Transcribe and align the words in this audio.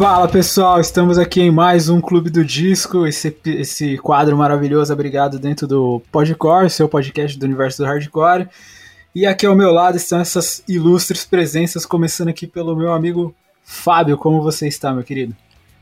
Fala 0.00 0.26
pessoal, 0.26 0.80
estamos 0.80 1.18
aqui 1.18 1.42
em 1.42 1.50
mais 1.50 1.90
um 1.90 2.00
Clube 2.00 2.30
do 2.30 2.42
Disco, 2.42 3.06
esse, 3.06 3.36
esse 3.44 3.98
quadro 3.98 4.34
maravilhoso 4.34 4.90
abrigado 4.90 5.38
dentro 5.38 5.66
do 5.66 6.00
Podcore, 6.10 6.70
seu 6.70 6.88
podcast 6.88 7.38
do 7.38 7.44
universo 7.44 7.82
do 7.82 7.84
hardcore. 7.84 8.48
E 9.14 9.26
aqui 9.26 9.44
ao 9.44 9.54
meu 9.54 9.70
lado 9.70 9.98
estão 9.98 10.18
essas 10.18 10.64
ilustres 10.66 11.26
presenças, 11.26 11.84
começando 11.84 12.28
aqui 12.28 12.46
pelo 12.46 12.74
meu 12.74 12.94
amigo 12.94 13.34
Fábio. 13.62 14.16
Como 14.16 14.42
você 14.42 14.66
está, 14.66 14.90
meu 14.90 15.04
querido? 15.04 15.36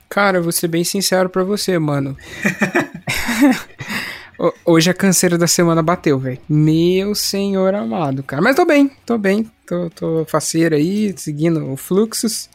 Cara, 0.08 0.40
vou 0.40 0.50
ser 0.50 0.66
bem 0.66 0.82
sincero 0.82 1.28
pra 1.28 1.44
você, 1.44 1.78
mano. 1.78 2.16
Hoje 4.66 4.90
a 4.90 4.94
canseira 4.94 5.38
da 5.38 5.46
semana 5.46 5.80
bateu, 5.80 6.18
velho. 6.18 6.40
Meu 6.48 7.14
senhor 7.14 7.72
amado, 7.72 8.24
cara. 8.24 8.42
Mas 8.42 8.56
tô 8.56 8.64
bem, 8.64 8.90
tô 9.06 9.16
bem. 9.16 9.48
Tô, 9.64 9.88
tô 9.90 10.24
faceiro 10.24 10.74
aí, 10.74 11.14
seguindo 11.16 11.70
o 11.70 11.76
fluxos. 11.76 12.50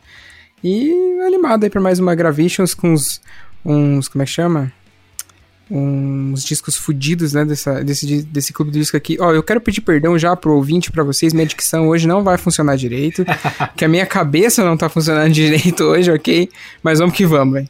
E 0.63 1.19
animado 1.25 1.65
aí 1.65 1.69
pra 1.69 1.81
mais 1.81 1.99
uma 1.99 2.15
Gravitions 2.15 2.73
com 2.73 2.93
uns, 2.93 3.21
uns. 3.65 4.07
Como 4.07 4.21
é 4.21 4.25
que 4.25 4.31
chama? 4.31 4.71
uns 5.71 6.43
discos 6.43 6.75
fudidos, 6.77 7.33
né, 7.33 7.43
dessa, 7.45 7.83
desse, 7.83 8.21
desse 8.23 8.53
clube 8.53 8.71
de 8.71 8.79
disco 8.79 8.95
aqui. 8.95 9.17
Ó, 9.19 9.33
eu 9.33 9.41
quero 9.41 9.59
pedir 9.59 9.81
perdão 9.81 10.19
já 10.19 10.35
pro 10.35 10.53
ouvinte, 10.53 10.91
para 10.91 11.03
vocês, 11.03 11.33
minha 11.33 11.47
dicção 11.47 11.87
hoje 11.87 12.07
não 12.07 12.23
vai 12.23 12.37
funcionar 12.37 12.75
direito, 12.75 13.25
que 13.75 13.83
a 13.83 13.87
minha 13.87 14.05
cabeça 14.05 14.63
não 14.63 14.77
tá 14.77 14.87
funcionando 14.87 15.31
direito 15.31 15.83
hoje, 15.83 16.11
ok? 16.11 16.49
Mas 16.83 16.99
vamos 16.99 17.15
que 17.15 17.25
vamos, 17.25 17.53
velho. 17.55 17.69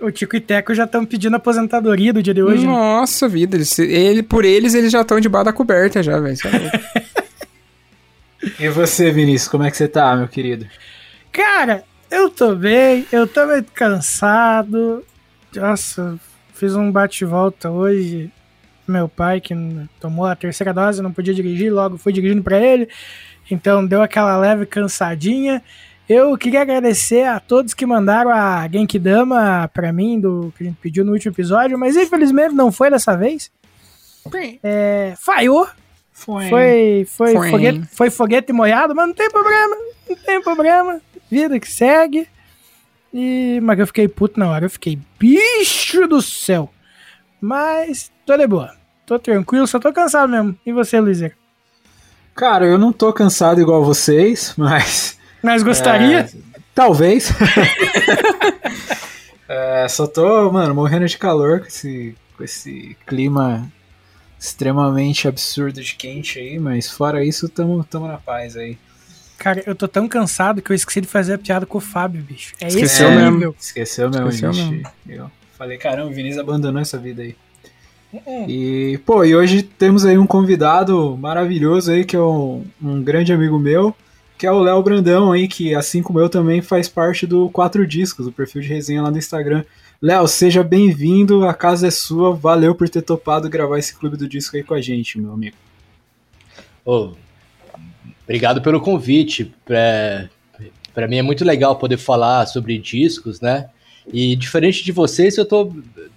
O 0.00 0.10
Tico 0.10 0.36
e 0.36 0.40
Teco 0.40 0.74
já 0.74 0.84
estão 0.84 1.04
pedindo 1.04 1.36
aposentadoria 1.36 2.12
do 2.12 2.22
dia 2.22 2.32
de 2.32 2.42
hoje. 2.42 2.66
Né? 2.66 2.72
Nossa 2.72 3.26
né? 3.26 3.34
vida, 3.34 3.56
eles, 3.56 3.78
ele, 3.78 4.22
por 4.22 4.44
eles 4.44 4.74
eles 4.74 4.92
já 4.92 5.00
estão 5.00 5.20
debaixo 5.20 5.46
da 5.46 5.52
coberta 5.52 6.02
já, 6.02 6.18
velho. 6.20 6.36
e 8.58 8.68
você, 8.68 9.10
Vinícius, 9.10 9.50
como 9.50 9.64
é 9.64 9.70
que 9.70 9.76
você 9.76 9.88
tá, 9.88 10.14
meu 10.16 10.28
querido? 10.28 10.66
Cara, 11.32 11.82
eu 12.10 12.30
tô 12.30 12.54
bem, 12.54 13.06
eu 13.12 13.26
tô 13.26 13.46
meio 13.46 13.64
cansado. 13.74 15.04
Nossa, 15.54 16.18
Fiz 16.56 16.74
um 16.74 16.90
bate-volta 16.90 17.70
hoje. 17.70 18.32
Meu 18.88 19.10
pai, 19.10 19.42
que 19.42 19.54
tomou 20.00 20.24
a 20.24 20.34
terceira 20.34 20.72
dose, 20.72 21.02
não 21.02 21.12
podia 21.12 21.34
dirigir, 21.34 21.70
logo 21.70 21.98
fui 21.98 22.14
dirigindo 22.14 22.42
para 22.42 22.58
ele. 22.58 22.88
Então 23.50 23.86
deu 23.86 24.00
aquela 24.00 24.38
leve 24.38 24.64
cansadinha. 24.64 25.62
Eu 26.08 26.34
queria 26.38 26.62
agradecer 26.62 27.24
a 27.24 27.38
todos 27.38 27.74
que 27.74 27.84
mandaram 27.84 28.30
a 28.30 28.66
Genkidama 28.72 29.70
para 29.74 29.92
mim, 29.92 30.18
do 30.18 30.50
que 30.56 30.64
a 30.64 30.66
gente 30.66 30.78
pediu 30.80 31.04
no 31.04 31.12
último 31.12 31.32
episódio, 31.32 31.78
mas 31.78 31.94
infelizmente 31.94 32.54
não 32.54 32.72
foi 32.72 32.88
dessa 32.88 33.14
vez. 33.14 33.50
É, 34.62 35.12
falhou. 35.18 35.68
Foi. 36.16 36.48
Foi, 36.48 37.06
foi, 37.06 37.32
foi. 37.34 37.50
Foguete, 37.50 37.82
foi 37.92 38.10
foguete 38.10 38.52
molhado, 38.52 38.94
mas 38.94 39.06
não 39.06 39.14
tem 39.14 39.30
problema. 39.30 39.76
Não 40.08 40.16
tem 40.16 40.42
problema. 40.42 41.00
Vida 41.30 41.60
que 41.60 41.70
segue. 41.70 42.26
E, 43.12 43.60
mas 43.62 43.78
eu 43.78 43.86
fiquei 43.86 44.08
puto 44.08 44.40
na 44.40 44.48
hora. 44.48 44.64
Eu 44.64 44.70
fiquei, 44.70 44.98
bicho 45.18 46.08
do 46.08 46.22
céu. 46.22 46.70
Mas 47.38 48.10
tô 48.24 48.34
de 48.34 48.46
boa. 48.46 48.74
Tô 49.04 49.18
tranquilo, 49.18 49.66
só 49.66 49.78
tô 49.78 49.92
cansado 49.92 50.30
mesmo. 50.30 50.58
E 50.64 50.72
você, 50.72 50.98
Luizer? 50.98 51.36
Cara, 52.34 52.64
eu 52.64 52.78
não 52.78 52.94
tô 52.94 53.12
cansado 53.12 53.60
igual 53.60 53.84
vocês, 53.84 54.54
mas. 54.56 55.18
Mas 55.42 55.62
gostaria? 55.62 56.20
É, 56.20 56.28
talvez. 56.74 57.30
é, 59.46 59.86
só 59.86 60.06
tô, 60.06 60.50
mano, 60.50 60.74
morrendo 60.74 61.06
de 61.06 61.18
calor 61.18 61.60
com 61.60 61.66
esse, 61.66 62.16
com 62.38 62.42
esse 62.42 62.96
clima 63.06 63.70
extremamente 64.38 65.26
absurdo 65.26 65.82
de 65.82 65.94
quente 65.94 66.38
aí, 66.38 66.58
mas 66.58 66.90
fora 66.90 67.24
isso, 67.24 67.48
tamo, 67.48 67.82
tamo 67.84 68.06
na 68.06 68.18
paz 68.18 68.56
aí. 68.56 68.78
Cara, 69.38 69.62
eu 69.66 69.74
tô 69.74 69.86
tão 69.86 70.08
cansado 70.08 70.62
que 70.62 70.70
eu 70.70 70.74
esqueci 70.74 71.00
de 71.00 71.06
fazer 71.06 71.34
a 71.34 71.38
piada 71.38 71.66
com 71.66 71.78
o 71.78 71.80
Fábio, 71.80 72.22
bicho. 72.22 72.54
É 72.60 72.68
Esqueceu 72.68 73.08
esse 73.08 73.18
mesmo. 73.18 73.54
Esqueceu 73.58 74.10
mesmo, 74.10 74.28
Esqueceu 74.28 74.52
gente. 74.52 74.86
Mesmo. 75.04 75.24
Eu 75.24 75.30
falei, 75.58 75.76
caramba, 75.76 76.10
o 76.10 76.14
Vinícius 76.14 76.40
abandonou 76.40 76.80
essa 76.80 76.98
vida 76.98 77.22
aí. 77.22 77.36
É. 78.24 78.48
E, 78.48 78.98
pô, 78.98 79.24
e 79.24 79.34
hoje 79.34 79.62
temos 79.62 80.04
aí 80.04 80.16
um 80.16 80.26
convidado 80.26 81.16
maravilhoso 81.16 81.90
aí, 81.90 82.04
que 82.04 82.16
é 82.16 82.20
um, 82.20 82.64
um 82.82 83.02
grande 83.02 83.32
amigo 83.32 83.58
meu, 83.58 83.94
que 84.38 84.46
é 84.46 84.52
o 84.52 84.60
Léo 84.60 84.82
Brandão 84.82 85.32
aí, 85.32 85.48
que 85.48 85.74
assim 85.74 86.02
como 86.02 86.20
eu 86.20 86.28
também 86.28 86.62
faz 86.62 86.88
parte 86.88 87.26
do 87.26 87.50
Quatro 87.50 87.86
Discos, 87.86 88.26
o 88.26 88.32
perfil 88.32 88.62
de 88.62 88.68
resenha 88.68 89.02
lá 89.02 89.10
no 89.10 89.18
Instagram. 89.18 89.64
Léo, 90.00 90.26
seja 90.26 90.62
bem-vindo, 90.62 91.46
a 91.46 91.54
casa 91.54 91.88
é 91.88 91.90
sua, 91.90 92.34
valeu 92.34 92.74
por 92.74 92.88
ter 92.88 93.02
topado 93.02 93.48
gravar 93.48 93.78
esse 93.78 93.94
clube 93.94 94.16
do 94.16 94.28
disco 94.28 94.56
aí 94.56 94.62
com 94.62 94.74
a 94.74 94.80
gente, 94.80 95.18
meu 95.18 95.32
amigo. 95.32 95.56
Ô, 96.84 97.12
Obrigado 98.26 98.60
pelo 98.60 98.80
convite. 98.80 99.54
Para 99.64 101.06
mim 101.08 101.16
é 101.16 101.22
muito 101.22 101.44
legal 101.44 101.76
poder 101.76 101.96
falar 101.96 102.44
sobre 102.46 102.76
discos, 102.76 103.40
né? 103.40 103.68
E 104.12 104.34
diferente 104.34 104.84
de 104.84 104.90
vocês, 104.90 105.36
eu 105.38 105.44
tô, 105.44 105.72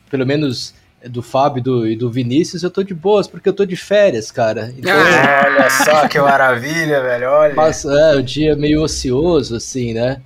pelo 0.10 0.26
menos 0.26 0.74
do 1.06 1.22
Fábio 1.22 1.60
e 1.60 1.64
do, 1.64 1.88
e 1.88 1.96
do 1.96 2.12
Vinícius, 2.12 2.64
eu 2.64 2.72
tô 2.72 2.84
de 2.84 2.94
boas, 2.94 3.28
porque 3.28 3.48
eu 3.48 3.54
tô 3.54 3.64
de 3.64 3.76
férias, 3.76 4.32
cara. 4.32 4.74
Então, 4.78 4.92
ah, 4.92 5.44
olha 5.46 5.70
só 5.70 6.08
que 6.08 6.20
maravilha, 6.20 7.02
velho, 7.02 7.30
olha. 7.30 7.54
Mas, 7.54 7.86
é, 7.86 8.16
o 8.16 8.24
dia 8.24 8.56
meio 8.56 8.82
ocioso, 8.82 9.56
assim, 9.56 9.94
né? 9.94 10.22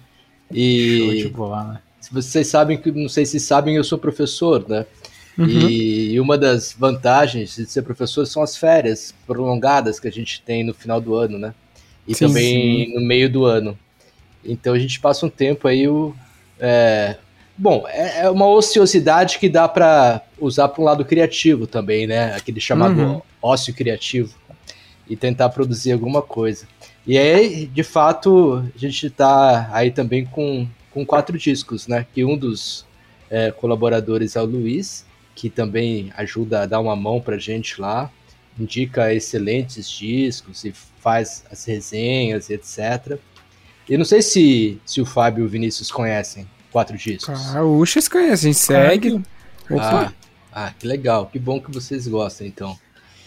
E... 0.51 0.99
Show 0.99 1.15
de 1.15 1.29
bola, 1.29 1.63
né? 1.63 1.79
Se 2.03 2.13
vocês 2.13 2.47
sabem, 2.47 2.81
não 2.95 3.07
sei 3.07 3.25
se 3.25 3.39
sabem, 3.39 3.75
eu 3.75 3.83
sou 3.83 3.97
professor, 3.97 4.67
né? 4.67 4.85
Uhum. 5.37 5.47
E 5.47 6.19
uma 6.19 6.37
das 6.37 6.75
vantagens 6.77 7.55
de 7.55 7.65
ser 7.65 7.81
professor 7.81 8.25
são 8.27 8.43
as 8.43 8.55
férias 8.55 9.15
prolongadas 9.25 9.99
que 9.99 10.07
a 10.07 10.11
gente 10.11 10.41
tem 10.41 10.63
no 10.63 10.73
final 10.73 11.01
do 11.01 11.15
ano, 11.15 11.39
né? 11.39 11.53
e 12.07 12.13
sim, 12.13 12.27
também 12.27 12.85
sim. 12.85 12.93
no 12.93 13.01
meio 13.01 13.29
do 13.29 13.45
ano. 13.45 13.77
Então 14.43 14.73
a 14.73 14.79
gente 14.79 14.99
passa 14.99 15.25
um 15.25 15.29
tempo 15.29 15.67
aí. 15.67 15.87
O, 15.87 16.13
é, 16.59 17.15
bom, 17.57 17.85
é, 17.87 18.25
é 18.25 18.29
uma 18.29 18.47
ociosidade 18.47 19.39
que 19.39 19.49
dá 19.49 19.67
para 19.67 20.21
usar 20.39 20.67
para 20.69 20.81
um 20.81 20.85
lado 20.85 21.05
criativo 21.05 21.65
também, 21.65 22.05
né? 22.05 22.35
Aquele 22.35 22.59
chamado 22.59 22.99
uhum. 22.99 23.21
ócio 23.41 23.73
criativo. 23.73 24.35
E 25.09 25.15
tentar 25.15 25.49
produzir 25.49 25.91
alguma 25.91 26.21
coisa. 26.21 26.65
E 27.05 27.17
aí, 27.17 27.65
de 27.65 27.83
fato, 27.83 28.63
a 28.73 28.79
gente 28.79 29.07
está 29.07 29.69
aí 29.73 29.91
também 29.91 30.25
com, 30.25 30.65
com 30.93 31.05
quatro 31.05 31.37
discos, 31.37 31.87
né? 31.87 32.05
Que 32.13 32.23
um 32.23 32.37
dos 32.37 32.85
é, 33.29 33.51
colaboradores 33.51 34.35
é 34.35 34.41
o 34.41 34.45
Luiz, 34.45 35.05
que 35.35 35.49
também 35.49 36.13
ajuda 36.15 36.61
a 36.61 36.65
dar 36.65 36.79
uma 36.79 36.95
mão 36.95 37.19
pra 37.19 37.37
gente 37.37 37.81
lá, 37.81 38.11
indica 38.59 39.13
excelentes 39.13 39.89
discos 39.89 40.63
e 40.63 40.71
faz 40.99 41.43
as 41.51 41.65
resenhas 41.65 42.49
e 42.49 42.53
etc. 42.53 43.17
E 43.89 43.97
não 43.97 44.05
sei 44.05 44.21
se, 44.21 44.79
se 44.85 45.01
o 45.01 45.05
Fábio 45.05 45.43
e 45.43 45.45
o 45.47 45.49
Vinícius 45.49 45.91
conhecem 45.91 46.47
quatro 46.71 46.95
discos. 46.97 47.55
Ah, 47.55 47.63
o 47.63 47.79
Uxas 47.79 48.07
conhece, 48.07 48.53
segue. 48.53 49.21
Opa. 49.69 50.13
Ah, 50.51 50.67
ah, 50.67 50.73
que 50.77 50.87
legal. 50.87 51.25
Que 51.25 51.39
bom 51.39 51.59
que 51.59 51.71
vocês 51.71 52.07
gostam, 52.07 52.45
então. 52.45 52.77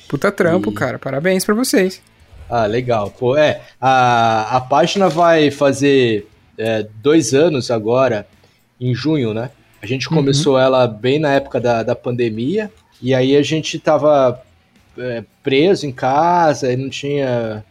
Puta 0.09 0.31
trampo, 0.31 0.71
e... 0.71 0.75
cara. 0.75 0.99
Parabéns 0.99 1.45
para 1.45 1.55
vocês. 1.55 2.01
Ah, 2.49 2.67
legal. 2.67 3.11
Pô, 3.11 3.37
é, 3.37 3.61
a, 3.81 4.57
a 4.57 4.61
página 4.61 5.09
vai 5.09 5.51
fazer 5.51 6.29
é, 6.59 6.87
dois 7.03 7.35
anos 7.35 7.71
agora, 7.71 8.27
em 8.81 8.95
junho, 8.95 9.33
né? 9.33 9.51
A 9.83 9.87
gente 9.87 10.09
começou 10.09 10.55
uhum. 10.55 10.61
ela 10.61 10.87
bem 10.87 11.19
na 11.19 11.33
época 11.33 11.61
da, 11.61 11.83
da 11.83 11.95
pandemia, 11.95 12.71
e 13.01 13.15
aí 13.15 13.37
a 13.37 13.43
gente 13.43 13.79
tava 13.79 14.43
é, 14.99 15.23
preso 15.43 15.87
em 15.87 15.93
casa 15.93 16.73
e 16.73 16.77
não 16.77 16.89
tinha 16.89 17.65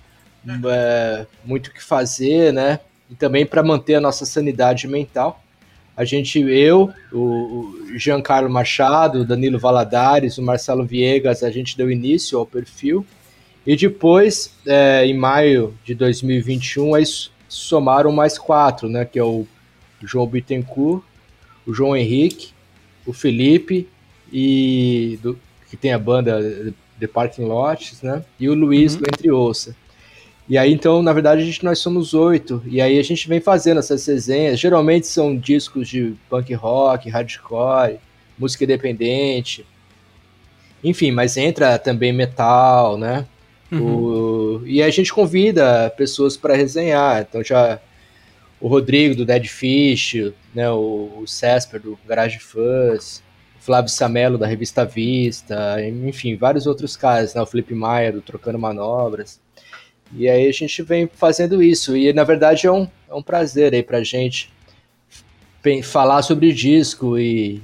é, 0.66 1.26
muito 1.44 1.68
o 1.68 1.74
que 1.74 1.84
fazer, 1.84 2.54
né? 2.54 2.80
E 3.10 3.16
também 3.16 3.46
para 3.46 3.64
manter 3.64 3.96
a 3.96 4.02
nossa 4.02 4.26
sanidade 4.26 4.88
mental. 4.88 5.42
A 5.98 6.04
gente, 6.04 6.40
eu, 6.42 6.92
o 7.12 7.74
Giancarlo 7.96 8.50
Machado, 8.50 9.22
o 9.22 9.26
Danilo 9.26 9.58
Valadares, 9.58 10.38
o 10.38 10.42
Marcelo 10.42 10.86
Viegas, 10.86 11.42
a 11.42 11.50
gente 11.50 11.78
deu 11.78 11.90
início 11.90 12.38
ao 12.38 12.46
perfil. 12.46 13.06
E 13.66 13.76
depois, 13.76 14.54
é, 14.66 15.06
em 15.06 15.18
maio 15.18 15.74
de 15.86 15.96
2021, 15.96 16.96
aí 16.96 17.04
somaram 17.48 18.12
mais 18.12 18.38
quatro, 18.38 18.90
né? 18.90 19.06
Que 19.06 19.20
é 19.20 19.24
o 19.24 19.46
João 20.04 20.28
Bittencourt, 20.28 21.04
o 21.66 21.74
João 21.74 21.96
Henrique, 21.96 22.54
o 23.06 23.14
Felipe 23.14 23.88
e 24.32 25.20
do, 25.22 25.40
que 25.70 25.78
tem 25.78 25.94
a 25.94 26.00
banda 26.00 26.74
The 27.00 27.08
Parking 27.08 27.46
Lots, 27.46 28.02
né? 28.02 28.24
E 28.40 28.50
o 28.50 28.54
Luiz, 28.54 28.96
uhum. 28.96 29.02
Entre 29.08 29.32
Ouça. 29.32 29.76
E 30.48 30.58
aí, 30.58 30.72
então, 30.72 31.02
na 31.02 31.12
verdade, 31.12 31.42
a 31.42 31.46
gente, 31.46 31.64
nós 31.66 31.80
somos 31.80 32.14
oito. 32.14 32.62
E 32.68 32.80
aí 32.80 33.00
a 33.00 33.04
gente 33.04 33.28
vem 33.28 33.42
fazendo 33.42 33.80
essas 33.80 34.06
resenhas. 34.06 34.60
Geralmente 34.60 35.08
são 35.08 35.36
discos 35.36 35.90
de 35.90 36.14
punk 36.30 36.54
rock, 36.54 37.10
hardcore, 37.10 38.00
música 38.38 38.64
independente. 38.64 39.66
Enfim, 40.84 41.12
mas 41.12 41.36
entra 41.36 41.80
também 41.80 42.14
metal, 42.14 42.96
né? 42.96 43.26
Uhum. 43.78 44.62
O, 44.62 44.62
e 44.66 44.82
a 44.82 44.90
gente 44.90 45.14
convida 45.14 45.90
pessoas 45.98 46.38
para 46.38 46.56
resenhar. 46.56 47.26
Então 47.28 47.44
já 47.44 47.80
o 48.60 48.68
Rodrigo 48.68 49.16
do 49.16 49.26
Dead 49.26 49.46
Fish, 49.46 50.16
né? 50.54 50.70
O, 50.72 51.22
o 51.22 51.28
Cesper 51.28 51.80
do 51.82 51.98
Garage 52.08 52.40
Fuzz, 52.40 53.22
Flávio 53.60 53.90
Samelo 53.90 54.38
da 54.38 54.48
revista 54.48 54.86
Vista, 54.86 55.78
enfim, 55.88 56.36
vários 56.36 56.68
outros 56.68 56.96
caras, 56.96 57.34
né? 57.34 57.42
O 57.42 57.46
Felipe 57.46 57.74
Maia 57.74 58.12
do 58.12 58.22
Trocando 58.22 58.60
Manobras. 58.60 59.40
E 60.14 60.30
aí 60.30 60.48
a 60.48 60.52
gente 60.52 60.82
vem 60.84 61.10
fazendo 61.14 61.62
isso. 61.62 61.98
E 61.98 62.14
na 62.14 62.24
verdade 62.24 62.68
é 62.68 62.72
um, 62.72 62.88
é 63.10 63.14
um 63.14 63.24
prazer 63.24 63.74
aí 63.74 63.84
pra 63.84 64.04
gente 64.04 64.54
falar 65.84 66.22
sobre 66.22 66.54
disco 66.54 67.18
e, 67.18 67.62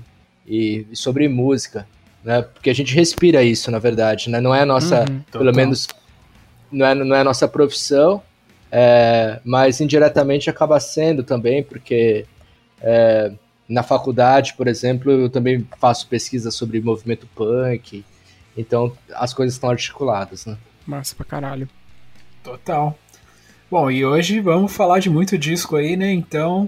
e, 0.47 0.87
e, 0.91 0.95
sobre 0.95 1.27
música, 1.27 1.87
né? 2.23 2.41
Porque 2.41 2.69
a 2.69 2.73
gente 2.73 2.95
respira 2.95 3.43
isso, 3.43 3.69
na 3.69 3.79
verdade, 3.79 4.29
né? 4.29 4.41
Não 4.41 4.53
é 4.55 4.61
a 4.61 4.65
nossa, 4.65 5.05
uhum, 5.07 5.21
pelo 5.31 5.53
menos, 5.53 5.87
não 6.71 6.85
é, 6.85 6.95
não 6.95 7.15
é 7.15 7.21
a 7.21 7.23
nossa 7.23 7.47
profissão, 7.47 8.21
é, 8.71 9.39
mas 9.43 9.81
indiretamente 9.81 10.49
acaba 10.49 10.79
sendo 10.79 11.23
também, 11.23 11.63
porque 11.63 12.25
é, 12.81 13.31
na 13.67 13.83
faculdade, 13.83 14.53
por 14.53 14.67
exemplo, 14.67 15.11
eu 15.11 15.29
também 15.29 15.67
faço 15.79 16.07
pesquisa 16.07 16.51
sobre 16.51 16.81
movimento 16.81 17.27
punk, 17.35 18.03
então 18.57 18.95
as 19.13 19.33
coisas 19.33 19.55
estão 19.55 19.69
articuladas, 19.69 20.45
né? 20.45 20.57
Massa 20.85 21.15
pra 21.15 21.25
caralho. 21.25 21.69
Total. 22.43 22.97
Bom, 23.69 23.89
e 23.89 24.03
hoje 24.05 24.39
vamos 24.41 24.73
falar 24.73 24.99
de 24.99 25.09
muito 25.09 25.37
disco 25.37 25.77
aí, 25.77 25.95
né? 25.95 26.11
Então, 26.11 26.67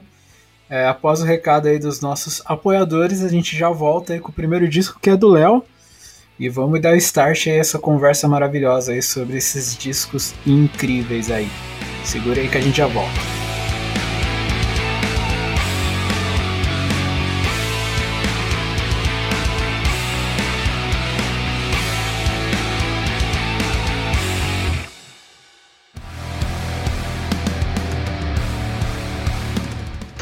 é, 0.70 0.88
após 0.88 1.22
o 1.22 1.26
recado 1.26 1.68
aí 1.68 1.78
dos 1.78 2.00
nossos 2.00 2.42
apoiadores, 2.46 3.24
a 3.24 3.28
gente 3.28 3.58
já 3.58 3.70
volta 3.70 4.14
aí 4.14 4.20
com 4.20 4.30
o 4.30 4.34
primeiro 4.34 4.68
disco 4.68 5.00
que 5.02 5.10
é 5.10 5.18
do 5.18 5.28
Léo. 5.28 5.64
E 6.40 6.50
vamos 6.50 6.82
dar 6.82 6.96
start 6.98 7.48
aí 7.48 7.60
essa 7.60 7.78
conversa 7.78 8.28
maravilhosa 8.28 8.92
aí 8.92 9.02
sobre 9.02 9.38
esses 9.38 9.78
discos 9.78 10.34
incríveis 10.46 11.30
aí. 11.30 11.48
Segura 12.04 12.42
aí 12.42 12.50
que 12.50 12.58
a 12.58 12.62
gente 12.62 12.78
já 12.78 12.88
volta. 12.88 13.43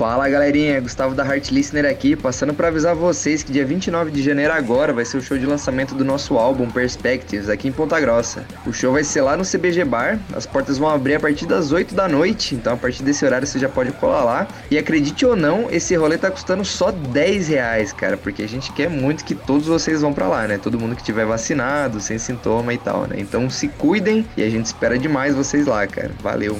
Fala 0.01 0.27
galerinha, 0.27 0.81
Gustavo 0.81 1.13
da 1.13 1.23
Heart 1.23 1.51
Listener 1.51 1.85
aqui, 1.85 2.15
passando 2.15 2.55
para 2.55 2.69
avisar 2.69 2.95
vocês 2.95 3.43
que 3.43 3.51
dia 3.51 3.63
29 3.63 4.09
de 4.09 4.23
janeiro 4.23 4.51
agora 4.51 4.91
vai 4.91 5.05
ser 5.05 5.17
o 5.17 5.21
show 5.21 5.37
de 5.37 5.45
lançamento 5.45 5.93
do 5.93 6.03
nosso 6.03 6.39
álbum 6.39 6.67
Perspectives 6.67 7.47
aqui 7.47 7.67
em 7.67 7.71
Ponta 7.71 7.99
Grossa. 7.99 8.43
O 8.65 8.73
show 8.73 8.93
vai 8.93 9.03
ser 9.03 9.21
lá 9.21 9.37
no 9.37 9.43
CBG 9.45 9.85
Bar, 9.85 10.17
as 10.33 10.47
portas 10.47 10.79
vão 10.79 10.89
abrir 10.89 11.13
a 11.13 11.19
partir 11.19 11.45
das 11.45 11.71
8 11.71 11.93
da 11.93 12.07
noite, 12.07 12.55
então 12.55 12.73
a 12.73 12.77
partir 12.77 13.03
desse 13.03 13.23
horário 13.23 13.45
você 13.45 13.59
já 13.59 13.69
pode 13.69 13.91
colar 13.91 14.23
lá. 14.23 14.47
E 14.71 14.77
acredite 14.79 15.23
ou 15.23 15.35
não, 15.35 15.69
esse 15.69 15.95
rolê 15.95 16.17
tá 16.17 16.31
custando 16.31 16.65
só 16.65 16.89
10 16.89 17.49
reais, 17.49 17.93
cara, 17.93 18.17
porque 18.17 18.41
a 18.41 18.49
gente 18.49 18.73
quer 18.73 18.89
muito 18.89 19.23
que 19.23 19.35
todos 19.35 19.67
vocês 19.67 20.01
vão 20.01 20.11
para 20.11 20.27
lá, 20.27 20.47
né? 20.47 20.57
Todo 20.57 20.79
mundo 20.79 20.95
que 20.95 21.03
tiver 21.03 21.27
vacinado, 21.27 21.99
sem 21.99 22.17
sintoma 22.17 22.73
e 22.73 22.79
tal, 22.79 23.05
né? 23.05 23.17
Então 23.19 23.47
se 23.51 23.67
cuidem 23.67 24.25
e 24.35 24.41
a 24.41 24.49
gente 24.49 24.65
espera 24.65 24.97
demais 24.97 25.35
vocês 25.35 25.67
lá, 25.67 25.85
cara. 25.85 26.09
Valeu! 26.23 26.59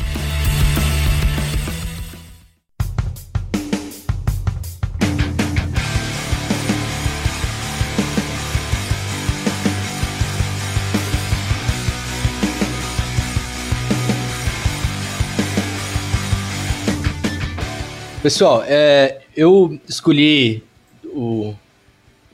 Pessoal, 18.21 18.63
é, 18.67 19.21
eu 19.35 19.79
escolhi 19.89 20.63
o, 21.05 21.55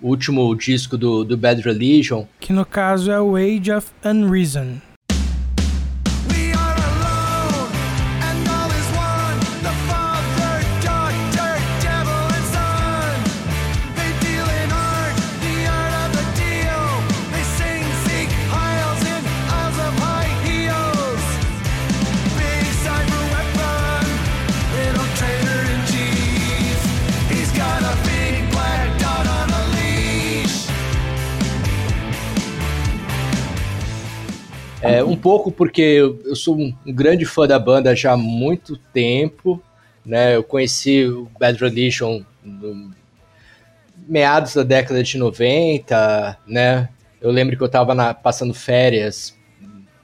último 0.02 0.54
disco 0.54 0.98
do, 0.98 1.24
do 1.24 1.38
Bad 1.38 1.62
Religion. 1.62 2.26
Que 2.42 2.52
no 2.52 2.66
caso 2.66 3.10
é 3.10 3.22
o 3.22 3.38
Age 3.38 3.72
of 3.72 3.88
Unreason. 4.04 4.82
É, 34.88 35.04
um 35.04 35.16
pouco 35.16 35.52
porque 35.52 35.82
eu, 35.82 36.36
sou 36.36 36.58
um, 36.58 36.74
grande 36.86 37.26
fã 37.26 37.46
da 37.46 37.60
banda 37.60 37.96
já 37.96 38.14
há 38.14 38.18
muito 38.18 38.78
tempo, 38.94 39.62
né? 40.06 40.36
Eu 40.36 40.44
conheci 40.44 41.06
o 41.06 41.30
Bad 41.40 41.60
Religion 41.60 42.22
no 42.44 42.92
meados 44.08 44.54
da 44.54 44.64
década 44.64 45.04
de 45.04 45.18
90, 45.18 46.38
né? 46.48 46.90
Eu 47.20 47.32
lembro 47.32 47.58
que 47.58 47.64
eu 47.64 47.68
estava 47.68 48.14
passando 48.14 48.54
férias 48.54 49.36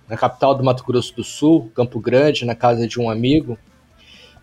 na 0.09 0.17
capital 0.17 0.53
do 0.53 0.63
Mato 0.63 0.83
Grosso 0.83 1.15
do 1.15 1.23
Sul, 1.23 1.71
Campo 1.73 1.99
Grande, 1.99 2.45
na 2.45 2.55
casa 2.55 2.87
de 2.87 2.99
um 2.99 3.09
amigo. 3.09 3.57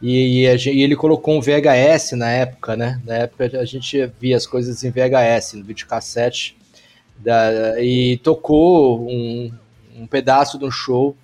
E, 0.01 0.47
e, 0.47 0.69
e, 0.71 0.83
ele 0.83 0.97
colocou 0.97 1.37
um 1.37 1.41
VHS 1.41 2.13
na 2.13 2.31
época, 2.31 2.75
né? 2.75 3.01
Na 3.05 3.17
época 3.17 3.61
a 3.61 3.65
gente 3.65 4.11
via 4.19 4.37
as 4.37 4.47
coisas 4.47 4.83
em 4.83 4.91
VHS, 4.91 5.55
no 5.55 5.65
videocassete. 5.65 6.57
Da, 7.19 7.79
e 7.79 8.17
tocou 8.19 9.07
um, 9.07 9.53
um 10.01 10.07
pedaço 10.07 10.59
de 10.59 10.65
um 10.65 10.71
show 10.71 11.17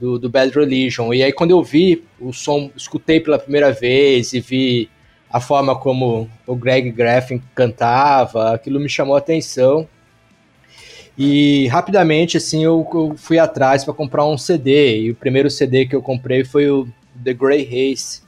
do, 0.00 0.18
do 0.18 0.28
Bad 0.28 0.52
Religion. 0.54 1.12
E 1.14 1.22
aí 1.22 1.32
quando 1.32 1.52
eu 1.52 1.62
vi 1.62 2.04
o 2.20 2.32
som, 2.32 2.70
escutei 2.76 3.20
pela 3.20 3.38
primeira 3.38 3.72
vez 3.72 4.32
e 4.32 4.40
vi 4.40 4.90
a 5.30 5.40
forma 5.40 5.76
como 5.76 6.30
o 6.46 6.54
Greg 6.54 6.90
Graffin 6.90 7.42
cantava, 7.54 8.54
aquilo 8.54 8.78
me 8.78 8.88
chamou 8.88 9.16
a 9.16 9.18
atenção. 9.18 9.88
E 11.16 11.68
rapidamente, 11.68 12.36
assim, 12.36 12.64
eu, 12.64 12.86
eu 12.92 13.14
fui 13.16 13.38
atrás 13.38 13.84
para 13.84 13.94
comprar 13.94 14.26
um 14.26 14.36
CD. 14.36 15.00
E 15.00 15.10
o 15.10 15.14
primeiro 15.14 15.48
CD 15.48 15.86
que 15.86 15.94
eu 15.94 16.02
comprei 16.02 16.44
foi 16.44 16.68
o 16.68 16.88
The 17.22 17.32
Grey 17.32 17.64
Haze, 17.64 18.22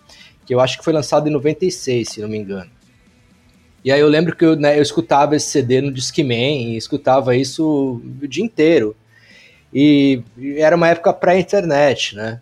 que 0.44 0.54
eu 0.54 0.60
acho 0.60 0.78
que 0.78 0.84
foi 0.84 0.92
lançado 0.92 1.28
em 1.28 1.32
96, 1.32 2.08
se 2.08 2.20
não 2.20 2.28
me 2.28 2.38
engano. 2.38 2.70
E 3.84 3.92
aí 3.92 4.00
eu 4.00 4.08
lembro 4.08 4.34
que 4.34 4.44
eu, 4.44 4.56
né, 4.56 4.76
eu 4.76 4.82
escutava 4.82 5.36
esse 5.36 5.46
CD 5.46 5.80
no 5.80 5.92
Discman, 5.92 6.72
e 6.72 6.76
escutava 6.76 7.36
isso 7.36 8.00
o 8.20 8.26
dia 8.26 8.44
inteiro. 8.44 8.96
E 9.78 10.22
era 10.56 10.74
uma 10.74 10.88
época 10.88 11.12
pré-internet, 11.12 12.16
né? 12.16 12.40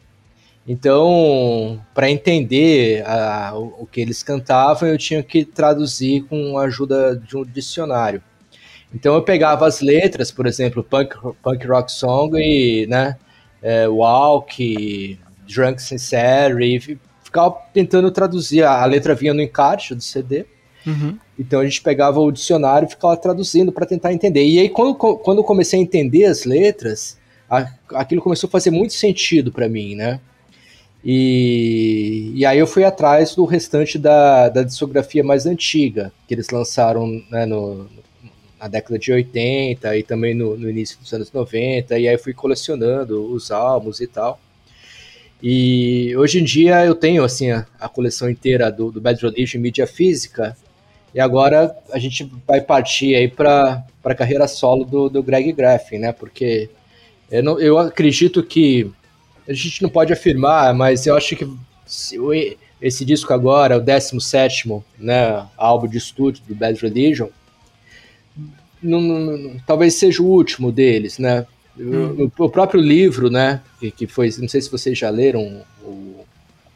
Então, 0.69 1.81
para 1.93 2.09
entender 2.09 3.05
a, 3.05 3.53
o, 3.57 3.85
que 3.91 4.01
eles 4.01 4.23
cantavam, 4.23 4.89
eu 4.89 4.97
tinha 4.97 5.21
que 5.21 5.45
traduzir 5.45 6.23
com 6.29 6.57
a 6.57 6.63
ajuda 6.63 7.17
de 7.17 7.37
um 7.37 7.43
dicionário. 7.43 8.23
Então 8.95 9.17
eu 9.17 9.23
pegava 9.23 9.67
as 9.67 9.81
letras, 9.81 10.31
por 10.31 10.47
exemplo, 10.47 10.85
punk, 10.85 11.17
punk 11.43 11.67
rock 11.67 11.91
song 11.91 12.39
e, 12.39 12.87
né, 12.87 13.17
é, 13.61 13.89
walk, 13.89 15.19
drunk 15.53 15.83
sincere, 15.83 16.77
e 16.77 16.99
ficava 17.25 17.51
tentando 17.73 18.13
traduzir. 18.13 18.63
A 18.63 18.85
letra 18.85 19.13
vinha 19.13 19.35
no 19.35 19.43
encarte 19.43 19.93
do 19.93 20.01
CD. 20.01 20.47
Uhum. 20.87 21.19
Então 21.37 21.59
a 21.59 21.65
gente 21.65 21.83
pegava 21.83 22.21
o 22.21 22.31
dicionário 22.31 22.87
e 22.87 22.91
ficava 22.91 23.17
traduzindo 23.17 23.73
para 23.73 23.87
tentar 23.87 24.13
entender. 24.13 24.47
E 24.47 24.61
aí, 24.61 24.69
quando, 24.69 24.95
quando 24.95 25.39
eu 25.39 25.45
comecei 25.45 25.81
a 25.81 25.83
entender 25.83 26.27
as 26.27 26.45
letras, 26.45 27.19
aquilo 27.95 28.23
começou 28.23 28.49
a 28.49 28.51
fazer 28.51 28.71
muito 28.71 28.95
sentido 28.95 29.53
para 29.53 29.69
mim, 29.69 29.95
né? 29.95 30.21
E, 31.05 32.33
e 32.35 32.47
aí 32.47 32.59
eu 32.59 32.67
fui 32.67 32.83
atrás 32.83 33.35
do 33.35 33.45
restante 33.45 33.99
da, 33.99 34.49
da 34.49 34.63
discografia 34.63 35.23
mais 35.23 35.45
antiga, 35.45 36.11
que 36.27 36.33
eles 36.33 36.49
lançaram 36.49 37.23
né, 37.31 37.45
no, 37.45 37.87
na 38.59 38.69
década 38.69 38.99
de 38.99 39.13
80 39.13 39.99
e 39.99 40.03
também 40.03 40.35
no, 40.35 40.57
no, 40.57 40.71
início 40.71 40.99
dos 40.99 41.13
anos 41.13 41.31
90, 41.31 41.99
e 41.99 42.09
aí 42.09 42.17
fui 42.17 42.33
colecionando 42.33 43.31
os 43.31 43.51
álbuns 43.51 44.01
e 44.01 44.07
tal. 44.07 44.41
E 45.43 46.17
hoje 46.17 46.41
em 46.41 46.45
dia 46.45 46.83
eu 46.87 46.95
tenho 46.95 47.23
assim 47.23 47.51
a, 47.51 47.67
a 47.79 47.87
coleção 47.87 48.31
inteira 48.31 48.73
do, 48.73 48.91
do 48.91 48.99
Bad 48.99 49.21
Religion 49.21 49.59
em 49.59 49.63
mídia 49.63 49.87
física, 49.87 50.57
e 51.15 51.21
agora 51.21 51.77
a 51.93 51.99
gente 51.99 52.29
vai 52.47 52.63
partir 52.63 53.15
aí 53.15 53.29
para 53.29 53.85
a 54.03 54.15
carreira 54.15 54.49
solo 54.49 54.87
do, 54.87 55.11
do 55.11 55.23
Greg 55.23 55.53
Graffin, 55.53 55.99
né? 55.99 56.13
Porque 56.13 56.71
eu, 57.39 57.43
não, 57.43 57.61
eu 57.61 57.79
acredito 57.79 58.43
que 58.43 58.91
a 59.49 59.53
gente 59.53 59.83
não 59.83 59.91
pode 59.91 60.13
afirmar, 60.13 60.75
mas 60.75 61.07
eu 61.07 61.17
acho 61.17 61.37
que 61.37 61.49
esse 62.81 63.05
disco 63.05 63.33
agora, 63.33 63.77
o 63.77 63.81
17 63.81 64.71
né, 64.99 65.47
álbum 65.57 65.89
de 65.89 65.99
estúdio 65.99 66.43
do 66.47 66.55
Bad 66.55 66.81
Religion, 66.81 67.29
não, 68.83 69.01
não, 69.01 69.57
talvez 69.67 69.95
seja 69.95 70.23
o 70.23 70.27
último 70.27 70.71
deles, 70.71 71.19
né? 71.19 71.47
Hum. 71.79 72.31
O, 72.39 72.45
o, 72.45 72.49
próprio 72.49 72.81
livro, 72.81 73.31
né, 73.31 73.61
que, 73.81 73.91
que, 73.91 74.07
foi, 74.07 74.31
não 74.39 74.49
sei 74.49 74.61
se 74.61 74.71
vocês 74.71 74.97
já 74.97 75.11
leram 75.11 75.63
o, 75.83 76.25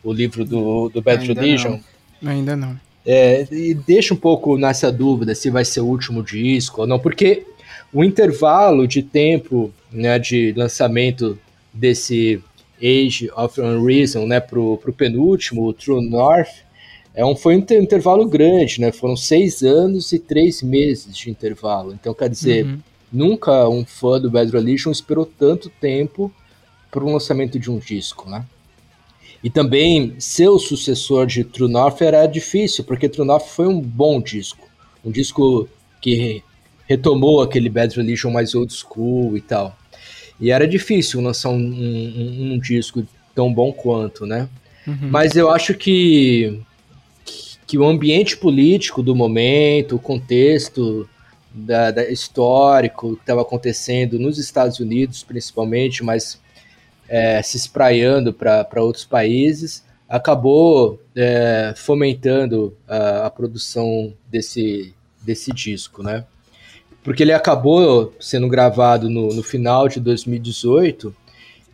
o 0.03 0.13
livro 0.13 0.45
do, 0.45 0.89
do 0.89 1.01
Bad 1.01 1.23
Ainda 1.23 1.41
Religion. 1.41 1.79
Não. 2.21 2.33
Ainda 2.33 2.57
não. 2.57 2.81
É, 3.07 3.47
e 3.53 3.75
deixa 3.75 4.13
um 4.13 4.17
pouco 4.17 4.59
nessa 4.59 4.91
dúvida 4.91 5.35
se 5.35 5.51
vai 5.51 5.65
ser 5.65 5.81
o 5.81 5.87
último 5.87 6.23
disco 6.23 6.81
ou 6.81 6.87
não, 6.87 6.99
porque 6.99 7.47
o 7.93 8.03
intervalo 8.03 8.89
de 8.89 9.03
tempo 9.03 9.73
né, 9.91 10.19
de 10.19 10.53
lançamento 10.57 11.39
desse 11.73 12.43
Age 12.81 13.31
of 13.37 13.61
Unreason 13.61 14.27
né, 14.27 14.41
pro, 14.41 14.77
pro 14.79 14.93
penúltimo, 14.93 15.67
o 15.67 15.73
True 15.73 16.07
North, 16.09 16.69
é 17.15 17.25
um, 17.25 17.35
foi 17.35 17.57
um 17.57 17.59
intervalo 17.59 18.29
grande, 18.29 18.81
né? 18.81 18.93
Foram 18.93 19.17
seis 19.17 19.63
anos 19.63 20.13
e 20.13 20.21
três 20.21 20.63
meses 20.63 21.17
de 21.17 21.29
intervalo. 21.29 21.93
Então, 21.93 22.15
quer 22.15 22.29
dizer, 22.29 22.65
uhum. 22.65 22.79
nunca 23.13 23.69
um 23.69 23.85
fã 23.85 24.21
do 24.21 24.31
Bad 24.31 24.53
Religion 24.53 24.93
esperou 24.93 25.27
tanto 25.27 25.69
tempo 25.69 26.33
para 26.91 27.03
o 27.03 27.13
lançamento 27.13 27.59
de 27.59 27.71
um 27.71 27.79
disco, 27.79 28.31
né? 28.31 28.45
E 29.43 29.51
também 29.51 30.15
ser 30.19 30.49
o 30.49 30.59
sucessor 30.59 31.27
de 31.27 31.45
True 31.45 31.71
North 31.71 32.01
era 32.03 32.27
difícil, 32.27 32.85
porque 32.85 33.09
True 33.09 33.27
North 33.27 33.47
foi 33.47 33.69
um 33.69 33.81
bom 33.81 34.21
disco. 34.21 34.69
Um 35.05 35.11
disco 35.11 35.69
que 36.01 36.43
retomou 36.87 37.43
aquele 37.43 37.69
Bad 37.69 37.95
Religion 37.97 38.31
mais 38.31 38.55
old 38.55 38.73
school 38.73 39.37
e 39.37 39.41
tal. 39.41 39.77
E 40.41 40.51
era 40.51 40.67
difícil 40.67 41.21
lançar 41.21 41.51
um, 41.51 41.57
um, 41.57 42.53
um 42.55 42.59
disco 42.59 43.07
tão 43.35 43.53
bom 43.53 43.73
quanto, 43.73 44.27
né? 44.27 44.49
Uhum. 44.87 45.11
Mas 45.11 45.37
eu 45.37 45.51
acho 45.51 45.75
que, 45.75 46.61
que 47.67 47.77
o 47.79 47.85
ambiente 47.85 48.37
político 48.37 49.03
do 49.03 49.15
momento, 49.15 49.97
o 49.97 49.99
contexto 49.99 51.09
da, 51.53 51.91
da 51.91 52.09
histórico 52.09 53.17
que 53.17 53.23
estava 53.23 53.43
acontecendo 53.43 54.19
nos 54.19 54.39
Estados 54.39 54.79
Unidos, 54.81 55.23
principalmente, 55.23 56.03
mas 56.03 56.41
é, 57.09 57.43
se 57.43 57.57
espraiando 57.57 58.33
para 58.33 58.83
outros 58.83 59.05
países, 59.05 59.85
acabou 60.09 61.01
é, 61.15 61.75
fomentando 61.77 62.77
a, 62.87 63.27
a, 63.27 63.31
produção 63.31 64.15
desse, 64.31 64.95
desse 65.23 65.53
disco, 65.53 66.03
né? 66.03 66.25
Porque 67.09 67.23
ele 67.23 67.33
acabou 67.33 68.13
sendo 68.21 68.47
gravado 68.49 69.09
no, 69.09 69.33
no 69.33 69.43
final 69.43 69.89
de 69.89 69.99
2018 69.99 71.17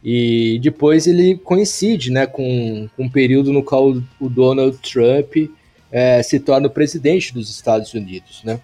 e 0.04 0.60
depois 0.62 1.08
ele 1.08 1.36
coincide 1.36 2.12
né, 2.12 2.24
com, 2.24 2.88
com 2.96 3.02
um 3.02 3.10
período 3.10 3.52
no 3.52 3.60
qual 3.60 3.96
o 4.20 4.28
Donald 4.28 4.78
Trump 4.78 5.50
é, 5.90 6.22
se 6.22 6.38
torna 6.38 6.68
o 6.68 6.70
presidente 6.70 7.34
dos 7.34 7.50
Estados 7.50 7.92
Unidos. 7.94 8.42
Né? 8.44 8.60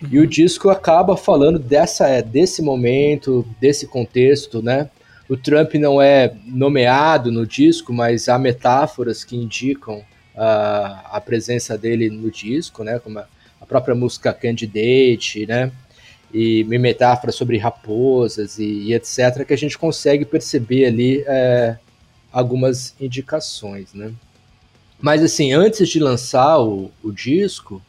Uhum. 0.00 0.08
E 0.12 0.18
o 0.18 0.26
disco 0.26 0.70
acaba 0.70 1.14
falando 1.14 1.58
dessa, 1.58 2.08
é, 2.08 2.22
desse 2.22 2.62
momento, 2.62 3.46
desse 3.60 3.86
contexto. 3.86 4.62
Né? 4.62 4.88
O 5.28 5.36
Trump 5.36 5.74
não 5.74 6.00
é 6.00 6.32
nomeado 6.46 7.30
no 7.30 7.46
disco, 7.46 7.92
mas 7.92 8.30
há 8.30 8.38
metáforas 8.38 9.24
que 9.24 9.36
indicam 9.36 10.02
a, 10.34 11.16
a 11.18 11.20
presença 11.20 11.76
dele 11.76 12.08
no 12.08 12.30
disco, 12.30 12.82
né? 12.82 12.98
como 12.98 13.18
a, 13.18 13.26
a 13.60 13.66
própria 13.66 13.94
música 13.94 14.32
Candidate, 14.32 15.44
né? 15.44 15.70
E 16.34 16.64
metáfora 16.64 17.32
sobre 17.32 17.56
raposas 17.56 18.58
e, 18.58 18.64
e, 18.64 18.94
etc., 18.94 19.44
que 19.46 19.54
a 19.54 19.56
gente 19.56 19.78
consegue 19.78 20.24
perceber 20.24 20.86
ali 20.86 21.24
é, 21.28 21.78
algumas 22.32 22.92
indicações, 23.00 23.94
né? 23.94 24.12
Mas 25.00 25.22
assim, 25.22 25.52
antes 25.52 25.88
de 25.88 26.00
lançar 26.00 26.58
o, 26.58 26.90
o 27.04 27.12
disco, 27.12 27.80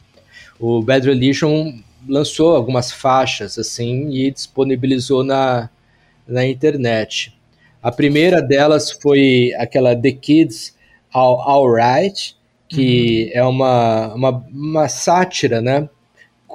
o 0.60 0.80
Bad 0.80 1.08
Religion 1.08 1.72
lançou 2.08 2.54
algumas 2.54 2.92
faixas 2.92 3.58
assim 3.58 4.10
e 4.10 4.30
disponibilizou 4.30 5.24
na, 5.24 5.68
na 6.26 6.46
internet. 6.46 7.36
A 7.82 7.90
primeira 7.90 8.40
delas 8.40 8.92
foi 8.92 9.52
aquela 9.58 9.96
The 9.96 10.12
Kids 10.12 10.76
All 11.12 11.40
Alright, 11.40 12.36
que 12.68 13.32
uhum. 13.34 13.40
é 13.40 13.44
uma, 13.44 14.14
uma, 14.14 14.46
uma 14.52 14.88
sátira, 14.88 15.60
né? 15.60 15.88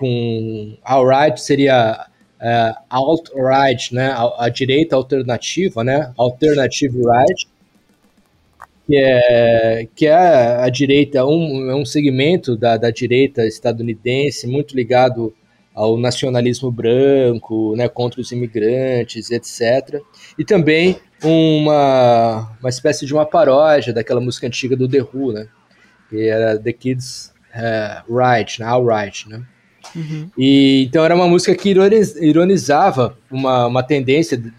Com 0.01 0.75
alt-right 0.83 1.39
seria 1.39 2.07
uh, 2.41 2.83
alt-right, 2.89 3.93
né, 3.93 4.07
a, 4.07 4.45
a, 4.45 4.49
direita 4.49 4.95
alternativa, 4.95 5.83
né, 5.83 6.11
alternative 6.17 6.97
right, 6.97 7.47
que 8.87 8.97
é, 8.97 9.87
que 9.95 10.07
é 10.07 10.15
a 10.15 10.67
direita, 10.69 11.23
um, 11.23 11.69
é 11.69 11.75
um 11.75 11.85
segmento 11.85 12.57
da, 12.57 12.77
da 12.77 12.89
direita 12.89 13.45
estadunidense 13.45 14.47
muito 14.47 14.75
ligado 14.75 15.31
ao 15.73 15.97
nacionalismo 15.97 16.71
branco, 16.71 17.75
né, 17.75 17.87
contra 17.87 18.19
os 18.19 18.31
imigrantes, 18.31 19.29
etc. 19.29 20.01
E 20.37 20.43
também 20.43 20.97
uma, 21.23 22.57
uma 22.59 22.69
espécie 22.69 23.05
de 23.05 23.13
uma 23.13 23.25
paródia 23.25 23.93
daquela 23.93 24.19
música 24.19 24.47
antiga 24.47 24.75
do 24.75 24.89
The 24.89 25.01
Who, 25.01 25.31
né, 25.31 25.47
que 26.09 26.27
era 26.27 26.57
The 26.57 26.73
Kids 26.73 27.31
uh, 27.53 28.13
Right, 28.13 28.61
All 28.63 28.83
Right, 28.83 29.29
né. 29.29 29.45
Uhum. 29.95 30.29
E, 30.37 30.85
então 30.87 31.03
era 31.03 31.15
uma 31.15 31.27
música 31.27 31.55
que 31.55 31.73
ironizava 32.21 33.17
uma, 33.29 33.67
uma 33.67 33.83
tendência 33.83 34.37
de 34.37 34.51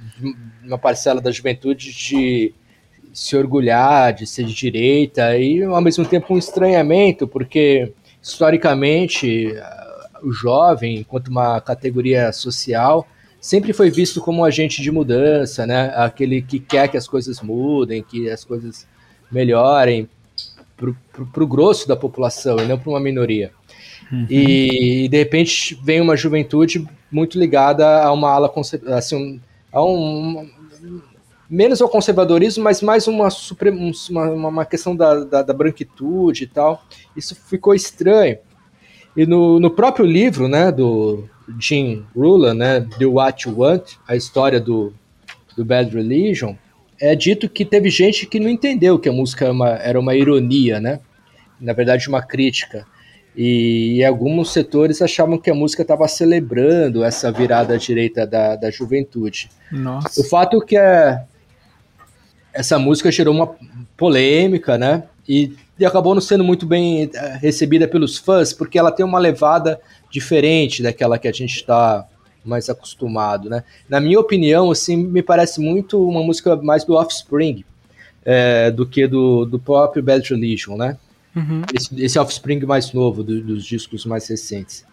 uma 0.65 0.79
parcela 0.79 1.21
da 1.21 1.31
juventude 1.31 1.93
de 1.93 2.55
se 3.13 3.37
orgulhar, 3.37 4.13
de 4.13 4.27
ser 4.27 4.45
de 4.45 4.55
direita, 4.55 5.37
e 5.37 5.63
ao 5.63 5.81
mesmo 5.81 6.05
tempo 6.05 6.35
um 6.35 6.39
estranhamento, 6.39 7.29
porque 7.29 7.93
historicamente 8.23 9.55
o 10.23 10.33
jovem, 10.33 10.99
enquanto 10.99 11.29
uma 11.29 11.61
categoria 11.61 12.33
social, 12.33 13.07
sempre 13.41 13.73
foi 13.73 13.91
visto 13.91 14.21
como 14.21 14.41
um 14.41 14.45
agente 14.45 14.81
de 14.81 14.91
mudança, 14.91 15.67
né? 15.67 15.93
Aquele 15.97 16.41
que 16.41 16.61
quer 16.61 16.89
que 16.89 16.97
as 16.97 17.09
coisas 17.09 17.41
mudem, 17.43 18.03
que 18.03 18.31
as 18.31 18.45
coisas 18.45 18.87
melhorem 19.31 20.09
para 20.77 21.45
o 21.45 21.47
grosso 21.47 21.87
da 21.87 21.97
população 21.97 22.59
e 22.59 22.67
não 22.67 22.79
para 22.79 22.91
uma 22.91 23.01
minoria. 23.01 23.53
Uhum. 24.13 24.27
E, 24.29 25.09
de 25.09 25.17
repente 25.17 25.79
vem 25.83 26.01
uma 26.01 26.15
juventude 26.17 26.87
muito 27.11 27.39
ligada 27.39 28.03
a 28.03 28.13
uma 28.13 28.31
ala 28.31 28.53
assim, 28.89 29.41
a 29.73 29.83
um, 29.83 30.47
menos 31.49 31.81
ao 31.81 31.89
conservadorismo, 31.89 32.63
mas 32.63 32.83
mais 32.83 33.09
uma, 33.09 33.29
uma, 34.11 34.49
uma 34.49 34.65
questão 34.67 34.95
da, 34.95 35.25
da, 35.25 35.43
da, 35.43 35.55
branquitude 35.55 36.45
e 36.45 36.47
tal. 36.47 36.85
Isso 37.17 37.35
ficou 37.35 37.75
estranho. 37.75 38.37
E 39.17 39.27
no, 39.27 39.59
no 39.59 39.71
próprio 39.71 40.05
livro, 40.05 40.47
né, 40.47 40.71
do 40.71 41.25
Jim 41.59 42.05
Rula, 42.15 42.53
né, 42.55 42.81
Do 42.81 43.15
What 43.15 43.49
You 43.49 43.61
Want, 43.61 43.95
a 44.07 44.15
história 44.15 44.61
do, 44.61 44.93
do 45.57 45.65
Bad 45.65 45.95
Religion, 45.95 46.55
é 47.01 47.15
dito 47.15 47.49
que 47.49 47.65
teve 47.65 47.91
gente 47.91 48.27
que 48.27 48.39
não 48.39 48.49
entendeu 48.49 48.99
que 48.99 49.09
a 49.09 49.13
música 49.13 49.45
era 49.45 49.53
uma, 49.53 49.69
era 49.71 50.01
uma 50.01 50.15
ironia, 50.15 50.81
né? 50.81 51.01
Na 51.61 51.73
verdade, 51.73 52.09
uma 52.09 52.23
crítica. 52.23 52.87
E, 53.37 53.97
e, 53.97 54.05
alguns 54.05 54.53
setores 54.53 55.01
achavam 55.01 55.39
que 55.39 55.51
a 55.51 55.55
música 55.55 55.81
estava 55.83 56.07
celebrando 56.07 57.03
essa 57.03 57.33
virada 57.33 57.75
à 57.75 57.79
direita 57.79 58.27
da, 58.27 58.57
da 58.57 58.71
juventude. 58.71 59.49
Nossa. 59.71 60.21
O 60.21 60.25
fato 60.25 60.63
é 60.63 60.67
que 60.67 60.77
é, 60.77 61.25
essa 62.53 62.79
música 62.79 63.11
gerou 63.11 63.35
uma 63.35 63.55
polêmica, 63.97 64.77
né? 64.77 65.05
E, 65.27 65.55
e, 65.79 65.85
acabou 65.85 66.15
não 66.15 66.21
sendo 66.21 66.45
muito 66.45 66.67
bem 66.67 67.11
é, 67.15 67.39
recebida 67.41 67.89
pelos 67.89 68.19
fãs, 68.19 68.53
porque 68.53 68.79
ela 68.79 68.93
tem 68.93 69.05
uma 69.05 69.19
levada 69.19 69.81
diferente 70.11 70.83
daquela 70.83 71.19
que 71.19 71.27
a 71.27 71.33
gente 71.33 71.57
está 71.57 72.07
mais 72.45 72.69
acostumado, 72.69 73.49
né? 73.49 73.65
Na 73.89 74.01
minha 74.01 74.21
opinião, 74.21 74.71
assim, 74.71 74.97
me 74.97 75.23
parece 75.23 75.61
muito 75.61 76.07
uma 76.07 76.23
música 76.23 76.57
mais 76.57 76.85
do 76.85 76.95
Offspring 76.95 77.65
é, 78.25 78.71
do 78.71 78.87
que 78.87 79.07
do, 79.07 79.45
do 79.47 79.59
próprio 79.59 80.03
Bad 80.03 80.29
Religion, 80.29 80.77
né? 80.77 80.99
Uhum. 81.35 81.63
Esse, 81.75 82.03
esse, 82.03 82.19
Offspring 82.19 82.61
mais 82.67 82.93
novo, 82.93 83.23
do, 83.23 83.41
dos 83.43 83.65
discos 83.65 84.05
mais 84.05 84.29
recentes. 84.29 84.85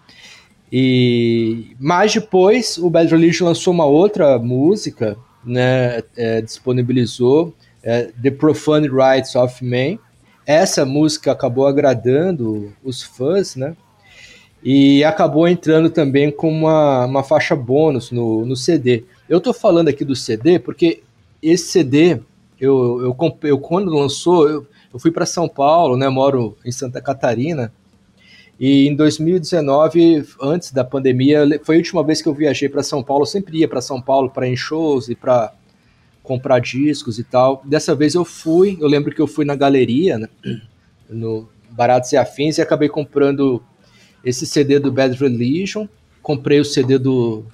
E 0.72 1.76
mais 1.80 2.14
depois, 2.14 2.78
o 2.78 2.90
Bad 2.90 3.12
Religion 3.12 3.46
lançou 3.46 3.74
uma 3.74 3.86
outra 3.86 4.38
música, 4.38 5.18
né? 5.44 6.04
É, 6.16 6.42
disponibilizou 6.42 7.54
é, 7.84 8.12
The 8.22 8.32
Profane 8.32 8.88
Rights 8.88 9.36
of 9.36 9.64
Man. 9.64 9.98
Essa 10.46 10.86
música 10.86 11.32
acabou 11.32 11.68
agradando 11.68 12.74
os 12.84 13.04
fãs, 13.04 13.56
né? 13.56 13.76
e 14.64 15.04
acabou 15.04 15.48
entrando 15.48 15.90
também 15.90 16.32
com 16.32 16.50
uma, 16.50 17.06
uma 17.06 17.24
faixa 17.24 17.56
bônus 17.56 18.12
no, 18.12 18.46
no 18.46 18.56
CD. 18.56 19.06
Eu 19.28 19.38
estou 19.38 19.54
falando 19.54 19.88
aqui 19.88 20.04
do 20.04 20.16
CD 20.16 20.60
porque 20.60 21.02
esse 21.42 21.72
CD, 21.72 22.20
eu, 22.60 23.02
eu, 23.02 23.18
eu 23.44 23.58
quando 23.60 23.94
lançou, 23.94 24.50
eu, 24.50 24.68
eu 24.94 25.00
fui 25.00 25.12
para 25.12 25.26
São 25.26 25.48
Paulo, 25.48 25.98
né, 25.98 26.10
moro 26.10 26.58
em 26.66 26.72
Santa 26.72 27.02
Catarina, 27.02 27.72
e 28.60 28.88
em 28.88 28.96
2019, 28.96 30.26
antes 30.42 30.74
da 30.74 30.84
pandemia, 30.84 31.48
foi 31.64 31.76
a 31.76 31.78
última 31.78 32.04
vez 32.04 32.22
que 32.22 32.28
eu 32.28 32.34
viajei 32.34 32.68
para 32.68 32.84
São 32.84 33.02
Paulo. 33.02 33.22
Eu 33.22 33.28
sempre 33.28 33.60
ia 33.60 33.70
para 33.70 33.80
São 33.80 34.02
Paulo 34.02 34.30
para 34.30 34.48
ir 34.48 34.52
em 34.52 34.56
shows 34.58 35.08
e 35.08 35.16
para 35.16 35.54
comprar 36.22 36.60
discos 36.60 37.18
e 37.18 37.24
tal. 37.24 37.62
Dessa 37.64 37.96
vez 37.96 38.16
eu 38.16 38.26
fui, 38.26 38.78
eu 38.82 38.88
lembro 38.88 39.16
que 39.16 39.22
eu 39.22 39.28
fui 39.28 39.46
na 39.46 39.56
galeria, 39.56 40.20
né, 40.20 40.28
no 41.10 41.48
Baratos 41.70 42.12
e 42.12 42.18
Afins, 42.18 42.58
e 42.58 42.62
acabei 42.62 42.90
comprando 42.90 43.64
esse 44.26 44.46
CD 44.46 44.78
do 44.78 44.92
Bad 44.92 45.18
Religion, 45.18 45.88
comprei 46.22 46.60
o 46.60 46.66
CD 46.66 47.00
do, 47.00 47.46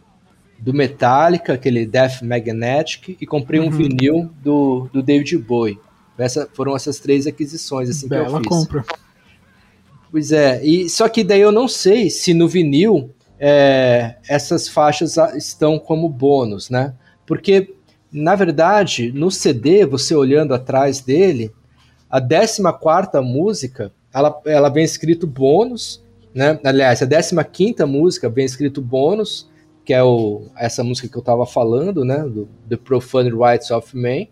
do 0.58 0.74
Metallica, 0.74 1.54
aquele 1.54 1.86
Death 1.86 2.24
Magnetic, 2.24 3.16
e 3.22 3.28
comprei 3.28 3.60
uhum. 3.60 3.68
um 3.68 3.70
vinil 3.70 4.32
do, 4.44 4.90
do 4.92 5.04
David 5.04 5.38
Bowie. 5.38 5.78
Essa, 6.18 6.50
foram 6.54 6.76
essas 6.76 7.00
três 7.00 7.28
aquisições 7.28 7.90
assim, 7.90 8.08
Bela 8.08 8.26
que 8.26 8.36
eu 8.36 8.40
fiz. 8.40 8.48
compra. 8.48 8.86
Pois 10.12 10.32
é, 10.32 10.64
e 10.64 10.90
só 10.90 11.10
que 11.10 11.24
daí 11.24 11.42
eu 11.42 11.52
não 11.52 11.68
sei 11.68 12.10
se 12.10 12.34
no 12.34 12.48
vinil 12.48 13.14
é, 13.40 14.16
essas 14.28 14.68
faixas 14.68 15.18
estão 15.36 15.78
como 15.78 16.08
bônus, 16.08 16.70
né? 16.70 16.94
Porque, 17.26 17.76
na 18.12 18.36
verdade, 18.36 19.12
no 19.12 19.30
CD, 19.30 19.86
você 19.86 20.16
olhando 20.16 20.54
atrás 20.54 21.02
dele, 21.02 21.52
a 22.10 22.22
14 22.22 23.20
música, 23.22 23.92
ela, 24.14 24.42
ela 24.46 24.70
vem 24.70 24.86
escrito 24.86 25.28
bônus, 25.28 26.02
né? 26.34 26.60
Aliás, 26.64 27.02
a 27.02 27.44
15 27.44 27.86
música 27.86 28.30
vem 28.30 28.46
escrito 28.46 28.82
bônus, 28.82 29.50
que 29.84 29.94
é 29.94 30.02
o, 30.02 30.44
essa 30.56 30.84
música 30.84 31.08
que 31.08 31.18
eu 31.18 31.20
estava 31.20 31.46
falando, 31.46 32.06
né? 32.06 32.20
Do 32.20 32.48
The 32.70 32.78
Profane 32.78 33.32
Rights 33.32 33.70
of 33.72 33.96
Man. 33.98 34.28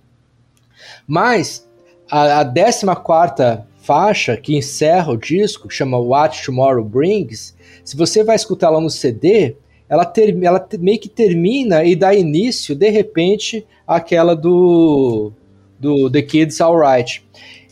Mas 1.05 1.67
a, 2.09 2.41
a 2.41 2.45
14 2.45 3.63
faixa 3.77 4.37
que 4.37 4.55
encerra 4.55 5.11
o 5.11 5.17
disco, 5.17 5.69
chama 5.69 5.97
What 5.97 6.43
Tomorrow 6.43 6.85
Brings, 6.85 7.53
se 7.83 7.97
você 7.97 8.23
vai 8.23 8.35
escutar 8.35 8.69
lá 8.69 8.79
no 8.79 8.89
CD, 8.89 9.55
ela, 9.89 10.05
ter, 10.05 10.41
ela 10.41 10.65
meio 10.79 10.99
que 10.99 11.09
termina 11.09 11.83
e 11.83 11.95
dá 11.95 12.13
início, 12.15 12.73
de 12.75 12.89
repente, 12.89 13.65
àquela 13.85 14.35
do, 14.35 15.33
do 15.77 16.09
The 16.09 16.21
Kids 16.21 16.61
Alright. 16.61 17.23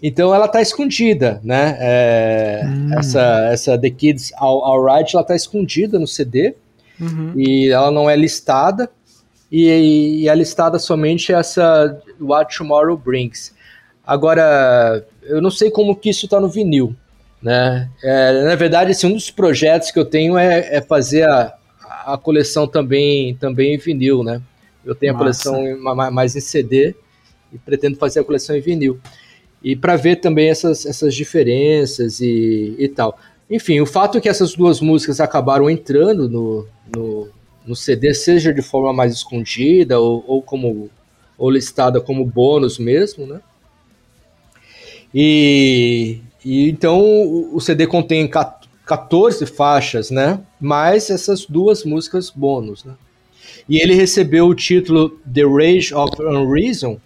Então 0.04 0.34
ela 0.34 0.46
está 0.48 0.62
escondida, 0.62 1.40
né? 1.44 1.78
É, 1.80 2.62
hum. 2.66 2.90
essa, 2.98 3.50
essa 3.52 3.78
The 3.78 3.90
Kids 3.90 4.34
All, 4.36 4.64
Alright, 4.66 5.16
ela 5.16 5.22
está 5.22 5.36
escondida 5.36 5.98
no 5.98 6.08
CD 6.08 6.56
uhum. 7.00 7.34
e 7.38 7.70
ela 7.70 7.90
não 7.90 8.10
é 8.10 8.16
listada. 8.16 8.90
E, 9.52 10.22
e 10.22 10.30
é 10.30 10.36
listada 10.36 10.80
somente 10.80 11.34
essa 11.34 12.00
What 12.20 12.58
Tomorrow 12.58 12.98
Brings. 12.98 13.54
Agora, 14.06 15.06
eu 15.24 15.42
não 15.42 15.52
sei 15.52 15.70
como 15.70 15.96
que 15.96 16.10
isso 16.10 16.26
está 16.26 16.40
no 16.40 16.50
vinil, 16.50 16.96
né? 17.42 17.90
É, 18.04 18.44
na 18.44 18.56
verdade, 18.56 18.92
assim, 18.92 19.08
um 19.08 19.14
dos 19.14 19.30
projetos 19.30 19.92
que 19.92 20.00
eu 20.00 20.06
tenho 20.06 20.38
é, 20.38 20.76
é 20.76 20.82
fazer 20.82 21.28
a, 21.30 21.56
a 22.06 22.18
coleção 22.18 22.68
também, 22.68 23.36
também 23.36 23.76
em 23.76 23.78
vinil, 23.78 24.24
né? 24.24 24.42
Eu 24.84 24.96
tenho 24.96 25.14
a 25.14 25.18
coleção 25.18 25.62
mais 26.12 26.36
em 26.36 26.40
CD 26.40 26.96
e 27.54 27.58
pretendo 27.58 27.98
fazer 27.98 28.20
a 28.20 28.24
coleção 28.24 28.56
em 28.56 28.62
vinil 28.62 29.00
e 29.64 29.76
para 29.76 29.96
ver 29.96 30.18
também 30.18 30.50
essas, 30.50 30.86
essas 30.86 31.14
diferenças 31.14 32.20
e, 32.20 32.76
e 32.78 32.88
tal. 32.88 33.18
Enfim, 33.50 33.80
o 33.80 33.86
fato 33.86 34.18
é 34.18 34.22
que 34.22 34.30
essas 34.30 34.56
duas 34.56 34.80
músicas 34.82 35.20
acabaram 35.20 35.70
entrando 35.70 36.28
no, 36.28 36.68
no, 36.96 37.30
no 37.66 37.76
CD, 37.76 38.14
seja 38.14 38.54
de 38.54 38.62
forma 38.62 38.92
mais 38.92 39.14
escondida 39.14 40.00
ou, 40.00 40.24
ou 40.28 40.42
como 40.42 40.90
ou 41.38 41.50
listada 41.50 42.00
como 42.00 42.24
bônus 42.24 42.78
mesmo, 42.78 43.26
né? 43.26 43.42
E, 45.14 46.20
e 46.44 46.70
então 46.70 47.02
o 47.54 47.60
CD 47.60 47.86
contém 47.86 48.30
14 48.86 49.46
faixas, 49.46 50.10
né? 50.10 50.40
Mais 50.60 51.10
essas 51.10 51.46
duas 51.46 51.84
músicas 51.84 52.30
bônus, 52.30 52.84
né? 52.84 52.94
E 53.68 53.78
ele 53.78 53.94
recebeu 53.94 54.48
o 54.48 54.56
título 54.56 55.10
The 55.32 55.44
Rage 55.44 55.94
of 55.94 56.22
Unreason, 56.22 57.00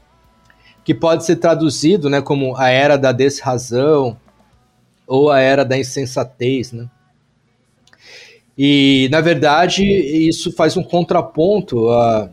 que 0.84 0.94
pode 0.94 1.26
ser 1.26 1.38
traduzido 1.38 2.10
né, 2.10 2.22
como 2.22 2.56
a 2.56 2.70
era 2.70 2.98
da 2.98 3.12
desrazão 3.12 4.18
ou 5.08 5.32
a 5.32 5.40
era 5.40 5.66
da 5.66 5.78
insensatez. 5.78 6.72
Né? 6.72 6.88
E, 8.58 9.10
na 9.12 9.22
verdade, 9.22 9.84
isso 9.84 10.52
faz 10.52 10.78
um 10.78 10.84
contraponto 10.84 11.90
a, 11.90 12.30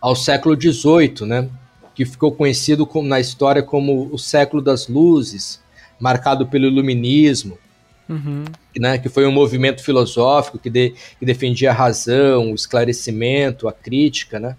ao 0.00 0.16
século 0.16 0.60
XVIII, 0.60 1.26
né, 1.26 1.48
que 1.96 2.04
ficou 2.04 2.30
conhecido 2.30 2.86
como, 2.86 3.08
na 3.08 3.18
história 3.18 3.62
como 3.62 4.10
o 4.12 4.18
século 4.18 4.60
das 4.60 4.86
luzes, 4.86 5.58
marcado 5.98 6.46
pelo 6.46 6.66
iluminismo, 6.66 7.56
uhum. 8.06 8.44
né, 8.78 8.98
que 8.98 9.08
foi 9.08 9.26
um 9.26 9.32
movimento 9.32 9.82
filosófico 9.82 10.58
que, 10.58 10.68
de, 10.68 10.92
que 11.18 11.24
defendia 11.24 11.70
a 11.70 11.74
razão, 11.74 12.52
o 12.52 12.54
esclarecimento, 12.54 13.66
a 13.66 13.72
crítica, 13.72 14.38
né? 14.38 14.56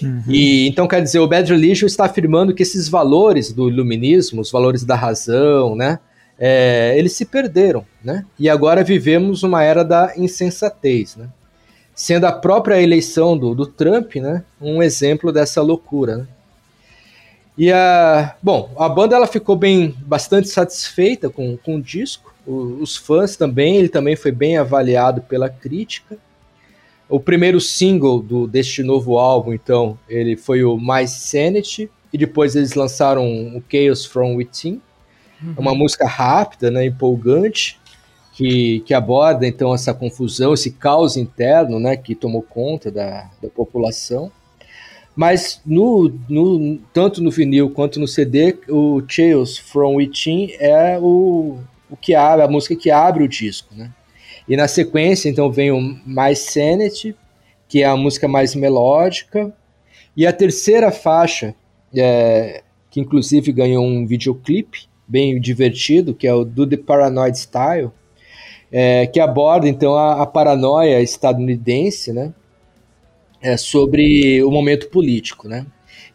Uhum. 0.00 0.24
E 0.26 0.66
então 0.66 0.88
quer 0.88 1.02
dizer, 1.02 1.20
o 1.20 1.28
Bad 1.28 1.52
Religion 1.52 1.86
está 1.86 2.06
afirmando 2.06 2.54
que 2.54 2.62
esses 2.62 2.88
valores 2.88 3.52
do 3.52 3.68
iluminismo, 3.68 4.40
os 4.40 4.50
valores 4.50 4.82
da 4.82 4.96
razão, 4.96 5.76
né, 5.76 5.98
é, 6.38 6.94
eles 6.96 7.12
se 7.12 7.26
perderam, 7.26 7.84
né? 8.02 8.24
E 8.38 8.48
agora 8.48 8.82
vivemos 8.82 9.42
uma 9.42 9.62
era 9.62 9.84
da 9.84 10.14
insensatez, 10.16 11.16
né? 11.16 11.28
Sendo 11.94 12.24
a 12.24 12.32
própria 12.32 12.80
eleição 12.80 13.36
do, 13.36 13.54
do 13.54 13.66
Trump, 13.66 14.16
né, 14.16 14.42
um 14.58 14.82
exemplo 14.82 15.30
dessa 15.30 15.60
loucura, 15.60 16.16
né? 16.16 16.26
E 17.56 17.70
a, 17.70 18.34
bom, 18.42 18.70
a 18.78 18.88
banda 18.88 19.16
ela 19.16 19.26
ficou 19.26 19.56
bem, 19.56 19.94
bastante 20.00 20.48
satisfeita 20.48 21.28
com, 21.28 21.56
com 21.56 21.76
o 21.76 21.82
disco. 21.82 22.34
O, 22.46 22.78
os 22.80 22.96
fãs 22.96 23.36
também, 23.36 23.76
ele 23.76 23.88
também 23.88 24.16
foi 24.16 24.32
bem 24.32 24.56
avaliado 24.56 25.20
pela 25.22 25.48
crítica. 25.48 26.16
O 27.08 27.20
primeiro 27.20 27.60
single 27.60 28.22
do, 28.22 28.46
deste 28.46 28.82
novo 28.82 29.18
álbum, 29.18 29.52
então, 29.52 29.98
ele 30.08 30.36
foi 30.36 30.64
o 30.64 30.78
My 30.78 31.06
Sanity, 31.06 31.90
e 32.12 32.18
depois 32.18 32.54
eles 32.54 32.74
lançaram 32.74 33.24
o 33.56 33.62
Chaos 33.70 34.04
From 34.04 34.36
Within, 34.36 34.80
uhum. 35.42 35.54
uma 35.58 35.74
música 35.74 36.06
rápida, 36.06 36.70
né, 36.70 36.86
empolgante, 36.86 37.80
que, 38.32 38.80
que 38.80 38.94
aborda 38.94 39.46
então 39.46 39.74
essa 39.74 39.92
confusão, 39.92 40.54
esse 40.54 40.70
caos 40.72 41.16
interno, 41.16 41.78
né, 41.78 41.96
que 41.96 42.14
tomou 42.14 42.42
conta 42.42 42.90
da, 42.90 43.30
da 43.42 43.48
população. 43.48 44.30
Mas 45.14 45.60
no, 45.64 46.12
no, 46.28 46.78
tanto 46.92 47.22
no 47.22 47.30
vinil 47.30 47.70
quanto 47.70 48.00
no 48.00 48.08
CD, 48.08 48.56
o 48.68 49.02
Tales 49.02 49.58
from 49.58 49.96
Within 49.96 50.52
é 50.58 50.98
o, 50.98 51.58
o 51.90 51.96
que 51.96 52.14
abre, 52.14 52.44
a 52.44 52.48
música 52.48 52.74
que 52.74 52.90
abre 52.90 53.22
o 53.22 53.28
disco, 53.28 53.74
né? 53.74 53.90
E 54.48 54.56
na 54.56 54.66
sequência, 54.66 55.28
então, 55.28 55.52
vem 55.52 55.70
o 55.70 55.80
My 55.80 56.34
Sanity, 56.34 57.14
que 57.68 57.82
é 57.82 57.86
a 57.86 57.96
música 57.96 58.26
mais 58.26 58.54
melódica, 58.54 59.54
e 60.16 60.26
a 60.26 60.32
terceira 60.32 60.90
faixa, 60.90 61.54
é, 61.94 62.62
que 62.90 63.00
inclusive 63.00 63.52
ganhou 63.52 63.84
um 63.84 64.06
videoclipe 64.06 64.88
bem 65.06 65.40
divertido, 65.40 66.14
que 66.14 66.26
é 66.26 66.34
o 66.34 66.44
Do 66.44 66.66
the 66.66 66.76
Paranoid 66.76 67.38
Style, 67.38 67.90
é, 68.70 69.06
que 69.06 69.20
aborda 69.20 69.68
então 69.68 69.94
a, 69.94 70.22
a 70.22 70.26
paranoia 70.26 71.00
estadunidense, 71.00 72.12
né? 72.12 72.32
É, 73.42 73.56
sobre 73.56 74.42
o 74.42 74.50
momento 74.50 74.88
político, 74.88 75.48
né? 75.48 75.66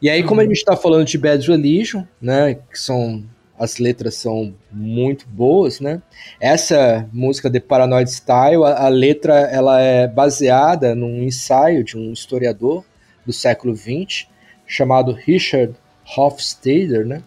E 0.01 0.09
aí, 0.09 0.23
como 0.23 0.39
a 0.39 0.43
uhum. 0.43 0.49
gente 0.49 0.59
está 0.59 0.75
falando 0.75 1.05
de 1.05 1.17
Bad 1.17 1.47
Religion, 1.47 2.03
né, 2.21 2.55
que 2.71 2.79
são 2.79 3.23
as 3.59 3.79
letras 3.79 4.15
são 4.15 4.53
muito 4.71 5.27
boas, 5.27 5.79
né? 5.79 6.01
Essa 6.39 7.09
música 7.11 7.49
de 7.49 7.59
Paranoid 7.59 8.09
Style, 8.09 8.63
a, 8.63 8.85
a, 8.85 8.87
letra 8.87 9.33
ela 9.33 9.81
é 9.81 10.07
baseada 10.07 10.93
num 10.93 11.23
ensaio 11.23 11.83
de 11.83 11.97
um 11.97 12.13
historiador 12.13 12.85
do 13.25 13.33
século 13.33 13.75
XX 13.75 14.27
chamado 14.67 15.11
Richard 15.11 15.73
Hofstadter, 16.15 17.05
né? 17.05 17.23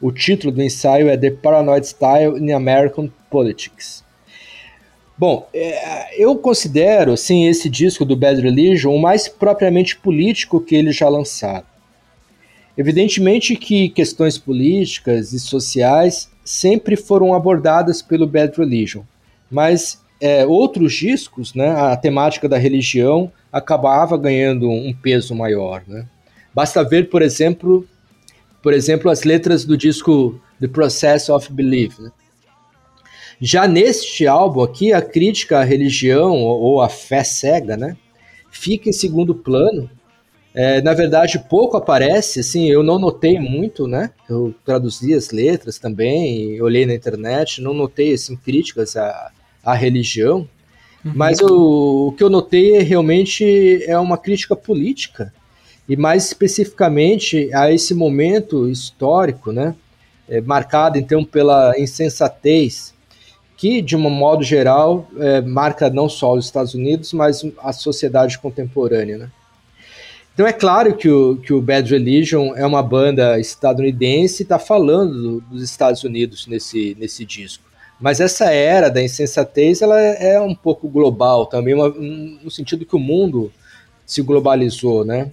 O 0.00 0.10
título 0.10 0.52
do 0.52 0.62
ensaio 0.62 1.08
é 1.08 1.16
The 1.16 1.30
Paranoid 1.30 1.86
Style 1.86 2.38
in 2.38 2.52
American 2.52 3.08
Politics. 3.30 4.04
Bom, 5.18 5.48
é, 5.52 6.22
eu 6.22 6.36
considero 6.36 7.16
sim 7.16 7.48
esse 7.48 7.68
disco 7.68 8.04
do 8.04 8.14
Bad 8.14 8.40
Religion 8.40 8.94
o 8.94 9.02
mais 9.02 9.26
propriamente 9.26 9.96
político 9.96 10.60
que 10.60 10.76
ele 10.76 10.92
já 10.92 11.08
lançaram. 11.08 11.66
Evidentemente 12.76 13.56
que 13.56 13.88
questões 13.88 14.38
políticas 14.38 15.32
e 15.32 15.40
sociais 15.40 16.30
sempre 16.44 16.96
foram 16.96 17.34
abordadas 17.34 18.00
pelo 18.00 18.28
Bad 18.28 18.56
Religion, 18.56 19.02
mas 19.50 20.00
é, 20.20 20.46
outros 20.46 20.94
discos, 20.94 21.52
né, 21.52 21.68
a 21.70 21.96
temática 21.96 22.48
da 22.48 22.56
religião 22.56 23.32
acabava 23.52 24.16
ganhando 24.16 24.70
um 24.70 24.94
peso 24.94 25.34
maior. 25.34 25.82
Né? 25.88 26.06
Basta 26.54 26.84
ver, 26.84 27.10
por 27.10 27.22
exemplo, 27.22 27.84
por 28.62 28.72
exemplo, 28.72 29.10
as 29.10 29.24
letras 29.24 29.64
do 29.64 29.76
disco 29.76 30.40
The 30.60 30.68
Process 30.68 31.28
of 31.28 31.52
Belief, 31.52 31.98
né? 31.98 32.12
Já 33.40 33.68
neste 33.68 34.26
álbum 34.26 34.62
aqui, 34.62 34.92
a 34.92 35.00
crítica 35.00 35.60
à 35.60 35.64
religião 35.64 36.34
ou 36.42 36.80
à 36.80 36.88
fé 36.88 37.22
cega, 37.22 37.76
né, 37.76 37.96
fica 38.50 38.88
em 38.88 38.92
segundo 38.92 39.34
plano. 39.34 39.88
É, 40.54 40.82
na 40.82 40.92
verdade, 40.92 41.38
pouco 41.48 41.76
aparece, 41.76 42.40
assim, 42.40 42.68
eu 42.68 42.82
não 42.82 42.98
notei 42.98 43.38
muito, 43.38 43.86
né? 43.86 44.10
Eu 44.28 44.52
traduzi 44.64 45.14
as 45.14 45.30
letras 45.30 45.78
também, 45.78 46.60
olhei 46.60 46.84
na 46.84 46.94
internet, 46.94 47.60
não 47.60 47.72
notei, 47.72 48.14
assim, 48.14 48.34
críticas 48.34 48.96
à, 48.96 49.30
à 49.62 49.74
religião. 49.74 50.48
Uhum. 51.04 51.12
Mas 51.14 51.40
o, 51.40 52.08
o 52.08 52.12
que 52.12 52.24
eu 52.24 52.30
notei 52.30 52.78
realmente 52.80 53.84
é 53.84 53.96
uma 53.98 54.18
crítica 54.18 54.56
política, 54.56 55.32
e 55.88 55.96
mais 55.96 56.26
especificamente 56.26 57.54
a 57.54 57.72
esse 57.72 57.94
momento 57.94 58.68
histórico, 58.68 59.52
né? 59.52 59.76
É, 60.28 60.40
marcado 60.40 60.98
então 60.98 61.24
pela 61.24 61.78
insensatez 61.78 62.92
que, 63.58 63.82
de 63.82 63.96
um 63.96 64.08
modo 64.08 64.44
geral, 64.44 65.08
é, 65.18 65.40
marca 65.40 65.90
não 65.90 66.08
só 66.08 66.32
os 66.32 66.44
Estados 66.44 66.74
Unidos, 66.74 67.12
mas 67.12 67.44
a 67.58 67.72
sociedade 67.72 68.38
contemporânea. 68.38 69.18
Né? 69.18 69.30
Então 70.32 70.46
é 70.46 70.52
claro 70.52 70.96
que 70.96 71.10
o, 71.10 71.36
que 71.36 71.52
o 71.52 71.60
Bad 71.60 71.90
Religion 71.90 72.54
é 72.54 72.64
uma 72.64 72.84
banda 72.84 73.38
estadunidense 73.40 74.42
e 74.42 74.44
está 74.44 74.60
falando 74.60 75.20
do, 75.20 75.40
dos 75.40 75.62
Estados 75.62 76.04
Unidos 76.04 76.46
nesse, 76.46 76.96
nesse 77.00 77.24
disco. 77.24 77.64
Mas 78.00 78.20
essa 78.20 78.52
era 78.52 78.88
da 78.88 79.02
insensatez 79.02 79.82
ela 79.82 80.00
é, 80.00 80.34
é 80.34 80.40
um 80.40 80.54
pouco 80.54 80.88
global 80.88 81.44
também, 81.44 81.74
uma, 81.74 81.88
no 81.88 82.50
sentido 82.52 82.86
que 82.86 82.94
o 82.94 83.00
mundo 83.00 83.52
se 84.06 84.22
globalizou, 84.22 85.04
né? 85.04 85.32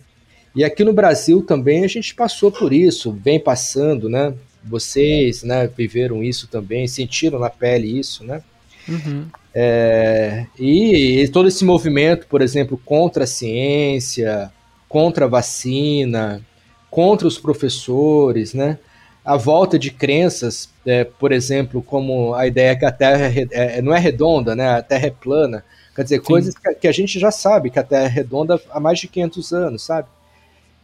E 0.55 0.63
aqui 0.63 0.83
no 0.83 0.93
Brasil 0.93 1.43
também 1.43 1.85
a 1.85 1.87
gente 1.87 2.15
passou 2.15 2.51
por 2.51 2.73
isso, 2.73 3.11
vem 3.11 3.39
passando, 3.39 4.09
né? 4.09 4.33
Vocês, 4.65 5.43
né, 5.43 5.67
viveram 5.67 6.23
isso 6.23 6.47
também, 6.47 6.87
sentiram 6.87 7.39
na 7.39 7.49
pele 7.49 7.99
isso, 7.99 8.23
né? 8.23 8.41
Uhum. 8.87 9.27
É, 9.53 10.45
e, 10.59 11.21
e, 11.21 11.27
todo 11.29 11.47
esse 11.47 11.63
movimento, 11.63 12.27
por 12.27 12.41
exemplo, 12.41 12.79
contra 12.85 13.23
a 13.23 13.27
ciência, 13.27 14.51
contra 14.87 15.25
a 15.25 15.27
vacina, 15.27 16.41
contra 16.89 17.27
os 17.27 17.37
professores, 17.37 18.53
né? 18.53 18.77
A 19.23 19.37
volta 19.37 19.79
de 19.79 19.89
crenças, 19.91 20.69
é, 20.85 21.03
por 21.03 21.31
exemplo, 21.31 21.81
como 21.81 22.35
a 22.35 22.45
ideia 22.45 22.75
que 22.75 22.85
a 22.85 22.91
Terra 22.91 23.25
é, 23.27 23.77
é, 23.77 23.81
não 23.81 23.93
é 23.93 23.99
redonda, 23.99 24.55
né? 24.55 24.69
A 24.69 24.81
Terra 24.81 25.07
é 25.07 25.11
plana. 25.11 25.63
Quer 25.95 26.03
dizer, 26.03 26.17
Sim. 26.17 26.23
coisas 26.23 26.53
que, 26.55 26.73
que, 26.75 26.87
a 26.87 26.91
gente 26.91 27.17
já 27.17 27.31
sabe 27.31 27.69
que 27.69 27.79
a 27.79 27.83
Terra 27.83 28.05
é 28.05 28.09
redonda 28.09 28.61
há 28.69 28.79
mais 28.79 28.99
de 28.99 29.07
500 29.07 29.53
anos, 29.53 29.83
sabe? 29.83 30.07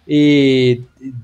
E, 0.07 0.81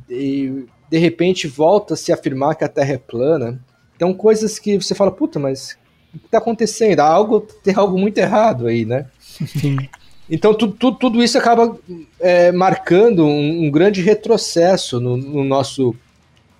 e 0.10 0.66
de 0.90 0.98
repente 0.98 1.48
volta 1.48 1.94
a 1.94 1.98
se 1.98 2.12
afirmar 2.12 2.56
que 2.56 2.64
a 2.64 2.70
Terra 2.70 2.94
é 2.94 2.98
plana. 2.98 3.60
Então, 3.96 4.14
coisas 4.14 4.60
que 4.60 4.78
você 4.78 4.96
fala, 4.96 5.12
puta, 5.12 5.40
mas 5.40 5.78
o 6.14 6.20
que 6.20 6.26
está 6.26 6.38
acontecendo? 6.38 7.00
Há 7.00 7.08
algo, 7.08 7.42
tem 7.42 7.76
algo 7.76 7.98
muito 7.98 8.18
errado 8.18 8.68
aí, 8.68 8.86
né? 8.86 9.08
Sim. 9.46 9.78
Então, 10.30 10.54
tu, 10.54 10.68
tu, 10.68 10.92
tudo 10.92 11.24
isso 11.24 11.38
acaba 11.38 11.78
é, 12.20 12.52
marcando 12.52 13.26
um, 13.26 13.66
um, 13.66 13.72
grande 13.72 14.02
retrocesso 14.02 15.00
no, 15.00 15.16
no, 15.16 15.44
nosso 15.44 15.96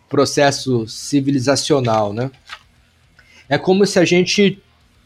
processo 0.08 0.88
civilizacional, 0.88 2.14
né? 2.14 2.32
É 3.50 3.58
como 3.58 3.86
se 3.86 4.00
a 4.00 4.06
gente 4.06 4.62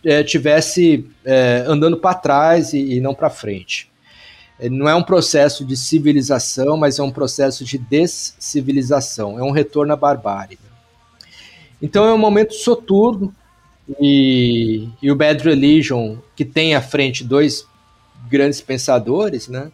é, 0.05 0.23
tivesse 0.23 1.07
é, 1.25 1.63
andando 1.67 1.97
para 1.97 2.13
trás 2.13 2.71
e, 2.73 2.97
e 2.97 3.01
não 3.01 3.15
para 3.15 3.31
frente 3.31 3.90
não 4.69 4.87
é 4.87 4.95
um 4.95 5.03
processo 5.03 5.65
de 5.65 5.75
civilização, 5.75 6.77
mas 6.77 6.99
é 6.99 7.03
um 7.03 7.11
processo 7.11 7.65
de 7.65 7.77
descivilização, 7.77 9.39
é 9.39 9.43
um 9.43 9.51
retorno 9.51 9.93
à 9.93 9.95
barbárie. 9.95 10.59
Então 11.81 12.05
é 12.05 12.13
um 12.13 12.17
momento 12.17 12.53
soturno 12.53 13.33
e, 13.99 14.87
e 15.01 15.11
o 15.11 15.15
Bad 15.15 15.43
Religion, 15.43 16.17
que 16.35 16.45
tem 16.45 16.75
à 16.75 16.81
frente 16.81 17.23
dois 17.23 17.65
grandes 18.29 18.61
pensadores, 18.61 19.47
né? 19.47 19.71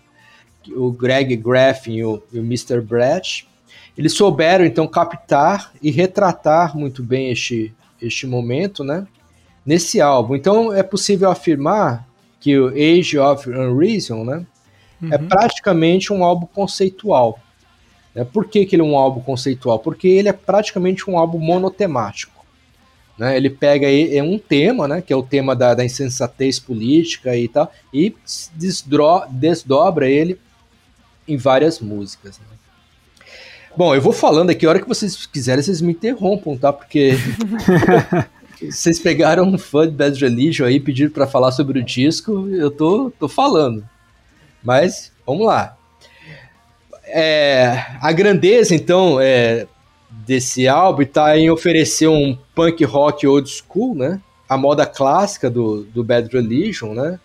o 0.76 0.92
Greg 0.92 1.36
Graffin 1.36 1.96
e 1.96 2.04
o, 2.04 2.22
e 2.32 2.40
o 2.40 2.44
Mr. 2.44 2.82
Brett, 2.82 3.48
eles 3.98 4.14
souberam 4.14 4.66
então 4.66 4.88
captar 4.88 5.72
e 5.82 5.92
retratar 5.92 6.78
muito 6.78 7.02
bem 7.04 7.32
este, 7.32 7.74
este 8.02 8.28
momento, 8.28 8.84
né? 8.84 9.08
Nesse 9.66 10.00
álbum. 10.00 10.36
Então 10.36 10.72
é 10.72 10.84
possível 10.84 11.30
afirmar 11.30 12.08
que 12.40 12.58
o 12.58 12.68
Age 12.68 13.18
of 13.18 13.50
Unreason, 13.50 14.24
né? 14.24 14.46
É 15.02 15.06
uhum. 15.06 15.14
É 15.14 15.18
praticamente 15.18 16.12
um 16.12 16.24
álbum 16.24 16.46
conceitual. 16.46 17.40
Né? 18.14 18.24
Por 18.24 18.48
que, 18.48 18.66
que 18.66 18.76
ele 18.76 18.82
é 18.82 18.86
um 18.86 18.98
álbum 18.98 19.22
conceitual? 19.22 19.80
Porque 19.80 20.08
ele 20.08 20.28
é 20.28 20.34
praticamente 20.34 21.10
um 21.10 21.18
álbum 21.18 21.38
monotemático. 21.38 22.46
Né? 23.18 23.36
Ele 23.36 23.50
pega 23.50 23.88
é 23.90 24.22
um 24.22 24.38
tema, 24.38 24.88
né, 24.88 25.02
que 25.02 25.12
é 25.12 25.16
o 25.16 25.24
tema 25.24 25.56
da, 25.56 25.74
da 25.74 25.84
insensatez 25.84 26.60
política 26.60 27.36
e 27.36 27.48
tal, 27.48 27.72
e 27.94 28.16
desdro, 28.54 29.24
desdobra 29.30 30.10
ele 30.10 30.40
em 31.28 31.36
várias 31.36 31.80
músicas. 31.80 32.40
Né? 32.40 32.46
Bom, 33.76 33.94
eu 33.94 34.02
vou 34.02 34.14
falando 34.14 34.50
aqui, 34.50 34.66
a 34.66 34.70
hora 34.70 34.82
que 34.82 34.88
vocês 34.88 35.26
quiserem, 35.26 35.64
vocês 35.64 35.82
me 35.82 35.92
interrompam, 35.92 36.58
tá? 36.58 36.74
Porque 36.74 37.12
vocês 38.62 39.00
pegaram 39.00 39.44
um 39.44 39.58
fã 39.58 39.88
de 39.88 39.94
Bad 39.94 40.20
Religion 40.20 40.66
aí, 40.66 40.80
pediram 40.80 41.12
para 41.12 41.28
falar 41.28 41.52
sobre 41.52 41.80
o 41.80 41.84
disco, 41.84 42.48
eu 42.50 42.72
tô, 42.72 43.12
tô 43.20 43.28
falando. 43.28 43.88
Mas 44.68 45.14
vamos 45.26 45.48
lá. 45.48 45.78
É, 47.06 47.86
a 48.02 48.12
grandeza, 48.12 48.76
então, 48.76 49.18
é, 49.18 49.66
desse 50.10 50.68
álbum 50.68 51.04
está 51.04 51.38
em 51.38 51.50
oferecer 51.50 52.10
um 52.10 52.38
punk 52.54 52.84
rock 52.84 53.26
old 53.26 53.50
school, 53.50 53.96
né? 53.96 54.22
A 54.50 54.58
moda 54.58 54.86
clássica 54.86 55.50
do, 55.50 55.84
do 55.84 56.04
Bad 56.04 56.28
Religion, 56.34 56.94
né? 56.94 57.18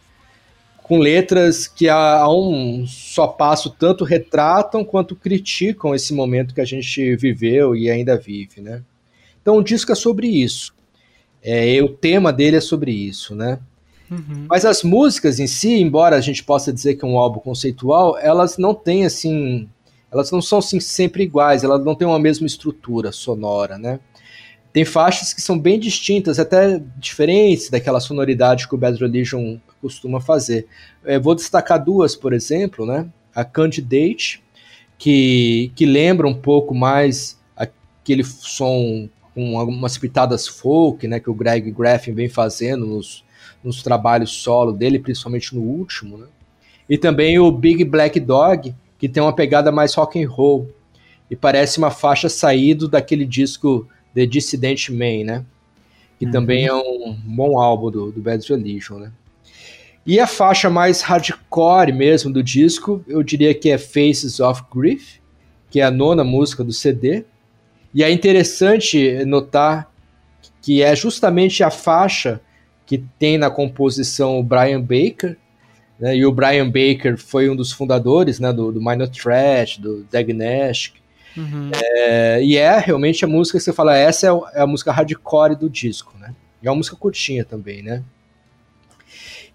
Com 0.84 1.00
letras 1.00 1.66
que 1.66 1.88
a, 1.88 2.20
a 2.20 2.32
um 2.32 2.86
só 2.86 3.26
passo 3.26 3.70
tanto 3.70 4.04
retratam 4.04 4.84
quanto 4.84 5.16
criticam 5.16 5.96
esse 5.96 6.14
momento 6.14 6.54
que 6.54 6.60
a 6.60 6.64
gente 6.64 7.16
viveu 7.16 7.74
e 7.74 7.90
ainda 7.90 8.16
vive, 8.16 8.60
né? 8.60 8.84
Então 9.40 9.56
o 9.56 9.64
disco 9.64 9.90
é 9.90 9.96
sobre 9.96 10.28
isso. 10.28 10.72
É, 11.42 11.82
o 11.82 11.88
tema 11.88 12.32
dele 12.32 12.58
é 12.58 12.60
sobre 12.60 12.92
isso, 12.92 13.34
né? 13.34 13.58
Uhum. 14.10 14.46
Mas 14.48 14.64
as 14.64 14.82
músicas 14.82 15.40
em 15.40 15.46
si, 15.46 15.80
embora 15.80 16.16
a 16.16 16.20
gente 16.20 16.42
possa 16.44 16.72
dizer 16.72 16.94
que 16.94 17.04
é 17.04 17.08
um 17.08 17.18
álbum 17.18 17.40
conceitual, 17.40 18.18
elas 18.18 18.58
não 18.58 18.74
têm 18.74 19.04
assim. 19.04 19.68
Elas 20.10 20.30
não 20.30 20.42
são 20.42 20.58
assim, 20.58 20.78
sempre 20.78 21.22
iguais, 21.22 21.64
elas 21.64 21.82
não 21.84 21.94
têm 21.94 22.06
uma 22.06 22.18
mesma 22.18 22.46
estrutura 22.46 23.10
sonora, 23.12 23.78
né? 23.78 23.98
Tem 24.72 24.84
faixas 24.84 25.32
que 25.32 25.40
são 25.40 25.58
bem 25.58 25.78
distintas, 25.78 26.38
até 26.38 26.82
diferentes 26.98 27.70
daquela 27.70 28.00
sonoridade 28.00 28.68
que 28.68 28.74
o 28.74 28.78
Bad 28.78 28.98
Religion 28.98 29.58
costuma 29.80 30.20
fazer. 30.20 30.66
Eu 31.04 31.20
vou 31.20 31.34
destacar 31.34 31.82
duas, 31.82 32.14
por 32.14 32.32
exemplo, 32.32 32.84
né? 32.84 33.06
A 33.34 33.44
Candidate, 33.44 34.42
que, 34.98 35.72
que 35.74 35.84
lembra 35.84 36.28
um 36.28 36.34
pouco 36.34 36.74
mais 36.74 37.38
aquele 37.56 38.24
som 38.24 39.08
com 39.34 39.58
algumas 39.58 39.96
pitadas 39.96 40.46
folk, 40.46 41.06
né, 41.08 41.18
que 41.18 41.30
o 41.30 41.34
Greg 41.34 41.70
Graffin 41.70 42.12
vem 42.12 42.28
fazendo 42.28 42.86
nos, 42.86 43.24
nos 43.62 43.82
trabalhos 43.82 44.30
solo 44.30 44.72
dele, 44.72 44.98
principalmente 44.98 45.54
no 45.54 45.62
último, 45.62 46.16
né? 46.18 46.26
E 46.88 46.98
também 46.98 47.38
o 47.38 47.50
Big 47.50 47.84
Black 47.84 48.18
Dog, 48.18 48.74
que 48.98 49.08
tem 49.08 49.22
uma 49.22 49.34
pegada 49.34 49.70
mais 49.72 49.94
rock 49.94 50.22
and 50.22 50.28
roll 50.28 50.68
e 51.30 51.36
parece 51.36 51.78
uma 51.78 51.90
faixa 51.90 52.28
saído 52.28 52.88
daquele 52.88 53.24
disco 53.24 53.88
The 54.14 54.26
Dissident 54.26 54.90
Man, 54.90 55.24
né? 55.24 55.44
Que 56.18 56.26
uhum. 56.26 56.32
também 56.32 56.66
é 56.66 56.74
um 56.74 57.16
bom 57.24 57.58
álbum 57.58 57.90
do, 57.90 58.12
do 58.12 58.20
Bad 58.20 58.46
Religion, 58.48 58.98
né? 58.98 59.12
E 60.04 60.18
a 60.18 60.26
faixa 60.26 60.68
mais 60.68 61.00
hardcore 61.00 61.92
mesmo 61.92 62.32
do 62.32 62.42
disco, 62.42 63.04
eu 63.06 63.22
diria 63.22 63.54
que 63.54 63.70
é 63.70 63.78
Faces 63.78 64.40
of 64.40 64.62
Grief, 64.74 65.20
que 65.70 65.80
é 65.80 65.84
a 65.84 65.90
nona 65.90 66.24
música 66.24 66.64
do 66.64 66.72
CD. 66.72 67.24
E 67.94 68.02
é 68.02 68.10
interessante 68.10 69.24
notar 69.24 69.90
que 70.60 70.82
é 70.82 70.94
justamente 70.94 71.62
a 71.62 71.70
faixa 71.70 72.40
que 72.92 73.02
tem 73.18 73.38
na 73.38 73.48
composição 73.48 74.38
o 74.38 74.42
Brian 74.42 74.82
Baker, 74.82 75.38
né? 75.98 76.14
e 76.14 76.26
o 76.26 76.30
Brian 76.30 76.66
Baker 76.66 77.16
foi 77.16 77.48
um 77.48 77.56
dos 77.56 77.72
fundadores 77.72 78.38
né, 78.38 78.52
do, 78.52 78.70
do 78.70 78.80
Minor 78.80 79.08
Trash, 79.08 79.78
do 79.78 80.06
Diagnostic, 80.12 80.96
uhum. 81.34 81.70
é, 81.74 82.44
e 82.44 82.58
é 82.58 82.78
realmente 82.78 83.24
a 83.24 83.28
música 83.28 83.56
que 83.56 83.64
você 83.64 83.72
fala, 83.72 83.96
essa 83.96 84.26
é, 84.26 84.58
é 84.58 84.60
a 84.60 84.66
música 84.66 84.92
hardcore 84.92 85.56
do 85.56 85.70
disco, 85.70 86.12
né? 86.20 86.34
E 86.62 86.68
é 86.68 86.70
uma 86.70 86.76
música 86.76 86.94
curtinha 86.94 87.46
também, 87.46 87.82
né? 87.82 88.02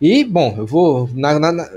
E, 0.02 0.24
bom, 0.24 0.56
eu 0.58 0.66
vou. 0.66 1.08
Na, 1.14 1.38
na, 1.38 1.52
na, 1.52 1.70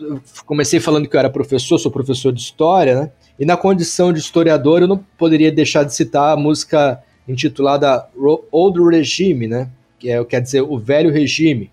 eu 0.00 0.22
comecei 0.46 0.80
falando 0.80 1.06
que 1.06 1.14
eu 1.14 1.20
era 1.20 1.28
professor, 1.28 1.78
sou 1.78 1.92
professor 1.92 2.32
de 2.32 2.40
história, 2.40 2.98
né? 2.98 3.10
E 3.38 3.44
na 3.44 3.58
condição 3.58 4.10
de 4.10 4.20
historiador, 4.20 4.80
eu 4.80 4.88
não 4.88 5.04
poderia 5.18 5.52
deixar 5.52 5.84
de 5.84 5.94
citar 5.94 6.32
a 6.32 6.40
música 6.40 6.98
intitulada 7.28 8.08
Old 8.50 8.80
Regime, 8.90 9.46
né? 9.46 9.68
Que 9.98 10.10
é, 10.10 10.24
quer 10.24 10.40
dizer, 10.40 10.62
o 10.62 10.78
velho 10.78 11.12
regime. 11.12 11.70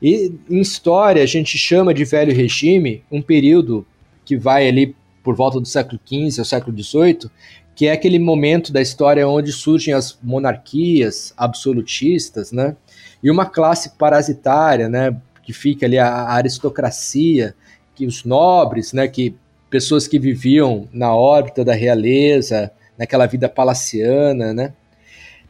E 0.00 0.32
em 0.48 0.60
história, 0.60 1.22
a 1.22 1.26
gente 1.26 1.58
chama 1.58 1.92
de 1.92 2.04
velho 2.04 2.34
regime 2.34 3.02
um 3.10 3.20
período 3.20 3.86
que 4.24 4.36
vai 4.36 4.68
ali 4.68 4.94
por 5.24 5.34
volta 5.34 5.60
do 5.60 5.66
século 5.66 6.00
XV 6.06 6.40
ao 6.40 6.44
século 6.44 6.82
XVIII, 6.82 7.30
que 7.74 7.86
é 7.86 7.92
aquele 7.92 8.18
momento 8.18 8.72
da 8.72 8.80
história 8.80 9.26
onde 9.26 9.52
surgem 9.52 9.94
as 9.94 10.18
monarquias 10.22 11.32
absolutistas, 11.36 12.52
né? 12.52 12.76
e 13.22 13.30
uma 13.30 13.46
classe 13.46 13.90
parasitária, 13.96 14.88
né, 14.88 15.16
que 15.42 15.52
fica 15.52 15.86
ali 15.86 15.98
a, 15.98 16.06
a 16.08 16.34
aristocracia, 16.34 17.54
que 17.94 18.06
os 18.06 18.24
nobres, 18.24 18.92
né, 18.92 19.08
que 19.08 19.34
pessoas 19.68 20.06
que 20.06 20.18
viviam 20.18 20.88
na 20.92 21.14
órbita 21.14 21.64
da 21.64 21.74
realeza, 21.74 22.70
naquela 22.96 23.26
vida 23.26 23.48
palaciana, 23.48 24.54
né? 24.54 24.72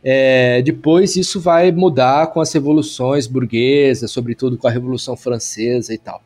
É, 0.03 0.63
depois 0.63 1.17
isso 1.17 1.41
vai 1.41 1.73
mudar 1.73 2.29
com 2.29 2.41
as 2.41 2.53
revoluções 2.53 3.27
burguesas, 3.27 4.11
sobretudo 4.11 4.57
com 4.57 4.69
a 4.69 4.71
Revolução 4.71 5.17
Francesa 5.17 5.93
e 5.93 5.99
tal. 5.99 6.23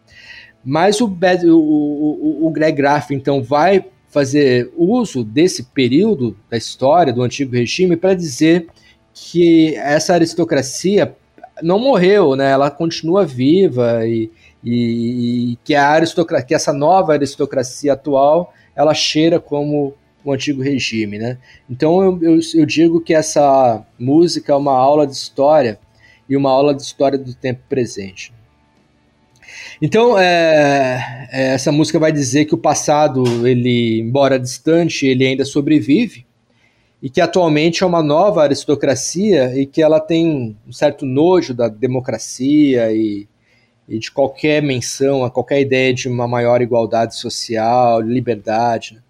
Mas 0.64 1.00
o, 1.00 1.06
o, 1.06 1.48
o, 1.48 2.46
o 2.46 2.50
Greg 2.50 2.76
Graff, 2.76 3.14
então, 3.14 3.42
vai 3.42 3.85
fazer 4.08 4.70
uso 4.76 5.24
desse 5.24 5.64
período 5.64 6.37
da 6.50 6.56
história 6.56 7.12
do 7.12 7.22
antigo 7.22 7.54
regime 7.54 7.96
para 7.96 8.14
dizer 8.14 8.66
que 9.14 9.74
essa 9.76 10.14
aristocracia 10.14 11.16
não 11.62 11.78
morreu, 11.78 12.37
né? 12.37 12.50
Ela 12.50 12.70
continua 12.70 13.24
viva 13.24 14.06
e, 14.06 14.30
e, 14.62 15.52
e 15.52 15.58
que 15.64 15.74
a 15.74 15.88
aristocracia, 15.88 16.46
que 16.46 16.54
essa 16.54 16.72
nova 16.72 17.14
aristocracia 17.14 17.94
atual, 17.94 18.52
ela 18.76 18.94
cheira 18.94 19.40
como 19.40 19.94
o 20.24 20.32
antigo 20.32 20.62
regime, 20.62 21.18
né? 21.18 21.38
Então 21.68 22.02
eu, 22.02 22.18
eu, 22.22 22.40
eu, 22.54 22.66
digo 22.66 23.00
que 23.00 23.14
essa 23.14 23.85
música 23.98 24.52
é 24.52 24.56
uma 24.56 24.76
aula 24.76 25.06
de 25.06 25.12
história 25.12 25.78
e 26.28 26.37
uma 26.37 26.50
aula 26.50 26.74
de 26.74 26.82
história 26.82 27.18
do 27.18 27.35
tempo 27.35 27.61
presente. 27.68 28.32
Então 29.80 30.18
é, 30.18 31.28
é, 31.32 31.54
essa 31.54 31.72
música 31.72 31.98
vai 31.98 32.12
dizer 32.12 32.44
que 32.44 32.54
o 32.54 32.58
passado, 32.58 33.46
ele, 33.46 34.00
embora 34.00 34.38
distante, 34.38 35.06
ele 35.06 35.26
ainda 35.26 35.44
sobrevive 35.44 36.24
e 37.02 37.11
que 37.11 37.20
atualmente 37.20 37.82
é 37.82 37.87
uma 37.87 38.02
nova 38.02 38.44
aristocracia 38.44 39.52
e 39.58 39.66
que 39.66 39.82
ela 39.82 39.98
tem 39.98 40.56
um 40.66 40.72
certo 40.72 41.04
nojo 41.04 41.52
da 41.52 41.66
democracia 41.66 42.92
e, 42.92 43.26
e 43.88 43.98
de 43.98 44.12
qualquer 44.12 44.62
menção 44.62 45.24
a 45.24 45.30
qualquer 45.30 45.61
ideia 45.61 45.92
de 45.92 46.08
uma 46.08 46.28
maior 46.28 46.62
igualdade 46.62 47.16
social, 47.16 48.00
liberdade. 48.00 48.94
Né? 48.94 49.00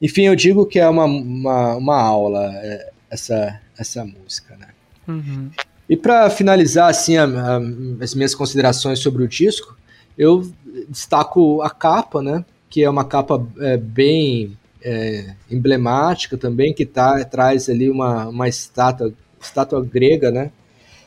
Enfim, 0.00 0.22
eu 0.22 0.36
digo 0.36 0.66
que 0.66 0.78
é 0.78 0.88
uma, 0.88 1.04
uma, 1.04 1.76
uma 1.76 2.00
aula 2.00 2.50
é, 2.54 2.90
essa, 3.10 3.60
essa 3.78 4.04
música. 4.04 4.56
Né? 4.56 4.68
Uhum. 5.06 5.50
E 5.88 5.96
para 5.96 6.28
finalizar 6.28 6.90
assim 6.90 7.16
a, 7.16 7.24
a, 7.24 7.60
as 8.00 8.14
minhas 8.14 8.34
considerações 8.34 8.98
sobre 8.98 9.22
o 9.22 9.28
disco, 9.28 9.76
eu 10.16 10.50
destaco 10.88 11.62
a 11.62 11.70
capa, 11.70 12.20
né? 12.20 12.44
Que 12.68 12.82
é 12.82 12.90
uma 12.90 13.04
capa 13.04 13.46
é, 13.60 13.76
bem 13.76 14.56
é, 14.82 15.34
emblemática 15.50 16.36
também, 16.36 16.74
que 16.74 16.84
tá, 16.84 17.24
traz 17.24 17.68
ali 17.68 17.88
uma, 17.88 18.28
uma 18.28 18.48
estátua, 18.48 19.12
estátua 19.40 19.82
grega, 19.82 20.30
né? 20.30 20.50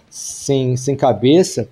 Sem, 0.10 0.76
sem 0.76 0.96
cabeça. 0.96 1.70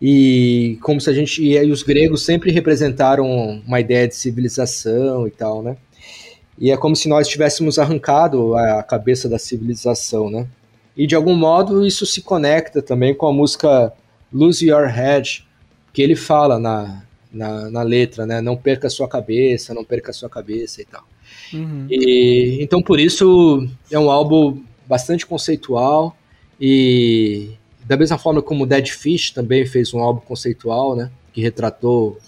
E 0.00 0.78
como 0.82 1.00
se 1.00 1.10
a 1.10 1.12
gente. 1.12 1.42
E 1.42 1.70
os 1.70 1.82
gregos 1.82 2.24
sempre 2.24 2.50
representaram 2.52 3.26
uma 3.66 3.80
ideia 3.80 4.06
de 4.06 4.14
civilização 4.14 5.26
e 5.26 5.30
tal, 5.30 5.62
né? 5.62 5.76
E 6.60 6.70
é 6.70 6.76
como 6.76 6.94
se 6.94 7.08
nós 7.08 7.26
tivéssemos 7.26 7.78
arrancado 7.78 8.54
a 8.54 8.82
cabeça 8.82 9.28
da 9.28 9.38
civilização, 9.38 10.30
né? 10.30 10.46
E 10.94 11.06
de 11.06 11.14
algum 11.14 11.34
modo 11.34 11.86
isso 11.86 12.04
se 12.04 12.20
conecta 12.20 12.82
também 12.82 13.14
com 13.14 13.26
a 13.26 13.32
música 13.32 13.92
Lose 14.30 14.68
Your 14.68 14.86
Head, 14.86 15.46
que 15.92 16.02
ele 16.02 16.14
fala 16.14 16.58
na, 16.58 17.02
na, 17.32 17.70
na 17.70 17.82
letra, 17.82 18.26
né? 18.26 18.42
Não 18.42 18.56
perca 18.56 18.88
a 18.88 18.90
sua 18.90 19.08
cabeça, 19.08 19.72
não 19.72 19.84
perca 19.84 20.10
a 20.10 20.14
sua 20.14 20.28
cabeça 20.28 20.82
e 20.82 20.84
tal. 20.84 21.04
Uhum. 21.54 21.86
E, 21.88 22.58
então, 22.60 22.82
por 22.82 23.00
isso, 23.00 23.66
é 23.90 23.98
um 23.98 24.10
álbum 24.10 24.62
bastante 24.86 25.24
conceitual 25.24 26.16
e 26.60 27.52
da 27.86 27.96
mesma 27.96 28.18
forma 28.18 28.42
como 28.42 28.66
Dead 28.66 28.88
Fish 28.88 29.30
também 29.30 29.64
fez 29.64 29.94
um 29.94 30.00
álbum 30.00 30.20
conceitual, 30.20 30.94
né? 30.94 31.10
Que 31.32 31.40
retratou 31.40 32.18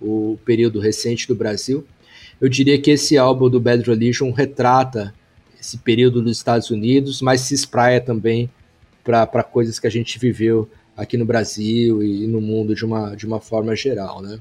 o 0.00 0.38
período 0.44 0.80
recente 0.80 1.28
do 1.28 1.34
Brasil. 1.34 1.86
Eu 2.40 2.48
diria 2.48 2.80
que 2.80 2.90
esse 2.90 3.16
álbum 3.16 3.48
do 3.48 3.60
Bad 3.60 3.82
Religion 3.82 4.30
retrata 4.30 5.14
esse 5.60 5.78
período 5.78 6.22
dos 6.22 6.36
Estados 6.36 6.70
Unidos, 6.70 7.20
mas 7.20 7.40
se 7.40 7.54
espraia 7.54 8.00
também 8.00 8.50
para 9.02 9.42
coisas 9.42 9.78
que 9.78 9.86
a 9.86 9.90
gente 9.90 10.18
viveu 10.18 10.68
aqui 10.96 11.16
no 11.16 11.24
Brasil 11.24 12.02
e 12.02 12.26
no 12.26 12.40
mundo 12.40 12.74
de 12.74 12.84
uma, 12.84 13.14
de 13.14 13.26
uma 13.26 13.40
forma 13.40 13.74
geral, 13.76 14.20
né? 14.20 14.38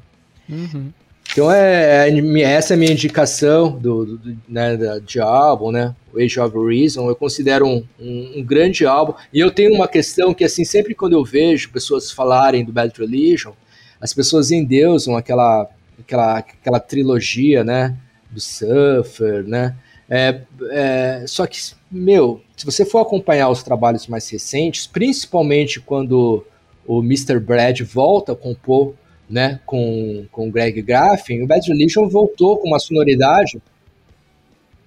Uhum. 0.49 0.91
Então 1.31 1.51
é, 1.51 2.07
é, 2.09 2.41
essa 2.41 2.73
é 2.73 2.75
a 2.75 2.77
minha 2.77 2.91
indicação 2.91 3.77
do, 3.77 4.17
do 4.17 4.37
né, 4.47 4.77
de 5.05 5.19
álbum, 5.19 5.71
né? 5.71 5.93
O 6.13 6.19
Age 6.19 6.39
of 6.39 6.55
Reason. 6.57 7.09
Eu 7.09 7.15
considero 7.15 7.67
um, 7.67 7.83
um, 7.99 8.33
um, 8.37 8.43
grande 8.43 8.85
álbum. 8.85 9.13
E 9.33 9.39
eu 9.39 9.51
tenho 9.51 9.73
uma 9.73 9.87
questão 9.87 10.33
que, 10.33 10.45
assim, 10.45 10.63
sempre 10.63 10.95
quando 10.95 11.13
eu 11.13 11.25
vejo 11.25 11.71
pessoas 11.71 12.11
falarem 12.11 12.63
do 12.63 12.71
Bad 12.71 12.93
Religion, 12.97 13.51
as 13.99 14.13
pessoas 14.13 14.49
endeusam 14.51 15.17
aquela, 15.17 15.67
aquela, 15.99 16.37
aquela 16.39 16.79
trilogia, 16.79 17.63
né? 17.63 17.97
Do 18.31 18.39
Suffer, 18.39 19.43
né? 19.43 19.75
É, 20.09 20.41
é, 20.71 21.23
só 21.27 21.47
que, 21.47 21.57
meu, 21.91 22.41
se 22.55 22.65
você 22.65 22.85
for 22.85 22.99
acompanhar 22.99 23.49
os 23.49 23.63
trabalhos 23.63 24.07
mais 24.07 24.29
recentes, 24.29 24.85
principalmente 24.85 25.79
quando 25.79 26.45
o 26.85 27.01
Mr. 27.01 27.39
Brad 27.39 27.81
volta 27.81 28.33
a 28.33 28.35
compor 28.35 28.93
né, 29.29 29.59
com, 29.65 30.25
com 30.31 30.47
o 30.47 30.51
Greg 30.51 30.81
Graffin, 30.81 31.41
o 31.41 31.47
Bad 31.47 31.67
Religion 31.67 32.07
voltou 32.07 32.57
com 32.57 32.67
uma 32.67 32.79
sonoridade 32.79 33.59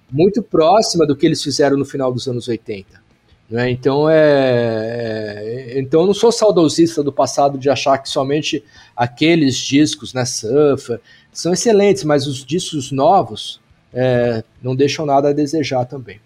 muito 0.09 0.41
próxima 0.41 1.05
do 1.05 1.15
que 1.15 1.25
eles 1.25 1.43
fizeram 1.43 1.77
no 1.77 1.85
final 1.85 2.11
dos 2.11 2.27
anos 2.27 2.47
80. 2.47 3.08
Né? 3.49 3.71
Então, 3.71 4.07
é, 4.07 5.73
é, 5.73 5.79
então 5.79 6.01
eu 6.01 6.07
não 6.07 6.13
sou 6.13 6.31
saudosista 6.31 7.01
do 7.01 7.11
passado 7.11 7.57
de 7.57 7.69
achar 7.69 7.97
que 7.97 8.07
somente 8.07 8.63
aqueles 8.95 9.57
discos, 9.57 10.13
né, 10.13 10.23
Surfer, 10.23 11.01
são 11.33 11.51
excelentes, 11.51 12.03
mas 12.03 12.27
os 12.27 12.45
discos 12.45 12.91
novos 12.91 13.59
é, 13.91 14.43
não 14.61 14.75
deixam 14.75 15.05
nada 15.05 15.29
a 15.29 15.33
desejar 15.33 15.85
também. 15.85 16.19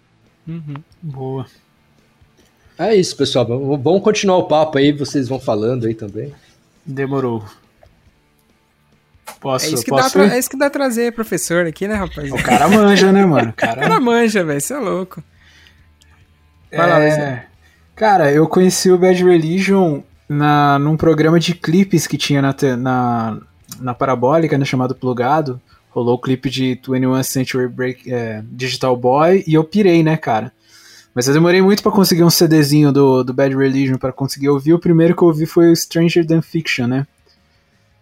Uhum. 0.46 0.74
Boa. 1.00 1.46
É 2.78 2.94
isso, 2.94 3.16
pessoal. 3.16 3.46
Vamos 3.46 4.02
continuar 4.02 4.36
o 4.38 4.48
papo 4.48 4.76
aí, 4.76 4.92
vocês 4.92 5.28
vão 5.28 5.40
falando 5.40 5.86
aí 5.86 5.94
também. 5.94 6.34
Demorou. 6.84 7.42
Posso, 9.40 9.66
é, 9.66 9.68
isso 9.70 9.84
que 9.84 9.90
posso 9.90 10.04
dá 10.04 10.10
pra, 10.10 10.34
é 10.34 10.38
isso 10.38 10.50
que 10.50 10.58
dá 10.58 10.68
trazer 10.68 11.12
professor 11.12 11.66
aqui, 11.66 11.86
né, 11.86 11.94
rapaz? 11.94 12.30
O 12.30 12.36
cara 12.36 12.68
manja, 12.68 13.12
né, 13.12 13.24
mano? 13.24 13.50
O 13.50 13.52
cara, 13.52 13.78
o 13.78 13.82
cara 13.82 14.00
manja, 14.00 14.44
velho. 14.44 14.60
Você 14.60 14.74
é 14.74 14.78
louco. 14.78 15.22
Vai 16.76 17.10
é... 17.10 17.18
lá, 17.18 17.44
Cara, 17.94 18.32
eu 18.32 18.46
conheci 18.48 18.90
o 18.90 18.98
Bad 18.98 19.22
Religion 19.22 20.02
na, 20.28 20.78
num 20.78 20.96
programa 20.96 21.38
de 21.38 21.54
clipes 21.54 22.06
que 22.06 22.18
tinha 22.18 22.42
na, 22.42 22.54
na, 22.76 23.38
na 23.80 23.94
Parabólica, 23.94 24.58
né, 24.58 24.64
chamado 24.64 24.94
Plugado. 24.94 25.60
rolou 25.90 26.14
o 26.16 26.20
clipe 26.20 26.50
de 26.50 26.80
21 26.86 27.22
Century 27.22 27.68
Break, 27.68 28.12
é, 28.12 28.42
Digital 28.50 28.96
Boy 28.96 29.44
e 29.46 29.54
eu 29.54 29.62
pirei, 29.62 30.02
né, 30.02 30.16
cara? 30.16 30.52
Mas 31.14 31.28
eu 31.28 31.34
demorei 31.34 31.62
muito 31.62 31.82
para 31.82 31.92
conseguir 31.92 32.24
um 32.24 32.30
CDzinho 32.30 32.90
do, 32.90 33.22
do 33.22 33.32
Bad 33.32 33.54
Religion 33.54 33.96
para 33.96 34.12
conseguir 34.12 34.48
ouvir. 34.48 34.74
O 34.74 34.80
primeiro 34.80 35.14
que 35.14 35.22
eu 35.22 35.28
ouvi 35.28 35.46
foi 35.46 35.70
o 35.70 35.76
Stranger 35.76 36.26
Than 36.26 36.42
Fiction, 36.42 36.88
né? 36.88 37.06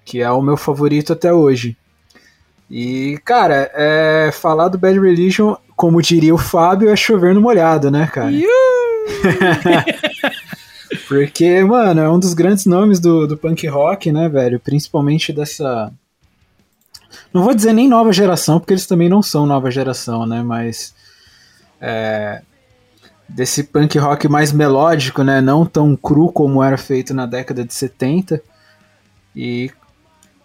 Que 0.02 0.22
é 0.22 0.30
o 0.30 0.40
meu 0.40 0.56
favorito 0.56 1.12
até 1.12 1.30
hoje. 1.30 1.76
E, 2.70 3.20
cara, 3.22 3.70
é, 3.74 4.30
falar 4.32 4.68
do 4.68 4.78
Bad 4.78 4.98
Religion, 4.98 5.54
como 5.82 6.00
diria 6.00 6.32
o 6.32 6.38
Fábio, 6.38 6.90
é 6.90 6.94
chover 6.94 7.34
no 7.34 7.40
molhado, 7.40 7.90
né, 7.90 8.06
cara? 8.06 8.30
Porque, 11.08 11.64
mano, 11.64 12.00
é 12.00 12.08
um 12.08 12.20
dos 12.20 12.34
grandes 12.34 12.66
nomes 12.66 13.00
do, 13.00 13.26
do 13.26 13.36
punk 13.36 13.66
rock, 13.66 14.12
né, 14.12 14.28
velho? 14.28 14.60
Principalmente 14.60 15.32
dessa. 15.32 15.92
Não 17.34 17.42
vou 17.42 17.52
dizer 17.52 17.72
nem 17.72 17.88
nova 17.88 18.12
geração, 18.12 18.60
porque 18.60 18.74
eles 18.74 18.86
também 18.86 19.08
não 19.08 19.22
são 19.22 19.44
nova 19.44 19.72
geração, 19.72 20.24
né? 20.24 20.40
Mas. 20.40 20.94
É, 21.80 22.42
desse 23.28 23.64
punk 23.64 23.98
rock 23.98 24.28
mais 24.28 24.52
melódico, 24.52 25.24
né? 25.24 25.40
Não 25.40 25.66
tão 25.66 25.96
cru 25.96 26.30
como 26.30 26.62
era 26.62 26.78
feito 26.78 27.12
na 27.12 27.26
década 27.26 27.64
de 27.64 27.74
70. 27.74 28.40
E 29.34 29.68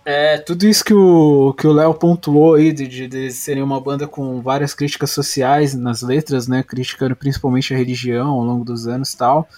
é, 0.10 0.38
tudo 0.38 0.66
isso 0.66 0.86
que 0.86 0.94
o 0.94 1.54
que 1.54 1.68
o 1.68 1.74
Léo 1.74 1.94
pontuou 1.94 2.54
aí 2.54 2.72
de, 2.72 2.88
de, 2.88 3.08
de 3.10 3.30
serem 3.30 3.62
uma 3.62 3.82
banda 3.82 4.08
com 4.08 4.42
várias 4.42 4.74
críticas 4.74 5.12
sociais 5.12 5.76
nas 5.76 6.02
letras, 6.02 6.48
né, 6.48 6.64
criticando 6.64 7.14
principalmente 7.14 7.74
a 7.74 7.78
religião 7.78 8.30
ao 8.30 8.42
longo 8.42 8.64
dos 8.64 8.88
anos 8.88 9.14
tal, 9.14 9.50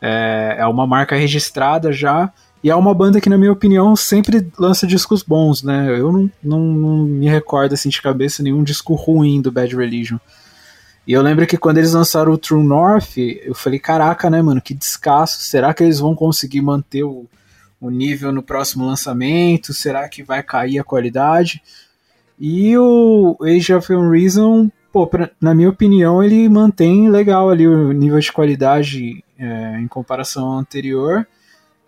é, 0.00 0.58
é 0.60 0.66
uma 0.66 0.86
marca 0.86 1.16
registrada 1.16 1.92
já, 1.92 2.32
e 2.62 2.70
é 2.70 2.76
uma 2.76 2.94
banda 2.94 3.20
que, 3.20 3.28
na 3.28 3.36
minha 3.36 3.50
opinião, 3.50 3.96
sempre 3.96 4.48
lança 4.56 4.86
discos 4.86 5.24
bons, 5.24 5.64
né, 5.64 5.98
eu 5.98 6.12
não, 6.12 6.30
não, 6.40 6.60
não 6.60 6.98
me 7.04 7.28
recordo 7.28 7.72
assim 7.72 7.88
de 7.88 8.00
cabeça 8.00 8.44
nenhum 8.44 8.62
disco 8.62 8.94
ruim 8.94 9.42
do 9.42 9.50
Bad 9.50 9.74
Religion. 9.74 10.18
E 11.04 11.12
eu 11.12 11.20
lembro 11.20 11.48
que 11.48 11.56
quando 11.56 11.78
eles 11.78 11.94
lançaram 11.94 12.30
o 12.30 12.38
True 12.38 12.62
North, 12.62 13.16
eu 13.16 13.56
falei, 13.56 13.80
caraca, 13.80 14.30
né, 14.30 14.40
mano, 14.40 14.62
que 14.62 14.72
descasso, 14.72 15.42
será 15.42 15.74
que 15.74 15.82
eles 15.82 15.98
vão 15.98 16.14
conseguir 16.14 16.60
manter 16.60 17.02
o 17.02 17.26
o 17.80 17.90
nível 17.90 18.30
no 18.30 18.42
próximo 18.42 18.84
lançamento? 18.84 19.72
Será 19.72 20.08
que 20.08 20.22
vai 20.22 20.42
cair 20.42 20.78
a 20.78 20.84
qualidade? 20.84 21.62
E 22.38 22.76
o 22.76 23.36
Age 23.42 23.74
of 23.74 23.92
Unreason, 23.92 24.70
pô, 24.92 25.06
pra, 25.06 25.30
na 25.40 25.54
minha 25.54 25.68
opinião, 25.68 26.22
ele 26.22 26.48
mantém 26.48 27.08
legal 27.08 27.50
ali 27.50 27.66
o 27.66 27.92
nível 27.92 28.18
de 28.18 28.32
qualidade 28.32 29.24
é, 29.38 29.78
em 29.78 29.88
comparação 29.88 30.46
ao 30.46 30.58
anterior. 30.58 31.26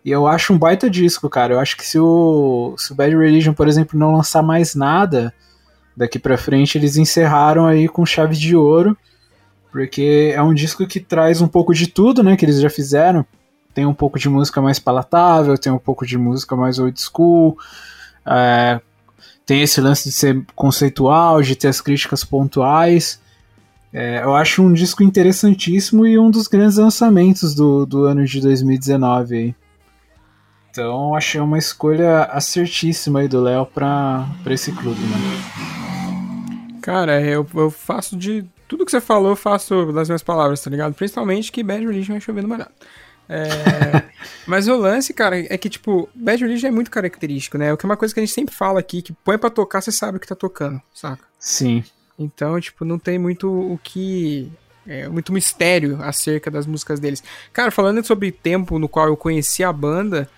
E 0.04 0.10
eu 0.10 0.26
acho 0.26 0.52
um 0.52 0.58
baita 0.58 0.90
disco, 0.90 1.28
cara. 1.28 1.54
Eu 1.54 1.60
acho 1.60 1.76
que 1.76 1.86
se 1.86 1.98
o, 1.98 2.74
se 2.76 2.92
o 2.92 2.94
Bad 2.94 3.16
Religion, 3.16 3.54
por 3.54 3.68
exemplo, 3.68 3.98
não 3.98 4.12
lançar 4.12 4.42
mais 4.42 4.74
nada 4.74 5.32
daqui 5.96 6.18
pra 6.18 6.36
frente, 6.36 6.76
eles 6.76 6.96
encerraram 6.96 7.66
aí 7.66 7.88
com 7.88 8.04
chave 8.04 8.36
de 8.36 8.56
ouro. 8.56 8.96
Porque 9.70 10.32
é 10.34 10.42
um 10.42 10.52
disco 10.52 10.86
que 10.86 11.00
traz 11.00 11.40
um 11.40 11.48
pouco 11.48 11.72
de 11.72 11.86
tudo, 11.86 12.22
né, 12.22 12.36
que 12.36 12.44
eles 12.44 12.60
já 12.60 12.68
fizeram 12.68 13.24
tem 13.74 13.86
um 13.86 13.94
pouco 13.94 14.18
de 14.18 14.28
música 14.28 14.60
mais 14.60 14.78
palatável, 14.78 15.56
tem 15.56 15.72
um 15.72 15.78
pouco 15.78 16.06
de 16.06 16.18
música 16.18 16.54
mais 16.54 16.78
old 16.78 17.00
school, 17.00 17.56
é, 18.26 18.80
tem 19.44 19.62
esse 19.62 19.80
lance 19.80 20.04
de 20.04 20.12
ser 20.12 20.44
conceitual, 20.54 21.42
de 21.42 21.56
ter 21.56 21.68
as 21.68 21.80
críticas 21.80 22.24
pontuais. 22.24 23.20
É, 23.92 24.22
eu 24.22 24.34
acho 24.34 24.62
um 24.62 24.72
disco 24.72 25.02
interessantíssimo 25.02 26.06
e 26.06 26.18
um 26.18 26.30
dos 26.30 26.46
grandes 26.46 26.78
lançamentos 26.78 27.54
do, 27.54 27.84
do 27.84 28.04
ano 28.04 28.24
de 28.24 28.40
2019 28.40 29.36
aí. 29.36 29.54
Então 30.70 31.14
achei 31.14 31.38
uma 31.38 31.58
escolha 31.58 32.22
acertíssima 32.24 33.20
aí 33.20 33.28
do 33.28 33.42
Léo 33.42 33.66
pra 33.66 34.26
esse 34.46 34.72
clube, 34.72 35.00
né? 35.00 35.72
Cara, 36.80 37.20
eu, 37.20 37.46
eu 37.54 37.70
faço 37.70 38.16
de. 38.16 38.44
Tudo 38.66 38.86
que 38.86 38.90
você 38.90 39.00
falou, 39.00 39.32
eu 39.32 39.36
faço 39.36 39.92
das 39.92 40.08
minhas 40.08 40.22
palavras, 40.22 40.62
tá 40.62 40.70
ligado? 40.70 40.94
Principalmente 40.94 41.52
que 41.52 41.62
Bad 41.62 41.84
Religion 41.84 42.16
é 42.16 42.20
chovendo 42.20 42.48
molhado. 42.48 42.70
É, 43.28 44.02
mas 44.46 44.68
o 44.68 44.76
lance, 44.76 45.12
cara, 45.12 45.38
é 45.38 45.56
que, 45.56 45.68
tipo, 45.68 46.08
Bad 46.14 46.42
Religion 46.44 46.68
é 46.68 46.70
muito 46.70 46.90
característico, 46.90 47.58
né? 47.58 47.72
O 47.72 47.76
que 47.76 47.86
é 47.86 47.88
uma 47.88 47.96
coisa 47.96 48.12
que 48.12 48.20
a 48.20 48.24
gente 48.24 48.34
sempre 48.34 48.54
fala 48.54 48.80
aqui, 48.80 49.02
que 49.02 49.12
põe 49.12 49.38
pra 49.38 49.50
tocar, 49.50 49.80
você 49.80 49.92
sabe 49.92 50.16
o 50.16 50.20
que 50.20 50.26
tá 50.26 50.34
tocando, 50.34 50.80
saca? 50.92 51.24
Sim. 51.38 51.84
Então, 52.18 52.60
tipo, 52.60 52.84
não 52.84 52.98
tem 52.98 53.18
muito 53.18 53.48
o 53.50 53.78
que. 53.82 54.50
É, 54.84 55.08
muito 55.08 55.32
mistério 55.32 56.02
acerca 56.02 56.50
das 56.50 56.66
músicas 56.66 56.98
deles. 56.98 57.22
Cara, 57.52 57.70
falando 57.70 58.04
sobre 58.04 58.28
o 58.28 58.32
tempo 58.32 58.80
no 58.80 58.88
qual 58.88 59.06
eu 59.06 59.16
conheci 59.16 59.62
a 59.62 59.72
banda, 59.72 60.28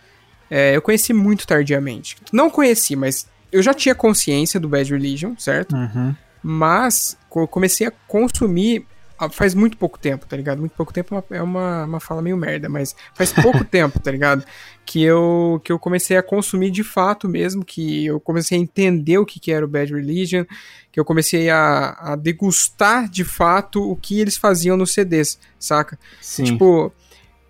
é, 0.50 0.76
eu 0.76 0.82
conheci 0.82 1.14
muito 1.14 1.46
tardiamente. 1.46 2.18
Não 2.30 2.50
conheci, 2.50 2.94
mas 2.94 3.26
eu 3.50 3.62
já 3.62 3.72
tinha 3.72 3.94
consciência 3.94 4.60
do 4.60 4.68
Bad 4.68 4.92
Religion, 4.92 5.34
certo? 5.38 5.74
Uhum. 5.74 6.14
Mas 6.42 7.16
comecei 7.50 7.86
a 7.86 7.92
consumir 8.06 8.86
faz 9.30 9.54
muito 9.54 9.76
pouco 9.76 9.98
tempo, 9.98 10.26
tá 10.26 10.36
ligado? 10.36 10.58
Muito 10.58 10.72
pouco 10.72 10.92
tempo 10.92 11.22
é 11.30 11.42
uma, 11.42 11.84
uma 11.84 12.00
fala 12.00 12.20
meio 12.20 12.36
merda, 12.36 12.68
mas 12.68 12.94
faz 13.14 13.32
pouco 13.32 13.62
tempo, 13.64 14.00
tá 14.00 14.10
ligado? 14.10 14.44
Que 14.84 15.02
eu, 15.02 15.60
que 15.64 15.72
eu 15.72 15.78
comecei 15.78 16.16
a 16.16 16.22
consumir 16.22 16.70
de 16.70 16.82
fato 16.82 17.28
mesmo, 17.28 17.64
que 17.64 18.06
eu 18.06 18.20
comecei 18.20 18.58
a 18.58 18.60
entender 18.60 19.18
o 19.18 19.26
que, 19.26 19.38
que 19.38 19.52
era 19.52 19.64
o 19.64 19.68
Bad 19.68 19.92
Religion, 19.92 20.44
que 20.90 20.98
eu 20.98 21.04
comecei 21.04 21.48
a, 21.50 21.90
a 21.98 22.16
degustar 22.16 23.08
de 23.08 23.24
fato 23.24 23.82
o 23.82 23.96
que 23.96 24.20
eles 24.20 24.36
faziam 24.36 24.76
nos 24.76 24.92
CDs, 24.92 25.38
saca? 25.58 25.98
Sim. 26.20 26.44
Tipo, 26.44 26.92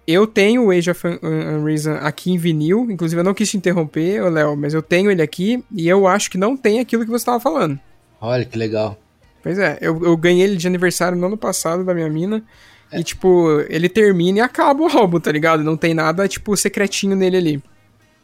eu 0.07 0.27
tenho 0.27 0.66
o 0.66 0.70
Age 0.70 0.90
of 0.90 1.07
Unreason 1.22 1.94
aqui 1.94 2.31
em 2.31 2.38
vinil, 2.38 2.90
inclusive 2.90 3.20
eu 3.20 3.24
não 3.24 3.35
quis 3.35 3.50
te 3.50 3.57
interromper, 3.57 4.22
Léo, 4.31 4.57
mas 4.57 4.74
eu 4.74 4.83
tenho 4.83 5.11
ele 5.11 5.22
aqui 5.22 5.64
e 5.74 5.88
eu 5.88 6.07
acho 6.07 6.31
que 6.31 6.38
não 6.38 6.57
tem 6.57 6.79
aquilo 6.79 7.05
que 7.05 7.11
você 7.11 7.22
estava 7.22 7.40
falando. 7.40 7.79
Olha 8.20 8.44
que 8.44 8.57
legal. 8.57 8.98
Pois 9.44 9.59
é, 9.59 9.76
eu, 9.78 10.02
eu 10.02 10.16
ganhei 10.16 10.42
ele 10.42 10.57
de 10.57 10.66
aniversário 10.66 11.18
no 11.18 11.26
ano 11.26 11.37
passado 11.37 11.85
da 11.85 11.92
minha 11.92 12.09
mina. 12.09 12.42
É. 12.90 12.98
E, 12.98 13.04
tipo, 13.04 13.61
ele 13.68 13.90
termina 13.90 14.38
e 14.38 14.40
acaba 14.40 14.83
o 14.83 14.88
álbum, 14.88 15.20
tá 15.20 15.30
ligado? 15.30 15.62
Não 15.62 15.76
tem 15.76 15.92
nada, 15.92 16.26
tipo, 16.26 16.57
secretinho 16.57 17.14
nele 17.14 17.37
ali. 17.37 17.62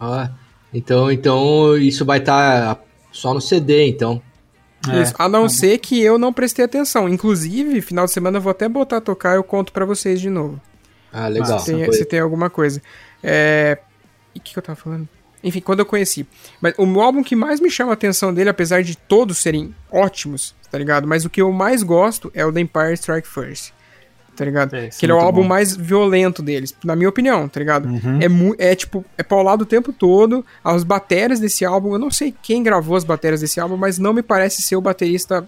Ah, 0.01 0.31
então, 0.73 1.13
então 1.13 1.77
isso 1.77 2.07
vai 2.07 2.21
estar 2.21 2.75
tá 2.75 2.83
só 3.13 3.35
no 3.35 3.41
CD, 3.41 3.87
então. 3.87 4.23
É, 4.89 5.03
isso, 5.03 5.13
a 5.19 5.29
não 5.29 5.43
tá 5.43 5.51
ser 5.51 5.77
que 5.77 6.01
eu 6.01 6.19
não 6.19 6.33
prestei 6.33 6.65
atenção. 6.65 7.07
Inclusive, 7.07 7.83
final 7.83 8.07
de 8.07 8.13
semana 8.13 8.39
eu 8.39 8.43
vou 8.43 8.51
até 8.51 8.67
botar 8.67 8.97
a 8.97 9.03
tocar 9.03 9.35
e 9.35 9.37
eu 9.37 9.45
conto 9.45 9.75
para 9.75 9.85
vocês 9.85 10.23
de 10.23 10.31
novo. 10.31 10.59
Ah, 11.13 11.29
legal. 11.29 11.59
Se 11.59 11.67
tem, 11.75 11.93
se 11.93 12.05
tem 12.07 12.21
alguma 12.21 12.49
coisa. 12.49 12.81
É... 13.23 13.77
E 14.35 14.39
o 14.39 14.43
que, 14.43 14.55
que 14.55 14.59
eu 14.59 14.63
tava 14.63 14.77
falando? 14.77 15.07
Enfim, 15.43 15.61
quando 15.61 15.81
eu 15.81 15.87
conheci. 15.87 16.27
Mas 16.61 16.75
o 16.77 17.01
álbum 17.01 17.23
que 17.23 17.35
mais 17.35 17.61
me 17.61 17.71
chama 17.71 17.93
a 17.93 17.95
atenção 17.95 18.33
dele, 18.33 18.51
apesar 18.51 18.83
de 18.83 18.97
todos 18.97 19.39
serem 19.39 19.75
ótimos, 19.91 20.55
tá 20.71 20.79
ligado? 20.79 21.07
Mas 21.07 21.25
o 21.25 21.31
que 21.31 21.41
eu 21.41 21.53
mais 21.53 21.83
gosto 21.83 22.31
é 22.35 22.45
o 22.45 22.53
The 22.53 22.61
Empire 22.61 22.95
Strike 22.95 23.27
First. 23.27 23.73
Tá 24.37 24.45
ligado? 24.45 24.75
É, 24.75 24.89
que 24.89 25.05
ele 25.05 25.13
é 25.13 25.15
o 25.15 25.19
álbum 25.19 25.43
bom. 25.43 25.49
mais 25.49 25.77
violento 25.77 26.43
deles, 26.43 26.75
na 26.83 26.97
minha 26.97 27.11
opinião, 27.11 27.47
tá 27.47 27.61
ligado? 27.61 27.87
Uhum. 27.87 28.55
É, 28.59 28.71
é 28.71 28.75
tipo, 28.75 29.05
é 29.19 29.23
paulado 29.23 29.63
o 29.63 29.67
tempo 29.67 29.93
todo. 29.93 30.45
As 30.65 30.83
baterias 30.83 31.41
desse 31.41 31.63
álbum, 31.63 31.93
eu 31.93 31.99
não 31.99 32.11
sei 32.11 32.35
quem 32.43 32.63
gravou 32.63 32.97
as 32.97 33.05
baterias 33.05 33.43
desse 33.43 33.61
álbum, 33.61 33.77
mas 33.77 33.99
não 33.99 34.15
me 34.15 34.23
parece 34.23 34.63
ser 34.63 34.77
o 34.77 34.81
baterista 34.81 35.47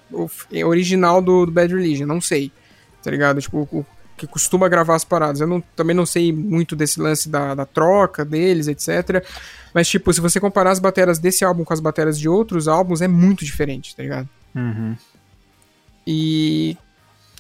original 0.67 1.23
do, 1.23 1.47
do 1.47 1.53
Bad 1.53 1.75
Religion, 1.75 2.07
não 2.07 2.21
sei. 2.21 2.53
Tá 3.03 3.11
ligado? 3.11 3.41
Tipo, 3.41 3.67
o, 3.73 3.87
que 4.23 4.33
costuma 4.33 4.69
gravar 4.69 4.95
as 4.95 5.05
paradas. 5.05 5.41
Eu 5.41 5.47
não, 5.47 5.61
também 5.75 5.95
não 5.95 6.07
sei 6.07 6.33
muito 6.33 6.77
desse 6.77 7.01
lance 7.01 7.29
da, 7.29 7.55
da 7.55 7.67
troca 7.67 8.25
deles, 8.25 8.69
etc. 8.69 9.25
Mas, 9.75 9.89
tipo, 9.89 10.13
se 10.13 10.21
você 10.21 10.39
comparar 10.39 10.71
as 10.71 10.79
baterias 10.79 11.19
desse 11.19 11.45
álbum 11.45 11.65
com 11.65 11.73
as 11.73 11.81
baterias 11.81 12.19
de 12.19 12.29
outros 12.29 12.69
álbuns, 12.69 13.03
é 13.03 13.09
muito 13.09 13.45
diferente, 13.45 13.97
tá 13.97 14.03
ligado? 14.03 14.29
Uhum. 14.55 14.97
E, 16.07 16.77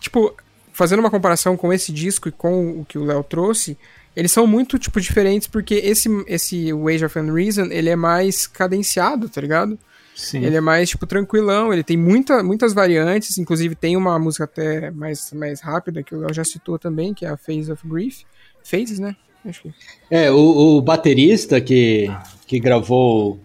tipo, 0.01 0.35
fazendo 0.73 1.01
uma 1.01 1.11
comparação 1.11 1.57
com 1.57 1.73
esse 1.73 1.93
disco 1.93 2.29
e 2.29 2.33
com 2.33 2.81
o 2.81 2.85
que 2.85 2.99
o 2.99 3.05
Léo 3.05 3.23
trouxe, 3.23 3.79
eles 4.17 4.33
são 4.33 4.47
muito, 4.47 4.79
tipo, 4.79 5.01
diferentes 5.01 5.47
porque 5.47 5.75
esse, 5.75 6.09
esse 6.27 6.71
Age 6.73 7.05
of 7.05 7.19
Unreason, 7.19 7.67
ele 7.67 7.91
é 7.91 7.97
mais 7.97 8.47
cadenciado, 8.47 9.29
tá 9.29 9.41
ligado? 9.41 9.79
Sim. 10.15 10.45
Ele 10.45 10.57
é 10.57 10.61
mais, 10.61 10.89
tipo, 10.89 11.07
tranquilão, 11.07 11.73
ele 11.73 11.83
tem 11.83 11.97
muita, 11.97 12.43
muitas 12.43 12.73
variantes, 12.75 13.39
inclusive 13.39 13.75
tem 13.75 13.97
uma 13.97 14.19
música 14.19 14.45
até 14.45 14.91
mais, 14.91 15.33
mais 15.33 15.61
rápida, 15.61 16.03
que 16.03 16.15
o 16.15 16.21
Léo 16.21 16.35
já 16.35 16.45
citou 16.45 16.79
também, 16.79 17.15
que 17.15 17.25
é 17.25 17.31
a 17.31 17.37
Phase 17.37 17.73
of 17.73 17.87
Grief. 17.87 18.23
Phases, 18.63 18.99
né? 18.99 19.17
Acho 19.45 19.63
que... 19.63 19.75
É, 20.11 20.31
o, 20.31 20.77
o 20.77 20.83
baterista 20.83 21.61
que, 21.61 22.09
que 22.47 22.61
gravou 22.61 23.41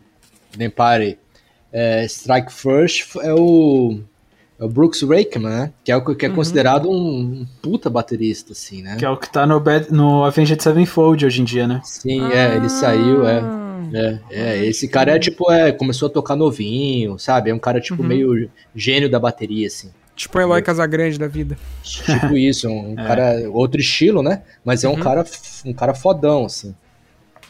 Empire 0.54 1.18
é, 1.72 2.06
Strike 2.06 2.52
First 2.52 3.16
é 3.22 3.34
o, 3.34 4.00
é 4.60 4.64
o 4.64 4.70
Brooks 4.70 5.02
Rakeman, 5.02 5.50
né? 5.50 5.74
Que 5.84 5.92
é, 5.92 5.98
o, 5.98 6.16
que 6.16 6.26
é 6.26 6.30
uhum. 6.30 6.36
considerado 6.36 6.90
um, 6.90 7.42
um, 7.42 7.48
puta 7.62 7.90
baterista, 7.90 8.54
assim, 8.54 8.84
né? 8.84 8.98
Que 8.98 9.06
é 9.06 9.10
o 9.10 9.18
que 9.18 9.32
tá 9.32 9.46
no, 9.48 9.60
bad, 9.60 9.92
no 9.92 10.24
Avenged 10.24 10.62
Sevenfold 10.62 11.26
hoje 11.26 11.42
em 11.42 11.46
dia, 11.46 11.68
né? 11.68 11.82
Sim, 11.84 12.22
ah. 12.22 12.34
é, 12.34 12.56
ele 12.58 12.70
saiu, 12.70 13.28
é. 13.28 13.67
É, 13.94 14.20
é, 14.30 14.66
esse 14.66 14.88
cara 14.88 15.16
é 15.16 15.20
tipo, 15.20 15.52
é, 15.52 15.72
começou 15.72 16.08
a 16.08 16.12
tocar 16.12 16.36
novinho, 16.36 17.18
sabe? 17.18 17.50
É 17.50 17.54
um 17.54 17.60
cara, 17.60 17.80
tipo, 17.80 18.02
uhum. 18.02 18.08
meio 18.08 18.50
gênio 18.76 19.10
da 19.10 19.20
bateria, 19.20 19.68
assim. 19.68 19.92
Tipo 20.16 20.40
o 20.40 20.42
Eloy 20.42 20.62
Casagrande 20.64 21.20
da 21.20 21.28
vida. 21.28 21.58
Tipo 21.84 22.36
isso, 22.38 22.68
um 22.68 22.94
é. 22.94 23.06
cara, 23.06 23.50
outro 23.52 23.80
estilo, 23.80 24.24
né? 24.24 24.42
Mas 24.66 24.84
é 24.84 24.90
um 24.90 24.94
uhum. 24.94 25.00
cara 25.00 25.26
um 25.66 25.74
cara 25.74 25.94
fodão, 25.94 26.46
assim. 26.46 26.76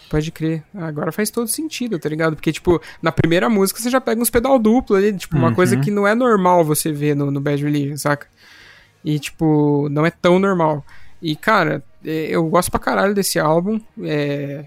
Pode 0.09 0.31
crer. 0.31 0.63
Agora 0.73 1.11
faz 1.11 1.29
todo 1.29 1.47
sentido, 1.47 1.99
tá 1.99 2.07
ligado? 2.07 2.35
Porque, 2.35 2.51
tipo, 2.51 2.81
na 3.01 3.11
primeira 3.11 3.49
música 3.49 3.79
você 3.79 3.89
já 3.89 3.99
pega 3.99 4.21
uns 4.21 4.29
pedal 4.29 4.57
duplo 4.57 4.95
ali, 4.95 5.13
tipo, 5.13 5.35
uma 5.35 5.49
Uhum. 5.49 5.55
coisa 5.55 5.77
que 5.77 5.91
não 5.91 6.07
é 6.07 6.15
normal 6.15 6.63
você 6.63 6.91
ver 6.91 7.15
no, 7.15 7.29
no 7.31 7.41
Bad 7.41 7.63
Religion, 7.63 7.97
saca? 7.97 8.27
E, 9.03 9.19
tipo, 9.19 9.88
não 9.89 10.05
é 10.05 10.11
tão 10.11 10.39
normal. 10.39 10.85
E, 11.21 11.35
cara, 11.35 11.83
é, 12.05 12.27
eu 12.29 12.45
gosto 12.47 12.71
pra 12.71 12.79
caralho 12.79 13.13
desse 13.13 13.39
álbum. 13.39 13.79
É... 14.03 14.65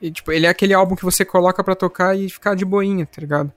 E, 0.00 0.10
tipo, 0.10 0.32
ele 0.32 0.46
é 0.46 0.48
aquele 0.48 0.72
álbum 0.72 0.96
que 0.96 1.04
você 1.04 1.24
coloca 1.24 1.62
pra 1.62 1.74
tocar 1.74 2.16
e 2.16 2.28
ficar 2.28 2.54
de 2.54 2.64
boinha, 2.64 3.06
tá 3.06 3.20
ligado? 3.20 3.52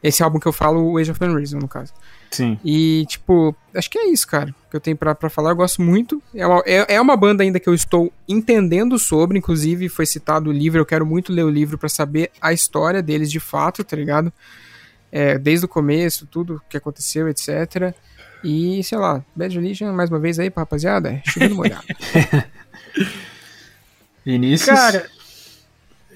Esse 0.00 0.22
álbum 0.22 0.38
que 0.38 0.46
eu 0.46 0.52
falo, 0.52 0.92
o 0.92 0.96
Age 0.96 1.10
of 1.10 1.18
Reason, 1.20 1.58
no 1.58 1.66
caso. 1.66 1.92
Sim. 2.30 2.58
E, 2.64 3.04
tipo, 3.08 3.54
acho 3.74 3.90
que 3.90 3.98
é 3.98 4.08
isso, 4.08 4.28
cara, 4.28 4.54
que 4.70 4.76
eu 4.76 4.80
tenho 4.80 4.96
pra, 4.96 5.12
pra 5.12 5.28
falar. 5.28 5.50
Eu 5.50 5.56
gosto 5.56 5.82
muito. 5.82 6.22
É 6.32 6.46
uma, 6.46 6.62
é, 6.64 6.94
é 6.94 7.00
uma 7.00 7.16
banda 7.16 7.42
ainda 7.42 7.58
que 7.58 7.68
eu 7.68 7.74
estou 7.74 8.12
entendendo 8.28 8.96
sobre, 8.96 9.38
inclusive 9.38 9.88
foi 9.88 10.06
citado 10.06 10.50
o 10.50 10.52
livro. 10.52 10.78
Eu 10.78 10.86
quero 10.86 11.04
muito 11.04 11.32
ler 11.32 11.42
o 11.42 11.50
livro 11.50 11.76
pra 11.76 11.88
saber 11.88 12.30
a 12.40 12.52
história 12.52 13.02
deles 13.02 13.28
de 13.30 13.40
fato, 13.40 13.82
tá 13.82 13.96
ligado? 13.96 14.32
É, 15.10 15.36
desde 15.36 15.66
o 15.66 15.68
começo, 15.68 16.26
tudo 16.26 16.62
que 16.68 16.76
aconteceu, 16.76 17.28
etc. 17.28 17.92
E, 18.44 18.84
sei 18.84 18.98
lá, 18.98 19.24
Bad 19.34 19.52
Religion, 19.58 19.92
mais 19.92 20.10
uma 20.10 20.20
vez 20.20 20.38
aí 20.38 20.48
pra 20.48 20.62
rapaziada, 20.62 21.10
é 21.10 21.22
chovendo 21.26 21.56
molhado. 21.56 21.84
Vinícius. 24.24 24.68
Cara, 24.68 25.08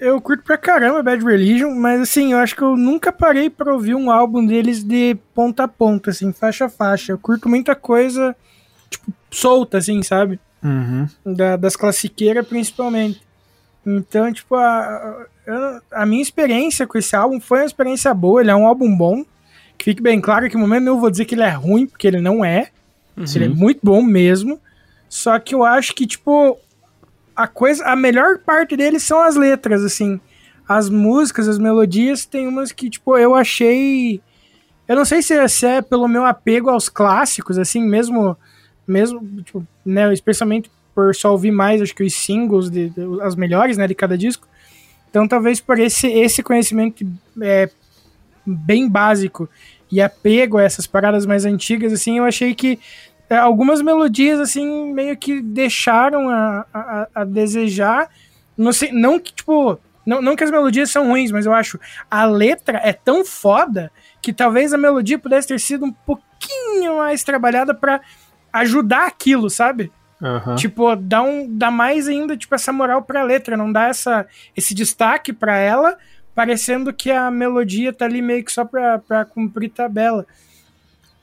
eu 0.03 0.21
curto 0.21 0.43
pra 0.43 0.59
caramba 0.59 1.03
Bad 1.03 1.25
Religion, 1.25 1.75
mas 1.75 2.01
assim, 2.01 2.33
eu 2.33 2.39
acho 2.39 2.57
que 2.57 2.63
eu 2.63 2.77
nunca 2.77 3.13
parei 3.13 3.49
pra 3.49 3.73
ouvir 3.73 3.95
um 3.95 4.11
álbum 4.11 4.45
deles 4.45 4.83
de 4.83 5.17
ponta 5.35 5.65
a 5.65 5.69
ponta, 5.69 6.11
assim, 6.11 6.33
faixa 6.33 6.65
a 6.65 6.69
faixa. 6.69 7.13
Eu 7.13 7.19
curto 7.19 7.49
muita 7.49 7.75
coisa, 7.75 8.35
tipo, 8.91 9.13
solta, 9.31 9.79
assim, 9.79 10.03
sabe? 10.03 10.41
Uhum. 10.63 11.07
Da- 11.25 11.57
das 11.57 11.77
classiqueiras, 11.77 12.47
principalmente. 12.47 13.23
Então, 13.87 14.33
tipo, 14.33 14.55
a, 14.57 15.27
a, 15.93 16.07
minha 16.07 16.23
experiência 16.23 16.87
com 16.87 16.99
esse 16.99 17.15
álbum 17.17 17.41
foi 17.41 17.61
uma 17.61 17.67
experiência 17.67 18.13
boa, 18.13 18.41
ele 18.41 18.51
é 18.51 18.55
um 18.57 18.67
álbum 18.67 18.95
bom. 18.97 19.25
Que 19.79 19.87
fique 19.87 20.03
bem 20.03 20.21
claro 20.21 20.49
que 20.49 20.55
no 20.55 20.61
momento 20.61 20.87
eu 20.87 20.99
vou 21.01 21.11
dizer 21.11 21.25
que 21.25 21.35
ele 21.35 21.43
é 21.43 21.51
ruim, 21.51 21.87
porque 21.87 22.07
ele 22.07 22.21
não 22.21 22.45
é. 22.45 22.69
Ele 23.37 23.45
é 23.45 23.49
muito 23.49 23.81
bom 23.83 24.03
mesmo. 24.03 24.61
Só 25.09 25.39
que 25.39 25.55
eu 25.55 25.65
acho 25.65 25.95
que, 25.95 26.07
tipo, 26.07 26.57
a 27.35 27.47
coisa. 27.47 27.85
A 27.85 27.97
melhor 27.97 28.39
parte 28.39 28.77
dele 28.77 28.99
são 29.01 29.21
as 29.21 29.37
letras, 29.37 29.83
assim. 29.83 30.21
As 30.69 30.89
músicas, 30.89 31.49
as 31.49 31.59
melodias, 31.59 32.25
tem 32.25 32.47
umas 32.47 32.73
que, 32.73 32.89
tipo, 32.89 33.17
eu 33.19 33.35
achei. 33.35 34.21
Eu 34.89 34.97
não 34.97 35.05
sei 35.05 35.23
se 35.23 35.35
é, 35.35 35.47
se 35.49 35.67
é 35.67 35.83
pelo 35.83 36.09
meu 36.09 36.25
apego 36.25 36.71
aos 36.71 36.89
clássicos, 36.89 37.59
assim, 37.59 37.83
mesmo. 37.83 38.37
Mesmo, 38.87 39.21
tipo, 39.43 39.67
né, 39.87 40.13
especialmente 40.13 40.71
por 40.95 41.15
só 41.15 41.31
ouvir 41.33 41.53
mais, 41.53 41.81
acho 41.81 41.95
que 41.95 42.03
os 42.03 42.13
singles, 42.15 42.69
de, 42.69 42.91
de- 42.91 43.23
as 43.23 43.35
melhores, 43.37 43.77
né, 43.79 43.87
de 43.87 43.95
cada 43.95 44.19
disco. 44.19 44.47
Então, 45.09 45.27
talvez 45.29 45.61
por 45.61 45.79
esse, 45.79 46.09
esse 46.09 46.43
conhecimento 46.43 47.07
é, 47.41 47.71
bem 48.45 48.89
básico 48.89 49.49
e 49.91 50.01
apego 50.03 50.59
a 50.59 50.63
essas 50.63 50.87
paradas 50.87 51.25
mais 51.25 51.45
antigas, 51.45 51.93
assim, 51.93 52.19
eu 52.19 52.25
achei 52.25 52.55
que 52.55 52.79
é, 53.29 53.37
algumas 53.37 53.81
melodias, 53.81 54.39
assim, 54.41 54.93
meio 54.93 55.17
que 55.17 55.41
deixaram 55.41 56.29
a, 56.29 56.67
a, 56.73 57.09
a 57.15 57.25
desejar. 57.25 58.09
Não, 58.57 58.73
sei, 58.73 58.93
não 58.93 59.19
que, 59.19 59.33
tipo, 59.33 59.79
não, 60.05 60.21
não 60.21 60.37
que 60.37 60.45
as 60.45 60.51
melodias 60.51 60.91
são 60.91 61.09
ruins, 61.09 61.31
mas 61.31 61.47
eu 61.47 61.53
acho 61.53 61.79
a 62.11 62.25
letra 62.25 62.81
é 62.83 62.93
tão 62.93 63.25
foda 63.25 63.91
que 64.21 64.33
talvez 64.33 64.73
a 64.73 64.79
melodia 64.79 65.19
pudesse 65.19 65.49
ter 65.49 65.61
sido 65.61 65.87
um 65.87 65.93
pouquinho 65.93 66.99
mais 66.99 67.23
trabalhada 67.23 67.75
pra 67.75 68.01
ajudar 68.53 69.07
aquilo, 69.07 69.49
sabe? 69.49 69.91
Aham. 70.23 70.55
Tipo, 70.55 70.95
dá, 70.95 71.23
um, 71.23 71.47
dá 71.49 71.71
mais 71.71 72.07
ainda, 72.07 72.37
tipo, 72.37 72.55
essa 72.55 72.73
moral 72.73 73.03
pra 73.03 73.25
letra, 73.25 73.57
não 73.57 73.73
dá 73.73 73.89
essa, 73.89 74.27
esse 74.57 74.75
destaque 74.75 75.33
pra 75.33 75.57
ela, 75.57 75.97
parecendo 76.35 76.93
que 76.93 77.11
a 77.11 77.31
melodia 77.31 77.93
tá 77.93 78.05
ali 78.05 78.23
meio 78.23 78.45
que 78.45 78.53
só 78.53 78.65
pra, 78.65 78.99
pra 78.99 79.25
cumprir 79.25 79.71
tabela. 79.71 80.27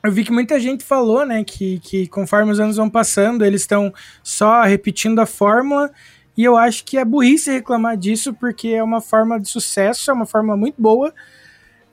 Eu 0.02 0.10
vi 0.10 0.24
que 0.24 0.32
muita 0.32 0.58
gente 0.58 0.82
falou, 0.82 1.26
né, 1.26 1.44
que, 1.44 1.78
que 1.80 2.06
conforme 2.08 2.50
os 2.50 2.58
anos 2.58 2.76
vão 2.76 2.88
passando, 2.88 3.44
eles 3.44 3.60
estão 3.60 3.92
só 4.22 4.62
repetindo 4.62 5.18
a 5.18 5.26
fórmula, 5.26 5.90
e 6.36 6.44
eu 6.44 6.56
acho 6.56 6.84
que 6.84 6.96
é 6.96 7.04
burrice 7.04 7.50
reclamar 7.50 7.96
disso, 7.96 8.32
porque 8.32 8.68
é 8.68 8.82
uma 8.82 9.00
forma 9.00 9.38
de 9.38 9.48
sucesso, 9.48 10.10
é 10.10 10.14
uma 10.14 10.24
fórmula 10.24 10.56
muito 10.56 10.80
boa. 10.80 11.12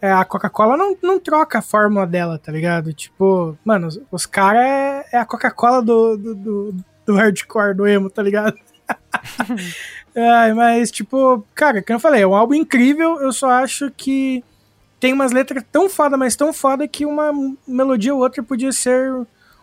É, 0.01 0.11
a 0.11 0.23
Coca-Cola 0.23 0.77
não, 0.77 0.95
não 1.01 1.19
troca 1.19 1.57
a 1.57 1.61
fórmula 1.61 2.05
dela, 2.05 2.39
tá 2.39 2.51
ligado? 2.51 2.93
Tipo, 2.93 3.57
mano, 3.65 3.87
os, 3.87 3.99
os 4.11 4.25
caras 4.25 4.61
é, 4.61 5.05
é 5.13 5.17
a 5.17 5.25
Coca-Cola 5.25 5.81
do, 5.81 6.15
do, 6.15 6.35
do, 6.35 6.75
do 7.05 7.15
hardcore, 7.15 7.75
do 7.75 7.87
emo, 7.87 8.09
tá 8.09 8.21
ligado? 8.21 8.55
Ai, 10.15 10.53
mas, 10.53 10.91
tipo, 10.91 11.45
cara, 11.53 11.81
como 11.81 11.97
eu 11.97 11.99
falei, 11.99 12.21
é 12.21 12.27
um 12.27 12.35
álbum 12.35 12.53
incrível, 12.53 13.19
eu 13.19 13.33
só 13.33 13.49
acho 13.49 13.91
que 13.91 14.43
tem 14.99 15.13
umas 15.13 15.31
letras 15.31 15.63
tão 15.71 15.89
foda, 15.89 16.17
mas 16.17 16.35
tão 16.35 16.51
foda 16.51 16.87
que 16.87 17.05
uma 17.05 17.31
melodia 17.67 18.13
ou 18.13 18.21
outra 18.21 18.41
podia 18.41 18.71
ser 18.71 19.11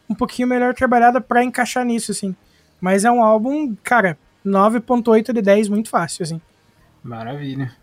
um 0.09 0.15
pouquinho 0.15 0.49
melhor 0.49 0.75
trabalhada 0.75 1.21
pra 1.21 1.43
encaixar 1.43 1.85
nisso, 1.85 2.13
assim. 2.13 2.35
Mas 2.81 3.05
é 3.05 3.11
um 3.11 3.23
álbum, 3.23 3.75
cara, 3.83 4.19
9.8 4.45 5.33
de 5.33 5.43
10, 5.43 5.69
muito 5.69 5.89
fácil, 5.89 6.23
assim. 6.23 6.41
Maravilha. 7.03 7.75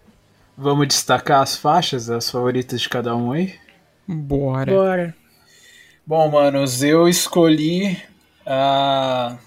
Vamos 0.58 0.88
destacar 0.88 1.42
as 1.42 1.56
faixas, 1.56 2.10
as 2.10 2.30
favoritas 2.30 2.82
de 2.82 2.90
cada 2.90 3.16
um 3.16 3.32
aí? 3.32 3.56
Bora. 4.08 4.72
Bora. 4.72 5.16
Bom, 6.06 6.30
manos, 6.30 6.84
eu 6.84 7.08
escolhi 7.08 7.98
a 8.46 9.38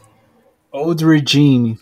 Old 0.72 1.04
Regime. 1.04 1.78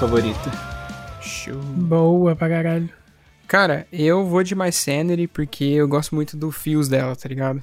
Favorita. 0.00 0.50
Show. 1.20 1.54
Boa 1.54 2.34
pra 2.34 2.48
caralho. 2.48 2.88
Cara, 3.46 3.86
eu 3.92 4.24
vou 4.24 4.42
de 4.42 4.54
My 4.54 4.72
Sanity 4.72 5.26
porque 5.26 5.64
eu 5.64 5.86
gosto 5.86 6.14
muito 6.14 6.38
do 6.38 6.50
feels 6.50 6.88
dela, 6.88 7.14
tá 7.14 7.28
ligado? 7.28 7.62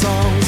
song 0.00 0.39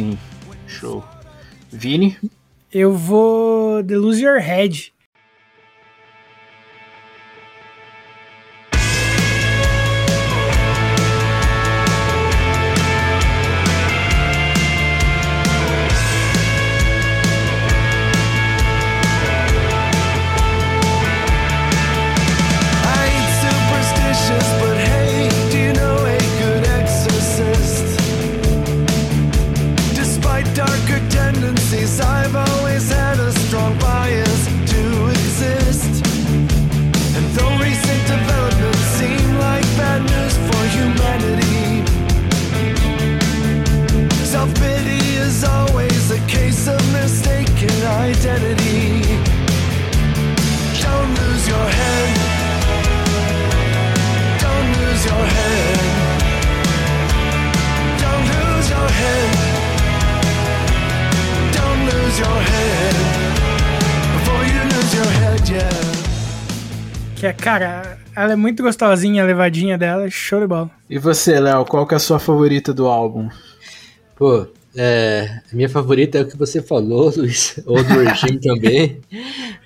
Sim. 0.00 0.18
Show. 0.66 1.04
Vini? 1.70 2.16
Eu 2.72 2.94
vou 2.94 3.84
The 3.84 3.96
Lose 3.98 4.22
Your 4.24 4.38
Head. 4.40 4.94
Ela 68.30 68.34
é 68.34 68.36
muito 68.36 68.62
gostosinha, 68.62 69.24
a 69.24 69.26
levadinha 69.26 69.76
dela, 69.76 70.08
show 70.08 70.38
de 70.40 70.46
bola. 70.46 70.70
E 70.88 70.98
você, 70.98 71.40
Léo, 71.40 71.64
qual 71.64 71.84
que 71.84 71.94
é 71.94 71.96
a 71.96 72.00
sua 72.00 72.20
favorita 72.20 72.72
do 72.72 72.86
álbum? 72.86 73.28
Pô, 74.16 74.46
é, 74.76 75.40
a 75.52 75.56
minha 75.56 75.68
favorita 75.68 76.18
é 76.18 76.22
o 76.22 76.28
que 76.28 76.36
você 76.36 76.62
falou, 76.62 77.10
Luiz, 77.16 77.60
ou 77.66 77.82
do 77.82 78.04
regime 78.04 78.38
também, 78.40 79.00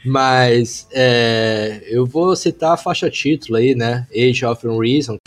mas 0.04 0.88
é, 0.92 1.82
eu 1.88 2.06
vou 2.06 2.34
citar 2.34 2.72
a 2.72 2.76
faixa 2.78 3.10
título 3.10 3.58
aí, 3.58 3.74
né? 3.74 4.06
Age 4.10 4.46
of 4.46 4.66
Reason. 4.66 5.18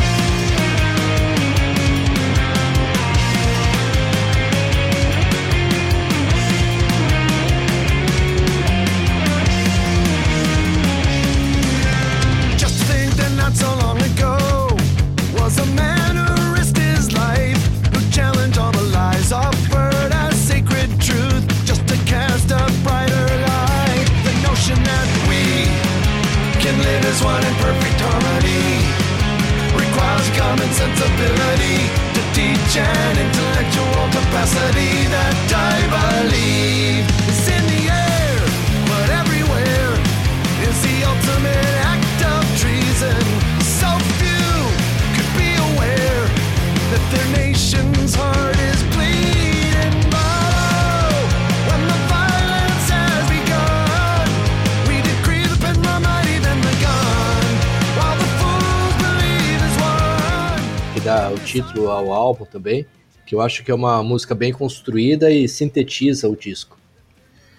Álbum 62.38 62.46
também, 62.46 62.86
que 63.26 63.34
eu 63.36 63.42
acho 63.42 63.64
que 63.64 63.72
é 63.72 63.76
uma 63.76 64.04
música 64.04 64.36
bem 64.36 64.54
construída 64.54 65.32
e 65.32 65.48
sintetiza 65.48 66.28
o 66.30 66.36
disco. 66.36 66.78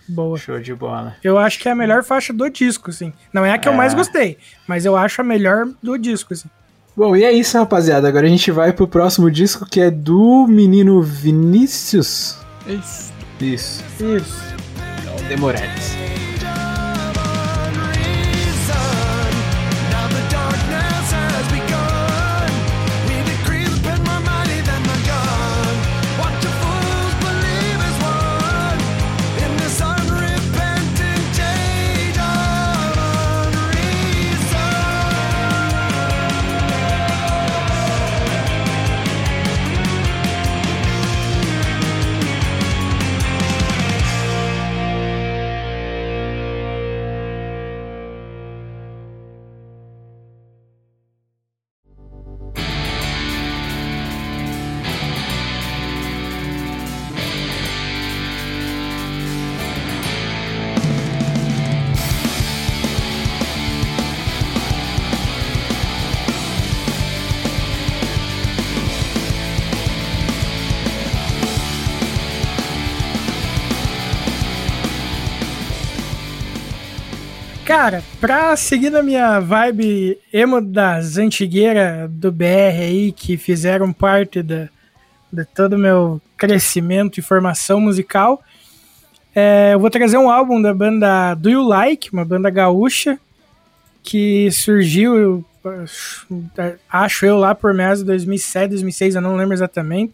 Boa. 0.08 0.38
Show 0.38 0.58
de 0.58 0.74
bola. 0.74 1.16
Eu 1.22 1.36
acho 1.36 1.58
que 1.58 1.68
é 1.68 1.72
a 1.72 1.74
melhor 1.74 2.02
faixa 2.02 2.32
do 2.32 2.48
disco, 2.48 2.88
assim. 2.90 3.12
Não 3.32 3.44
é 3.44 3.52
a 3.52 3.58
que 3.58 3.68
eu 3.68 3.72
É. 3.74 3.76
mais 3.76 3.92
gostei, 3.92 4.38
mas 4.66 4.86
eu 4.86 4.96
acho 4.96 5.20
a 5.20 5.24
melhor 5.24 5.66
do 5.82 5.98
disco, 5.98 6.32
assim. 6.32 6.48
Bom, 6.96 7.14
e 7.14 7.24
é 7.24 7.30
isso, 7.32 7.56
rapaziada. 7.58 8.08
Agora 8.08 8.26
a 8.26 8.30
gente 8.30 8.50
vai 8.50 8.72
pro 8.72 8.88
próximo 8.88 9.30
disco 9.30 9.66
que 9.66 9.80
é 9.80 9.90
do 9.90 10.46
menino 10.48 11.02
Vinícius. 11.02 12.36
Isso. 12.66 13.12
Isso, 13.40 13.84
Isso. 14.00 14.42
de 15.28 15.36
Moraes. 15.36 15.92
Cara, 77.88 78.04
pra 78.20 78.54
seguir 78.54 78.90
na 78.90 79.02
minha 79.02 79.40
vibe 79.40 80.18
emo 80.30 80.60
das 80.60 81.16
antigueiras 81.16 82.10
do 82.10 82.30
BR 82.30 82.82
aí, 82.82 83.12
que 83.12 83.38
fizeram 83.38 83.94
parte 83.94 84.42
da, 84.42 84.68
de 85.32 85.42
todo 85.46 85.72
o 85.72 85.78
meu 85.78 86.20
crescimento 86.36 87.18
e 87.18 87.22
formação 87.22 87.80
musical, 87.80 88.44
é, 89.34 89.70
eu 89.72 89.80
vou 89.80 89.88
trazer 89.88 90.18
um 90.18 90.28
álbum 90.28 90.60
da 90.60 90.74
banda 90.74 91.32
Do 91.32 91.48
You 91.48 91.62
Like, 91.62 92.12
uma 92.12 92.26
banda 92.26 92.50
gaúcha, 92.50 93.18
que 94.02 94.50
surgiu, 94.50 95.42
acho 96.90 97.24
eu, 97.24 97.38
lá 97.38 97.54
por 97.54 97.72
meados 97.72 98.00
de 98.00 98.04
2007, 98.04 98.68
2006, 98.68 99.14
eu 99.14 99.22
não 99.22 99.34
lembro 99.34 99.54
exatamente. 99.54 100.12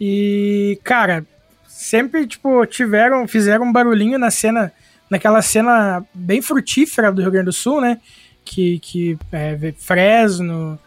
E, 0.00 0.80
cara, 0.82 1.26
sempre, 1.68 2.26
tipo, 2.26 2.64
tiveram, 2.64 3.28
fizeram 3.28 3.66
um 3.66 3.72
barulhinho 3.72 4.18
na 4.18 4.30
cena, 4.30 4.72
naquela 5.08 5.42
cena 5.42 6.04
bem 6.12 6.40
frutífera 6.42 7.12
do 7.12 7.22
Rio 7.22 7.30
Grande 7.30 7.46
do 7.46 7.52
Sul, 7.52 7.80
né? 7.80 8.00
Que, 8.44 8.78
que 8.78 9.18
é, 9.32 9.72
Fresno, 9.76 10.78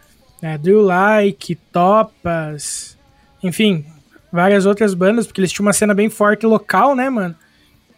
é, 0.41 0.57
Do 0.57 0.69
You 0.69 0.81
Like, 0.81 1.55
Topas, 1.71 2.97
enfim, 3.43 3.85
várias 4.31 4.65
outras 4.65 4.93
bandas, 4.93 5.25
porque 5.25 5.41
eles 5.41 5.51
tinham 5.51 5.65
uma 5.65 5.73
cena 5.73 5.93
bem 5.93 6.09
forte 6.09 6.45
local, 6.45 6.95
né, 6.95 7.09
mano? 7.09 7.35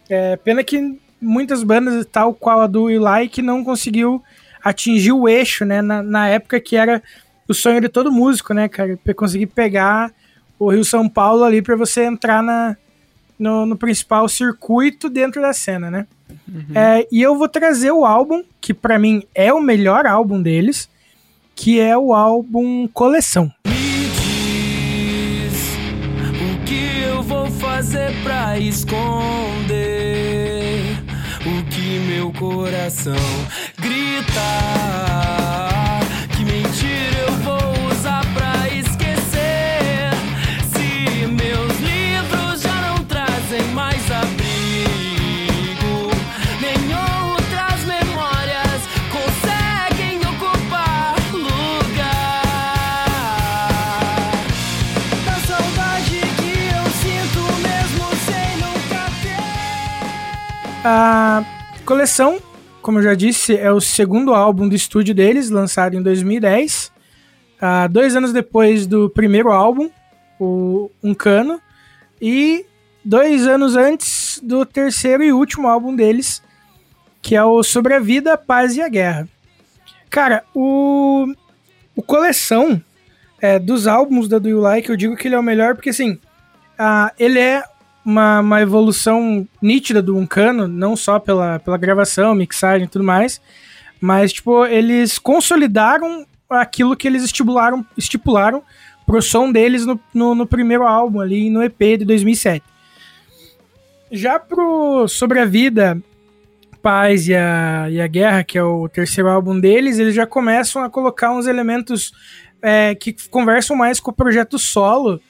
É, 0.08 0.36
pena 0.36 0.64
que 0.64 0.98
muitas 1.20 1.62
bandas, 1.62 2.06
tal 2.06 2.32
qual 2.32 2.60
a 2.60 2.66
Do 2.66 2.90
You 2.90 3.00
Like, 3.00 3.42
não 3.42 3.62
conseguiu 3.62 4.22
atingir 4.62 5.12
o 5.12 5.28
eixo, 5.28 5.64
né? 5.64 5.82
Na, 5.82 6.02
na 6.02 6.28
época 6.28 6.60
que 6.60 6.76
era 6.76 7.02
o 7.46 7.54
sonho 7.54 7.80
de 7.80 7.88
todo 7.88 8.12
músico, 8.12 8.54
né, 8.54 8.68
cara? 8.68 8.98
Conseguir 9.14 9.46
pegar 9.46 10.12
o 10.58 10.70
Rio 10.70 10.84
São 10.84 11.08
Paulo 11.08 11.44
ali 11.44 11.62
pra 11.62 11.76
você 11.76 12.04
entrar 12.04 12.42
na, 12.42 12.76
no, 13.40 13.66
no 13.66 13.76
principal 13.76 14.28
circuito 14.28 15.08
dentro 15.08 15.40
da 15.42 15.52
cena, 15.52 15.90
né? 15.90 16.06
É, 16.74 17.08
e 17.10 17.20
eu 17.22 17.36
vou 17.36 17.48
trazer 17.48 17.90
o 17.90 18.04
álbum, 18.04 18.44
que 18.60 18.74
pra 18.74 18.98
mim 18.98 19.24
é 19.34 19.52
o 19.52 19.60
melhor 19.60 20.06
álbum 20.06 20.40
deles, 20.40 20.88
que 21.54 21.80
é 21.80 21.96
o 21.96 22.12
álbum 22.12 22.86
Coleção. 22.88 23.50
Me 23.66 24.08
diz 24.18 25.76
o 26.40 26.64
que 26.64 27.02
eu 27.02 27.20
eu 27.20 27.22
vou 27.22 27.50
fazer 27.50 28.10
pra 28.22 28.58
esconder 28.58 28.96
o 31.44 31.62
que 31.68 31.98
meu 31.98 32.32
coração 32.32 33.14
grita? 33.78 35.39
A 60.82 61.44
coleção, 61.84 62.40
como 62.80 62.98
eu 62.98 63.02
já 63.02 63.14
disse, 63.14 63.54
é 63.54 63.70
o 63.70 63.80
segundo 63.80 64.32
álbum 64.32 64.66
do 64.66 64.74
estúdio 64.74 65.14
deles, 65.14 65.50
lançado 65.50 65.94
em 65.94 66.02
2010. 66.02 66.90
Ah, 67.60 67.86
dois 67.86 68.16
anos 68.16 68.32
depois 68.32 68.86
do 68.86 69.10
primeiro 69.10 69.52
álbum, 69.52 69.90
o 70.38 70.90
Um 71.02 71.12
Cano. 71.12 71.60
E 72.20 72.64
dois 73.04 73.46
anos 73.46 73.76
antes 73.76 74.40
do 74.42 74.64
terceiro 74.64 75.22
e 75.22 75.32
último 75.32 75.68
álbum 75.68 75.94
deles, 75.94 76.42
que 77.20 77.36
é 77.36 77.44
o 77.44 77.62
Sobre 77.62 77.92
a 77.92 77.98
Vida, 77.98 78.32
a 78.32 78.38
Paz 78.38 78.74
e 78.74 78.80
a 78.80 78.88
Guerra. 78.88 79.28
Cara, 80.08 80.44
o, 80.54 81.26
o 81.94 82.02
coleção 82.02 82.82
é, 83.38 83.58
dos 83.58 83.86
álbuns 83.86 84.28
da 84.28 84.38
Do 84.38 84.48
You 84.48 84.60
Like, 84.60 84.88
eu 84.88 84.96
digo 84.96 85.14
que 85.14 85.28
ele 85.28 85.34
é 85.34 85.38
o 85.38 85.42
melhor 85.42 85.74
porque, 85.74 85.90
assim, 85.90 86.18
ah, 86.78 87.12
ele 87.18 87.38
é 87.38 87.62
uma, 88.04 88.40
uma 88.40 88.60
evolução 88.60 89.46
nítida 89.60 90.02
do 90.02 90.16
Uncano, 90.16 90.66
não 90.66 90.96
só 90.96 91.18
pela, 91.18 91.58
pela 91.58 91.76
gravação, 91.76 92.34
mixagem 92.34 92.86
e 92.86 92.90
tudo 92.90 93.04
mais, 93.04 93.40
mas, 94.00 94.32
tipo, 94.32 94.64
eles 94.66 95.18
consolidaram 95.18 96.26
aquilo 96.48 96.96
que 96.96 97.06
eles 97.06 97.22
estipularam, 97.22 97.84
estipularam 97.96 98.62
pro 99.06 99.20
som 99.20 99.52
deles 99.52 99.84
no, 99.84 100.00
no, 100.14 100.34
no 100.34 100.46
primeiro 100.46 100.86
álbum 100.86 101.20
ali, 101.20 101.50
no 101.50 101.62
EP 101.62 101.78
de 101.98 102.04
2007. 102.04 102.64
Já 104.10 104.38
pro 104.38 105.06
Sobre 105.06 105.38
a 105.38 105.44
Vida, 105.44 106.00
Paz 106.82 107.28
e 107.28 107.34
a, 107.34 107.88
e 107.90 108.00
a 108.00 108.06
Guerra, 108.06 108.42
que 108.42 108.58
é 108.58 108.62
o 108.62 108.88
terceiro 108.88 109.28
álbum 109.28 109.60
deles, 109.60 109.98
eles 109.98 110.14
já 110.14 110.26
começam 110.26 110.82
a 110.82 110.90
colocar 110.90 111.30
uns 111.32 111.46
elementos 111.46 112.12
é, 112.62 112.94
que 112.94 113.14
conversam 113.28 113.76
mais 113.76 114.00
com 114.00 114.10
o 114.10 114.14
projeto 114.14 114.58
solo 114.58 115.20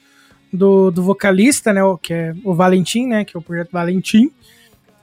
do, 0.51 0.91
do 0.91 1.03
vocalista, 1.03 1.71
né, 1.73 1.81
que 2.01 2.13
é 2.13 2.33
o 2.43 2.53
Valentim, 2.53 3.07
né, 3.07 3.23
que 3.25 3.35
é 3.35 3.39
o 3.39 3.41
projeto 3.41 3.71
Valentim, 3.71 4.31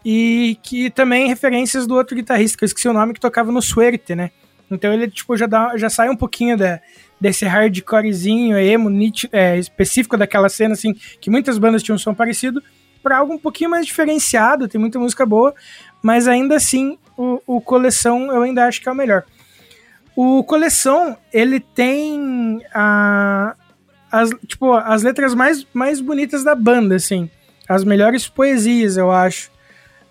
e 0.04 0.58
que 0.62 0.90
também 0.90 1.28
referências 1.28 1.86
do 1.86 1.94
outro 1.94 2.14
guitarrista, 2.14 2.56
que 2.56 2.64
eu 2.64 2.66
esqueci 2.66 2.88
o 2.88 2.92
nome, 2.92 3.14
que 3.14 3.20
tocava 3.20 3.50
no 3.50 3.62
Suerte, 3.62 4.14
né. 4.14 4.30
Então 4.70 4.92
ele 4.92 5.08
tipo 5.08 5.36
já 5.36 5.46
dá, 5.46 5.76
já 5.76 5.88
sai 5.88 6.10
um 6.10 6.16
pouquinho 6.16 6.56
da, 6.56 6.78
desse 7.20 7.44
hardcorezinho 7.46 8.58
emo 8.58 8.90
nit- 8.90 9.28
é, 9.32 9.58
específico 9.58 10.16
daquela 10.16 10.48
cena 10.48 10.74
assim, 10.74 10.94
que 11.20 11.30
muitas 11.30 11.58
bandas 11.58 11.82
tinham 11.82 11.96
um 11.96 11.98
som 11.98 12.14
parecido, 12.14 12.62
para 13.02 13.16
algo 13.18 13.32
um 13.32 13.38
pouquinho 13.38 13.70
mais 13.70 13.86
diferenciado, 13.86 14.68
tem 14.68 14.80
muita 14.80 14.98
música 14.98 15.24
boa, 15.24 15.54
mas 16.02 16.28
ainda 16.28 16.56
assim 16.56 16.98
o, 17.16 17.40
o 17.46 17.60
coleção 17.60 18.30
eu 18.30 18.42
ainda 18.42 18.66
acho 18.66 18.80
que 18.82 18.88
é 18.88 18.92
o 18.92 18.94
melhor. 18.94 19.24
O 20.14 20.42
coleção 20.44 21.16
ele 21.32 21.60
tem 21.60 22.60
a, 22.74 23.54
as, 24.10 24.30
tipo, 24.46 24.72
as 24.74 25.02
letras 25.02 25.34
mais, 25.34 25.66
mais 25.72 26.00
bonitas 26.00 26.42
da 26.44 26.54
banda, 26.54 26.96
assim. 26.96 27.30
As 27.68 27.84
melhores 27.84 28.28
poesias, 28.28 28.96
eu 28.96 29.10
acho. 29.10 29.50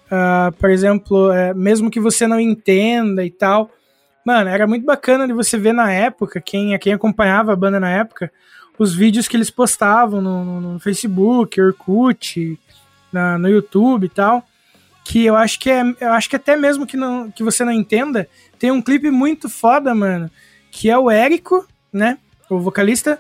Ah, 0.10 0.52
por 0.60 0.70
exemplo, 0.70 1.32
é, 1.32 1.54
mesmo 1.54 1.90
que 1.92 2.00
você 2.00 2.28
não 2.28 2.40
entenda 2.40 3.26
e 3.26 3.32
tal. 3.32 3.70
Mano, 4.26 4.50
era 4.50 4.68
muito 4.68 4.86
bacana 4.86 5.26
de 5.28 5.34
você 5.34 5.58
ver 5.58 5.74
na 5.74 5.92
época, 5.92 6.40
quem, 6.42 6.78
quem 6.80 6.94
acompanhava 6.94 7.54
a 7.54 7.56
banda 7.56 7.80
na 7.80 7.90
época, 7.90 8.32
os 8.78 8.94
vídeos 8.94 9.28
que 9.28 9.36
eles 9.38 9.50
postavam 9.50 10.22
no, 10.22 10.44
no- 10.46 10.74
no 10.74 10.80
Facebook, 10.80 11.60
Orkut, 11.60 12.60
na, 13.12 13.38
no 13.38 13.50
YouTube 13.50 14.06
e 14.06 14.10
tal. 14.10 14.46
Que 15.04 15.26
eu 15.26 15.36
acho 15.38 15.58
que 15.60 15.70
é. 15.70 15.82
Eu 16.02 16.12
acho 16.12 16.30
que 16.30 16.36
até 16.36 16.56
mesmo 16.58 16.86
que, 16.86 16.98
não, 16.98 17.32
que 17.32 17.42
você 17.44 17.64
não 17.64 17.72
entenda, 17.72 18.28
tem 18.60 18.70
um 18.72 18.82
clipe 18.82 19.10
muito 19.10 19.50
foda, 19.50 19.96
mano. 19.96 20.30
Que 20.70 20.90
é 20.90 20.98
o 20.98 21.10
Érico, 21.10 21.66
né? 21.92 22.18
O 22.50 22.60
vocalista, 22.60 23.18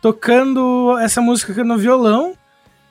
tocando 0.00 0.96
essa 0.98 1.20
música 1.20 1.64
no 1.64 1.78
violão, 1.78 2.34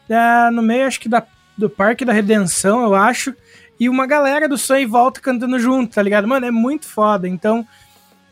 é, 0.07 0.49
no 0.51 0.62
meio, 0.62 0.86
acho 0.86 0.99
que 0.99 1.10
da, 1.10 1.26
do 1.57 1.70
Parque 1.70 2.05
da 2.05 2.14
Redenção, 2.14 2.84
eu 2.84 2.95
acho, 2.95 3.34
e 3.80 3.88
uma 3.88 4.05
galera 4.05 4.47
do 4.47 4.57
Som 4.57 4.76
e 4.76 4.86
Volta 4.86 5.22
cantando 5.22 5.60
junto, 5.60 5.95
tá 5.95 6.01
ligado? 6.01 6.28
Mano, 6.28 6.45
é 6.45 6.51
muito 6.51 6.86
foda. 6.86 7.28
Então, 7.28 7.66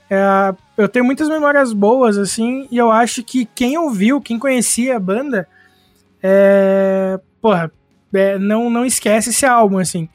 é, 0.09 0.53
eu 0.77 0.87
tenho 0.87 1.05
muitas 1.05 1.29
memórias 1.29 1.73
boas, 1.73 2.17
assim, 2.17 2.67
e 2.69 2.77
eu 2.77 2.91
acho 2.91 3.23
que 3.23 3.45
quem 3.45 3.77
ouviu, 3.77 4.21
quem 4.21 4.37
conhecia 4.37 4.95
a 4.95 4.99
banda, 4.99 5.47
é, 6.21 7.19
porra, 7.41 7.71
é, 8.13 8.37
não, 8.37 8.69
não 8.69 8.85
esquece 8.85 9.29
esse 9.29 9.45
álbum, 9.45 9.77
assim. 9.77 10.09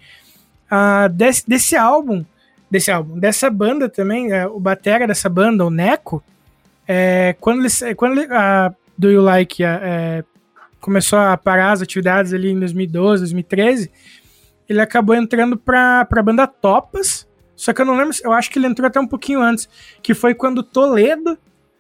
Ah, 0.70 1.08
desse, 1.08 1.48
desse 1.48 1.76
álbum, 1.76 2.24
desse 2.70 2.90
álbum, 2.90 3.18
dessa 3.18 3.50
banda 3.50 3.88
também, 3.88 4.32
é, 4.32 4.46
o 4.46 4.58
batera 4.58 5.06
dessa 5.06 5.28
banda, 5.28 5.64
o 5.64 5.70
Neco, 5.70 6.22
é, 6.86 7.34
quando 7.40 7.60
ele, 7.64 7.94
quando 7.94 8.20
ele, 8.20 8.32
a 8.32 8.72
Do 8.98 9.10
You 9.10 9.22
Like 9.22 9.64
a- 9.64 9.80
é, 9.82 10.24
começou 10.80 11.18
a 11.18 11.36
parar 11.36 11.72
as 11.72 11.82
atividades 11.82 12.32
ali 12.32 12.50
em 12.50 12.58
2012, 12.58 13.22
2013, 13.22 13.90
ele 14.68 14.80
acabou 14.80 15.14
entrando 15.14 15.56
pra, 15.56 16.04
pra 16.04 16.22
banda 16.22 16.46
Topas, 16.46 17.26
só 17.54 17.72
que 17.72 17.80
eu 17.80 17.84
não 17.84 17.96
lembro, 17.96 18.14
eu 18.24 18.32
acho 18.32 18.50
que 18.50 18.58
ele 18.58 18.66
entrou 18.66 18.86
até 18.86 18.98
um 18.98 19.06
pouquinho 19.06 19.40
antes, 19.40 19.68
que 20.02 20.14
foi 20.14 20.34
quando 20.34 20.62
Toledo 20.62 21.38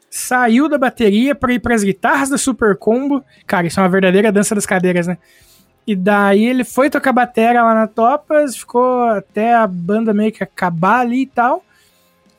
saiu 0.08 0.68
da 0.68 0.76
bateria 0.78 1.34
para 1.34 1.52
ir 1.52 1.58
pras 1.58 1.82
guitarras 1.82 2.28
da 2.28 2.36
Super 2.36 2.76
Combo. 2.76 3.24
Cara, 3.46 3.66
isso 3.66 3.80
é 3.80 3.82
uma 3.82 3.88
verdadeira 3.88 4.30
dança 4.30 4.54
das 4.54 4.66
cadeiras, 4.66 5.06
né? 5.06 5.16
E 5.86 5.96
daí 5.96 6.44
ele 6.44 6.64
foi 6.64 6.90
tocar 6.90 7.12
bateria 7.12 7.62
lá 7.62 7.74
na 7.74 7.86
Topas, 7.88 8.56
ficou 8.56 9.04
até 9.04 9.54
a 9.54 9.66
banda 9.66 10.12
meio 10.12 10.30
que 10.30 10.44
acabar 10.44 11.00
ali 11.00 11.22
e 11.22 11.26
tal. 11.26 11.64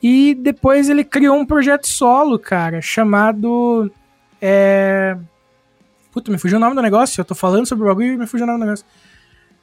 E 0.06 0.34
depois 0.34 0.90
ele 0.90 1.02
criou 1.02 1.34
um 1.34 1.46
projeto 1.46 1.88
solo, 1.88 2.38
cara, 2.38 2.82
chamado. 2.82 3.90
É... 4.38 5.16
Puta, 6.12 6.30
me 6.30 6.36
fugiu 6.36 6.58
o 6.58 6.60
nome 6.60 6.74
do 6.74 6.82
negócio. 6.82 7.22
Eu 7.22 7.24
tô 7.24 7.34
falando 7.34 7.64
sobre 7.64 7.84
o 7.84 7.88
bagulho 7.88 8.12
e 8.12 8.16
me 8.18 8.26
fugiu 8.26 8.44
o 8.44 8.46
nome 8.46 8.58
do 8.58 8.64
negócio. 8.66 8.84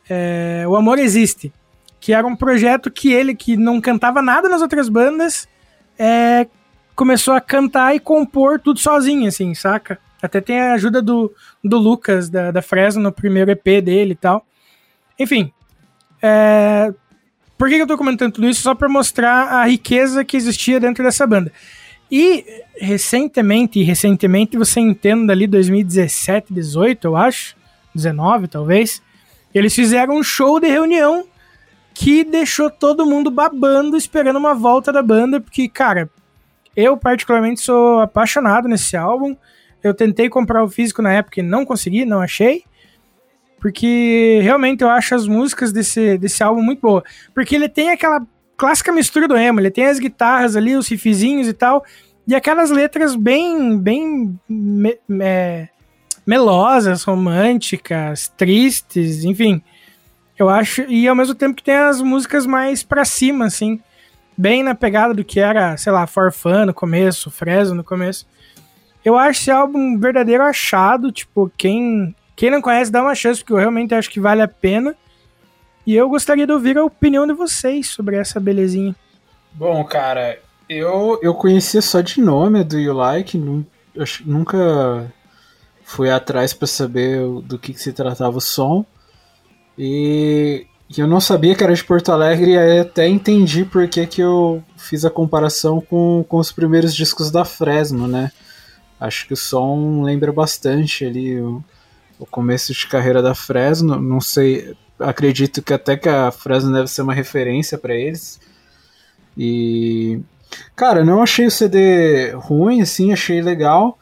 É... 0.09 0.63
O 0.67 0.75
Amor 0.75 0.97
Existe. 0.97 1.53
Que 1.99 2.11
era 2.11 2.25
um 2.25 2.35
projeto 2.35 2.89
que 2.89 3.13
ele, 3.13 3.35
que 3.35 3.55
não 3.55 3.79
cantava 3.79 4.19
nada 4.19 4.49
nas 4.49 4.63
outras 4.63 4.89
bandas, 4.89 5.47
é... 5.95 6.47
começou 6.95 7.35
a 7.35 7.39
cantar 7.39 7.95
e 7.95 7.99
compor 7.99 8.59
tudo 8.59 8.79
sozinho, 8.79 9.27
assim, 9.27 9.53
saca? 9.53 9.99
Até 10.19 10.41
tem 10.41 10.59
a 10.59 10.73
ajuda 10.73 11.03
do, 11.03 11.31
do 11.63 11.77
Lucas, 11.77 12.31
da, 12.31 12.49
da 12.49 12.63
Fresno, 12.63 13.03
no 13.03 13.11
primeiro 13.11 13.51
EP 13.51 13.79
dele 13.79 14.13
e 14.13 14.15
tal. 14.15 14.43
Enfim. 15.19 15.53
É... 16.19 16.91
Por 17.61 17.69
que, 17.69 17.75
eu 17.75 17.85
tô 17.85 17.95
comentando 17.95 18.33
tudo 18.33 18.49
isso? 18.49 18.63
Só 18.63 18.73
pra 18.73 18.89
mostrar 18.89 19.43
a 19.53 19.65
riqueza 19.65 20.25
que 20.25 20.35
existia 20.35 20.79
dentro 20.79 21.03
dessa 21.03 21.27
banda. 21.27 21.51
E 22.11 22.43
recentemente, 22.75 23.83
recentemente 23.83 24.57
você 24.57 24.79
entenda 24.79 25.31
ali 25.31 25.45
2017, 25.45 26.51
18, 26.51 27.05
eu 27.05 27.15
acho, 27.15 27.55
19 27.93 28.47
talvez, 28.47 28.99
eles 29.53 29.75
fizeram 29.75 30.15
um 30.15 30.23
show 30.23 30.59
de 30.59 30.69
reunião 30.69 31.23
que 31.93 32.23
deixou 32.23 32.67
todo 32.71 33.05
mundo 33.05 33.29
babando, 33.29 33.95
esperando 33.95 34.37
uma 34.37 34.55
volta 34.55 34.91
da 34.91 35.03
banda, 35.03 35.39
porque, 35.39 35.69
cara, 35.69 36.09
eu 36.75 36.97
particularmente 36.97 37.61
sou 37.61 37.99
apaixonado 37.99 38.67
nesse 38.67 38.97
álbum. 38.97 39.37
Eu 39.83 39.93
tentei 39.93 40.29
comprar 40.29 40.63
o 40.63 40.67
físico 40.67 41.03
na 41.03 41.13
época 41.13 41.39
e 41.39 41.43
não 41.43 41.63
consegui, 41.63 42.05
não 42.05 42.21
achei. 42.21 42.63
Porque 43.61 44.39
realmente 44.41 44.81
eu 44.81 44.89
acho 44.89 45.13
as 45.13 45.27
músicas 45.27 45.71
desse, 45.71 46.17
desse 46.17 46.43
álbum 46.43 46.61
muito 46.63 46.81
boa. 46.81 47.03
Porque 47.33 47.55
ele 47.55 47.69
tem 47.69 47.91
aquela 47.91 48.25
clássica 48.57 48.91
mistura 48.91 49.27
do 49.27 49.37
emo, 49.37 49.59
ele 49.59 49.71
tem 49.71 49.85
as 49.85 49.99
guitarras 49.99 50.55
ali, 50.55 50.75
os 50.75 50.87
riffzinhos 50.87 51.47
e 51.47 51.53
tal, 51.53 51.85
e 52.27 52.35
aquelas 52.35 52.69
letras 52.71 53.15
bem, 53.15 53.77
bem 53.77 54.37
me- 54.49 54.97
me- 55.07 55.69
melosas, 56.25 57.03
românticas, 57.03 58.27
tristes, 58.37 59.23
enfim. 59.23 59.61
Eu 60.37 60.49
acho, 60.49 60.81
e 60.89 61.07
ao 61.07 61.15
mesmo 61.15 61.35
tempo 61.35 61.55
que 61.55 61.63
tem 61.63 61.75
as 61.75 62.01
músicas 62.01 62.45
mais 62.47 62.81
pra 62.83 63.05
cima, 63.05 63.45
assim, 63.45 63.79
bem 64.35 64.63
na 64.63 64.73
pegada 64.73 65.13
do 65.13 65.23
que 65.23 65.39
era, 65.39 65.77
sei 65.77 65.91
lá, 65.91 66.07
Forfã 66.07 66.65
no 66.65 66.73
começo, 66.73 67.29
Fresno 67.29 67.75
no 67.75 67.83
começo. 67.83 68.25
Eu 69.05 69.17
acho 69.17 69.41
esse 69.41 69.51
álbum 69.51 69.79
um 69.79 69.99
verdadeiro 69.99 70.43
achado, 70.43 71.11
tipo, 71.11 71.51
quem, 71.57 72.15
quem 72.35 72.49
não 72.49 72.61
conhece 72.61 72.91
dá 72.91 73.01
uma 73.01 73.15
chance, 73.15 73.39
porque 73.39 73.53
eu 73.53 73.57
realmente 73.57 73.93
acho 73.93 74.09
que 74.09 74.19
vale 74.19 74.41
a 74.41 74.47
pena. 74.47 74.95
E 75.85 75.95
eu 75.95 76.09
gostaria 76.09 76.45
de 76.45 76.53
ouvir 76.53 76.77
a 76.77 76.83
opinião 76.83 77.25
de 77.25 77.33
vocês 77.33 77.87
sobre 77.87 78.15
essa 78.15 78.39
belezinha. 78.39 78.95
Bom, 79.53 79.83
cara, 79.83 80.39
eu, 80.69 81.19
eu 81.21 81.33
conhecia 81.33 81.81
só 81.81 82.01
de 82.01 82.21
nome 82.21 82.63
Do 82.63 82.79
You 82.79 82.93
Like, 82.93 83.37
nunca 84.25 85.11
fui 85.83 86.09
atrás 86.09 86.53
para 86.53 86.67
saber 86.67 87.21
do 87.41 87.59
que, 87.59 87.73
que 87.73 87.81
se 87.81 87.91
tratava 87.91 88.37
o 88.37 88.41
som. 88.41 88.85
E, 89.77 90.65
eu 90.97 91.07
não 91.07 91.19
sabia 91.19 91.55
que 91.55 91.63
era 91.63 91.73
de 91.73 91.83
Porto 91.83 92.11
Alegre, 92.11 92.51
e 92.51 92.79
até 92.79 93.07
entendi 93.07 93.65
por 93.65 93.87
que, 93.87 94.05
que 94.05 94.21
eu 94.21 94.63
fiz 94.77 95.03
a 95.03 95.09
comparação 95.09 95.81
com, 95.81 96.23
com 96.27 96.37
os 96.37 96.51
primeiros 96.51 96.93
discos 96.95 97.31
da 97.31 97.43
Fresno, 97.43 98.07
né? 98.07 98.31
Acho 98.99 99.27
que 99.27 99.33
o 99.33 99.37
som 99.37 100.03
lembra 100.03 100.31
bastante 100.31 101.03
ali 101.03 101.37
o 102.21 102.25
começo 102.27 102.71
de 102.71 102.87
carreira 102.87 103.21
da 103.21 103.33
Fresno. 103.33 103.99
Não 103.99 104.21
sei, 104.21 104.75
acredito 104.99 105.61
que 105.61 105.73
até 105.73 105.97
que 105.97 106.07
a 106.07 106.31
Fresno 106.31 106.71
deve 106.71 106.87
ser 106.87 107.01
uma 107.01 107.13
referência 107.15 107.77
para 107.79 107.95
eles. 107.95 108.39
E 109.37 110.19
cara, 110.75 111.03
não 111.03 111.21
achei 111.23 111.45
o 111.47 111.51
CD 111.51 112.31
ruim, 112.35 112.81
assim, 112.81 113.11
achei 113.11 113.41
legal, 113.41 113.97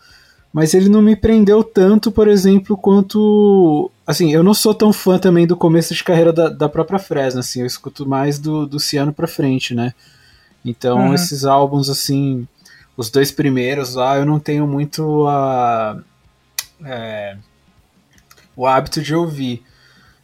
mas 0.51 0.73
ele 0.73 0.89
não 0.89 1.01
me 1.01 1.15
prendeu 1.15 1.63
tanto, 1.63 2.11
por 2.11 2.27
exemplo, 2.27 2.75
quanto 2.75 3.89
assim, 4.05 4.33
eu 4.33 4.43
não 4.43 4.53
sou 4.55 4.73
tão 4.73 4.91
fã 4.91 5.17
também 5.19 5.45
do 5.45 5.55
começo 5.55 5.93
de 5.93 6.03
carreira 6.03 6.33
da, 6.33 6.49
da 6.49 6.67
própria 6.67 6.97
Fresno, 6.99 7.39
assim, 7.39 7.61
eu 7.61 7.67
escuto 7.67 8.07
mais 8.09 8.39
do, 8.39 8.65
do 8.65 8.79
Ciano 8.79 9.13
pra 9.13 9.27
frente, 9.27 9.73
né? 9.75 9.93
Então, 10.65 11.09
Uhum. 11.09 11.13
esses 11.13 11.45
álbuns, 11.45 11.89
assim, 11.89 12.47
os 12.97 13.09
dois 13.11 13.31
primeiros 13.31 13.93
lá, 13.93 14.17
eu 14.17 14.25
não 14.25 14.39
tenho 14.39 14.65
muito 14.67 15.27
a, 15.27 16.01
é, 16.83 17.37
o 18.59 18.67
hábito 18.67 19.01
de 19.01 19.15
ouvir. 19.15 19.63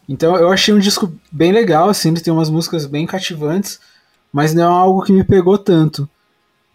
Então, 0.08 0.36
eu 0.36 0.50
achei 0.50 0.72
um 0.74 0.78
disco 0.78 1.10
bem 1.32 1.52
legal, 1.52 1.88
assim, 1.88 2.10
ele 2.10 2.20
tem 2.20 2.32
umas 2.32 2.50
músicas 2.50 2.84
bem 2.86 3.06
cativantes, 3.06 3.80
mas 4.32 4.52
não 4.52 4.62
é 4.62 4.66
algo 4.66 5.02
que 5.02 5.12
me 5.12 5.24
pegou 5.24 5.56
tanto. 5.56 6.08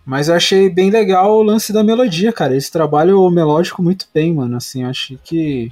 Mas 0.03 0.27
eu 0.27 0.35
achei 0.35 0.69
bem 0.69 0.89
legal 0.89 1.31
o 1.37 1.43
lance 1.43 1.71
da 1.71 1.83
melodia, 1.83 2.33
cara. 2.33 2.53
Eles 2.53 2.71
trabalham 2.71 3.19
o 3.19 3.29
melódico 3.29 3.83
muito 3.83 4.07
bem, 4.11 4.33
mano. 4.33 4.57
Assim, 4.57 4.83
eu 4.83 4.89
achei 4.89 5.19
que. 5.23 5.71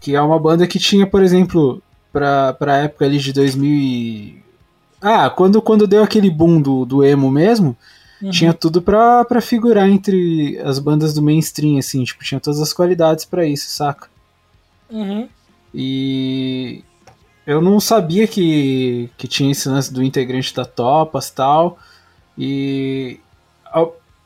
Que 0.00 0.14
é 0.14 0.22
uma 0.22 0.38
banda 0.38 0.64
que 0.68 0.78
tinha, 0.78 1.04
por 1.04 1.20
exemplo, 1.24 1.82
pra, 2.12 2.52
pra 2.52 2.76
época 2.76 3.04
ali 3.04 3.18
de 3.18 3.32
2000 3.32 3.68
e... 3.68 4.42
Ah, 5.02 5.28
quando, 5.28 5.60
quando 5.60 5.88
deu 5.88 6.04
aquele 6.04 6.30
boom 6.30 6.62
do, 6.62 6.84
do 6.84 7.04
emo 7.04 7.30
mesmo, 7.30 7.76
Uhum. 8.22 8.30
tinha 8.30 8.52
tudo 8.52 8.80
pra, 8.82 9.24
pra 9.24 9.40
figurar 9.40 9.88
entre 9.88 10.58
as 10.64 10.78
bandas 10.80 11.14
do 11.14 11.22
mainstream, 11.22 11.78
assim. 11.78 12.02
Tipo, 12.04 12.24
tinha 12.24 12.40
todas 12.40 12.60
as 12.60 12.72
qualidades 12.72 13.24
pra 13.24 13.44
isso, 13.46 13.68
saca? 13.70 14.08
Uhum. 14.90 15.28
E 15.74 16.82
eu 17.46 17.60
não 17.60 17.80
sabia 17.80 18.26
que, 18.26 19.08
que 19.16 19.28
tinha 19.28 19.50
esse 19.50 19.68
lance 19.68 19.92
do 19.92 20.02
integrante 20.02 20.54
da 20.54 20.64
Topas 20.64 21.30
tal. 21.30 21.78
E 22.36 23.18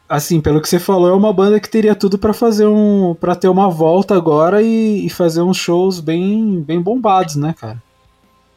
assim, 0.09 0.41
pelo 0.41 0.61
que 0.61 0.69
você 0.69 0.79
falou, 0.79 1.09
é 1.09 1.15
uma 1.15 1.33
banda 1.33 1.59
que 1.59 1.71
teria 1.71 1.95
tudo 1.95 2.19
pra 2.19 2.35
fazer 2.35 2.67
um 2.67 3.15
para 3.19 3.35
ter 3.35 3.49
uma 3.49 3.71
volta 3.71 4.15
agora 4.15 4.61
e, 4.63 5.07
e 5.07 5.11
fazer 5.11 5.41
uns 5.41 5.57
shows 5.57 6.01
bem 6.01 6.61
bem 6.61 6.81
bombados, 6.81 7.37
né, 7.37 7.55
cara? 7.59 7.83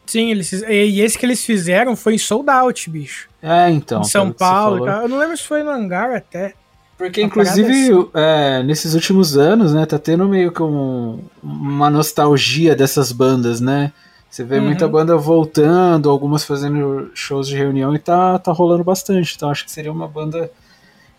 Sim, 0.05 0.29
eles, 0.31 0.51
e 0.51 1.01
esse 1.01 1.17
que 1.17 1.25
eles 1.25 1.43
fizeram 1.43 1.95
foi 1.95 2.15
em 2.15 2.17
sold 2.17 2.49
out, 2.49 2.89
bicho. 2.89 3.27
É, 3.41 3.69
então. 3.69 4.01
em 4.01 4.03
São 4.03 4.31
Paulo. 4.31 4.87
Eu 4.87 5.07
não 5.07 5.17
lembro 5.17 5.35
se 5.35 5.43
foi 5.43 5.63
no 5.63 5.71
hangar 5.71 6.15
até. 6.15 6.53
Porque, 6.97 7.21
inclusive, 7.21 8.09
é, 8.13 8.63
nesses 8.63 8.93
últimos 8.93 9.37
anos, 9.37 9.73
né, 9.73 9.85
tá 9.85 9.99
tendo 9.99 10.27
meio 10.29 10.51
que 10.51 10.63
um- 10.63 11.19
uma 11.43 11.89
nostalgia 11.89 12.73
dessas 12.75 13.11
bandas, 13.11 13.59
né? 13.59 13.91
Você 14.29 14.43
vê 14.43 14.57
Uhum. 14.59 14.65
muita 14.65 14.87
banda 14.87 15.15
voltando, 15.17 16.09
algumas 16.09 16.43
fazendo 16.45 17.11
shows 17.13 17.47
de 17.47 17.55
reunião 17.55 17.93
e 17.95 17.99
tá, 17.99 18.39
tá 18.39 18.51
rolando 18.51 18.83
bastante. 18.83 19.33
Então 19.35 19.49
acho 19.49 19.65
que 19.65 19.71
seria 19.71 19.91
uma 19.91 20.07
banda 20.07 20.49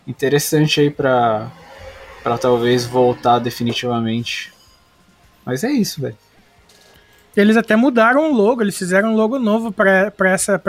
interessante 0.07 0.79
aí 0.81 0.89
pra, 0.89 1.51
pra 2.23 2.37
talvez 2.37 2.85
voltar 2.85 3.39
definitivamente. 3.39 4.51
Mas 5.45 5.63
é 5.63 5.71
isso, 5.71 6.01
velho. 6.01 6.17
Eles 7.35 7.55
até 7.55 7.75
mudaram 7.75 8.31
o 8.31 8.35
logo, 8.35 8.61
eles 8.63 8.77
fizeram 8.77 9.13
um 9.13 9.15
logo 9.15 9.37
novo 9.37 9.71
pra 9.71 10.11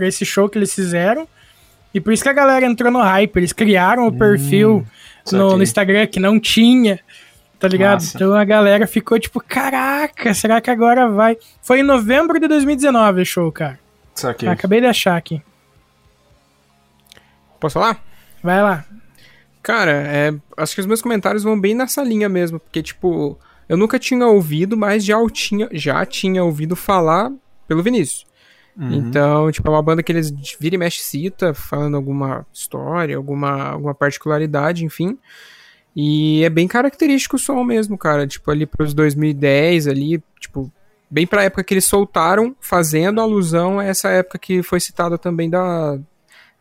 esse 0.02 0.24
show 0.26 0.48
que 0.50 0.58
eles 0.58 0.72
fizeram. 0.74 1.26
E 1.92 2.00
por 2.00 2.12
isso 2.12 2.22
que 2.22 2.28
a 2.28 2.34
galera 2.34 2.66
entrou 2.66 2.92
no 2.92 3.00
hype. 3.00 3.36
Eles 3.36 3.52
criaram 3.52 4.06
o 4.06 4.12
perfil 4.12 4.86
no, 5.24 5.24
saquei. 5.24 5.56
no 5.56 5.62
Instagram 5.62 6.06
que 6.06 6.20
não 6.20 6.38
tinha, 6.38 7.00
tá 7.58 7.66
ligado? 7.68 8.00
Massa. 8.00 8.16
Então 8.16 8.34
a 8.34 8.44
galera 8.44 8.86
ficou 8.86 9.18
tipo, 9.18 9.40
caraca, 9.40 10.32
será 10.34 10.60
que 10.60 10.70
agora 10.70 11.08
vai? 11.08 11.36
Foi 11.62 11.80
em 11.80 11.82
novembro 11.82 12.38
de 12.38 12.46
2019 12.46 13.22
o 13.22 13.26
show, 13.26 13.50
cara. 13.50 13.78
Saquei. 14.14 14.48
Acabei 14.48 14.80
de 14.80 14.86
achar 14.86 15.16
aqui. 15.16 15.42
Posso 17.60 17.74
falar? 17.74 18.02
Vai 18.42 18.62
lá. 18.62 18.84
Cara, 19.62 19.90
é, 19.92 20.34
acho 20.56 20.74
que 20.74 20.80
os 20.80 20.86
meus 20.86 21.02
comentários 21.02 21.42
vão 21.42 21.60
bem 21.60 21.74
nessa 21.74 22.02
linha 22.02 22.28
mesmo, 22.28 22.58
porque, 22.58 22.82
tipo, 22.82 23.38
eu 23.68 23.76
nunca 23.76 23.98
tinha 23.98 24.26
ouvido, 24.26 24.76
mas 24.76 25.04
já, 25.04 25.18
o 25.18 25.28
tinha, 25.28 25.68
já 25.72 26.06
tinha 26.06 26.42
ouvido 26.42 26.74
falar 26.74 27.30
pelo 27.66 27.82
Vinícius. 27.82 28.26
Uhum. 28.78 28.92
Então, 28.92 29.50
tipo, 29.50 29.66
é 29.66 29.70
uma 29.72 29.82
banda 29.82 30.02
que 30.04 30.12
eles 30.12 30.32
vira 30.60 30.76
e 30.76 30.78
mexe 30.78 31.02
cita, 31.02 31.52
falando 31.52 31.96
alguma 31.96 32.46
história, 32.52 33.16
alguma, 33.16 33.70
alguma 33.70 33.94
particularidade, 33.94 34.84
enfim. 34.84 35.18
E 35.96 36.44
é 36.44 36.48
bem 36.48 36.68
característico 36.68 37.34
o 37.34 37.38
som 37.40 37.64
mesmo, 37.64 37.98
cara. 37.98 38.24
Tipo, 38.24 38.52
ali 38.52 38.66
pros 38.66 38.94
2010, 38.94 39.88
ali, 39.88 40.22
tipo, 40.38 40.72
bem 41.10 41.26
pra 41.26 41.42
época 41.42 41.64
que 41.64 41.74
eles 41.74 41.86
soltaram, 41.86 42.54
fazendo 42.60 43.20
alusão 43.20 43.80
a 43.80 43.84
essa 43.84 44.08
época 44.10 44.38
que 44.38 44.62
foi 44.62 44.78
citada 44.78 45.18
também 45.18 45.50
da, 45.50 45.98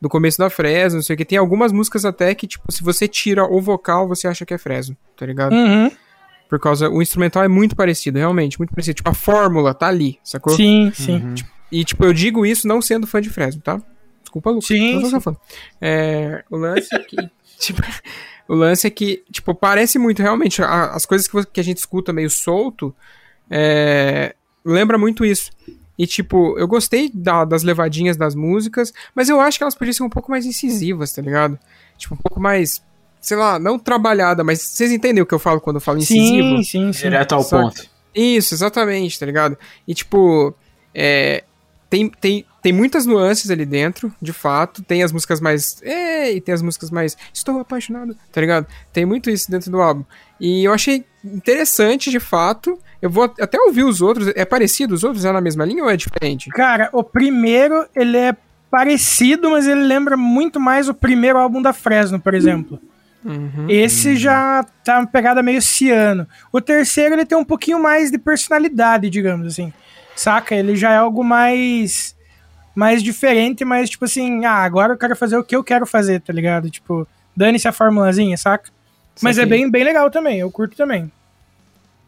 do 0.01 0.09
começo 0.09 0.39
da 0.39 0.49
Fresno, 0.49 0.97
não 0.97 1.03
sei 1.03 1.13
o 1.13 1.18
que. 1.18 1.26
Tem 1.26 1.38
algumas 1.38 1.72
músicas 1.72 2.03
até 2.03 2.34
que, 2.34 2.47
tipo, 2.47 2.72
se 2.72 2.84
você 2.84 3.07
tira 3.07 3.43
o 3.43 3.61
vocal, 3.61 4.07
você 4.07 4.28
acha 4.28 4.43
que 4.43 4.55
é 4.55 4.57
Fresno, 4.57 4.97
tá 5.15 5.24
ligado? 5.24 5.53
Uhum. 5.53 5.91
Por 6.49 6.59
causa, 6.59 6.89
o 6.89 6.99
instrumental 6.99 7.43
é 7.43 7.47
muito 7.47 7.76
parecido, 7.76 8.18
realmente, 8.18 8.57
muito 8.57 8.72
parecido. 8.72 8.95
Tipo, 8.95 9.09
a 9.11 9.13
fórmula 9.13 9.72
tá 9.76 9.88
ali, 9.88 10.18
sacou? 10.24 10.55
Sim, 10.55 10.91
sim. 10.95 11.18
Uhum. 11.18 11.36
E, 11.72 11.84
tipo, 11.84 12.03
eu 12.05 12.13
digo 12.13 12.45
isso 12.45 12.68
não 12.68 12.82
sendo 12.82 13.05
fã 13.07 13.22
de 13.22 13.30
Fresno, 13.30 13.61
tá? 13.61 13.82
Desculpa, 14.22 14.49
Lucas. 14.51 14.68
Sim, 14.68 15.01
não 15.01 15.09
sou 15.09 15.22
fã. 15.22 15.36
É, 15.82 16.43
o 16.49 16.57
lance 16.57 16.88
é 16.93 16.99
que, 16.99 17.18
tipo, 17.59 17.82
o 18.47 18.55
lance 18.55 18.88
é 18.88 18.89
que, 18.89 19.24
tipo, 19.32 19.53
parece 19.55 19.97
muito, 19.99 20.22
realmente, 20.22 20.61
a- 20.61 20.91
as 20.91 21.05
coisas 21.05 21.28
que, 21.28 21.45
que 21.45 21.59
a 21.59 21.63
gente 21.63 21.78
escuta 21.78 22.13
meio 22.13 22.30
solto, 22.30 22.93
é, 23.49 24.36
lembra 24.63 24.97
muito 24.97 25.26
isso. 25.26 25.51
E, 25.97 26.05
tipo, 26.05 26.57
eu 26.59 26.68
gostei 26.68 27.09
da- 27.13 27.43
das 27.45 27.63
levadinhas 27.63 28.15
das 28.15 28.36
músicas, 28.36 28.93
mas 29.15 29.30
eu 29.30 29.41
acho 29.41 29.57
que 29.57 29.63
elas 29.63 29.74
podiam 29.76 29.93
ser 29.93 30.03
um 30.03 30.09
pouco 30.09 30.30
mais 30.30 30.45
incisivas, 30.45 31.11
tá 31.11 31.22
ligado? 31.22 31.57
Tipo, 31.97 32.13
um 32.13 32.18
pouco 32.18 32.39
mais, 32.39 32.84
sei 33.20 33.36
lá, 33.36 33.57
não 33.57 33.80
trabalhada, 33.80 34.43
mas 34.43 34.61
vocês 34.61 34.91
entendem 34.91 35.24
o 35.24 35.26
que 35.26 35.34
eu 35.34 35.39
falo 35.39 35.59
quando 35.59 35.78
eu 35.78 35.82
falo 35.82 35.97
incisivo? 35.97 36.57
Sim, 36.57 36.63
sim, 36.63 36.93
sim. 36.93 37.01
Direto 37.03 37.34
ao 37.34 37.41
Saca. 37.43 37.63
ponto. 37.63 37.89
Isso, 38.13 38.53
exatamente, 38.53 39.20
tá 39.20 39.26
ligado? 39.26 39.57
E 39.88 39.93
tipo, 39.95 40.53
é, 40.93 41.43
tem, 41.89 42.09
tem, 42.09 42.45
tem 42.61 42.73
muitas 42.73 43.05
nuances 43.05 43.49
ali 43.49 43.65
dentro, 43.65 44.13
de 44.21 44.33
fato. 44.33 44.83
Tem 44.83 45.03
as 45.03 45.11
músicas 45.11 45.39
mais. 45.39 45.81
Ei, 45.81 46.41
tem 46.41 46.53
as 46.53 46.61
músicas 46.61 46.91
mais. 46.91 47.17
Estou 47.33 47.59
apaixonado, 47.59 48.15
tá 48.31 48.41
ligado? 48.41 48.67
Tem 48.91 49.05
muito 49.05 49.29
isso 49.29 49.49
dentro 49.49 49.71
do 49.71 49.81
álbum. 49.81 50.03
E 50.39 50.63
eu 50.65 50.73
achei 50.73 51.05
interessante, 51.23 52.11
de 52.11 52.19
fato. 52.19 52.77
Eu 53.01 53.09
vou 53.09 53.23
até 53.23 53.59
ouvir 53.59 53.83
os 53.83 54.01
outros. 54.01 54.31
É 54.35 54.43
parecido? 54.43 54.93
Os 54.93 55.03
outros 55.03 55.23
é 55.23 55.31
na 55.31 55.41
mesma 55.41 55.65
linha 55.65 55.83
ou 55.83 55.89
é 55.89 55.95
diferente? 55.95 56.49
Cara, 56.49 56.89
o 56.91 57.03
primeiro, 57.03 57.88
ele 57.95 58.17
é 58.17 58.35
parecido, 58.69 59.51
mas 59.51 59.65
ele 59.65 59.81
lembra 59.81 60.17
muito 60.17 60.59
mais 60.59 60.89
o 60.89 60.93
primeiro 60.93 61.39
álbum 61.39 61.61
da 61.61 61.71
Fresno, 61.71 62.19
por 62.19 62.33
exemplo. 62.33 62.79
Uhum. 63.23 63.65
Esse 63.69 64.15
já 64.15 64.65
tá 64.83 64.99
uma 64.99 65.07
pegada 65.07 65.41
meio 65.41 65.61
ciano. 65.61 66.27
O 66.51 66.61
terceiro, 66.61 67.15
ele 67.15 67.25
tem 67.25 67.38
um 67.38 67.45
pouquinho 67.45 67.81
mais 67.81 68.11
de 68.11 68.17
personalidade, 68.17 69.09
digamos 69.09 69.47
assim. 69.47 69.71
Saca? 70.18 70.53
Ele 70.55 70.76
já 70.76 70.91
é 70.91 70.97
algo 70.97 71.24
mais 71.24 72.15
mais 72.76 73.01
diferente, 73.01 73.65
mas 73.65 73.89
tipo 73.89 74.05
assim, 74.05 74.45
ah, 74.45 74.57
agora 74.63 74.93
eu 74.93 74.97
quero 74.97 75.15
fazer 75.15 75.36
o 75.36 75.43
que 75.43 75.55
eu 75.55 75.63
quero 75.63 75.86
fazer, 75.88 76.22
tá 76.22 76.32
ligado? 76.32 76.70
Tipo, 76.70 77.07
dane-se 77.36 77.68
a 77.68 77.72
formulazinha, 77.72 78.38
saca? 78.38 78.70
Mas 79.22 79.39
é 79.39 79.47
bem, 79.47 79.70
bem 79.70 79.84
legal 79.84 80.11
também, 80.11 80.39
eu 80.39 80.51
curto 80.51 80.78
também. 80.78 81.11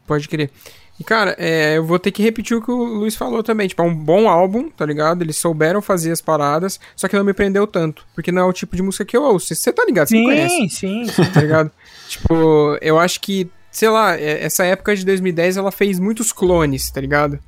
Pode 0.05 0.27
crer. 0.27 0.51
E, 0.99 1.03
cara, 1.03 1.33
é, 1.39 1.77
eu 1.77 1.85
vou 1.85 1.97
ter 1.97 2.11
que 2.11 2.21
repetir 2.21 2.57
o 2.57 2.61
que 2.61 2.69
o 2.69 2.83
Luiz 2.83 3.15
falou 3.15 3.41
também. 3.41 3.67
Tipo, 3.69 3.81
é 3.83 3.85
um 3.85 3.95
bom 3.95 4.27
álbum, 4.27 4.69
tá 4.69 4.85
ligado? 4.85 5.21
Eles 5.21 5.37
souberam 5.37 5.81
fazer 5.81 6.11
as 6.11 6.19
paradas, 6.21 6.77
só 6.95 7.07
que 7.07 7.15
não 7.15 7.23
me 7.23 7.33
prendeu 7.33 7.65
tanto. 7.65 8.05
Porque 8.13 8.31
não 8.31 8.41
é 8.41 8.45
o 8.45 8.51
tipo 8.51 8.75
de 8.75 8.83
música 8.83 9.05
que 9.05 9.15
eu 9.15 9.23
ouço. 9.23 9.55
Você 9.55 9.71
tá 9.71 9.85
ligado? 9.85 10.09
Você 10.09 10.17
me 10.17 10.25
conhece, 10.25 10.69
Sim, 10.69 11.05
sim. 11.05 11.23
tá 11.31 11.39
ligado? 11.41 11.71
tipo, 12.09 12.77
eu 12.81 12.99
acho 12.99 13.21
que, 13.21 13.49
sei 13.71 13.87
lá, 13.87 14.17
é- 14.19 14.43
essa 14.43 14.65
época 14.65 14.93
de 14.93 15.05
2010 15.05 15.55
ela 15.55 15.71
fez 15.71 15.99
muitos 15.99 16.33
clones, 16.33 16.91
tá 16.91 16.99
ligado? 16.99 17.39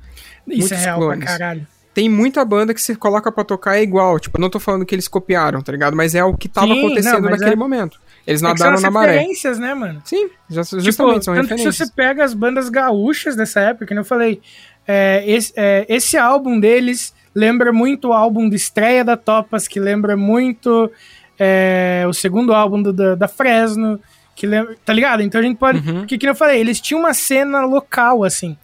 Isso 0.48 0.74
é 0.74 0.76
real 0.76 0.98
clones. 0.98 1.18
pra 1.24 1.26
caralho. 1.38 1.66
Tem 1.94 2.08
muita 2.08 2.42
banda 2.44 2.72
que 2.72 2.80
você 2.80 2.96
coloca 2.96 3.30
pra 3.30 3.44
tocar 3.44 3.76
é 3.76 3.82
igual. 3.82 4.18
Tipo, 4.18 4.38
eu 4.38 4.40
não 4.40 4.48
tô 4.48 4.58
falando 4.58 4.84
que 4.86 4.94
eles 4.94 5.06
copiaram, 5.08 5.60
tá 5.60 5.70
ligado? 5.72 5.94
Mas 5.94 6.14
é 6.14 6.24
o 6.24 6.34
que 6.34 6.48
tava 6.48 6.68
Sim, 6.68 6.78
acontecendo 6.78 7.22
não, 7.22 7.30
naquele 7.30 7.52
é- 7.52 7.56
momento. 7.56 8.00
Eles 8.26 8.40
É 8.42 8.46
nadaram 8.46 8.76
são 8.78 8.82
na 8.84 8.90
maré. 8.90 9.12
referências, 9.18 9.58
né, 9.58 9.74
mano? 9.74 10.00
Sim, 10.04 10.28
já, 10.48 10.62
Tipo, 10.64 10.80
justamente, 10.80 11.24
são 11.24 11.34
tanto 11.34 11.42
que 11.48 11.48
se 11.48 11.54
referências. 11.64 11.88
você 11.88 11.92
pega 11.94 12.24
as 12.24 12.32
bandas 12.32 12.68
gaúchas 12.70 13.36
dessa 13.36 13.60
época, 13.60 13.84
que 13.86 13.94
eu 13.94 14.04
falei, 14.04 14.40
é, 14.88 15.22
esse, 15.26 15.52
é, 15.56 15.84
esse 15.88 16.16
álbum 16.16 16.58
deles 16.58 17.12
lembra 17.34 17.72
muito 17.72 18.08
o 18.08 18.12
álbum 18.12 18.48
de 18.48 18.56
estreia 18.56 19.04
da 19.04 19.16
Topas, 19.16 19.66
que 19.68 19.78
lembra 19.80 20.16
muito 20.16 20.90
é, 21.38 22.04
o 22.08 22.12
segundo 22.12 22.54
álbum 22.54 22.80
do- 22.82 22.92
da, 22.92 23.14
da 23.16 23.28
Fresno. 23.28 23.98
Que 24.34 24.46
lembra, 24.46 24.76
tá 24.84 24.92
ligado? 24.92 25.22
Então 25.22 25.40
a 25.40 25.44
gente 25.44 25.58
pode. 25.58 25.86
Uhum. 25.86 25.98
Porque, 26.00 26.16
que 26.16 26.26
eu 26.26 26.34
falei, 26.34 26.58
eles 26.60 26.80
tinham 26.80 27.00
uma 27.00 27.12
cena 27.12 27.64
local, 27.66 28.24
assim. 28.24 28.56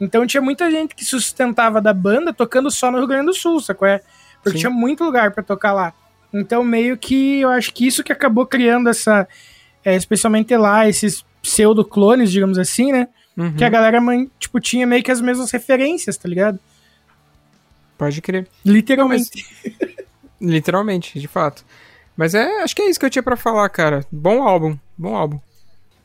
Então 0.00 0.26
tinha 0.26 0.42
muita 0.42 0.70
gente 0.70 0.94
que 0.94 1.04
sustentava 1.04 1.80
da 1.80 1.92
banda 1.94 2.32
tocando 2.32 2.70
só 2.70 2.90
no 2.90 2.98
Rio 2.98 3.06
Grande 3.06 3.26
do 3.26 3.34
Sul, 3.34 3.60
sacou? 3.60 3.88
É? 3.88 4.00
Porque 4.42 4.58
Sim. 4.58 4.62
tinha 4.66 4.70
muito 4.70 5.02
lugar 5.04 5.30
pra 5.32 5.42
tocar 5.42 5.72
lá. 5.72 5.92
Então, 6.32 6.62
meio 6.62 6.98
que 6.98 7.40
eu 7.40 7.48
acho 7.48 7.72
que 7.72 7.86
isso 7.86 8.04
que 8.04 8.12
acabou 8.12 8.46
criando 8.46 8.88
essa. 8.90 9.26
é, 9.84 9.94
especialmente 9.96 10.54
lá, 10.56 10.86
esses 10.88 11.24
pseudo-clones, 11.40 12.30
digamos 12.30 12.58
assim, 12.58 12.92
né? 12.92 13.08
Uhum. 13.36 13.54
Que 13.54 13.64
a 13.64 13.68
galera, 13.68 14.00
man- 14.00 14.26
tipo, 14.38 14.60
tinha 14.60 14.86
meio 14.86 15.02
que 15.02 15.10
as 15.10 15.20
mesmas 15.20 15.50
referências, 15.50 16.16
tá 16.16 16.28
ligado? 16.28 16.58
Pode 17.96 18.20
crer. 18.20 18.46
Literalmente. 18.64 19.46
Literalmente, 20.40 21.18
de 21.18 21.28
fato. 21.28 21.64
Mas 22.16 22.34
é, 22.34 22.62
acho 22.62 22.74
que 22.76 22.82
é 22.82 22.90
isso 22.90 22.98
que 23.00 23.06
eu 23.06 23.10
tinha 23.10 23.22
pra 23.22 23.36
falar, 23.36 23.68
cara. 23.70 24.04
Bom 24.10 24.42
álbum, 24.42 24.76
bom 24.96 25.14
álbum. 25.14 25.38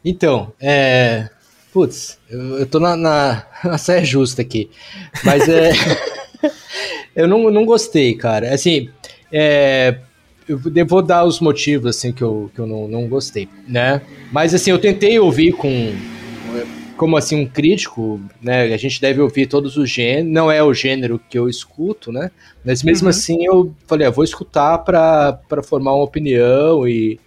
Então, 0.04 0.54
é. 0.60 1.30
Putz, 1.72 2.19
eu, 2.30 2.59
eu 2.59 2.65
tô 2.65 2.80
na, 2.80 2.95
na, 2.95 3.45
na 3.63 3.78
saia 3.78 4.03
justa 4.03 4.41
aqui. 4.41 4.69
Mas 5.24 5.47
é. 5.47 5.72
eu 7.15 7.28
não, 7.28 7.49
não 7.49 7.65
gostei, 7.65 8.13
cara. 8.13 8.53
Assim, 8.53 8.89
é. 9.32 9.99
Eu 10.49 10.86
vou 10.86 11.01
dar 11.01 11.24
os 11.24 11.39
motivos, 11.39 11.95
assim, 11.95 12.11
que 12.11 12.22
eu, 12.22 12.51
que 12.53 12.59
eu 12.59 12.67
não, 12.67 12.86
não 12.86 13.07
gostei, 13.07 13.47
né? 13.65 14.01
Mas, 14.34 14.53
assim, 14.53 14.72
eu 14.72 14.80
tentei 14.80 15.17
ouvir 15.17 15.53
com. 15.53 15.93
Como, 16.97 17.15
assim, 17.15 17.38
um 17.41 17.47
crítico, 17.47 18.19
né? 18.41 18.63
A 18.74 18.78
gente 18.78 18.99
deve 18.99 19.22
ouvir 19.22 19.47
todos 19.47 19.78
os 19.78 19.89
gêneros. 19.89 20.30
Não 20.32 20.51
é 20.51 20.61
o 20.61 20.74
gênero 20.74 21.19
que 21.30 21.39
eu 21.39 21.47
escuto, 21.47 22.11
né? 22.11 22.32
Mas, 22.65 22.84
mesmo 22.84 23.05
Uhum. 23.05 23.09
assim, 23.09 23.45
eu 23.45 23.74
falei, 23.88 24.05
ah, 24.05 24.11
vou 24.11 24.24
escutar 24.26 24.80
pra 24.80 25.39
formar 25.63 25.95
uma 25.95 26.03
opinião 26.03 26.86
e, 26.88 27.17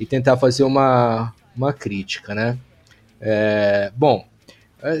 e 0.00 0.04
tentar 0.04 0.36
fazer 0.36 0.64
uma, 0.64 1.32
uma 1.56 1.72
crítica, 1.72 2.34
né? 2.34 2.58
É, 3.24 3.92
bom, 3.94 4.26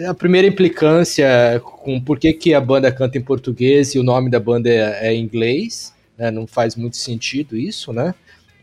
a 0.08 0.14
primeira 0.14 0.46
implicância 0.46 1.60
com 1.82 2.00
por 2.00 2.16
que, 2.16 2.32
que 2.32 2.54
a 2.54 2.60
banda 2.60 2.92
canta 2.92 3.18
em 3.18 3.22
português 3.22 3.96
e 3.96 3.98
o 3.98 4.04
nome 4.04 4.30
da 4.30 4.38
banda 4.38 4.68
é, 4.70 5.08
é 5.08 5.14
em 5.14 5.24
inglês, 5.24 5.92
né? 6.16 6.30
não 6.30 6.46
faz 6.46 6.76
muito 6.76 6.96
sentido 6.96 7.56
isso, 7.56 7.92
né? 7.92 8.14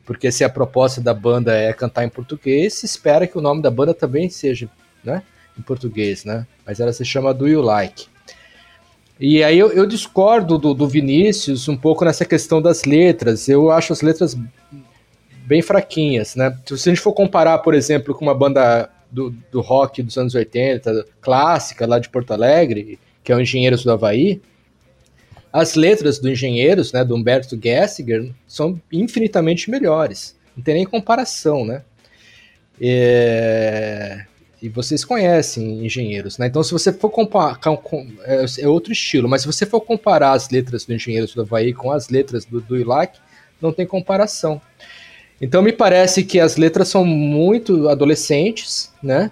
Porque 0.06 0.32
se 0.32 0.44
a 0.46 0.50
proposta 0.50 1.02
da 1.02 1.14
banda 1.14 1.54
é 1.54 1.74
cantar 1.74 2.06
em 2.06 2.10
português, 2.10 2.76
se 2.76 2.86
espera 2.86 3.28
que 3.28 3.38
o 3.38 3.42
nome 3.42 3.62
da 3.62 3.70
banda 3.70 3.94
também 3.94 4.30
seja 4.30 4.70
né? 5.04 5.22
em 5.58 5.62
português, 5.62 6.24
né? 6.24 6.48
Mas 6.66 6.80
ela 6.80 6.94
se 6.94 7.04
chama 7.04 7.34
Do 7.34 7.48
You 7.48 7.62
Like. 7.62 8.08
E 9.20 9.44
aí 9.44 9.60
eu, 9.60 9.70
eu 9.74 9.86
discordo 9.86 10.58
do, 10.58 10.74
do 10.74 10.88
Vinícius 10.88 11.68
um 11.68 11.76
pouco 11.76 12.06
nessa 12.06 12.24
questão 12.24 12.62
das 12.62 12.86
letras. 12.86 13.50
Eu 13.50 13.70
acho 13.70 13.92
as 13.92 14.02
letras 14.02 14.38
bem 15.46 15.62
fraquinhas, 15.62 16.36
né? 16.36 16.58
Se 16.66 16.74
a 16.74 16.94
gente 16.94 17.02
for 17.02 17.12
comparar, 17.12 17.58
por 17.58 17.74
exemplo, 17.74 18.16
com 18.16 18.24
uma 18.24 18.34
banda 18.34 18.90
do, 19.12 19.32
do 19.52 19.62
rock 19.62 20.04
dos 20.04 20.18
anos 20.18 20.36
80, 20.36 21.06
clássica, 21.22 21.88
lá 21.88 22.00
de 22.00 22.10
Porto 22.10 22.32
Alegre, 22.32 23.00
que 23.24 23.32
é 23.32 23.36
o 23.36 23.42
Engenheiros 23.42 23.84
do 23.84 23.92
Havaí, 23.92 24.42
as 25.52 25.76
letras 25.76 26.20
do 26.20 26.30
Engenheiros, 26.30 26.94
né, 26.94 27.04
do 27.04 27.16
Humberto 27.16 27.60
Gessinger, 27.62 28.32
são 28.48 28.80
infinitamente 28.92 29.70
melhores. 29.70 30.38
Não 30.56 30.64
tem 30.64 30.76
nem 30.76 30.86
comparação, 30.86 31.66
né? 31.66 31.84
É, 32.80 34.26
E 34.62 34.70
vocês 34.70 35.04
conhecem 35.04 35.86
engenheiros, 35.86 36.38
né? 36.38 36.48
Então, 36.48 36.62
se 36.62 36.72
você 36.72 36.94
for 36.94 37.10
comparar. 37.10 37.60
É, 38.24 38.46
é 38.60 38.68
outro 38.68 38.92
estilo, 38.94 39.28
mas 39.28 39.42
se 39.42 39.48
você 39.48 39.66
for 39.66 39.82
comparar 39.82 40.34
as 40.34 40.50
letras 40.50 40.86
do 40.86 40.94
Engenheiros 40.94 41.34
do 41.34 41.42
Havaí 41.42 41.74
com 41.74 41.92
as 41.92 42.10
letras 42.10 42.46
do, 42.46 42.62
do 42.62 42.78
Ilac, 42.78 43.18
não 43.62 43.74
tem 43.74 43.86
comparação. 43.86 44.62
Então, 45.42 45.62
me 45.62 45.72
parece 45.72 46.24
que 46.24 46.40
as 46.40 46.58
letras 46.58 46.90
são 46.90 47.06
muito 47.06 47.88
adolescentes, 47.88 48.92
né? 49.02 49.32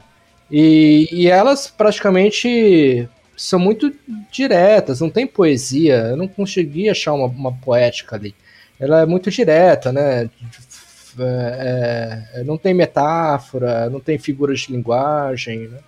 E, 0.50 1.10
e 1.12 1.28
elas 1.28 1.68
praticamente 1.68 3.08
são 3.36 3.60
muito 3.60 3.94
diretas, 4.32 5.02
não 5.02 5.10
tem 5.10 5.28
poesia. 5.28 6.08
Eu 6.10 6.18
não 6.18 6.28
consegui 6.28 6.90
achar 6.90 7.14
uma, 7.14 7.28
uma 7.28 7.52
poética 7.52 8.16
ali. 8.16 8.34
Ela 8.80 9.02
é 9.02 9.06
muito 9.06 9.30
direta, 9.30 9.92
né? 9.92 10.30
É, 11.20 12.24
é, 12.36 12.44
não 12.44 12.58
tem 12.58 12.74
metáfora, 12.74 13.90
não 13.90 14.00
tem 14.00 14.18
figuras 14.18 14.62
de 14.62 14.72
linguagem, 14.72 15.68
né? 15.68 15.80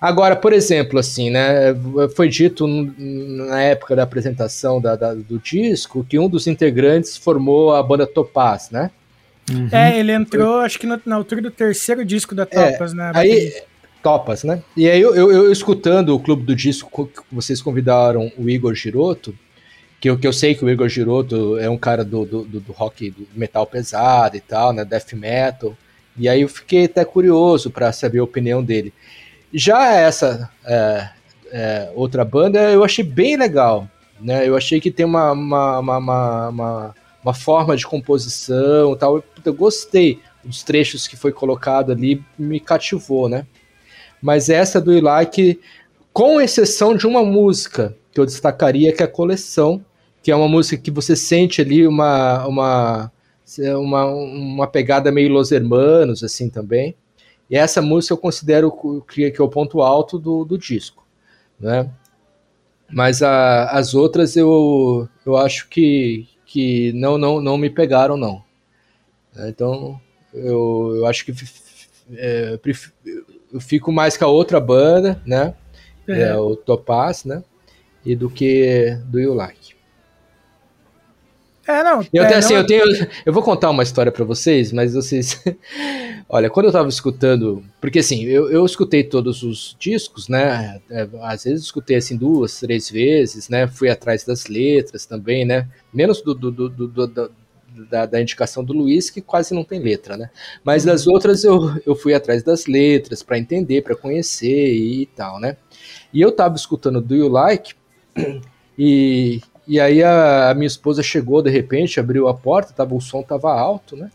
Agora, 0.00 0.34
por 0.34 0.52
exemplo, 0.52 0.98
assim, 0.98 1.30
né, 1.30 1.72
foi 2.16 2.28
dito 2.28 2.66
na 2.66 3.62
época 3.62 3.94
da 3.94 4.02
apresentação 4.02 4.80
da, 4.80 4.96
da, 4.96 5.14
do 5.14 5.38
disco 5.38 6.04
que 6.04 6.18
um 6.18 6.28
dos 6.28 6.48
integrantes 6.48 7.16
formou 7.16 7.72
a 7.72 7.80
banda 7.84 8.04
Topaz, 8.04 8.68
né? 8.70 8.90
Uhum. 9.50 9.68
É, 9.72 9.98
ele 9.98 10.12
entrou, 10.12 10.60
acho 10.60 10.78
que 10.78 10.86
no- 10.86 11.00
na 11.04 11.16
altura 11.16 11.42
do 11.42 11.50
terceiro 11.50 12.04
disco 12.04 12.34
da 12.34 12.46
Topas, 12.46 12.92
né? 12.94 13.10
Aí, 13.14 13.52
Topas, 14.02 14.44
né? 14.44 14.62
E 14.76 14.88
aí 14.88 15.00
eu, 15.00 15.14
eu, 15.14 15.32
eu 15.32 15.52
escutando 15.52 16.14
o 16.14 16.20
Clube 16.20 16.44
do 16.44 16.54
Disco, 16.54 17.06
que 17.06 17.20
vocês 17.30 17.60
convidaram 17.62 18.30
o 18.36 18.48
Igor 18.48 18.74
Giroto, 18.74 19.34
que 20.00 20.10
eu, 20.10 20.18
que 20.18 20.26
eu 20.26 20.32
sei 20.32 20.54
que 20.54 20.64
o 20.64 20.70
Igor 20.70 20.88
Giroto 20.88 21.56
é 21.58 21.70
um 21.70 21.78
cara 21.78 22.04
do, 22.04 22.24
do, 22.24 22.42
do, 22.44 22.60
do 22.60 22.72
rock, 22.72 23.10
do 23.10 23.26
metal 23.34 23.64
pesado 23.66 24.36
e 24.36 24.40
tal, 24.40 24.72
né? 24.72 24.84
Death 24.84 25.12
metal. 25.12 25.76
E 26.16 26.28
aí 26.28 26.42
eu 26.42 26.48
fiquei 26.48 26.84
até 26.86 27.04
curioso 27.04 27.70
para 27.70 27.92
saber 27.92 28.18
a 28.18 28.24
opinião 28.24 28.62
dele. 28.62 28.92
Já 29.54 29.94
essa 29.94 30.50
é, 30.64 31.08
é, 31.52 31.92
outra 31.94 32.24
banda 32.24 32.58
eu 32.70 32.82
achei 32.82 33.04
bem 33.04 33.36
legal, 33.36 33.88
né? 34.20 34.46
Eu 34.48 34.56
achei 34.56 34.80
que 34.80 34.90
tem 34.90 35.06
uma, 35.06 35.32
uma, 35.32 35.78
uma, 35.78 36.48
uma, 36.48 36.94
uma, 37.22 37.34
forma 37.34 37.76
de 37.76 37.86
composição 37.86 38.96
tal. 38.96 39.16
Eu, 39.16 39.24
eu 39.44 39.54
gostei 39.54 40.20
dos 40.44 40.62
trechos 40.62 41.06
que 41.06 41.16
foi 41.16 41.32
colocado 41.32 41.92
ali, 41.92 42.22
me 42.38 42.58
cativou, 42.58 43.28
né? 43.28 43.46
Mas 44.20 44.48
essa 44.48 44.80
do 44.80 44.92
Ilike, 44.92 45.60
com 46.12 46.40
exceção 46.40 46.96
de 46.96 47.06
uma 47.06 47.24
música 47.24 47.96
que 48.12 48.20
eu 48.20 48.26
destacaria, 48.26 48.92
que 48.92 49.02
é 49.02 49.06
a 49.06 49.08
coleção, 49.08 49.84
que 50.22 50.30
é 50.30 50.36
uma 50.36 50.48
música 50.48 50.80
que 50.80 50.90
você 50.90 51.16
sente 51.16 51.60
ali 51.60 51.86
uma, 51.86 52.46
uma, 52.46 53.12
uma, 53.76 54.06
uma 54.06 54.66
pegada 54.66 55.10
meio 55.10 55.32
Los 55.32 55.50
Hermanos, 55.50 56.22
assim 56.22 56.48
também. 56.48 56.94
E 57.50 57.56
essa 57.56 57.82
música 57.82 58.14
eu 58.14 58.18
considero 58.18 58.72
que, 59.06 59.30
que 59.30 59.40
é 59.40 59.44
o 59.44 59.48
ponto 59.48 59.82
alto 59.82 60.18
do, 60.18 60.44
do 60.44 60.56
disco, 60.56 61.04
né? 61.58 61.90
Mas 62.90 63.22
a, 63.22 63.70
as 63.70 63.94
outras 63.94 64.36
eu, 64.36 65.08
eu 65.24 65.36
acho 65.36 65.68
que, 65.68 66.28
que 66.52 66.92
não, 66.92 67.16
não, 67.16 67.40
não 67.40 67.56
me 67.56 67.70
pegaram, 67.70 68.14
não. 68.14 68.44
Então, 69.48 69.98
eu, 70.34 70.92
eu 70.96 71.06
acho 71.06 71.24
que 71.24 71.32
é, 72.14 72.60
eu 73.50 73.58
fico 73.58 73.90
mais 73.90 74.18
com 74.18 74.26
a 74.26 74.28
outra 74.28 74.60
banda, 74.60 75.22
né? 75.24 75.54
É, 76.06 76.24
É. 76.24 76.36
o 76.36 76.54
Topaz, 76.54 77.24
né? 77.24 77.42
E 78.04 78.14
do 78.14 78.28
que 78.28 78.98
do 79.06 79.18
You 79.18 79.32
Like. 79.32 79.71
É, 81.66 81.82
não. 81.84 82.04
Eu, 82.12 82.22
é, 82.22 82.26
até, 82.26 82.36
assim, 82.36 82.54
não- 82.54 82.60
eu, 82.60 82.66
tenho, 82.66 82.82
eu 83.24 83.32
vou 83.32 83.42
contar 83.42 83.70
uma 83.70 83.82
história 83.82 84.10
pra 84.10 84.24
vocês, 84.24 84.72
mas 84.72 84.94
vocês. 84.94 85.40
Olha, 86.28 86.50
quando 86.50 86.66
eu 86.66 86.72
tava 86.72 86.88
escutando. 86.88 87.62
Porque 87.80 88.00
assim, 88.00 88.24
eu, 88.24 88.50
eu 88.50 88.64
escutei 88.66 89.04
todos 89.04 89.42
os 89.42 89.76
discos, 89.78 90.28
né? 90.28 90.80
é, 90.90 91.06
Às 91.22 91.44
vezes 91.44 91.64
escutei 91.64 91.96
assim 91.96 92.16
duas, 92.16 92.58
três 92.58 92.90
vezes, 92.90 93.48
né? 93.48 93.66
Fui 93.68 93.88
atrás 93.88 94.24
das 94.24 94.46
letras 94.46 95.06
também, 95.06 95.44
né? 95.44 95.68
Menos 95.92 96.20
do, 96.22 96.34
do, 96.34 96.50
do- 96.50 96.68
do- 96.68 97.06
do- 97.06 97.32
da, 97.90 98.04
da 98.04 98.20
indicação 98.20 98.62
do 98.62 98.74
Luiz, 98.74 99.08
que 99.08 99.22
quase 99.22 99.54
não 99.54 99.64
tem 99.64 99.80
letra, 99.80 100.14
né? 100.16 100.28
Mas 100.62 100.84
das 100.84 101.06
outras 101.06 101.42
eu, 101.42 101.70
eu 101.86 101.94
fui 101.94 102.12
atrás 102.12 102.42
das 102.42 102.66
letras 102.66 103.22
pra 103.22 103.38
entender, 103.38 103.80
pra 103.82 103.96
conhecer 103.96 104.74
e, 104.74 105.06
tal, 105.06 105.40
né? 105.40 105.56
E 106.12 106.20
eu 106.20 106.30
tava 106.32 106.54
escutando 106.54 107.00
Do 107.00 107.14
You 107.14 107.28
Like 107.28 107.74
e, 108.78 109.40
e 109.66 109.80
aí 109.80 110.02
a, 110.02 110.50
a 110.50 110.54
minha 110.54 110.66
esposa 110.66 111.02
chegou 111.02 111.42
de 111.42 111.50
repente, 111.50 112.00
abriu 112.00 112.28
a 112.28 112.34
porta, 112.34 112.72
tava, 112.74 112.94
o 112.94 113.00
som 113.00 113.22
tava 113.22 113.52
alto, 113.52 113.96
né? 113.96 114.10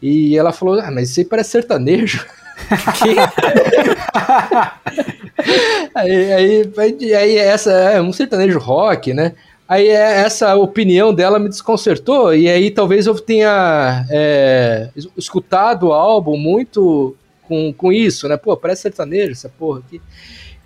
E 0.00 0.36
ela 0.36 0.52
falou: 0.52 0.80
Ah, 0.80 0.90
mas 0.90 1.10
isso 1.10 1.20
aí 1.20 1.26
parece 1.26 1.50
sertanejo. 1.50 2.24
aí, 5.94 6.32
aí, 6.32 6.72
aí, 6.78 7.14
aí 7.14 7.36
essa 7.36 7.72
é 7.72 8.00
um 8.00 8.12
sertanejo 8.12 8.58
rock, 8.58 9.12
né? 9.14 9.34
Aí 9.68 9.88
é- 9.88 10.20
essa 10.20 10.54
opinião 10.56 11.14
dela 11.14 11.38
me 11.38 11.48
desconcertou, 11.48 12.34
e 12.34 12.48
aí 12.48 12.70
talvez 12.70 13.06
eu 13.06 13.14
tenha 13.14 14.04
é, 14.10 14.90
es- 14.94 15.08
escutado 15.16 15.88
o 15.88 15.92
álbum 15.92 16.36
muito 16.36 17.16
com, 17.42 17.72
com 17.72 17.92
isso, 17.92 18.28
né? 18.28 18.36
Pô, 18.36 18.56
parece 18.56 18.82
sertanejo 18.82 19.32
essa 19.32 19.48
porra 19.48 19.80
aqui. 19.80 20.00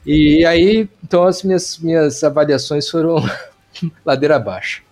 E 0.05 0.45
aí, 0.47 0.89
então 1.05 1.25
as 1.25 1.43
minhas, 1.43 1.79
minhas 1.79 2.23
avaliações 2.25 2.89
foram 2.89 3.17
ladeira 4.05 4.37
abaixo. 4.37 4.83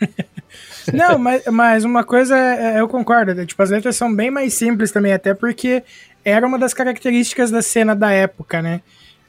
Não, 0.92 1.18
mas, 1.18 1.44
mas 1.46 1.84
uma 1.84 2.04
coisa 2.04 2.36
é- 2.36 2.76
é- 2.76 2.80
eu 2.80 2.88
concordo. 2.88 3.34
né? 3.34 3.44
Tipo, 3.46 3.62
as 3.62 3.70
letras 3.70 3.96
são 3.96 4.14
bem 4.14 4.30
mais 4.30 4.54
simples 4.54 4.92
também, 4.92 5.12
até 5.12 5.34
porque 5.34 5.82
era 6.24 6.46
uma 6.46 6.58
das 6.58 6.74
características 6.74 7.50
da 7.50 7.62
cena 7.62 7.94
da 7.94 8.10
época, 8.10 8.60
né? 8.62 8.80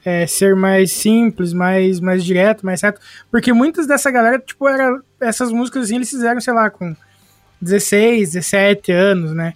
É, 0.05 0.25
ser 0.25 0.55
mais 0.55 0.91
simples, 0.93 1.51
mais, 1.53 1.99
mais 1.99 2.23
direto, 2.23 2.65
mais 2.65 2.79
certo. 2.79 3.01
Porque 3.29 3.51
muitas 3.51 3.87
dessa 3.87 4.09
galera, 4.09 4.39
tipo, 4.39 4.67
era, 4.67 4.99
essas 5.19 5.51
músicas 5.51 5.85
assim, 5.85 5.95
eles 5.95 6.09
fizeram, 6.09 6.39
sei 6.39 6.53
lá, 6.53 6.69
com 6.69 6.95
16, 7.59 8.31
17 8.33 8.91
anos, 8.91 9.33
né? 9.33 9.53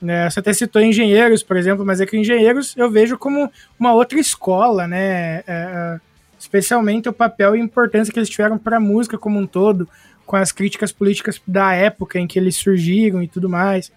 né? 0.00 0.28
Você 0.30 0.40
até 0.40 0.52
citou 0.52 0.80
engenheiros, 0.80 1.42
por 1.42 1.56
exemplo, 1.56 1.84
mas 1.84 2.00
é 2.00 2.06
que 2.06 2.16
engenheiros 2.16 2.74
eu 2.76 2.90
vejo 2.90 3.18
como 3.18 3.50
uma 3.78 3.92
outra 3.92 4.18
escola, 4.18 4.86
né? 4.86 5.38
É, 5.38 5.44
é, 5.46 6.00
especialmente 6.40 7.08
o 7.08 7.12
papel 7.12 7.54
e 7.54 7.60
importância 7.60 8.12
que 8.12 8.18
eles 8.18 8.28
tiveram 8.30 8.58
para 8.58 8.78
a 8.78 8.80
música 8.80 9.16
como 9.18 9.38
um 9.38 9.46
todo, 9.46 9.86
com 10.26 10.34
as 10.36 10.50
críticas 10.50 10.90
políticas 10.90 11.40
da 11.46 11.72
época 11.74 12.18
em 12.18 12.26
que 12.26 12.38
eles 12.38 12.56
surgiram 12.56 13.22
e 13.22 13.28
tudo 13.28 13.48
mais. 13.48 13.92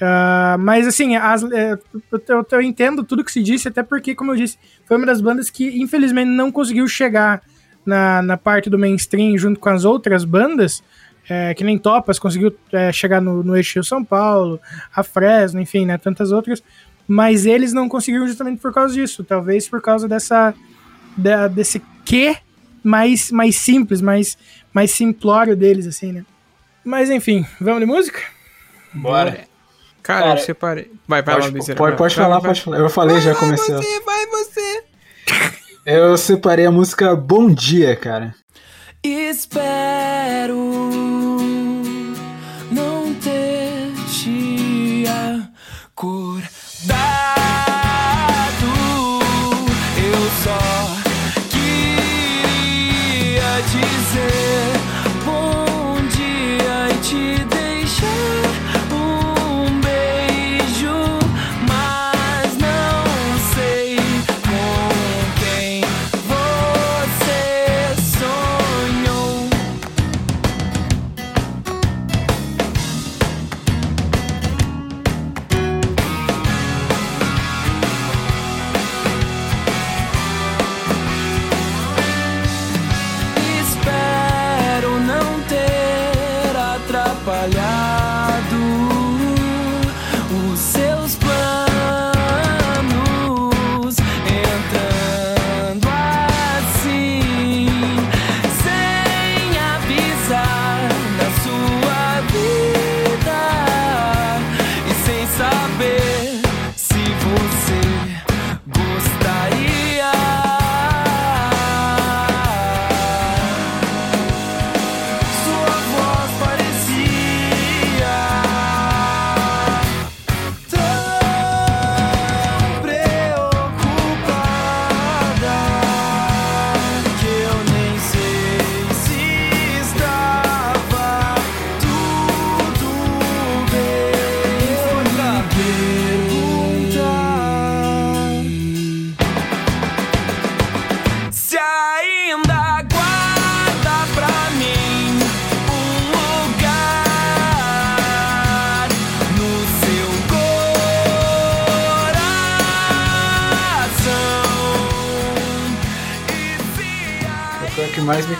Ah, 0.00 0.56
mas 0.58 0.86
assim, 0.86 1.14
as- 1.16 1.42
é, 1.44 1.72
eu, 2.10 2.22
eu- 2.28 2.46
eu 2.50 2.62
entendo 2.62 3.04
tudo 3.04 3.22
que 3.24 3.30
se 3.30 3.42
disse, 3.42 3.68
até 3.68 3.82
porque, 3.82 4.14
como 4.14 4.32
eu 4.32 4.36
disse, 4.36 4.58
foi 4.86 4.96
uma 4.96 5.06
das 5.06 5.20
bandas 5.20 5.50
que 5.50 5.80
infelizmente 5.80 6.28
não 6.28 6.50
conseguiu 6.50 6.88
chegar 6.88 7.42
na, 7.84 8.22
na 8.22 8.36
parte 8.36 8.68
do 8.70 8.78
mainstream 8.78 9.36
junto 9.36 9.60
com 9.60 9.68
as 9.68 9.84
outras 9.84 10.24
bandas, 10.24 10.82
é, 11.28 11.52
que 11.54 11.62
nem 11.62 11.76
Topas 11.78 12.18
conseguiu 12.18 12.54
é, 12.72 12.90
chegar 12.92 13.20
no, 13.20 13.42
no 13.44 13.54
eixo 13.56 13.84
São 13.84 14.02
Paulo, 14.02 14.58
a 14.94 15.02
Fresno, 15.02 15.60
enfim, 15.60 15.84
né, 15.86 15.98
tantas 15.98 16.32
outras, 16.32 16.62
mas 17.06 17.44
eles 17.44 17.72
não 17.74 17.88
conseguiram 17.88 18.26
justamente 18.26 18.60
por 18.60 18.72
causa 18.72 18.94
disso, 18.94 19.22
talvez 19.22 19.68
por 19.68 19.82
causa 19.82 20.08
dessa 20.08 20.54
da- 21.16 21.48
desse 21.48 21.80
quê 22.04 22.36
mais, 22.82 23.30
mais 23.30 23.56
simples, 23.56 24.00
mais, 24.00 24.36
mais 24.72 24.90
simplório 24.90 25.56
deles, 25.56 25.86
assim, 25.86 26.12
né. 26.12 26.24
Mas 26.84 27.10
enfim, 27.10 27.44
vamos 27.60 27.80
de 27.80 27.86
música? 27.86 28.20
Bora. 28.94 29.48
Cara, 30.02 30.20
Cara, 30.22 30.40
eu 30.40 30.44
separei. 30.44 30.90
Vai, 31.06 31.22
vai 31.22 31.34
lá, 31.34 31.40
Pode, 31.42 31.52
Bezerra. 31.52 31.76
pode, 31.76 31.90
vai. 31.90 31.98
pode 31.98 32.16
Vai, 32.16 32.24
falar, 32.24 32.38
vai. 32.38 32.48
pode 32.48 32.62
falar. 32.62 32.78
Eu 32.78 32.88
falei, 32.90 33.20
já 33.20 33.34
comecei. 33.34 33.74
ó. 33.74 33.78
Você, 33.82 34.00
vai 34.00 34.26
você. 34.26 34.82
Eu 35.86 36.16
separei 36.16 36.66
a 36.66 36.70
música 36.70 37.14
Bom 37.16 37.52
Dia, 37.52 37.94
cara. 37.96 38.34
Espero 39.02 40.56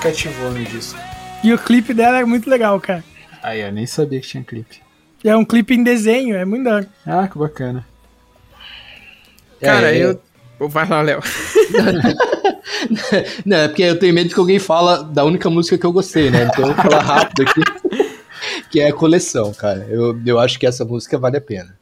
cativou 0.00 0.50
no 0.50 0.64
disco. 0.64 0.98
E 1.42 1.52
o 1.52 1.58
clipe 1.58 1.94
dela 1.94 2.18
é 2.20 2.24
muito 2.24 2.48
legal, 2.48 2.80
cara. 2.80 3.04
Aí, 3.42 3.60
eu 3.60 3.72
nem 3.72 3.86
sabia 3.86 4.20
que 4.20 4.26
tinha 4.26 4.42
clipe. 4.42 4.80
É 5.24 5.36
um 5.36 5.44
clipe 5.44 5.74
em 5.74 5.82
desenho, 5.82 6.36
é 6.36 6.44
muito 6.44 6.64
da 6.64 6.76
hora. 6.76 6.88
Ah, 7.06 7.28
que 7.28 7.38
bacana. 7.38 7.86
Cara, 9.60 9.94
É, 9.94 9.98
eu. 9.98 10.20
Vai 10.58 10.86
lá, 10.88 11.00
Léo. 11.00 11.20
Não, 13.44 13.56
é 13.56 13.68
porque 13.68 13.82
eu 13.82 13.98
tenho 13.98 14.12
medo 14.12 14.32
que 14.34 14.38
alguém 14.40 14.58
fala 14.58 15.02
da 15.02 15.24
única 15.24 15.48
música 15.48 15.78
que 15.78 15.86
eu 15.86 15.92
gostei, 15.92 16.30
né? 16.30 16.44
Então 16.44 16.68
eu 16.68 16.74
vou 16.74 16.84
falar 16.84 17.02
rápido 17.02 17.42
aqui. 17.48 17.60
que 18.70 18.80
é 18.80 18.88
a 18.88 18.92
coleção, 18.92 19.52
cara. 19.54 19.86
Eu, 19.88 20.20
eu 20.24 20.38
acho 20.38 20.58
que 20.58 20.66
essa 20.66 20.84
música 20.84 21.18
vale 21.18 21.38
a 21.38 21.40
pena. 21.40 21.79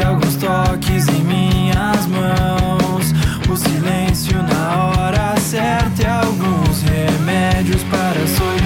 E 0.00 0.02
alguns 0.02 0.36
toques 0.36 1.08
em 1.08 1.22
minhas 1.24 2.06
mãos. 2.06 3.12
O 3.50 3.56
silêncio 3.56 4.42
na 4.42 4.86
hora 4.86 5.38
certa 5.38 6.02
e 6.02 6.06
alguns 6.06 6.82
remédios 6.82 7.82
para 7.84 8.22
a 8.22 8.26
solidão. 8.26 8.60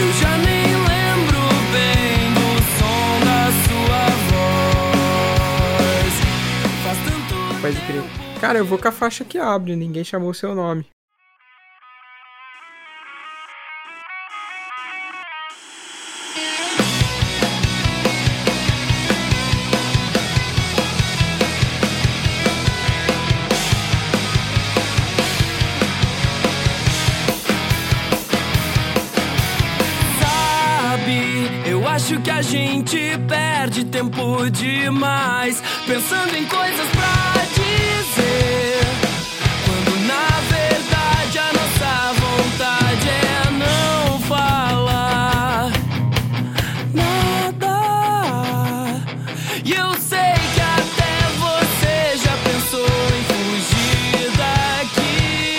Eu 0.00 0.12
já 0.12 0.38
nem 0.38 0.64
lembro 0.64 1.40
bem 1.72 2.32
do 2.34 2.48
som 2.78 3.20
da 3.24 3.50
sua 3.66 4.04
voz. 5.90 6.14
Faz 6.84 6.98
tanto 7.04 7.34
Pode 7.60 7.80
crer. 7.80 8.04
Cara, 8.40 8.58
eu 8.58 8.64
vou 8.64 8.78
com 8.78 8.88
a 8.88 8.92
faixa 8.92 9.24
que 9.24 9.36
abre, 9.36 9.76
ninguém 9.76 10.04
chamou 10.04 10.30
o 10.30 10.34
seu 10.34 10.54
nome. 10.54 10.86
Acho 31.98 32.20
que 32.20 32.30
a 32.30 32.40
gente 32.40 32.96
perde 33.26 33.84
tempo 33.86 34.48
demais 34.50 35.60
pensando 35.84 36.36
em 36.36 36.44
coisas 36.44 36.88
pra 36.90 37.42
dizer. 37.58 38.78
Quando 39.64 39.98
na 40.06 40.28
verdade 40.48 41.38
a 41.40 41.52
nossa 41.52 42.12
vontade 42.20 43.08
é 43.08 43.50
não 43.50 44.20
falar 44.20 45.72
nada. 46.94 47.76
E 49.64 49.72
eu 49.72 49.92
sei 49.94 50.34
que 50.54 50.60
até 50.60 51.14
você 51.36 52.16
já 52.24 52.36
pensou 52.44 52.86
em 53.18 53.24
fugir 53.32 54.30
daqui. 54.36 55.58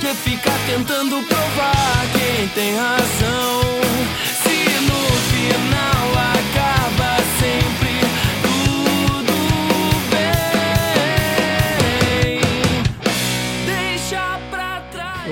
que 0.00 0.14
ficar 0.30 0.58
tentando 0.66 1.22
provar 1.24 2.06
quem 2.14 2.48
tem 2.48 2.74
razão? 2.74 3.17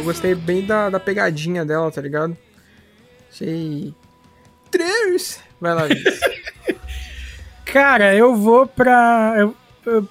Gostei 0.06 0.34
bem 0.34 0.64
da, 0.64 0.88
da 0.88 1.00
pegadinha 1.00 1.64
dela, 1.64 1.90
tá 1.90 2.00
ligado? 2.00 2.36
Achei. 3.30 3.92
Três! 4.70 5.40
Vai 5.60 5.74
lá. 5.74 5.82
Cara, 7.66 8.14
eu 8.14 8.34
vou 8.34 8.66
pra. 8.66 9.34
Eu, 9.36 9.54
eu 9.84 10.08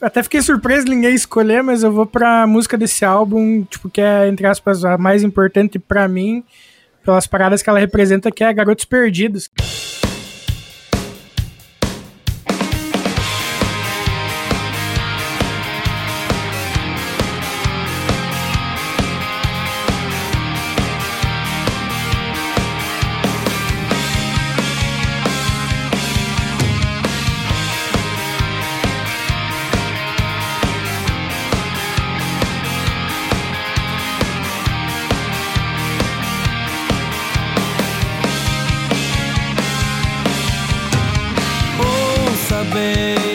até 0.00 0.22
fiquei 0.22 0.42
surpreso 0.42 0.86
ninguém 0.86 1.14
escolher, 1.14 1.62
mas 1.62 1.82
eu 1.82 1.92
vou 1.92 2.04
pra 2.04 2.46
música 2.46 2.76
desse 2.76 3.04
álbum, 3.04 3.64
tipo, 3.64 3.88
que 3.88 4.00
é, 4.00 4.28
entre 4.28 4.46
aspas, 4.46 4.84
a 4.84 4.98
mais 4.98 5.22
importante 5.22 5.78
pra 5.78 6.08
mim, 6.08 6.44
pelas 7.04 7.26
paradas 7.26 7.62
que 7.62 7.70
ela 7.70 7.78
representa, 7.78 8.30
que 8.30 8.44
é 8.44 8.52
Garotos 8.52 8.84
Perdidos. 8.84 9.48
Ouça 42.70 43.27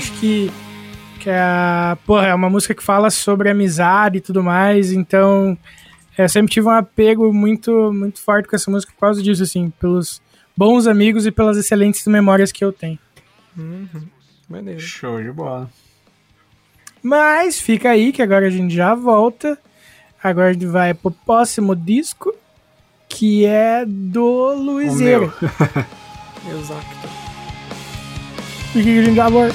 acho 0.00 0.12
que, 0.18 0.50
que 1.18 1.28
é, 1.28 1.38
a- 1.38 1.98
porra, 2.06 2.28
é 2.28 2.34
uma 2.34 2.48
música 2.48 2.74
que 2.74 2.82
fala 2.82 3.10
sobre 3.10 3.50
amizade 3.50 4.18
e 4.18 4.20
tudo 4.20 4.42
mais, 4.42 4.92
então 4.92 5.56
eu 6.16 6.28
sempre 6.28 6.50
tive 6.52 6.66
um 6.66 6.70
apego 6.70 7.32
muito, 7.32 7.92
muito 7.92 8.20
forte 8.22 8.48
com 8.48 8.56
essa 8.56 8.70
música 8.70 8.92
por 8.94 9.00
causa 9.00 9.22
disso, 9.22 9.42
assim, 9.42 9.70
pelos 9.78 10.20
bons 10.56 10.86
amigos 10.86 11.26
e 11.26 11.30
pelas 11.30 11.56
excelentes 11.56 12.06
memórias 12.06 12.50
que 12.52 12.64
eu 12.64 12.72
tenho. 12.72 12.98
Maneiro. 14.48 14.80
Show 14.80 15.22
de 15.22 15.30
bola. 15.30 15.70
Mas 17.02 17.60
fica 17.60 17.90
aí 17.90 18.12
que 18.12 18.20
agora 18.22 18.46
a 18.46 18.50
gente 18.50 18.74
já 18.74 18.94
volta. 18.94 19.58
Agora 20.22 20.48
a 20.50 20.52
gente 20.52 20.66
vai 20.66 20.92
pro 20.92 21.10
próximo 21.10 21.74
disco, 21.74 22.34
que 23.08 23.46
é 23.46 23.84
do 23.86 24.52
Luizeiro. 24.54 25.32
meu. 25.40 26.58
Exato. 26.60 26.86
Fica 28.72 28.84
que 28.84 28.98
a 28.98 29.02
gente 29.02 29.16
já 29.16 29.28
volta. 29.30 29.54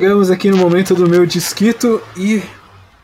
Chegamos 0.00 0.30
aqui 0.30 0.50
no 0.50 0.56
momento 0.56 0.94
do 0.94 1.06
meu 1.06 1.26
disquito 1.26 2.02
e 2.16 2.42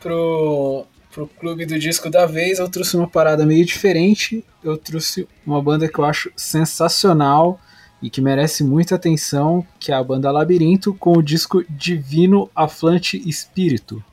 pro, 0.01 0.83
pro 1.13 1.27
clube 1.27 1.63
do 1.63 1.77
disco 1.77 2.09
da 2.09 2.25
vez 2.25 2.57
eu 2.57 2.67
trouxe 2.67 2.97
uma 2.97 3.07
parada 3.07 3.45
meio 3.45 3.63
diferente. 3.63 4.43
Eu 4.63 4.75
trouxe 4.75 5.27
uma 5.45 5.61
banda 5.61 5.87
que 5.87 5.99
eu 5.99 6.03
acho 6.03 6.31
sensacional 6.35 7.59
e 8.01 8.09
que 8.09 8.19
merece 8.19 8.63
muita 8.63 8.95
atenção, 8.95 9.63
que 9.79 9.91
é 9.91 9.95
a 9.95 10.03
banda 10.03 10.31
Labirinto 10.31 10.91
com 10.95 11.13
o 11.13 11.21
disco 11.21 11.63
Divino 11.69 12.49
Aflante 12.55 13.21
Espírito. 13.29 14.03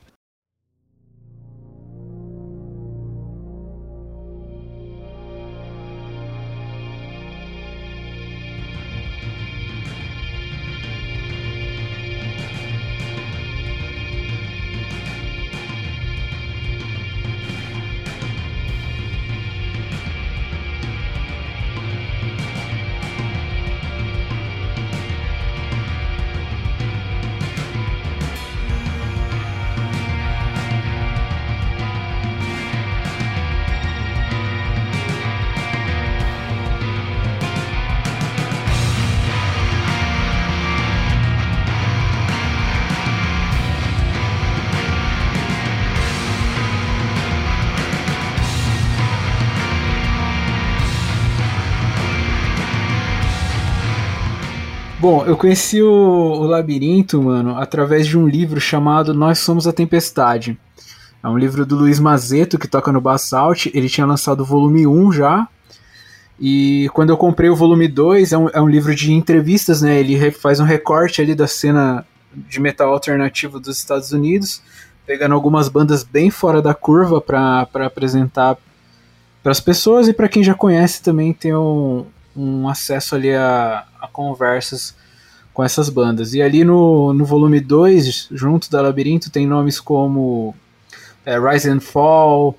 Bom, 55.05 55.23
eu 55.27 55.37
conheci 55.37 55.83
o, 55.83 55.87
o 55.87 56.47
Labirinto, 56.47 57.21
mano, 57.21 57.59
através 57.59 58.07
de 58.07 58.17
um 58.17 58.27
livro 58.27 58.59
chamado 58.59 59.13
Nós 59.13 59.39
Somos 59.39 59.67
a 59.67 59.73
Tempestade. 59.73 60.59
É 61.23 61.29
um 61.29 61.37
livro 61.37 61.67
do 61.67 61.77
Luiz 61.77 62.01
Mazeto, 62.01 62.59
que 62.59 62.67
toca 62.67 62.91
no 62.91 63.03
Basalt. 63.03 63.67
Ele 63.75 63.87
tinha 63.87 64.07
lançado 64.07 64.41
o 64.41 64.47
volume 64.47 64.87
1 64.87 65.13
já. 65.13 65.47
E 66.41 66.89
quando 66.95 67.11
eu 67.11 67.19
comprei 67.19 67.51
o 67.51 67.55
volume 67.55 67.87
2, 67.87 68.33
é 68.33 68.39
um, 68.39 68.49
é 68.49 68.59
um 68.63 68.67
livro 68.67 68.95
de 68.95 69.13
entrevistas, 69.13 69.83
né? 69.83 70.01
Ele 70.01 70.31
faz 70.31 70.59
um 70.59 70.65
recorte 70.65 71.21
ali 71.21 71.35
da 71.35 71.47
cena 71.47 72.07
de 72.35 72.59
metal 72.59 72.91
alternativo 72.91 73.61
dos 73.61 73.77
Estados 73.77 74.11
Unidos, 74.11 74.63
pegando 75.05 75.35
algumas 75.35 75.69
bandas 75.69 76.03
bem 76.03 76.31
fora 76.31 76.63
da 76.63 76.73
curva 76.73 77.21
para 77.21 77.69
apresentar 77.85 78.57
para 79.43 79.53
as 79.53 79.61
pessoas 79.61 80.09
e 80.09 80.15
para 80.15 80.31
quem 80.31 80.43
já 80.43 80.55
conhece 80.55 81.03
também 81.03 81.35
ter 81.35 81.55
um, 81.55 82.07
um 82.37 82.69
acesso 82.69 83.15
ali 83.15 83.35
a, 83.35 83.85
a 84.01 84.09
conversas 84.09 84.95
com 85.53 85.63
essas 85.63 85.89
bandas. 85.89 86.35
E 86.35 86.43
ali 86.43 86.65
no, 86.65 87.13
no 87.13 87.25
volume 87.25 87.61
2, 87.61 88.29
junto 88.33 88.71
da 88.71 88.83
Labirinto, 88.83 89.31
tem 89.31 89.47
nomes 89.47 89.79
como 89.79 90.55
é, 91.25 91.39
Rise 91.39 91.71
and 91.71 91.81
Fall, 91.81 92.59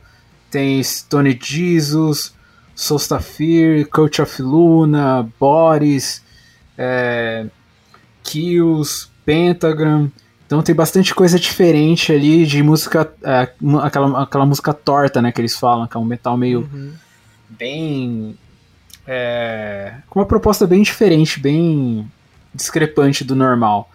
tem 0.50 0.82
Stone 0.82 1.38
Jesus, 1.42 2.34
Solstafir, 2.74 3.88
Coach 3.90 4.22
of 4.22 4.42
Luna, 4.42 5.30
Boris, 5.40 6.24
é, 6.78 7.46
Kills, 8.24 9.08
Pentagram. 9.26 10.10
Então 10.46 10.62
tem 10.62 10.76
bastante 10.76 11.14
coisa 11.14 11.40
diferente 11.40 12.14
ali 12.14 12.46
de 12.46 12.62
música, 12.64 13.12
é, 13.24 13.50
aquela, 13.82 14.24
aquela 14.24 14.46
música 14.46 14.74
torta, 14.74 15.22
né, 15.22 15.32
que 15.32 15.42
eles 15.42 15.58
falam, 15.58 15.88
que 15.88 15.98
é 15.98 16.00
um 16.00 16.06
metal 16.06 16.38
meio 16.38 16.70
bem. 17.50 18.38
É, 19.08 19.94
com 20.10 20.20
uma 20.20 20.26
proposta 20.26 20.66
bem 20.66 20.82
diferente, 20.82 21.40
bem 21.40 22.10
discrepante 22.54 23.24
do 23.24 23.36
normal. 23.36 23.90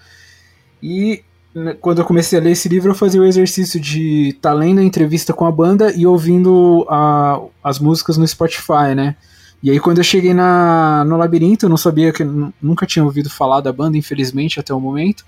E 0.83 1.23
né, 1.55 1.77
quando 1.81 1.99
eu 2.01 2.05
comecei 2.05 2.39
a 2.39 2.43
ler 2.43 2.53
esse 2.53 2.69
livro, 2.69 2.91
eu 2.91 2.95
fazia 2.95 3.21
o 3.21 3.25
exercício 3.25 3.81
de 3.81 4.29
estar 4.29 4.53
lendo 4.53 4.81
a 4.81 4.85
entrevista 4.85 5.33
com 5.33 5.45
a 5.47 5.51
banda 5.53 5.93
e 5.93 6.07
ouvindo 6.07 6.87
a- 6.89 7.41
as 7.63 7.79
músicas 7.79 8.17
no 8.17 8.27
Spotify, 8.27 8.95
né? 8.95 9.17
E 9.63 9.71
aí 9.71 9.79
quando 9.81 9.99
eu 9.99 10.05
cheguei 10.05 10.33
na, 10.33 11.05
no 11.05 11.17
labirinto, 11.17 11.67
eu 11.67 11.71
não 11.71 11.77
sabia 11.77 12.13
que 12.13 12.25
nu- 12.25 12.53
nunca 12.63 12.87
tinha 12.87 13.05
ouvido 13.05 13.29
falar 13.29 13.61
da 13.61 13.73
banda, 13.73 13.97
infelizmente, 13.99 14.59
até 14.61 14.73
o 14.73 14.81
momento. 14.81 15.25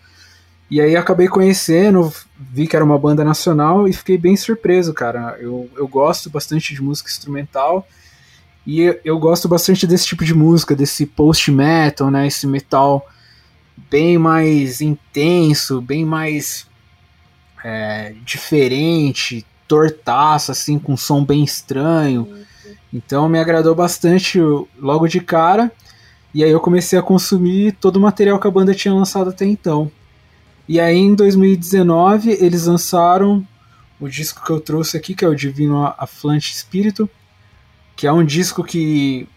E 0.70 0.80
aí 0.80 0.96
acabei 0.96 1.28
conhecendo, 1.28 2.10
vi 2.38 2.66
que 2.66 2.74
era 2.74 2.84
uma 2.84 2.98
banda 2.98 3.22
nacional 3.24 3.86
e 3.86 3.92
fiquei 3.92 4.16
bem 4.16 4.36
surpreso, 4.36 4.94
cara. 4.94 5.36
Eu, 5.38 5.68
eu 5.76 5.86
gosto 5.86 6.30
bastante 6.30 6.72
de 6.74 6.80
música 6.82 7.10
instrumental 7.10 7.86
e 8.66 8.80
eu- 9.04 9.18
gosto 9.18 9.48
bastante 9.48 9.86
desse 9.86 10.06
tipo 10.06 10.24
de 10.24 10.34
música, 10.34 10.74
desse 10.76 11.04
post-metal, 11.06 12.10
né? 12.10 12.26
Esse 12.26 12.46
metal 12.46 13.06
bem 13.90 14.18
mais 14.18 14.80
intenso, 14.80 15.80
bem 15.80 16.04
mais 16.04 16.66
é, 17.64 18.14
diferente, 18.24 19.46
tortaço, 19.68 20.50
assim, 20.50 20.78
com 20.78 20.94
um 20.94 20.96
som 20.96 21.24
bem 21.24 21.44
estranho. 21.44 22.28
Então 22.92 23.28
me 23.28 23.38
agradou 23.38 23.74
bastante 23.74 24.38
logo 24.78 25.06
de 25.06 25.20
cara. 25.20 25.70
E 26.34 26.42
aí 26.42 26.50
eu 26.50 26.60
comecei 26.60 26.98
a 26.98 27.02
consumir 27.02 27.72
todo 27.72 27.96
o 27.96 28.00
material 28.00 28.38
que 28.40 28.46
a 28.46 28.50
banda 28.50 28.74
tinha 28.74 28.92
lançado 28.94 29.30
até 29.30 29.44
então. 29.44 29.90
E 30.68 30.80
aí 30.80 30.96
em 30.96 31.14
2019 31.14 32.30
eles 32.40 32.66
lançaram 32.66 33.46
o 34.00 34.08
disco 34.08 34.44
que 34.44 34.50
eu 34.50 34.60
trouxe 34.60 34.96
aqui, 34.96 35.14
que 35.14 35.24
é 35.24 35.28
o 35.28 35.34
Divino 35.34 35.84
Aflante 35.98 36.52
Espírito, 36.52 37.08
que 38.02 38.06
é 38.08 38.12
um 38.12 38.24
disco 38.24 38.64
que, 38.64 39.28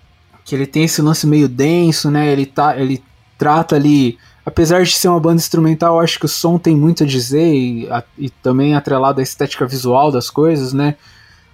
que 0.43 0.55
ele 0.55 0.65
tem 0.65 0.85
esse 0.85 0.99
lance 0.99 1.27
meio 1.27 1.47
denso, 1.47 2.09
né? 2.09 2.31
Ele, 2.31 2.47
tá, 2.47 2.75
ele 2.75 3.03
trata 3.37 3.75
ali, 3.75 4.17
apesar 4.43 4.81
de 4.83 4.91
ser 4.91 5.07
uma 5.07 5.19
banda 5.19 5.35
instrumental, 5.35 5.99
acho 5.99 6.17
que 6.17 6.25
o 6.25 6.27
som 6.27 6.57
tem 6.57 6.75
muito 6.75 7.03
a 7.03 7.05
dizer 7.05 7.45
e, 7.53 7.87
a- 7.91 8.03
e 8.17 8.27
também 8.27 8.73
atrelado 8.73 9.19
à 9.19 9.23
estética 9.23 9.67
visual 9.67 10.11
das 10.11 10.31
coisas, 10.31 10.73
né? 10.73 10.95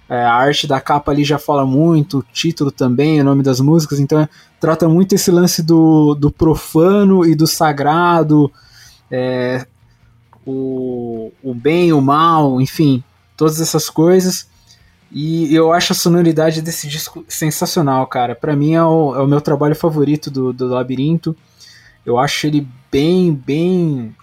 É, 0.08 0.24
a 0.24 0.32
arte 0.32 0.66
da 0.66 0.80
capa 0.80 1.12
ali 1.12 1.22
já 1.22 1.38
fala 1.38 1.66
muito, 1.66 2.20
o 2.20 2.24
título 2.32 2.70
também, 2.70 3.20
o 3.20 3.24
nome 3.24 3.42
das 3.42 3.60
músicas, 3.60 4.00
então 4.00 4.18
é, 4.18 4.26
trata 4.58 4.88
muito 4.88 5.14
esse 5.14 5.30
lance 5.30 5.62
do, 5.62 6.14
do 6.14 6.30
profano 6.30 7.26
e 7.26 7.34
do 7.34 7.46
sagrado, 7.46 8.50
é, 9.10 9.66
o, 10.46 11.30
o 11.42 11.52
bem 11.52 11.92
o 11.92 12.00
mal, 12.00 12.58
enfim, 12.58 13.04
todas 13.36 13.60
essas 13.60 13.90
coisas. 13.90 14.50
E 15.14 15.54
eu 15.54 15.72
acho 15.72 15.92
a 15.92 15.96
sonoridade 15.96 16.62
desse 16.62 16.88
disco 16.88 17.24
sensacional, 17.28 18.06
cara. 18.06 18.34
Pra 18.34 18.56
mim 18.56 18.72
é 18.74 18.82
o, 18.82 19.14
é 19.14 19.20
o 19.22 19.26
meu 19.26 19.40
trabalho 19.40 19.76
favorito 19.76 20.30
do, 20.30 20.52
do 20.52 20.68
Labirinto. 20.68 21.36
Eu 22.04 22.18
acho 22.18 22.46
ele 22.46 22.66
bem, 22.90 23.32
bem 23.32 24.14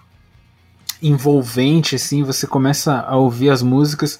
envolvente, 1.02 1.94
assim. 1.96 2.22
Você 2.22 2.46
começa 2.46 3.00
a 3.00 3.16
ouvir 3.16 3.50
as 3.50 3.62
músicas. 3.62 4.18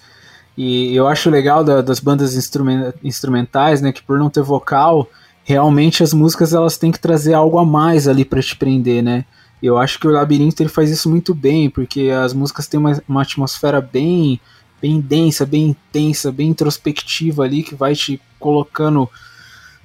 E 0.57 0.95
eu 0.95 1.07
acho 1.09 1.31
legal 1.31 1.65
da- 1.65 1.81
das 1.83 2.01
bandas 2.01 2.37
instrumen- 2.37 2.93
instrumentais, 3.03 3.81
né? 3.81 3.93
Que 3.93 4.03
por 4.03 4.19
não 4.19 4.31
ter 4.31 4.43
vocal, 4.43 5.09
realmente 5.45 6.03
as 6.03 6.13
músicas 6.13 6.53
elas 6.53 6.77
têm 6.77 6.93
que 6.93 7.01
trazer 7.01 7.35
algo 7.35 7.59
a 7.59 7.65
mais 7.65 8.07
ali 8.07 8.25
pra 8.25 8.43
te 8.43 8.57
prender, 8.57 9.03
né? 9.03 9.25
Eu 9.63 9.77
acho 9.77 9.99
que 9.99 10.07
o 10.07 10.11
Labirinto 10.11 10.63
ele 10.63 10.71
faz 10.71 10.91
isso 10.91 11.11
muito 11.11 11.35
bem, 11.35 11.69
porque 11.69 12.11
as 12.11 12.33
músicas 12.33 12.67
têm 12.67 12.81
uma, 12.81 13.03
uma 13.09 13.23
atmosfera 13.23 13.81
bem 13.81 14.41
bem 14.81 15.01
densa, 15.01 15.45
bem 15.45 15.69
intensa, 15.69 16.33
bem 16.33 16.49
introspectiva 16.49 17.45
ali, 17.45 17.63
que 17.63 17.75
vai 17.75 17.95
te 17.95 18.21
colocando 18.39 19.09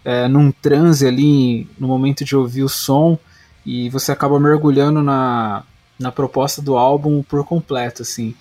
é, 0.04 0.28
num 0.28 0.52
transe 0.52 1.06
ali 1.06 1.68
no 1.80 1.88
momento 1.88 2.24
de 2.24 2.36
ouvir 2.36 2.64
o 2.64 2.70
som, 2.70 3.18
e 3.66 3.90
você 3.90 4.12
acaba 4.12 4.40
mergulhando 4.40 5.02
na, 5.02 5.64
na 6.00 6.12
proposta 6.12 6.62
do 6.62 6.78
álbum 6.78 7.24
por 7.24 7.44
completo, 7.44 8.04
assim. 8.04 8.36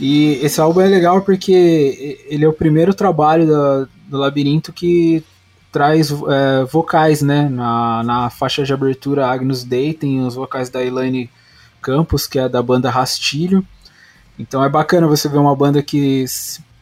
E 0.00 0.38
esse 0.42 0.60
álbum 0.60 0.80
é 0.80 0.86
legal 0.86 1.22
porque 1.22 2.24
ele 2.28 2.44
é 2.44 2.48
o 2.48 2.52
primeiro 2.52 2.94
trabalho 2.94 3.46
da, 3.46 3.88
do 4.06 4.16
Labirinto 4.16 4.72
que 4.72 5.24
traz 5.72 6.10
é, 6.10 6.64
vocais, 6.64 7.20
né? 7.20 7.48
Na, 7.48 8.02
na 8.04 8.30
faixa 8.30 8.62
de 8.62 8.72
abertura 8.72 9.26
Agnus 9.26 9.64
Dei 9.64 9.92
tem 9.92 10.24
os 10.24 10.36
vocais 10.36 10.70
da 10.70 10.84
Elaine 10.84 11.28
Campos, 11.82 12.26
que 12.26 12.38
é 12.38 12.48
da 12.48 12.62
banda 12.62 12.90
Rastilho. 12.90 13.66
Então 14.38 14.62
é 14.64 14.68
bacana 14.68 15.06
você 15.06 15.28
ver 15.28 15.38
uma 15.38 15.54
banda 15.54 15.82
que 15.82 16.24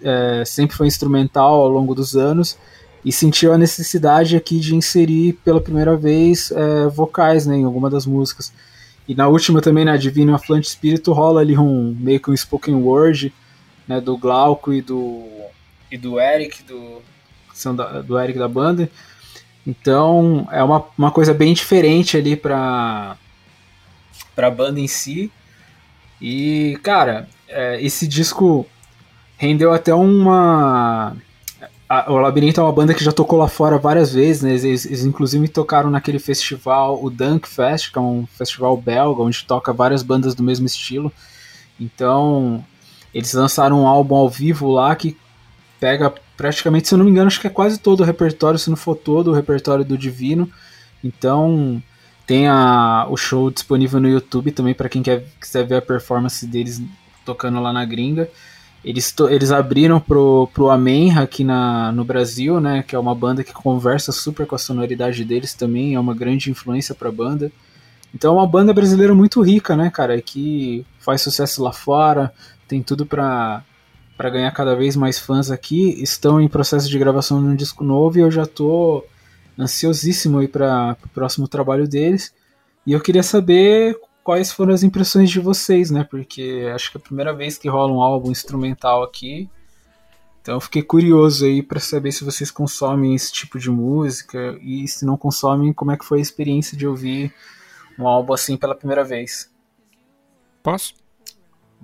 é, 0.02 0.44
sempre 0.44 0.76
foi 0.76 0.86
instrumental 0.86 1.54
ao 1.54 1.68
longo 1.68 1.94
dos 1.94 2.14
anos 2.14 2.58
e 3.04 3.12
sentiu 3.12 3.52
a 3.52 3.58
necessidade 3.58 4.36
aqui 4.36 4.58
de 4.58 4.74
inserir 4.74 5.34
pela 5.44 5.60
primeira 5.60 5.96
vez 5.96 6.50
é, 6.50 6.88
vocais 6.88 7.46
né, 7.46 7.56
em 7.56 7.64
alguma 7.64 7.88
das 7.88 8.04
músicas. 8.04 8.52
E 9.08 9.14
na 9.14 9.28
última 9.28 9.62
também, 9.62 9.84
na 9.84 9.96
Divino 9.96 10.34
Aflante 10.34 10.66
Espírito, 10.66 11.12
rola 11.12 11.40
ali 11.40 11.56
um 11.56 11.96
meio 11.98 12.18
que 12.20 12.30
um 12.30 12.36
spoken 12.36 12.74
word 12.74 13.32
né, 13.86 14.00
do 14.00 14.18
Glauco 14.18 14.72
e 14.72 14.82
do, 14.82 15.24
e 15.90 15.96
do 15.96 16.18
Eric, 16.18 16.64
do, 16.64 17.00
do 18.04 18.18
Eric 18.18 18.38
da 18.38 18.48
banda. 18.48 18.90
Então 19.64 20.48
é 20.50 20.62
uma, 20.62 20.84
uma 20.98 21.10
coisa 21.10 21.32
bem 21.32 21.54
diferente 21.54 22.16
ali 22.16 22.36
para 22.36 23.16
a 24.36 24.50
banda 24.50 24.80
em 24.80 24.88
si. 24.88 25.30
E, 26.20 26.78
cara, 26.82 27.28
é, 27.48 27.80
esse 27.82 28.06
disco 28.06 28.66
rendeu 29.38 29.72
até 29.72 29.94
uma. 29.94 31.16
a- 31.88 32.10
o 32.12 32.16
Labirinto 32.18 32.60
é 32.60 32.62
uma 32.64 32.72
banda 32.72 32.94
que 32.94 33.04
já 33.04 33.12
tocou 33.12 33.38
lá 33.38 33.48
fora 33.48 33.78
várias 33.78 34.12
vezes, 34.12 34.42
né? 34.42 34.50
Eles, 34.54 34.84
eles 34.86 35.04
inclusive 35.04 35.46
tocaram 35.48 35.90
naquele 35.90 36.18
festival, 36.18 37.02
o 37.02 37.10
Dunk 37.10 37.48
Fest, 37.48 37.92
que 37.92 37.98
é 37.98 38.00
um 38.02 38.26
festival 38.26 38.76
belga, 38.76 39.22
onde 39.22 39.44
toca 39.44 39.72
várias 39.72 40.02
bandas 40.02 40.34
do 40.34 40.42
mesmo 40.42 40.66
estilo. 40.66 41.12
Então, 41.78 42.64
eles 43.14 43.32
lançaram 43.34 43.82
um 43.82 43.86
álbum 43.86 44.14
ao 44.16 44.28
vivo 44.28 44.70
lá 44.70 44.94
que 44.96 45.16
pega 45.78 46.12
praticamente, 46.36 46.88
se 46.88 46.94
eu 46.94 46.98
não 46.98 47.04
me 47.04 47.10
engano, 47.10 47.26
acho 47.28 47.40
que 47.40 47.46
é 47.46 47.50
quase 47.50 47.78
todo 47.78 48.00
o 48.00 48.04
repertório, 48.04 48.58
se 48.58 48.68
não 48.70 48.76
for 48.76 48.94
todo 48.96 49.30
o 49.30 49.34
repertório 49.34 49.84
do 49.84 49.96
Divino. 49.96 50.50
Então, 51.04 51.82
tem 52.26 52.48
a, 52.48 53.06
o 53.08 53.16
show 53.16 53.50
disponível 53.50 54.00
no 54.00 54.08
YouTube 54.08 54.50
também 54.52 54.74
para 54.74 54.88
quem 54.88 55.02
quer, 55.02 55.24
quiser 55.40 55.64
ver 55.66 55.76
a 55.76 55.82
performance 55.82 56.46
deles 56.46 56.82
tocando 57.26 57.60
lá 57.60 57.72
na 57.72 57.84
gringa. 57.84 58.30
Eles, 58.84 59.12
eles 59.28 59.50
abriram 59.50 59.98
pro, 59.98 60.48
pro 60.54 60.70
Amenra 60.70 61.22
aqui 61.22 61.42
na, 61.42 61.90
no 61.90 62.04
Brasil, 62.04 62.60
né? 62.60 62.84
Que 62.86 62.94
é 62.94 62.98
uma 62.98 63.14
banda 63.14 63.42
que 63.42 63.52
conversa 63.52 64.12
super 64.12 64.46
com 64.46 64.54
a 64.54 64.58
sonoridade 64.58 65.24
deles 65.24 65.54
também, 65.54 65.94
é 65.94 66.00
uma 66.00 66.14
grande 66.14 66.50
influência 66.50 66.94
pra 66.94 67.10
banda. 67.10 67.50
Então 68.14 68.32
é 68.32 68.38
uma 68.38 68.46
banda 68.46 68.72
brasileira 68.72 69.14
muito 69.14 69.42
rica, 69.42 69.76
né, 69.76 69.90
cara? 69.90 70.22
Que 70.22 70.86
faz 71.00 71.20
sucesso 71.20 71.62
lá 71.62 71.72
fora, 71.72 72.32
tem 72.68 72.80
tudo 72.80 73.04
pra, 73.04 73.64
pra 74.16 74.30
ganhar 74.30 74.50
cada 74.52 74.76
vez 74.76 74.94
mais 74.94 75.18
fãs 75.18 75.50
aqui. 75.50 76.00
Estão 76.00 76.40
em 76.40 76.48
processo 76.48 76.88
de 76.88 76.98
gravação 76.98 77.42
de 77.42 77.48
um 77.48 77.56
disco 77.56 77.82
novo 77.82 78.18
e 78.18 78.22
eu 78.22 78.30
já 78.30 78.46
tô 78.46 79.04
ansiosíssimo 79.58 80.38
aí 80.38 80.48
para 80.48 80.96
o 81.04 81.08
próximo 81.08 81.48
trabalho 81.48 81.88
deles. 81.88 82.32
E 82.86 82.92
eu 82.92 83.00
queria 83.00 83.22
saber 83.22 83.98
quais 84.26 84.50
foram 84.50 84.74
as 84.74 84.82
impressões 84.82 85.30
de 85.30 85.38
vocês, 85.38 85.88
né? 85.88 86.02
Porque 86.02 86.68
acho 86.74 86.90
que 86.90 86.96
é 86.96 87.00
a 87.00 87.02
primeira 87.02 87.32
vez 87.32 87.56
que 87.56 87.68
rola 87.68 87.92
um 87.92 88.02
álbum 88.02 88.32
instrumental 88.32 89.04
aqui. 89.04 89.48
Então 90.42 90.54
eu 90.54 90.60
fiquei 90.60 90.82
curioso 90.82 91.44
aí 91.44 91.62
para 91.62 91.78
saber 91.78 92.10
se 92.10 92.24
vocês 92.24 92.50
consomem 92.50 93.14
esse 93.14 93.32
tipo 93.32 93.56
de 93.56 93.70
música 93.70 94.58
e 94.60 94.88
se 94.88 95.06
não 95.06 95.16
consomem, 95.16 95.72
como 95.72 95.92
é 95.92 95.96
que 95.96 96.04
foi 96.04 96.18
a 96.18 96.22
experiência 96.22 96.76
de 96.76 96.88
ouvir 96.88 97.32
um 97.96 98.08
álbum 98.08 98.32
assim 98.32 98.56
pela 98.56 98.74
primeira 98.74 99.04
vez. 99.04 99.48
Posso? 100.60 100.94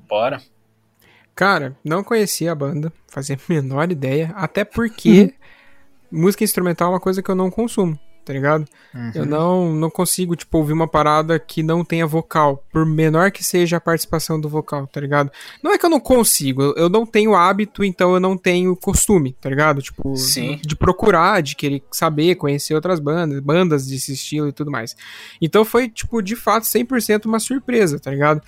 Bora. 0.08 0.42
Cara, 1.36 1.78
não 1.84 2.02
conhecia 2.02 2.50
a 2.50 2.56
banda, 2.56 2.92
fazia 3.06 3.36
a 3.38 3.52
menor 3.52 3.92
ideia, 3.92 4.32
até 4.34 4.64
porque 4.64 5.32
música 6.10 6.42
instrumental 6.42 6.88
é 6.88 6.94
uma 6.94 7.00
coisa 7.00 7.22
que 7.22 7.30
eu 7.30 7.36
não 7.36 7.52
consumo. 7.52 7.96
Tá 8.24 8.32
ligado? 8.32 8.66
Uhum. 8.94 9.10
Eu 9.14 9.26
não, 9.26 9.72
não 9.74 9.90
consigo, 9.90 10.36
tipo, 10.36 10.58
ouvir 10.58 10.72
uma 10.72 10.86
parada 10.86 11.38
que 11.38 11.62
não 11.62 11.84
tenha 11.84 12.06
vocal, 12.06 12.64
por 12.72 12.86
menor 12.86 13.30
que 13.30 13.42
seja 13.44 13.76
a 13.76 13.80
participação 13.80 14.40
do 14.40 14.48
vocal, 14.48 14.86
tá 14.86 15.00
ligado? 15.00 15.30
Não 15.62 15.72
é 15.72 15.78
que 15.78 15.84
eu 15.86 15.90
não 15.90 16.00
consigo, 16.00 16.62
eu- 16.62 16.74
eu 16.76 16.88
não 16.88 17.04
tenho 17.04 17.34
hábito, 17.34 17.82
então 17.84 18.14
eu 18.14 18.20
não 18.20 18.36
tenho 18.36 18.76
costume, 18.76 19.36
tá 19.40 19.48
ligado? 19.48 19.82
Tipo, 19.82 20.16
Sim. 20.16 20.60
de 20.64 20.76
procurar, 20.76 21.42
de 21.42 21.56
querer 21.56 21.82
saber, 21.90 22.36
conhecer 22.36 22.74
outras 22.74 23.00
bandas, 23.00 23.40
bandas 23.40 23.86
desse 23.86 24.12
estilo 24.12 24.48
e 24.48 24.52
tudo 24.52 24.70
mais. 24.70 24.96
Então 25.40 25.64
foi, 25.64 25.88
tipo, 25.88 26.22
de 26.22 26.36
fato, 26.36 26.64
100% 26.66 27.26
uma 27.26 27.38
surpresa, 27.40 27.98
tá 27.98 28.10
ligado? 28.10 28.40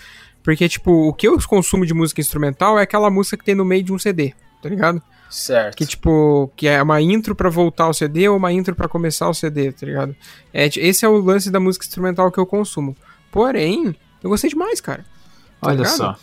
Porque, 0.42 0.68
tipo, 0.68 1.08
o 1.08 1.12
que 1.14 1.26
eu 1.26 1.38
consumo 1.48 1.86
de 1.86 1.94
música 1.94 2.20
instrumental 2.20 2.78
é 2.78 2.82
aquela 2.82 3.08
música 3.10 3.36
que 3.38 3.44
tem 3.44 3.54
no 3.54 3.64
meio 3.64 3.82
de 3.82 3.92
um 3.92 3.98
CD, 3.98 4.34
tá 4.62 4.68
ligado? 4.68 5.02
Certo. 5.34 5.76
Que, 5.76 5.84
tipo, 5.84 6.48
que 6.54 6.68
é 6.68 6.80
uma 6.80 7.02
intro 7.02 7.34
pra 7.34 7.50
voltar 7.50 7.84
ao 7.84 7.92
CD 7.92 8.28
ou 8.28 8.36
uma 8.36 8.52
intro 8.52 8.72
pra 8.72 8.86
começar 8.86 9.28
o 9.28 9.34
CD, 9.34 9.72
tá 9.72 9.84
ligado? 9.84 10.14
É, 10.52 10.66
esse 10.66 11.04
é 11.04 11.08
o 11.08 11.16
lance 11.16 11.50
da 11.50 11.58
música 11.58 11.84
instrumental 11.84 12.30
que 12.30 12.38
eu 12.38 12.46
consumo. 12.46 12.96
Porém, 13.32 13.96
eu 14.22 14.30
gostei 14.30 14.48
demais, 14.48 14.80
cara. 14.80 15.04
Tá 15.60 15.70
Olha 15.70 15.78
ligado? 15.78 15.96
só. 15.96 16.16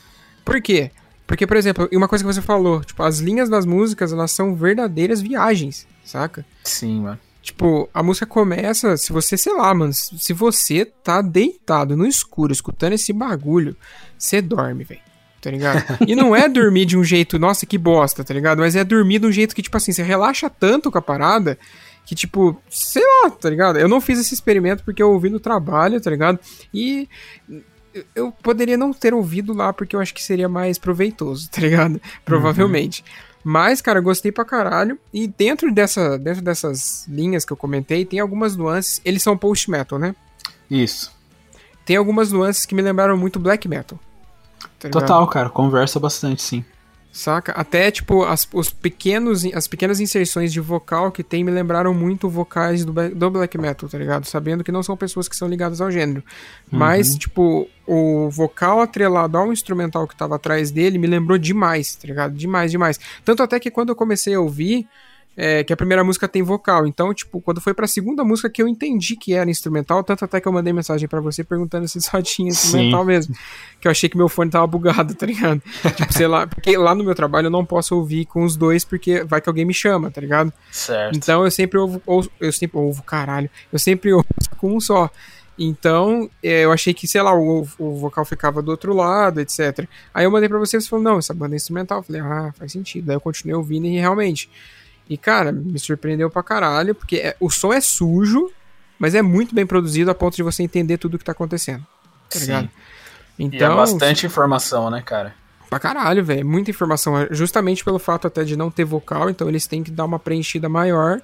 Por 0.45 0.61
quê? 0.61 0.91
Porque, 1.27 1.45
por 1.45 1.57
exemplo, 1.57 1.89
e 1.91 1.97
uma 1.97 2.07
coisa 2.07 2.23
que 2.23 2.33
você 2.33 2.41
falou, 2.41 2.81
tipo, 2.85 3.03
as 3.03 3.19
linhas 3.19 3.49
das 3.49 3.65
músicas, 3.65 4.13
elas 4.13 4.31
são 4.31 4.55
verdadeiras 4.55 5.19
viagens, 5.19 5.85
saca? 6.05 6.45
Sim, 6.63 7.01
mano. 7.01 7.19
Tipo, 7.41 7.89
a 7.93 8.01
música 8.01 8.25
começa, 8.25 8.95
se 8.95 9.11
você, 9.11 9.35
sei 9.35 9.53
lá, 9.53 9.73
mano, 9.73 9.91
se 9.93 10.31
você 10.31 10.85
tá 10.85 11.21
deitado 11.21 11.97
no 11.97 12.05
escuro 12.05 12.53
escutando 12.53 12.93
esse 12.93 13.11
bagulho, 13.11 13.75
você 14.17 14.41
dorme, 14.41 14.85
velho. 14.85 15.01
Tá 15.41 15.49
ligado? 15.49 15.83
E 16.07 16.15
não 16.15 16.35
é 16.35 16.47
dormir 16.47 16.85
de 16.85 16.95
um 16.95 17.03
jeito, 17.03 17.39
nossa, 17.39 17.65
que 17.65 17.75
bosta, 17.77 18.23
tá 18.23 18.31
ligado? 18.33 18.59
Mas 18.59 18.75
é 18.75 18.83
dormir 18.83 19.17
de 19.19 19.25
um 19.25 19.31
jeito 19.31 19.55
que, 19.55 19.61
tipo 19.63 19.75
assim, 19.75 19.91
você 19.91 20.03
relaxa 20.03 20.49
tanto 20.51 20.91
com 20.91 20.99
a 20.99 21.01
parada 21.01 21.57
que, 22.05 22.13
tipo, 22.13 22.61
sei 22.69 23.01
lá, 23.03 23.31
tá 23.31 23.49
ligado? 23.49 23.79
Eu 23.79 23.87
não 23.89 23.99
fiz 23.99 24.19
esse 24.19 24.33
experimento 24.35 24.83
porque 24.83 25.01
eu 25.01 25.11
ouvi 25.11 25.29
no 25.31 25.39
trabalho, 25.39 25.99
tá 25.99 26.11
ligado? 26.11 26.39
E 26.71 27.09
eu- 28.15 28.31
poderia 28.31 28.77
não 28.77 28.93
ter 28.93 29.13
ouvido 29.13 29.53
lá 29.53 29.73
porque 29.73 29.95
eu 29.95 29.99
acho 29.99 30.13
que 30.13 30.23
seria 30.23 30.47
mais 30.47 30.77
proveitoso, 30.77 31.49
tá 31.49 31.61
ligado? 31.61 31.99
Provavelmente. 32.23 33.03
Mas, 33.43 33.81
cara, 33.81 33.99
gostei 33.99 34.31
pra 34.31 34.45
caralho. 34.45 34.99
E 35.11 35.25
dentro, 35.27 35.73
dessa, 35.73 36.17
dentro 36.19 36.43
dessas 36.43 37.05
linhas 37.07 37.43
que 37.43 37.51
eu 37.51 37.57
comentei, 37.57 38.05
tem 38.05 38.19
algumas 38.19 38.55
nuances. 38.55 39.01
Eles 39.03 39.23
são 39.23 39.35
post 39.35 39.71
metal, 39.71 39.97
né? 39.97 40.15
Isso. 40.69 41.11
Tem 41.83 41.95
algumas 41.95 42.31
nuances 42.31 42.65
que 42.67 42.75
me 42.75 42.81
lembraram 42.83 43.17
muito 43.17 43.39
black 43.39 43.67
metal. 43.67 43.99
Tá? 44.89 44.99
Total, 44.99 45.27
cara. 45.27 45.49
Conversa 45.49 45.99
bastante, 45.99 46.41
sim. 46.41 46.63
Saca? 47.11 47.51
Até, 47.51 47.91
tipo, 47.91 48.23
as, 48.23 48.47
os 48.53 48.69
pequenos, 48.69 49.43
as 49.53 49.67
pequenas 49.67 49.99
inserções 49.99 50.51
de 50.53 50.61
vocal 50.61 51.11
que 51.11 51.21
tem 51.21 51.43
me 51.43 51.51
lembraram 51.51 51.93
muito 51.93 52.29
vocais 52.29 52.85
do, 52.85 52.93
do 52.93 53.29
black 53.29 53.57
metal, 53.57 53.89
tá 53.89 53.97
ligado? 53.97 54.25
Sabendo 54.25 54.63
que 54.63 54.71
não 54.71 54.81
são 54.81 54.95
pessoas 54.95 55.27
que 55.27 55.35
são 55.35 55.49
ligadas 55.49 55.81
ao 55.81 55.91
gênero. 55.91 56.23
Mas, 56.71 57.15
tipo, 57.15 57.67
o 57.85 58.29
vocal 58.29 58.79
atrelado 58.79 59.37
ao 59.37 59.51
instrumental 59.51 60.07
que 60.07 60.15
tava 60.15 60.35
atrás 60.35 60.71
dele 60.71 60.97
me 60.97 61.07
lembrou 61.07 61.37
demais, 61.37 61.95
tá 61.95 62.07
ligado? 62.07 62.33
Demais, 62.33 62.71
demais. 62.71 62.97
Tanto 63.25 63.43
até 63.43 63.59
que 63.59 63.69
quando 63.69 63.89
eu 63.89 63.95
comecei 63.95 64.33
a 64.33 64.39
ouvir, 64.39 64.87
é, 65.35 65.63
que 65.63 65.71
a 65.71 65.77
primeira 65.77 66.03
música 66.03 66.27
tem 66.27 66.43
vocal. 66.43 66.85
Então, 66.85 67.13
tipo, 67.13 67.39
quando 67.41 67.61
foi 67.61 67.73
pra 67.73 67.87
segunda 67.87 68.23
música 68.23 68.49
que 68.49 68.61
eu 68.61 68.67
entendi 68.67 69.15
que 69.15 69.33
era 69.33 69.49
instrumental, 69.49 70.03
tanto 70.03 70.25
até 70.25 70.41
que 70.41 70.47
eu 70.47 70.51
mandei 70.51 70.73
mensagem 70.73 71.07
pra 71.07 71.21
você 71.21 71.43
perguntando 71.43 71.87
se 71.87 72.01
só 72.01 72.21
tinha 72.21 72.49
instrumental 72.49 73.05
mesmo. 73.05 73.33
Que 73.79 73.87
eu 73.87 73.91
achei 73.91 74.09
que 74.09 74.17
meu 74.17 74.27
fone 74.29 74.51
tava 74.51 74.67
bugado, 74.67 75.13
tá 75.15 75.25
ligado? 75.25 75.61
tipo, 75.95 76.13
sei 76.13 76.27
lá, 76.27 76.45
porque 76.45 76.75
lá 76.77 76.93
no 76.93 77.03
meu 77.03 77.15
trabalho 77.15 77.47
eu 77.47 77.51
não 77.51 77.65
posso 77.65 77.95
ouvir 77.95 78.25
com 78.25 78.43
os 78.43 78.55
dois, 78.57 78.83
porque 78.83 79.23
vai 79.23 79.39
que 79.41 79.49
alguém 79.49 79.65
me 79.65 79.73
chama, 79.73 80.11
tá 80.11 80.19
ligado? 80.21 80.51
Certo. 80.71 81.15
Então 81.15 81.43
eu 81.45 81.49
sempre 81.51 81.79
ouvo, 81.79 82.01
ouço- 82.05 82.29
eu 82.39 82.51
sempre 82.51 82.77
ouvo, 82.77 83.01
caralho, 83.03 83.49
eu 83.71 83.79
sempre 83.79 84.11
ouço 84.13 84.27
com 84.57 84.75
um 84.75 84.79
só. 84.81 85.09
Então, 85.57 86.29
é, 86.41 86.65
eu 86.65 86.71
achei 86.71 86.93
que, 86.93 87.07
sei 87.07 87.21
lá, 87.21 87.35
o, 87.35 87.67
o 87.77 87.95
vocal 87.95 88.25
ficava 88.25 88.61
do 88.63 88.71
outro 88.71 88.93
lado, 88.95 89.39
etc. 89.39 89.85
Aí 90.13 90.25
eu 90.25 90.31
mandei 90.31 90.49
pra 90.49 90.57
você 90.57 90.77
e 90.77 90.81
você 90.81 90.89
falou, 90.89 91.03
não, 91.03 91.19
essa 91.19 91.33
banda 91.33 91.53
é 91.55 91.57
instrumental. 91.57 91.99
Eu 91.99 92.03
falei, 92.03 92.21
ah, 92.21 92.51
faz 92.57 92.71
sentido. 92.71 93.05
Daí 93.05 93.15
eu 93.15 93.21
continuei 93.21 93.55
ouvindo 93.55 93.85
e 93.85 93.97
realmente. 93.99 94.49
E, 95.09 95.17
cara, 95.17 95.51
me 95.51 95.77
surpreendeu 95.79 96.29
pra 96.29 96.41
caralho, 96.43 96.95
porque 96.95 97.17
é- 97.17 97.35
o 97.39 97.49
som 97.49 97.73
é 97.73 97.81
sujo, 97.81 98.49
mas 98.97 99.13
é 99.15 99.21
muito 99.21 99.53
bem 99.53 99.65
produzido 99.65 100.09
a 100.11 100.15
ponto 100.15 100.35
de 100.35 100.43
você 100.43 100.63
entender 100.63 100.97
tudo 100.97 101.15
o 101.15 101.17
que 101.17 101.25
tá 101.25 101.31
acontecendo. 101.33 101.85
Tá 102.29 102.39
Sim. 102.39 102.45
ligado? 102.45 102.69
E 103.39 103.43
é 103.43 103.45
Então, 103.47 103.75
bastante 103.75 104.25
informação, 104.25 104.89
né, 104.89 105.01
cara? 105.05 105.33
Pra 105.69 105.79
caralho, 105.79 106.23
velho. 106.23 106.45
Muita 106.45 106.69
informação. 106.69 107.17
É 107.17 107.27
Justamente 107.31 107.83
pelo 107.83 107.97
fato 107.99 108.27
até 108.27 108.43
de 108.43 108.55
não 108.57 108.69
ter 108.69 108.83
vocal, 108.85 109.29
então 109.29 109.47
eles 109.49 109.65
têm 109.67 109.83
que 109.83 109.91
dar 109.91 110.05
uma 110.05 110.19
preenchida 110.19 110.67
maior 110.69 111.21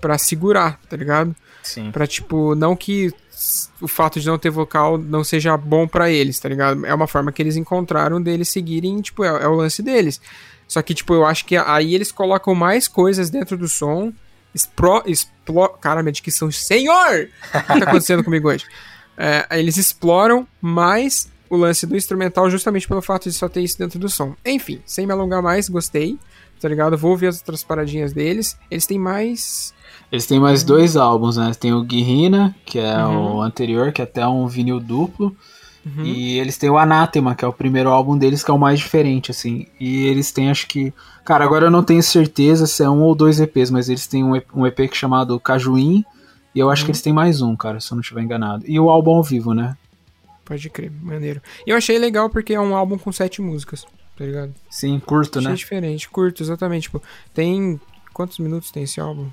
pra 0.00 0.16
segurar, 0.16 0.78
tá 0.88 0.96
ligado? 0.96 1.34
Sim. 1.62 1.90
Pra, 1.90 2.06
tipo, 2.06 2.54
não 2.54 2.76
que 2.76 3.12
o 3.80 3.86
fato 3.88 4.18
de 4.20 4.26
não 4.26 4.38
ter 4.38 4.50
vocal 4.50 4.96
não 4.98 5.22
seja 5.24 5.56
bom 5.56 5.86
pra 5.86 6.10
eles, 6.10 6.38
tá 6.38 6.48
ligado? 6.48 6.86
É 6.86 6.94
uma 6.94 7.06
forma 7.08 7.30
que 7.32 7.42
eles 7.42 7.56
encontraram 7.56 8.22
deles 8.22 8.48
seguirem, 8.48 9.00
tipo, 9.00 9.22
é, 9.24 9.28
é 9.28 9.48
o 9.48 9.54
lance 9.54 9.82
deles. 9.82 10.20
Só 10.68 10.82
que, 10.82 10.94
tipo, 10.94 11.14
eu 11.14 11.24
acho 11.24 11.44
que 11.46 11.56
aí 11.56 11.94
eles 11.94 12.12
colocam 12.12 12.54
mais 12.54 12.86
coisas 12.86 13.30
dentro 13.30 13.56
do 13.56 13.66
som. 13.68 14.12
Expro, 14.54 15.02
explo, 15.06 15.68
cara, 15.80 16.02
minha 16.02 16.12
dicção, 16.12 16.50
senhor! 16.52 17.28
O 17.54 17.58
que 17.74 17.80
tá 17.80 17.88
acontecendo 17.88 18.22
comigo 18.22 18.48
hoje? 18.48 18.64
É, 19.20 19.58
eles 19.58 19.76
exploram 19.76 20.46
mais 20.60 21.28
o 21.50 21.56
lance 21.56 21.84
do 21.84 21.96
instrumental 21.96 22.48
justamente 22.48 22.86
pelo 22.86 23.02
fato 23.02 23.24
de 23.28 23.32
só 23.34 23.48
ter 23.48 23.62
isso 23.62 23.76
dentro 23.76 23.98
do 23.98 24.08
som. 24.08 24.36
Enfim, 24.46 24.80
sem 24.86 25.08
me 25.08 25.12
alongar 25.12 25.42
mais, 25.42 25.68
gostei, 25.68 26.16
tá 26.60 26.68
ligado? 26.68 26.96
Vou 26.96 27.16
ver 27.16 27.26
as 27.26 27.38
outras 27.40 27.64
paradinhas 27.64 28.12
deles. 28.12 28.56
Eles 28.70 28.86
têm 28.86 28.96
mais. 28.96 29.74
Eles 30.12 30.24
têm 30.24 30.38
mais 30.38 30.62
dois 30.62 30.96
álbuns, 30.96 31.36
né? 31.36 31.50
Tem 31.58 31.72
o 31.72 31.82
Guirrina, 31.82 32.54
que 32.64 32.78
é 32.78 32.96
Uhum. 33.04 33.38
o 33.38 33.42
anterior, 33.42 33.90
que 33.90 34.00
é 34.00 34.04
até 34.04 34.24
um 34.24 34.46
vinil 34.46 34.78
duplo. 34.78 35.36
E 36.04 36.38
eles 36.38 36.56
têm 36.56 36.70
o 36.70 36.78
Anathema, 36.78 37.34
que 37.34 37.44
é 37.44 37.48
o 37.48 37.52
primeiro 37.52 37.90
álbum 37.90 38.16
deles, 38.16 38.42
que 38.42 38.50
é 38.50 38.54
o 38.54 38.58
mais 38.58 38.78
diferente, 38.78 39.30
assim. 39.30 39.66
E 39.78 40.06
eles 40.06 40.32
têm, 40.32 40.50
acho 40.50 40.66
que. 40.66 40.92
Cara, 41.24 41.44
agora 41.44 41.66
eu 41.66 41.70
não 41.70 41.82
tenho 41.82 42.02
certeza 42.02 42.66
se 42.66 42.82
é 42.82 42.88
um 42.88 43.02
ou 43.02 43.14
dois 43.14 43.40
EPs, 43.40 43.70
mas 43.70 43.88
eles 43.88 44.06
têm 44.06 44.24
um 44.24 44.34
EP, 44.34 44.46
um 44.54 44.66
EP 44.66 44.76
que 44.90 44.96
chamado 44.96 45.38
Cajuim. 45.38 46.04
E 46.54 46.58
eu 46.58 46.70
acho 46.70 46.84
que 46.84 46.90
eles 46.90 47.02
têm 47.02 47.12
mais 47.12 47.40
um, 47.40 47.54
cara, 47.54 47.78
se 47.78 47.92
eu 47.92 47.96
não 47.96 48.00
estiver 48.00 48.22
enganado. 48.22 48.64
E 48.66 48.80
o 48.80 48.90
álbum 48.90 49.16
ao 49.16 49.22
vivo, 49.22 49.54
né? 49.54 49.76
Pode 50.44 50.68
crer, 50.70 50.90
maneiro. 50.90 51.42
E 51.66 51.70
eu 51.70 51.76
achei 51.76 51.98
legal 51.98 52.30
porque 52.30 52.54
é 52.54 52.60
um 52.60 52.74
álbum 52.74 52.96
com 52.96 53.12
sete 53.12 53.42
músicas, 53.42 53.86
tá 54.16 54.24
ligado? 54.24 54.54
Sim, 54.70 54.98
curto, 54.98 55.38
Achei 55.38 55.50
né? 55.50 55.56
diferente, 55.56 56.08
curto, 56.08 56.42
exatamente. 56.42 56.84
Tipo, 56.84 57.02
tem. 57.34 57.78
Quantos 58.12 58.38
minutos 58.38 58.70
tem 58.70 58.82
esse 58.82 58.98
álbum? 58.98 59.28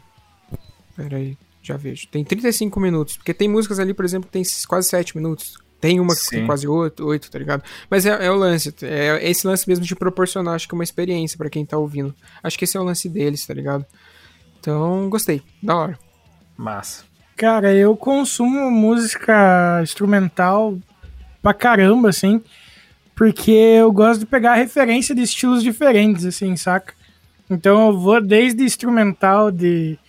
Pera 0.95 1.17
aí, 1.17 1.37
já 1.61 1.75
vejo. 1.75 2.07
Tem 2.07 2.23
35 2.23 2.79
minutos. 2.79 3.17
Porque 3.17 3.33
tem 3.33 3.47
músicas 3.47 3.79
ali, 3.79 3.93
por 3.93 4.05
exemplo, 4.05 4.27
que 4.27 4.33
tem 4.33 4.43
quase 4.67 4.89
7 4.89 5.17
minutos. 5.17 5.57
Tem 5.85 5.99
uma 5.99 6.15
que 6.15 6.21
Sim. 6.21 6.29
tem 6.37 6.45
quase 6.45 6.67
8, 6.67 7.05
8, 7.05 7.31
tá 7.31 7.39
ligado? 7.39 7.63
Mas 7.89 8.05
é, 8.05 8.25
é 8.25 8.31
o 8.31 8.35
lance. 8.35 8.73
É 8.81 9.29
esse 9.29 9.45
lance 9.45 9.67
mesmo 9.67 9.85
de 9.85 9.95
proporcionar, 9.95 10.55
acho 10.55 10.67
que 10.67 10.73
uma 10.73 10.83
experiência 10.83 11.37
pra 11.37 11.49
quem 11.49 11.65
tá 11.65 11.77
ouvindo. 11.77 12.13
Acho 12.41 12.57
que 12.57 12.65
esse 12.65 12.75
é 12.75 12.79
o 12.79 12.83
lance 12.83 13.07
deles, 13.07 13.45
tá 13.45 13.53
ligado? 13.53 13.85
Então, 14.59 15.09
gostei. 15.09 15.41
Da 15.61 15.75
hora. 15.75 15.99
Massa. 16.57 17.03
Cara, 17.35 17.73
eu 17.73 17.95
consumo 17.95 18.71
música 18.71 19.79
instrumental 19.83 20.77
pra 21.41 21.53
caramba, 21.53 22.09
assim, 22.09 22.41
porque 23.13 23.51
eu 23.51 23.91
gosto 23.91 24.21
de 24.21 24.25
pegar 24.25 24.55
referência 24.55 25.13
de 25.13 25.21
estilos 25.21 25.61
diferentes, 25.61 26.25
assim, 26.25 26.55
saca? 26.55 26.93
Então 27.49 27.87
eu 27.87 27.99
vou 27.99 28.19
desde 28.19 28.63
instrumental 28.63 29.51
de 29.51 29.99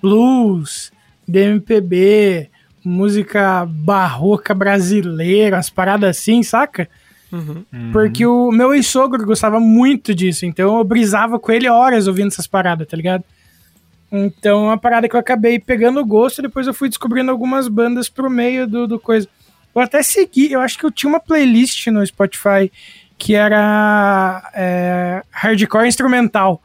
blues, 0.00 0.90
de 1.26 1.40
MPB, 1.40 2.48
música 2.86 3.66
barroca 3.66 4.54
brasileira, 4.54 5.58
as 5.58 5.68
paradas 5.68 6.16
assim, 6.16 6.42
saca? 6.42 6.88
Uhum. 7.32 7.64
Porque 7.92 8.24
o 8.24 8.52
meu 8.52 8.72
ex-sogro 8.72 9.26
gostava 9.26 9.58
muito 9.58 10.14
disso, 10.14 10.46
então 10.46 10.78
eu 10.78 10.84
brisava 10.84 11.38
com 11.38 11.50
ele 11.50 11.68
horas 11.68 12.06
ouvindo 12.06 12.28
essas 12.28 12.46
paradas, 12.46 12.86
tá 12.86 12.96
ligado? 12.96 13.24
Então 14.10 14.64
é 14.64 14.68
uma 14.68 14.78
parada 14.78 15.08
que 15.08 15.16
eu 15.16 15.20
acabei 15.20 15.58
pegando 15.58 16.04
gosto, 16.04 16.40
depois 16.40 16.66
eu 16.66 16.74
fui 16.74 16.88
descobrindo 16.88 17.30
algumas 17.30 17.66
bandas 17.66 18.08
pro 18.08 18.30
meio 18.30 18.66
do, 18.66 18.86
do 18.86 19.00
coisa. 19.00 19.28
Eu 19.74 19.82
até 19.82 20.02
segui, 20.02 20.52
eu 20.52 20.60
acho 20.60 20.78
que 20.78 20.86
eu 20.86 20.90
tinha 20.90 21.10
uma 21.10 21.20
playlist 21.20 21.88
no 21.88 22.06
Spotify 22.06 22.70
que 23.18 23.34
era 23.34 24.48
é, 24.54 25.22
hardcore 25.30 25.88
instrumental. 25.88 26.62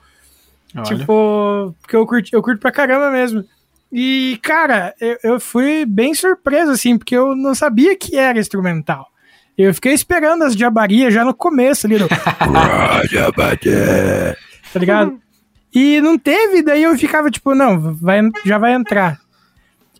Olha. 0.76 0.84
Tipo, 0.84 1.76
porque 1.82 1.96
eu 1.96 2.06
curto, 2.06 2.30
eu 2.32 2.42
curto 2.42 2.60
pra 2.60 2.72
caramba 2.72 3.10
mesmo. 3.10 3.44
E, 3.92 4.40
cara, 4.42 4.94
eu, 5.02 5.18
eu 5.24 5.40
fui 5.40 5.86
bem 5.86 6.14
surpreso, 6.14 6.72
assim, 6.72 6.98
porque 6.98 7.16
eu 7.16 7.36
não 7.36 7.54
sabia 7.54 7.96
que 7.98 8.16
era 8.18 8.40
instrumental. 8.40 9.08
Eu 9.58 9.74
fiquei 9.74 9.94
esperando 9.94 10.44
as 10.44 10.56
diabarias 10.56 11.14
já 11.14 11.26
no 11.26 11.34
começo 11.34 11.86
ali. 11.86 12.00
No... 12.00 12.08
tá 14.74 14.80
ligado? 14.80 15.20
E 15.74 16.02
não 16.02 16.18
teve, 16.18 16.62
daí 16.62 16.84
eu 16.84 16.98
ficava 16.98 17.30
tipo, 17.30 17.54
não, 17.54 17.96
vai, 17.96 18.22
já 18.46 18.58
vai 18.58 18.74
entrar. 18.74 19.20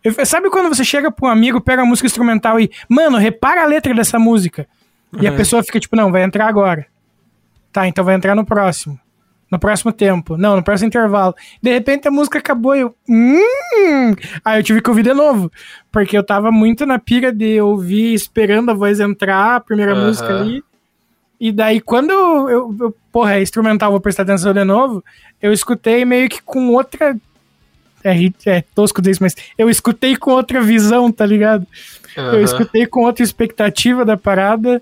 Eu- 0.02 0.26
sabe 0.26 0.50
quando 0.50 0.68
você 0.74 0.84
chega 0.84 1.10
pra 1.10 1.28
um 1.28 1.30
amigo, 1.30 1.60
pega 1.60 1.82
a 1.82 1.86
música 1.86 2.06
instrumental 2.06 2.58
e, 2.58 2.70
mano, 2.88 3.16
repara 3.18 3.62
a 3.62 3.66
letra 3.66 3.94
dessa 3.94 4.18
música. 4.18 4.66
E 5.20 5.26
a 5.26 5.30
Uhum. 5.30 5.36
pessoa 5.36 5.62
fica 5.62 5.78
tipo, 5.78 5.94
não, 5.94 6.10
vai 6.10 6.22
entrar 6.22 6.46
agora. 6.48 6.86
Tá, 7.70 7.86
então 7.86 8.04
vai 8.04 8.14
entrar 8.14 8.34
no 8.34 8.44
próximo. 8.44 8.98
No 9.52 9.58
próximo 9.58 9.92
tempo. 9.92 10.36
Não, 10.38 10.56
no 10.56 10.62
próximo 10.64 10.88
intervalo. 10.88 11.34
De 11.62 11.70
repente 11.70 12.08
a 12.08 12.10
música 12.10 12.38
acabou 12.38 12.74
e 12.74 12.80
eu. 12.80 12.94
Hum! 13.08 14.14
Aí 14.44 14.58
eu 14.58 14.62
tive 14.64 14.80
que 14.80 14.88
ouvir 14.88 15.02
de 15.04 15.12
novo. 15.12 15.52
Porque 15.92 16.16
eu 16.16 16.24
tava 16.24 16.50
muito 16.50 16.86
na 16.86 16.98
pira 16.98 17.30
de 17.30 17.60
ouvir, 17.60 18.14
esperando 18.14 18.70
a 18.70 18.74
voz 18.74 18.98
entrar, 18.98 19.56
a 19.56 19.60
primeira 19.60 19.94
música 19.94 20.28
ali. 20.40 20.64
E 21.38 21.52
daí, 21.52 21.80
quando 21.80 22.10
eu, 22.10 22.48
eu, 22.48 22.76
eu- 22.80 22.96
Porra, 23.12 23.34
é 23.34 23.42
instrumental, 23.42 23.90
vou 23.90 24.00
prestar 24.00 24.22
atenção 24.22 24.54
de 24.54 24.64
novo. 24.64 25.04
Eu 25.40 25.52
escutei 25.52 26.02
meio 26.04 26.28
que 26.30 26.40
com 26.40 26.70
outra. 26.70 27.14
É, 28.02 28.14
é 28.46 28.64
tosco 28.74 29.02
dizer 29.02 29.10
isso, 29.12 29.22
mas 29.22 29.36
eu 29.58 29.68
escutei 29.68 30.16
com 30.16 30.30
outra 30.30 30.62
visão, 30.62 31.12
tá 31.12 31.26
ligado? 31.26 31.66
Eu 32.16 32.42
escutei 32.42 32.86
com 32.86 33.02
outra 33.04 33.22
expectativa 33.22 34.02
da 34.04 34.16
parada. 34.16 34.80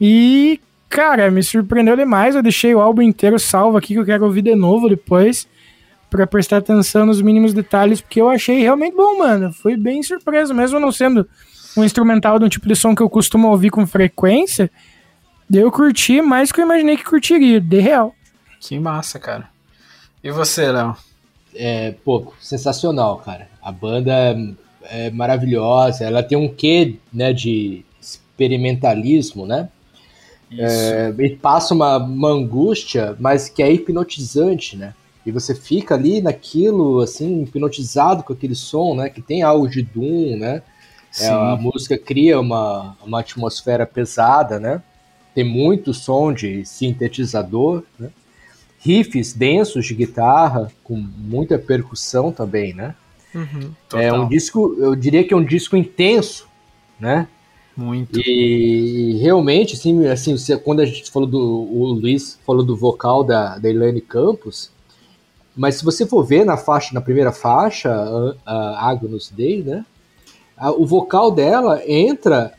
E, 0.00 0.58
cara, 0.90 1.30
me 1.30 1.42
surpreendeu 1.42 1.96
demais. 1.96 2.34
Eu 2.34 2.42
deixei 2.42 2.74
o 2.74 2.80
álbum 2.80 3.00
inteiro 3.00 3.38
salvo 3.38 3.78
aqui, 3.78 3.94
que 3.94 4.00
eu 4.00 4.04
quero 4.04 4.24
ouvir 4.24 4.42
de 4.42 4.54
novo 4.54 4.88
depois. 4.88 5.48
Pra 6.10 6.26
prestar 6.26 6.56
atenção 6.56 7.06
nos 7.06 7.22
mínimos 7.22 7.54
detalhes, 7.54 8.00
porque 8.00 8.20
eu 8.20 8.28
achei 8.28 8.60
realmente 8.60 8.96
bom, 8.96 9.18
mano. 9.18 9.52
Fui 9.52 9.76
bem 9.76 10.02
surpreso, 10.02 10.52
mesmo 10.52 10.80
não 10.80 10.90
sendo 10.90 11.26
um 11.76 11.84
instrumental 11.84 12.36
de 12.36 12.44
um 12.44 12.48
tipo 12.48 12.66
de 12.66 12.74
som 12.74 12.96
que 12.96 13.02
eu 13.02 13.08
costumo 13.08 13.48
ouvir 13.48 13.70
com 13.70 13.86
frequência. 13.86 14.68
Eu 15.52 15.70
curti 15.70 16.20
mais 16.20 16.48
do 16.48 16.54
que 16.54 16.60
eu 16.60 16.64
imaginei 16.64 16.96
que 16.96 17.04
curtiria, 17.04 17.60
de 17.60 17.80
real. 17.80 18.12
Que 18.58 18.78
massa, 18.78 19.20
cara. 19.20 19.48
E 20.22 20.32
você, 20.32 20.70
Léo? 20.70 20.96
É, 21.54 21.92
pô, 22.04 22.32
sensacional, 22.40 23.18
cara. 23.18 23.48
A 23.62 23.70
banda 23.70 24.12
é, 24.12 25.06
é 25.06 25.10
maravilhosa. 25.10 26.04
Ela 26.04 26.22
tem 26.22 26.36
um 26.36 26.48
quê, 26.48 26.96
né, 27.12 27.32
de 27.32 27.84
experimentalismo, 28.00 29.46
né? 29.46 29.68
É, 30.58 31.14
e 31.18 31.36
passa 31.36 31.74
uma, 31.74 31.96
uma 31.98 32.30
angústia, 32.30 33.16
mas 33.20 33.48
que 33.48 33.62
é 33.62 33.72
hipnotizante, 33.72 34.76
né? 34.76 34.94
E 35.24 35.30
você 35.30 35.54
fica 35.54 35.94
ali 35.94 36.20
naquilo, 36.20 37.00
assim, 37.00 37.42
hipnotizado 37.42 38.22
com 38.22 38.32
aquele 38.32 38.54
som, 38.54 38.94
né? 38.94 39.08
Que 39.08 39.20
tem 39.20 39.42
algo 39.42 39.68
de 39.68 39.82
Doom, 39.82 40.38
né? 40.38 40.62
É, 41.18 41.28
a 41.28 41.56
música 41.56 41.98
cria 41.98 42.40
uma, 42.40 42.96
uma 43.04 43.20
atmosfera 43.20 43.84
pesada, 43.86 44.58
né? 44.58 44.82
Tem 45.34 45.44
muito 45.44 45.92
som 45.92 46.32
de 46.32 46.64
sintetizador, 46.64 47.82
né? 47.98 48.10
Riffs 48.78 49.34
densos 49.34 49.84
de 49.86 49.94
guitarra, 49.94 50.72
com 50.82 50.96
muita 50.96 51.58
percussão 51.58 52.32
também, 52.32 52.72
né? 52.72 52.94
É 53.92 54.12
um 54.12 54.26
disco, 54.26 54.74
eu 54.78 54.96
diria 54.96 55.22
que 55.22 55.34
é 55.34 55.36
um 55.36 55.44
disco 55.44 55.76
intenso, 55.76 56.48
né? 56.98 57.28
Muito. 57.76 58.20
E 58.20 59.18
realmente, 59.22 59.74
assim, 59.74 60.06
assim 60.06 60.36
quando 60.58 60.80
a 60.80 60.86
gente 60.86 61.10
falou 61.10 61.28
do. 61.28 61.38
O 61.38 61.92
Luiz 61.92 62.38
falou 62.46 62.62
do 62.64 62.76
vocal 62.76 63.24
da, 63.24 63.58
da 63.58 63.68
Elaine 63.70 64.00
Campos, 64.00 64.70
mas 65.56 65.76
se 65.76 65.84
você 65.84 66.06
for 66.06 66.22
ver 66.24 66.44
na 66.44 66.56
faixa, 66.56 66.92
na 66.92 67.00
primeira 67.00 67.32
faixa, 67.32 67.90
a, 68.44 68.52
a 68.52 68.90
Agnus 68.90 69.30
Dei, 69.30 69.62
né? 69.62 69.84
a- 70.56 70.70
o 70.72 70.84
vocal 70.86 71.30
dela 71.30 71.80
entra. 71.86 72.52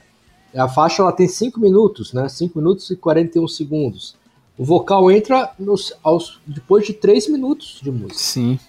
A 0.54 0.68
faixa 0.68 1.02
ela 1.02 1.14
tem 1.14 1.30
5 1.30 1.60
minutos, 1.62 2.12
né? 2.12 2.28
5 2.28 2.58
minutos 2.60 2.90
e 2.90 2.96
41 2.98 3.48
segundos. 3.48 4.16
O 4.58 4.66
vocal 4.66 5.10
entra 5.10 5.52
nos, 5.58 5.94
aos, 6.04 6.42
depois 6.46 6.86
de 6.86 6.92
3 6.94 7.30
minutos 7.30 7.80
de 7.82 7.90
música. 7.90 8.16
Sim. 8.16 8.60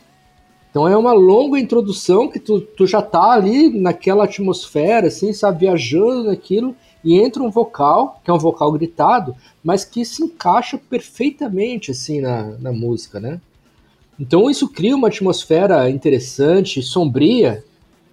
Então 0.73 0.89
é 0.89 0.97
uma 0.97 1.13
longa 1.13 1.61
introdução 1.61 2.29
que 2.29 2.41
tu, 2.41 2.63
tu 2.63 2.87
já 2.87 3.03
tá 3.03 3.33
ali 3.33 3.69
naquela 3.69 4.25
atmosfera, 4.25 5.09
assim, 5.09 5.31
sabe, 5.31 5.67
viajando 5.67 6.25
naquilo, 6.25 6.75
e 7.05 7.21
entra 7.21 7.43
um 7.43 7.51
vocal, 7.51 8.19
que 8.25 8.31
é 8.31 8.35
um 8.35 8.39
vocal 8.39 8.73
gritado, 8.73 9.37
mas 9.63 9.85
que 9.85 10.03
se 10.03 10.25
encaixa 10.25 10.79
perfeitamente, 10.79 11.91
assim, 11.91 12.23
na, 12.23 12.57
na 12.59 12.73
música, 12.73 13.21
né? 13.21 13.39
Então 14.19 14.49
isso 14.49 14.67
cria 14.67 14.97
uma 14.97 15.09
atmosfera 15.09 15.91
interessante, 15.91 16.83
sombria, 16.83 17.63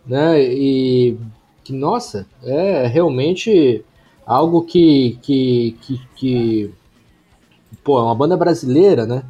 né? 0.06 0.44
E 0.44 1.15
que, 1.64 1.72
nossa, 1.72 2.27
é 2.44 2.88
realmente 2.88 3.86
algo 4.26 4.64
que, 4.64 5.18
que, 5.22 5.77
que, 5.81 6.02
que 6.15 6.72
pô, 7.86 7.98
é 7.99 8.03
uma 8.03 8.15
banda 8.15 8.36
brasileira, 8.36 9.06
né? 9.06 9.23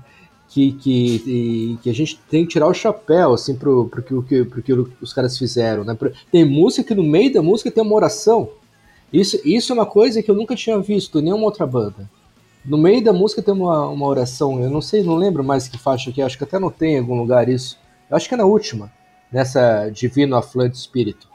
Que, 0.50 0.72
que, 0.74 1.80
que 1.84 1.90
a 1.90 1.94
gente 1.94 2.20
tem 2.30 2.44
que 2.44 2.52
tirar 2.52 2.68
o 2.68 2.74
chapéu, 2.74 3.34
assim, 3.34 3.56
pro, 3.56 3.88
pro, 3.88 4.02
que, 4.02 4.14
o 4.14 4.24
que, 4.24 4.44
pro 4.44 4.62
que 4.64 4.74
os 5.00 5.14
caras 5.14 5.38
fizeram, 5.38 5.84
né? 5.84 5.94
Pro- 5.94 6.12
Tem 6.32 6.44
música 6.44 6.84
que 6.84 6.96
no 6.96 7.04
meio 7.04 7.32
da 7.32 7.42
música 7.42 7.70
tem 7.70 7.84
uma 7.84 7.96
oração. 7.96 8.50
Isso, 9.14 9.40
isso 9.46 9.72
é 9.72 9.76
uma 9.76 9.86
coisa 9.86 10.22
que 10.22 10.30
eu 10.30 10.36
nunca 10.36 10.56
tinha 10.56 10.80
visto 10.80 11.20
em 11.20 11.24
nenhuma 11.24 11.46
outra 11.46 11.66
banda. 11.68 12.10
No 12.66 12.78
meio 12.78 13.04
da 13.04 13.14
música 13.14 13.42
tem 13.42 13.54
uma, 13.54 13.88
uma 13.88 14.06
oração, 14.06 14.62
eu 14.62 14.70
não 14.70 14.82
sei, 14.82 15.02
não 15.04 15.16
lembro 15.16 15.44
mais 15.44 15.68
que 15.68 15.78
faixa 15.78 16.12
que 16.12 16.22
é, 16.22 16.26
acho 16.26 16.38
que 16.38 16.44
até 16.44 16.60
não 16.60 16.70
tem 16.70 16.96
em 16.96 17.00
algum 17.00 17.18
lugar 17.18 17.48
isso. 17.48 17.78
Eu 18.10 18.18
acho 18.18 18.28
que 18.28 18.34
é 18.34 18.38
na 18.38 18.46
última, 18.46 18.92
nessa 19.32 19.90
Divino 19.90 20.36
Aflante 20.36 20.78
Espírito. 20.78 21.28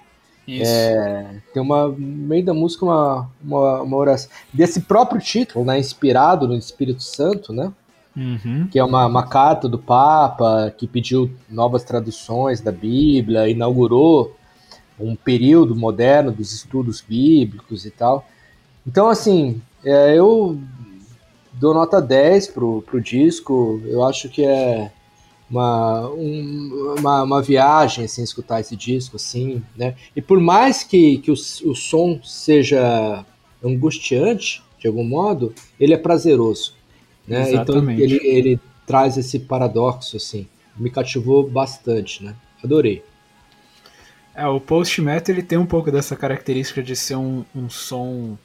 Isso. 0.46 0.70
É, 0.70 1.36
tem 1.54 1.62
uma, 1.62 1.88
no 1.88 1.96
meio 1.96 2.44
da 2.44 2.52
música 2.52 2.84
uma, 2.84 3.30
uma, 3.42 3.82
uma 3.82 3.96
oração. 3.96 4.30
Desse 4.52 4.82
próprio 4.82 5.20
título, 5.20 5.64
né? 5.64 5.78
Inspirado 5.78 6.46
no 6.46 6.54
Espírito 6.54 7.02
Santo, 7.02 7.52
né? 7.52 7.72
Uhum. 8.16 8.68
que 8.70 8.78
é 8.78 8.84
uma, 8.84 9.06
uma 9.06 9.26
carta 9.26 9.68
do 9.68 9.78
Papa 9.78 10.72
que 10.78 10.86
pediu 10.86 11.30
novas 11.48 11.82
traduções 11.82 12.60
da 12.60 12.70
Bíblia, 12.70 13.48
inaugurou 13.48 14.36
um 14.98 15.16
período 15.16 15.74
moderno 15.74 16.30
dos 16.30 16.52
estudos 16.52 17.00
bíblicos 17.00 17.84
e 17.84 17.90
tal. 17.90 18.24
Então, 18.86 19.08
assim, 19.08 19.60
é, 19.84 20.16
eu 20.16 20.58
dou 21.52 21.74
nota 21.74 22.00
10 22.00 22.48
pro, 22.48 22.82
pro 22.82 23.00
disco, 23.00 23.80
eu 23.86 24.04
acho 24.04 24.28
que 24.28 24.44
é 24.44 24.92
uma, 25.50 26.08
um- 26.10 26.94
uma, 26.98 27.22
uma 27.22 27.42
viagem, 27.42 28.04
assim, 28.04 28.22
escutar 28.22 28.60
esse 28.60 28.76
disco, 28.76 29.16
assim, 29.16 29.62
né? 29.76 29.94
E 30.16 30.22
por 30.22 30.40
mais 30.40 30.82
que, 30.82 31.18
que 31.18 31.30
o, 31.30 31.34
o 31.34 31.74
som 31.74 32.20
seja 32.22 33.24
angustiante, 33.62 34.62
de 34.78 34.86
algum 34.86 35.04
modo, 35.04 35.54
ele 35.78 35.94
é 35.94 35.98
prazeroso, 35.98 36.74
né? 37.26 37.42
Então 37.52 37.76
Exatamente. 37.76 38.02
ele, 38.02 38.20
ele 38.22 38.60
traz 38.86 39.16
esse 39.16 39.38
paradoxo, 39.38 40.16
assim, 40.16 40.46
me 40.76 40.90
cativou 40.90 41.48
bastante, 41.48 42.22
né? 42.22 42.34
Adorei. 42.62 43.02
É, 44.34 44.46
o 44.46 44.60
post 44.60 45.00
metal 45.00 45.34
ele 45.34 45.42
tem 45.42 45.56
um 45.56 45.66
pouco 45.66 45.92
dessa 45.92 46.16
característica 46.16 46.82
de 46.82 46.96
ser 46.96 47.16
um, 47.16 47.44
um 47.54 47.70
som 47.70 48.36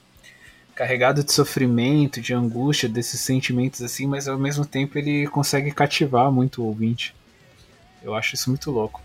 carregado 0.76 1.24
de 1.24 1.34
sofrimento, 1.34 2.22
de 2.22 2.34
angústia, 2.34 2.88
desses 2.88 3.20
sentimentos 3.20 3.82
assim, 3.82 4.08
mas 4.08 4.28
ao 4.28 4.38
mesmo 4.38 4.66
tempo 4.66 4.98
ele 4.98 5.28
consegue 5.28 5.72
cativar 5.72 6.32
muito 6.32 6.62
o 6.62 6.66
ouvinte. 6.68 7.14
Eu 8.02 8.16
acho 8.16 8.36
isso 8.36 8.50
muito 8.50 8.72
louco. 8.72 9.02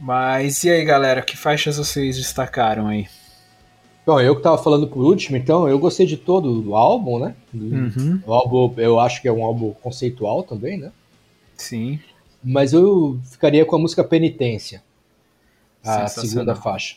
Mas 0.00 0.64
e 0.64 0.70
aí, 0.70 0.84
galera, 0.84 1.20
que 1.20 1.36
faixas 1.36 1.76
vocês 1.76 2.16
destacaram 2.16 2.88
aí? 2.88 3.08
Bom, 4.04 4.20
eu 4.20 4.34
que 4.34 4.42
tava 4.42 4.58
falando 4.58 4.88
por 4.88 5.04
último, 5.04 5.36
então, 5.36 5.68
eu 5.68 5.78
gostei 5.78 6.06
de 6.06 6.16
todo 6.16 6.68
o 6.68 6.74
álbum, 6.74 7.20
né? 7.20 7.36
Uhum. 7.54 8.20
O 8.26 8.32
álbum, 8.32 8.74
eu 8.76 8.98
acho 8.98 9.22
que 9.22 9.28
é 9.28 9.32
um 9.32 9.44
álbum 9.44 9.72
conceitual 9.74 10.42
também, 10.42 10.76
né? 10.76 10.90
Sim. 11.56 12.00
Mas 12.42 12.72
eu 12.72 13.20
ficaria 13.30 13.64
com 13.64 13.76
a 13.76 13.78
música 13.78 14.02
Penitência, 14.02 14.82
a 15.84 16.08
segunda 16.08 16.56
faixa. 16.56 16.96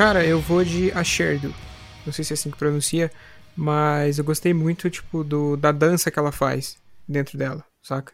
Cara, 0.00 0.24
eu 0.24 0.40
vou 0.40 0.64
de 0.64 0.90
Asherdo. 0.92 1.54
Não 2.06 2.12
sei 2.14 2.24
se 2.24 2.32
é 2.32 2.34
assim 2.34 2.50
que 2.50 2.56
pronuncia. 2.56 3.12
Mas 3.54 4.16
eu 4.16 4.24
gostei 4.24 4.54
muito, 4.54 4.88
tipo, 4.88 5.22
do, 5.22 5.58
da 5.58 5.72
dança 5.72 6.10
que 6.10 6.18
ela 6.18 6.32
faz 6.32 6.78
dentro 7.06 7.36
dela, 7.36 7.62
saca? 7.82 8.10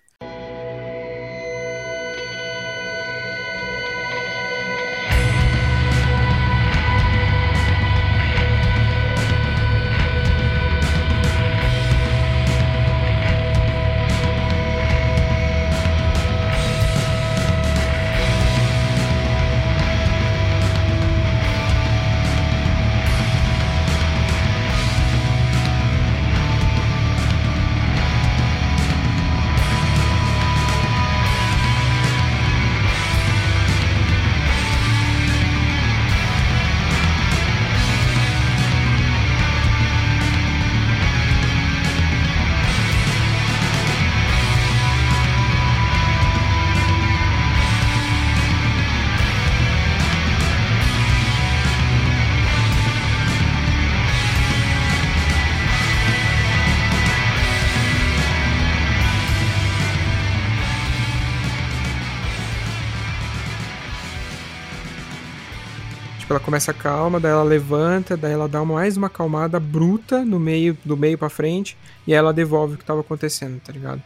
Começa 66.56 66.72
calma, 66.72 67.20
daí 67.20 67.32
ela 67.32 67.42
levanta, 67.42 68.16
daí 68.16 68.32
ela 68.32 68.48
dá 68.48 68.64
mais 68.64 68.96
uma 68.96 69.08
acalmada 69.08 69.60
bruta 69.60 70.24
no 70.24 70.40
meio, 70.40 70.76
do 70.86 70.96
meio 70.96 71.18
pra 71.18 71.28
frente, 71.28 71.76
e 72.06 72.14
aí 72.14 72.18
ela 72.18 72.32
devolve 72.32 72.74
o 72.74 72.78
que 72.78 72.84
tava 72.84 73.02
acontecendo, 73.02 73.60
tá 73.60 73.70
ligado? 73.70 74.02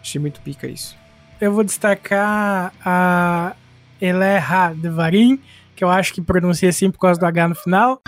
Achei 0.00 0.20
muito 0.20 0.40
pica 0.40 0.66
isso. 0.66 0.96
Eu 1.40 1.52
vou 1.52 1.62
destacar 1.62 2.72
a 2.84 3.54
Eleha 4.00 4.74
Devarim, 4.74 5.40
que 5.76 5.84
eu 5.84 5.88
acho 5.88 6.12
que 6.12 6.20
pronuncia 6.20 6.68
assim 6.68 6.90
por 6.90 6.98
causa 6.98 7.20
do 7.20 7.26
H 7.26 7.48
no 7.50 7.54
final. 7.54 8.02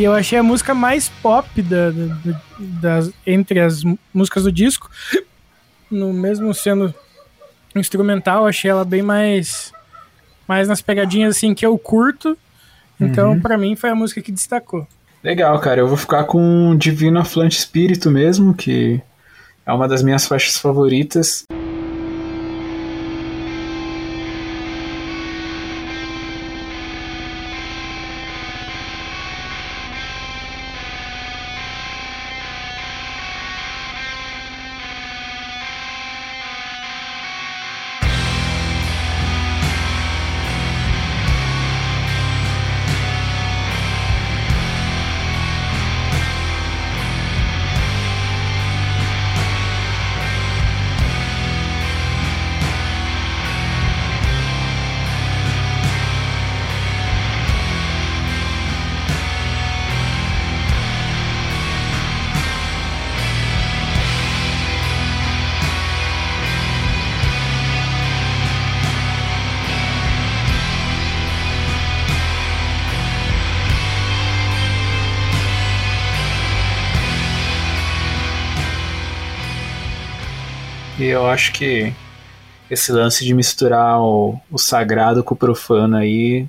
Que 0.00 0.04
eu 0.04 0.14
achei 0.14 0.38
a 0.38 0.42
música 0.42 0.72
mais 0.74 1.10
pop 1.22 1.60
da, 1.60 1.90
da- 1.90 2.40
das, 2.58 3.10
entre 3.26 3.60
as 3.60 3.82
músicas 4.14 4.44
do 4.44 4.50
disco. 4.52 4.90
No 5.90 6.10
mesmo 6.10 6.54
sendo 6.54 6.94
instrumental, 7.76 8.46
achei 8.46 8.70
ela 8.70 8.82
bem 8.84 9.02
mais 9.02 9.72
mais 10.48 10.66
nas 10.68 10.80
pegadinhas 10.80 11.36
assim 11.36 11.54
que 11.54 11.66
eu 11.66 11.76
curto. 11.78 12.36
Então, 12.98 13.38
pra 13.40 13.56
mim, 13.58 13.76
foi 13.76 13.90
a 13.90 13.94
música 13.94 14.20
que 14.22 14.32
destacou. 14.32 14.86
Legal, 15.22 15.58
cara. 15.60 15.80
Eu 15.80 15.88
vou 15.88 15.96
ficar 15.98 16.24
com 16.24 16.74
Divino 16.76 17.20
Aflante 17.20 17.58
Espírito 17.58 18.10
mesmo, 18.10 18.54
que 18.54 19.00
é 19.66 19.72
uma 19.72 19.86
das 19.86 20.02
minhas 20.02 20.26
faixas 20.26 20.56
favoritas. 20.56 21.44
Eu 81.10 81.26
acho 81.26 81.52
que 81.52 81.92
esse 82.70 82.92
lance 82.92 83.24
de 83.24 83.34
misturar 83.34 84.00
o, 84.00 84.40
o 84.50 84.58
sagrado 84.58 85.24
com 85.24 85.34
o 85.34 85.36
profano 85.36 85.96
aí 85.96 86.46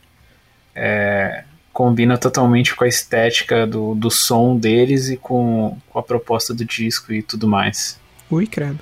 é, 0.76 1.44
combina 1.74 2.18
totalmente 2.18 2.76
com 2.76 2.84
a 2.84 2.88
estética 2.88 3.66
do, 3.66 3.96
do 3.96 4.12
som 4.12 4.56
deles 4.58 5.10
e 5.10 5.18
com, 5.18 5.78
com 5.90 6.00
a 6.00 6.04
proposta 6.04 6.54
do 6.54 6.64
disco 6.64 7.12
e 7.12 7.22
tudo 7.24 7.48
mais. 7.48 8.00
Ui, 8.30 8.46
credo. 8.46 8.80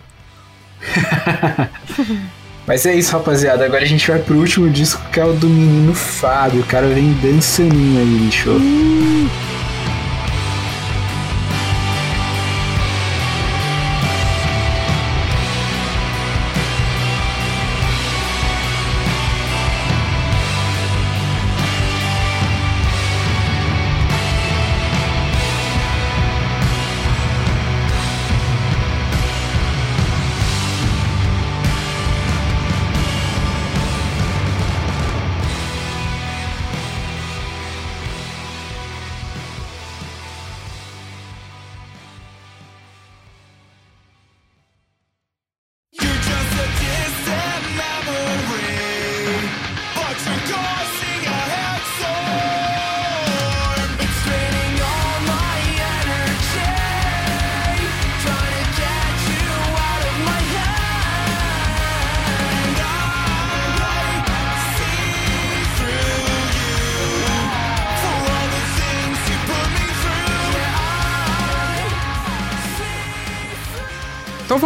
Mas 2.68 2.86
é 2.86 2.94
isso, 2.94 3.12
rapaziada. 3.12 3.66
Agora 3.66 3.84
a 3.84 3.88
gente 3.88 4.08
vai 4.08 4.20
pro 4.20 4.38
último 4.38 4.70
disco 4.70 5.02
que 5.12 5.20
é 5.20 5.26
o 5.26 5.34
do 5.34 5.50
menino 5.50 5.94
Fábio. 5.94 6.62
O 6.62 6.66
cara 6.66 6.88
vem 6.88 7.14
dançaninho 7.14 8.00
aí, 8.00 8.20
bicho. 8.26 8.50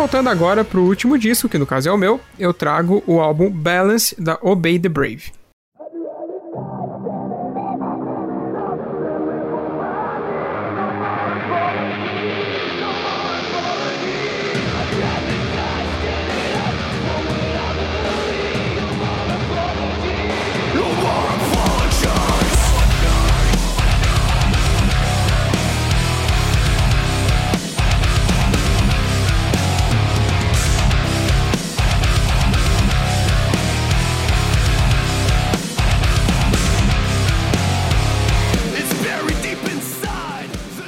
Voltando 0.03 0.29
agora 0.29 0.65
pro 0.65 0.83
último 0.83 1.17
disco, 1.17 1.47
que 1.47 1.57
no 1.57 1.65
caso 1.65 1.87
é 1.87 1.91
o 1.91 1.97
meu, 1.97 2.19
eu 2.37 2.53
trago 2.53 3.01
o 3.07 3.21
álbum 3.21 3.49
Balance 3.49 4.13
da 4.21 4.37
Obey 4.41 4.77
the 4.77 4.89
Brave. 4.89 5.31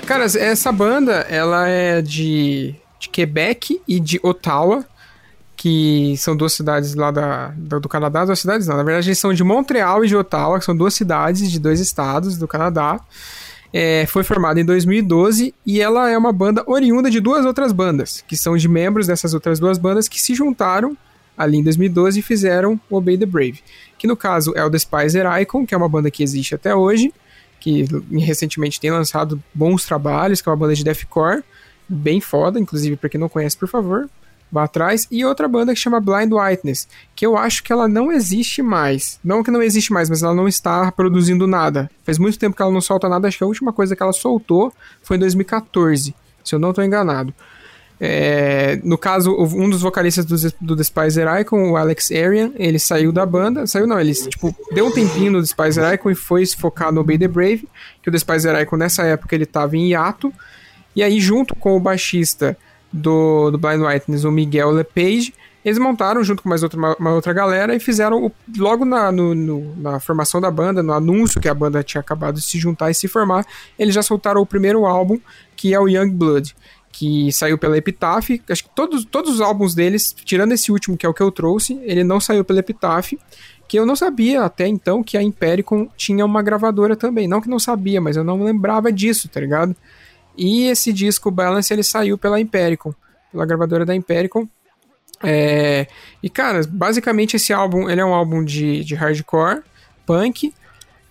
Cara, 0.05 0.25
essa 0.25 0.71
banda, 0.71 1.25
ela 1.29 1.67
é 1.67 1.99
de, 1.99 2.75
de 2.99 3.09
Quebec 3.09 3.81
e 3.87 3.99
de 3.99 4.19
Ottawa, 4.21 4.85
que 5.57 6.15
são 6.17 6.37
duas 6.37 6.53
cidades 6.53 6.93
lá 6.93 7.09
da, 7.09 7.47
do, 7.57 7.89
Canadá, 7.89 8.23
duas 8.23 8.39
cidades 8.39 8.67
não, 8.67 8.77
na 8.77 8.83
verdade 8.83 9.07
eles 9.07 9.17
são 9.17 9.33
de 9.33 9.43
Montreal 9.43 10.05
e 10.05 10.07
de 10.07 10.15
Ottawa, 10.15 10.59
que 10.59 10.65
são 10.65 10.77
duas 10.77 10.93
cidades 10.93 11.49
de 11.49 11.59
dois 11.59 11.79
estados 11.79 12.37
do 12.37 12.47
Canadá. 12.47 12.99
É, 13.73 14.05
foi 14.05 14.23
formada 14.23 14.61
em 14.61 14.63
2012 14.63 15.55
e 15.65 15.81
ela 15.81 16.07
é 16.07 16.15
uma 16.15 16.31
banda 16.31 16.63
oriunda 16.67 17.09
de 17.09 17.19
duas 17.19 17.43
outras 17.43 17.71
bandas, 17.71 18.23
que 18.27 18.37
são 18.37 18.55
de 18.55 18.67
membros 18.69 19.07
dessas 19.07 19.33
outras 19.33 19.59
duas 19.59 19.79
bandas 19.79 20.07
que 20.07 20.21
se 20.21 20.35
juntaram 20.35 20.95
ali 21.35 21.57
em 21.57 21.63
2012 21.63 22.19
e 22.19 22.21
fizeram 22.21 22.79
Obey 22.91 23.17
the 23.17 23.25
Brave, 23.25 23.63
que 23.97 24.05
no 24.05 24.15
caso 24.15 24.53
é 24.55 24.63
o 24.63 24.69
Despiser 24.69 25.25
Icon, 25.41 25.65
que 25.65 25.73
é 25.73 25.77
uma 25.77 25.89
banda 25.89 26.11
que 26.11 26.21
existe 26.21 26.53
até 26.53 26.75
hoje, 26.75 27.11
que 27.65 27.83
recentemente 28.11 28.79
tem 28.79 28.91
lançado 28.91 29.41
bons 29.51 29.85
trabalhos, 29.85 30.39
que 30.39 30.47
é 30.47 30.51
uma 30.51 30.55
banda 30.55 30.75
de 30.75 30.83
deathcore, 30.83 31.43
bem 31.89 32.21
foda, 32.21 32.59
inclusive 32.59 32.95
para 32.95 33.09
quem 33.09 33.19
não 33.19 33.27
conhece, 33.27 33.57
por 33.57 33.67
favor, 33.67 34.07
vá 34.51 34.65
atrás. 34.65 35.07
E 35.09 35.25
outra 35.25 35.47
banda 35.47 35.73
que 35.73 35.79
chama 35.79 35.99
Blind 35.99 36.31
Whiteness, 36.31 36.87
que 37.15 37.25
eu 37.25 37.35
acho 37.35 37.63
que 37.63 37.73
ela 37.73 37.87
não 37.87 38.11
existe 38.11 38.61
mais. 38.61 39.19
Não 39.23 39.41
que 39.41 39.49
não 39.49 39.63
existe 39.63 39.91
mais, 39.91 40.11
mas 40.11 40.21
ela 40.21 40.35
não 40.35 40.47
está 40.47 40.91
produzindo 40.91 41.47
nada. 41.47 41.89
Faz 42.03 42.19
muito 42.19 42.37
tempo 42.37 42.55
que 42.55 42.61
ela 42.61 42.71
não 42.71 42.81
solta 42.81 43.09
nada, 43.09 43.27
acho 43.27 43.39
que 43.39 43.43
a 43.43 43.47
última 43.47 43.73
coisa 43.73 43.95
que 43.95 44.03
ela 44.03 44.13
soltou 44.13 44.71
foi 45.01 45.17
em 45.17 45.21
2014, 45.21 46.13
se 46.43 46.53
eu 46.53 46.59
não 46.59 46.69
estou 46.69 46.83
enganado. 46.83 47.33
É, 47.99 48.79
no 48.83 48.97
caso, 48.97 49.33
um 49.37 49.69
dos 49.69 49.81
vocalistas 49.81 50.25
do, 50.25 50.35
do 50.59 50.75
Despiser 50.75 51.27
Icon, 51.39 51.71
o 51.71 51.77
Alex 51.77 52.11
Arian, 52.11 52.51
ele 52.55 52.77
saiu 52.77 53.11
da 53.11 53.25
banda. 53.25 53.65
Saiu 53.65 53.87
não, 53.87 53.99
ele 53.99 54.13
tipo, 54.13 54.53
deu 54.73 54.87
um 54.87 54.91
tempinho 54.91 55.31
no 55.31 55.41
Despiser 55.41 55.93
Icon 55.93 56.11
e 56.11 56.15
foi 56.15 56.45
se 56.45 56.57
focar 56.57 56.91
no 56.91 57.01
Obey 57.01 57.17
the 57.17 57.27
Brave, 57.27 57.67
que 58.03 58.09
o 58.09 58.11
Despiser 58.11 58.59
Icon 58.61 58.77
nessa 58.77 59.03
época 59.03 59.33
ele 59.33 59.45
tava 59.45 59.77
em 59.77 59.89
hiato. 59.91 60.33
E 60.95 61.03
aí, 61.03 61.19
junto 61.19 61.55
com 61.55 61.75
o 61.75 61.79
baixista 61.79 62.57
do, 62.91 63.51
do 63.51 63.57
Blind 63.57 63.81
Whiteness, 63.81 64.23
o 64.25 64.31
Miguel 64.31 64.71
LePage, 64.71 65.33
eles 65.63 65.79
montaram 65.79 66.23
junto 66.23 66.43
com 66.43 66.47
mais 66.49 66.61
outra, 66.63 66.77
uma, 66.77 66.95
uma 66.99 67.13
outra 67.13 67.33
galera 67.33 67.75
e 67.75 67.79
fizeram 67.79 68.23
o- 68.25 68.31
logo 68.57 68.85
na, 68.85 69.11
no- 69.11 69.33
no- 69.33 69.75
na 69.77 69.99
formação 69.99 70.39
da 70.39 70.51
banda, 70.51 70.83
no 70.83 70.93
anúncio 70.93 71.41
que 71.41 71.49
a 71.49 71.53
banda 71.53 71.81
tinha 71.83 71.99
acabado 71.99 72.35
de 72.35 72.41
se 72.43 72.59
juntar 72.59 72.91
e 72.91 72.93
se 72.93 73.07
formar, 73.07 73.45
eles 73.77 73.93
já 73.95 74.03
soltaram 74.03 74.39
o 74.41 74.45
primeiro 74.45 74.85
álbum, 74.85 75.19
que 75.55 75.73
é 75.73 75.79
o 75.79 75.87
Young 75.87 76.11
Blood, 76.11 76.55
que 76.97 77.29
saiu 77.33 77.57
pela 77.57 77.77
Epitaph. 77.77 78.29
Acho 78.49 78.63
que 78.63 78.69
todos, 78.73 79.03
todos 79.03 79.33
os 79.35 79.41
álbuns 79.41 79.75
deles, 79.75 80.15
tirando 80.23 80.53
esse 80.53 80.71
último 80.71 80.95
que 80.95 81.05
é 81.05 81.09
o 81.09 81.13
que 81.13 81.21
eu 81.21 81.29
trouxe, 81.29 81.77
ele 81.83 82.05
não 82.05 82.21
saiu 82.21 82.45
pela 82.45 82.59
Epitaph. 82.59 83.11
Que 83.67 83.77
eu 83.77 83.85
não 83.85 83.97
sabia 83.97 84.43
até 84.43 84.65
então 84.65 85.03
que 85.03 85.17
a 85.17 85.21
Impericon 85.21 85.89
tinha 85.97 86.23
uma 86.23 86.41
gravadora 86.41 86.95
também. 86.95 87.27
Não 87.27 87.41
que 87.41 87.49
não 87.49 87.59
sabia, 87.59 87.99
mas 87.99 88.15
eu 88.15 88.23
não 88.23 88.41
lembrava 88.41 88.93
disso, 88.93 89.27
tá 89.27 89.41
ligado? 89.41 89.75
E 90.37 90.67
esse 90.67 90.93
disco 90.93 91.29
Balance 91.29 91.73
ele 91.73 91.83
saiu 91.83 92.17
pela 92.17 92.39
Impericon, 92.39 92.95
pela 93.29 93.45
gravadora 93.45 93.85
da 93.85 93.93
Impericon. 93.93 94.47
É, 95.21 95.87
e 96.23 96.29
cara, 96.29 96.61
basicamente 96.65 97.35
esse 97.35 97.51
álbum 97.51 97.89
ele 97.89 97.99
é 97.99 98.05
um 98.05 98.13
álbum 98.13 98.41
de, 98.41 98.85
de 98.85 98.95
hardcore, 98.95 99.63
punk 100.05 100.53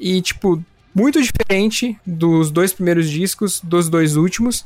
e 0.01 0.23
tipo 0.23 0.63
muito 0.95 1.21
diferente 1.21 1.99
dos 2.07 2.51
dois 2.51 2.73
primeiros 2.73 3.11
discos, 3.11 3.61
dos 3.61 3.91
dois 3.91 4.17
últimos. 4.17 4.65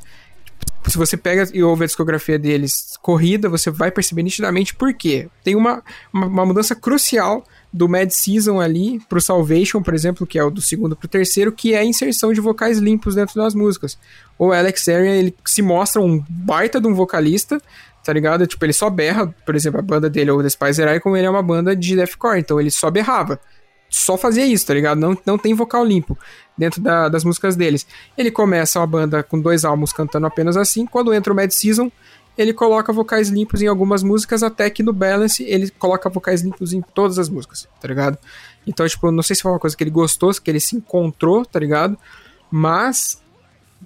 Se 0.87 0.97
você 0.97 1.17
pega 1.17 1.47
e 1.53 1.63
ouve 1.63 1.85
a 1.85 1.87
discografia 1.87 2.39
deles 2.39 2.97
corrida, 3.03 3.49
você 3.49 3.71
vai 3.71 3.91
perceber 3.91 4.23
nitidamente 4.23 4.75
por 4.75 4.95
quê. 4.95 5.29
Tem 5.43 5.55
uma, 5.55 5.83
uma, 6.13 6.27
uma 6.27 6.47
mudança 6.47 6.75
crucial 6.75 7.45
do 7.73 7.89
Mad 7.89 8.11
Season 8.11 8.61
ali 8.61 9.01
pro 9.09 9.21
Salvation, 9.21 9.83
por 9.83 9.95
exemplo, 9.95 10.27
que 10.27 10.39
é 10.39 10.45
o 10.45 10.51
do 10.51 10.63
segundo 10.63 10.97
pro 10.97 11.09
terceiro, 11.09 11.53
que 11.53 11.75
é 11.75 11.79
a 11.79 11.85
inserção 11.85 12.33
de 12.33 12.41
vocais 12.41 12.79
limpos 12.79 13.15
dentro 13.15 13.35
das 13.35 13.55
músicas. 13.55 13.99
O 14.39 14.53
Alex 14.53 14.89
Arian, 14.89 15.15
ele 15.15 15.35
se 15.45 15.61
mostra 15.61 16.01
um 16.01 16.25
baita 16.29 16.81
de 16.81 16.87
um 16.87 16.95
vocalista, 16.95 17.61
tá 18.03 18.13
ligado? 18.13 18.47
Tipo, 18.47 18.65
ele 18.65 18.73
só 18.73 18.89
berra, 18.89 19.27
por 19.45 19.55
exemplo, 19.55 19.79
a 19.79 19.83
banda 19.83 20.09
dele, 20.09 20.31
o 20.31 20.43
The 20.43 20.49
Spicer 20.49 20.95
Icon, 20.97 21.17
ele 21.17 21.27
é 21.27 21.31
uma 21.31 21.43
banda 21.43 21.77
de 21.77 21.95
deathcore, 21.95 22.41
então 22.41 22.59
ele 22.59 22.71
só 22.71 22.91
berrava. 22.91 23.39
Só 23.89 24.17
fazia 24.19 24.45
isso, 24.47 24.67
tá 24.67 24.75
ligado? 24.75 24.99
Não, 24.99 25.17
não 25.25 25.39
tem 25.39 25.55
vocal 25.55 25.85
limpo 25.85 26.17
dentro 26.57 26.81
da- 26.81 27.09
das 27.09 27.25
músicas 27.25 27.57
deles. 27.57 27.87
Ele 28.17 28.31
começa 28.31 28.79
uma 28.79 28.87
banda 28.87 29.23
com 29.23 29.41
dois 29.41 29.65
álbuns 29.65 29.93
cantando 29.93 30.27
apenas 30.27 30.57
assim, 30.57 30.85
quando 30.87 31.13
entra 31.15 31.33
o 31.33 31.37
Mad 31.37 31.51
Season, 31.51 31.91
ele 32.37 32.53
coloca 32.53 32.93
vocais 32.93 33.29
limpos 33.31 33.63
em 33.63 33.67
algumas 33.67 34.03
músicas, 34.03 34.43
até 34.43 34.69
que 34.71 34.83
no 34.83 34.93
Balance 34.93 35.43
ele 35.43 35.71
coloca 35.71 36.09
vocais 36.09 36.43
limpos 36.43 36.73
em 36.73 36.81
todas 36.81 37.19
as 37.19 37.29
músicas, 37.29 37.67
tá 37.81 37.89
ligado? 37.89 38.17
Então, 38.67 38.87
tipo, 38.87 39.11
não 39.11 39.23
sei 39.23 39.35
se 39.35 39.43
foi 39.43 39.51
uma 39.51 39.59
coisa 39.59 39.77
que 39.77 39.83
ele 39.83 39.91
gostou, 39.91 40.31
que 40.33 40.51
ele 40.51 40.61
se 40.61 40.77
encontrou, 40.77 41.45
tá 41.45 41.59
ligado? 41.59 41.99
Mas 42.51 43.21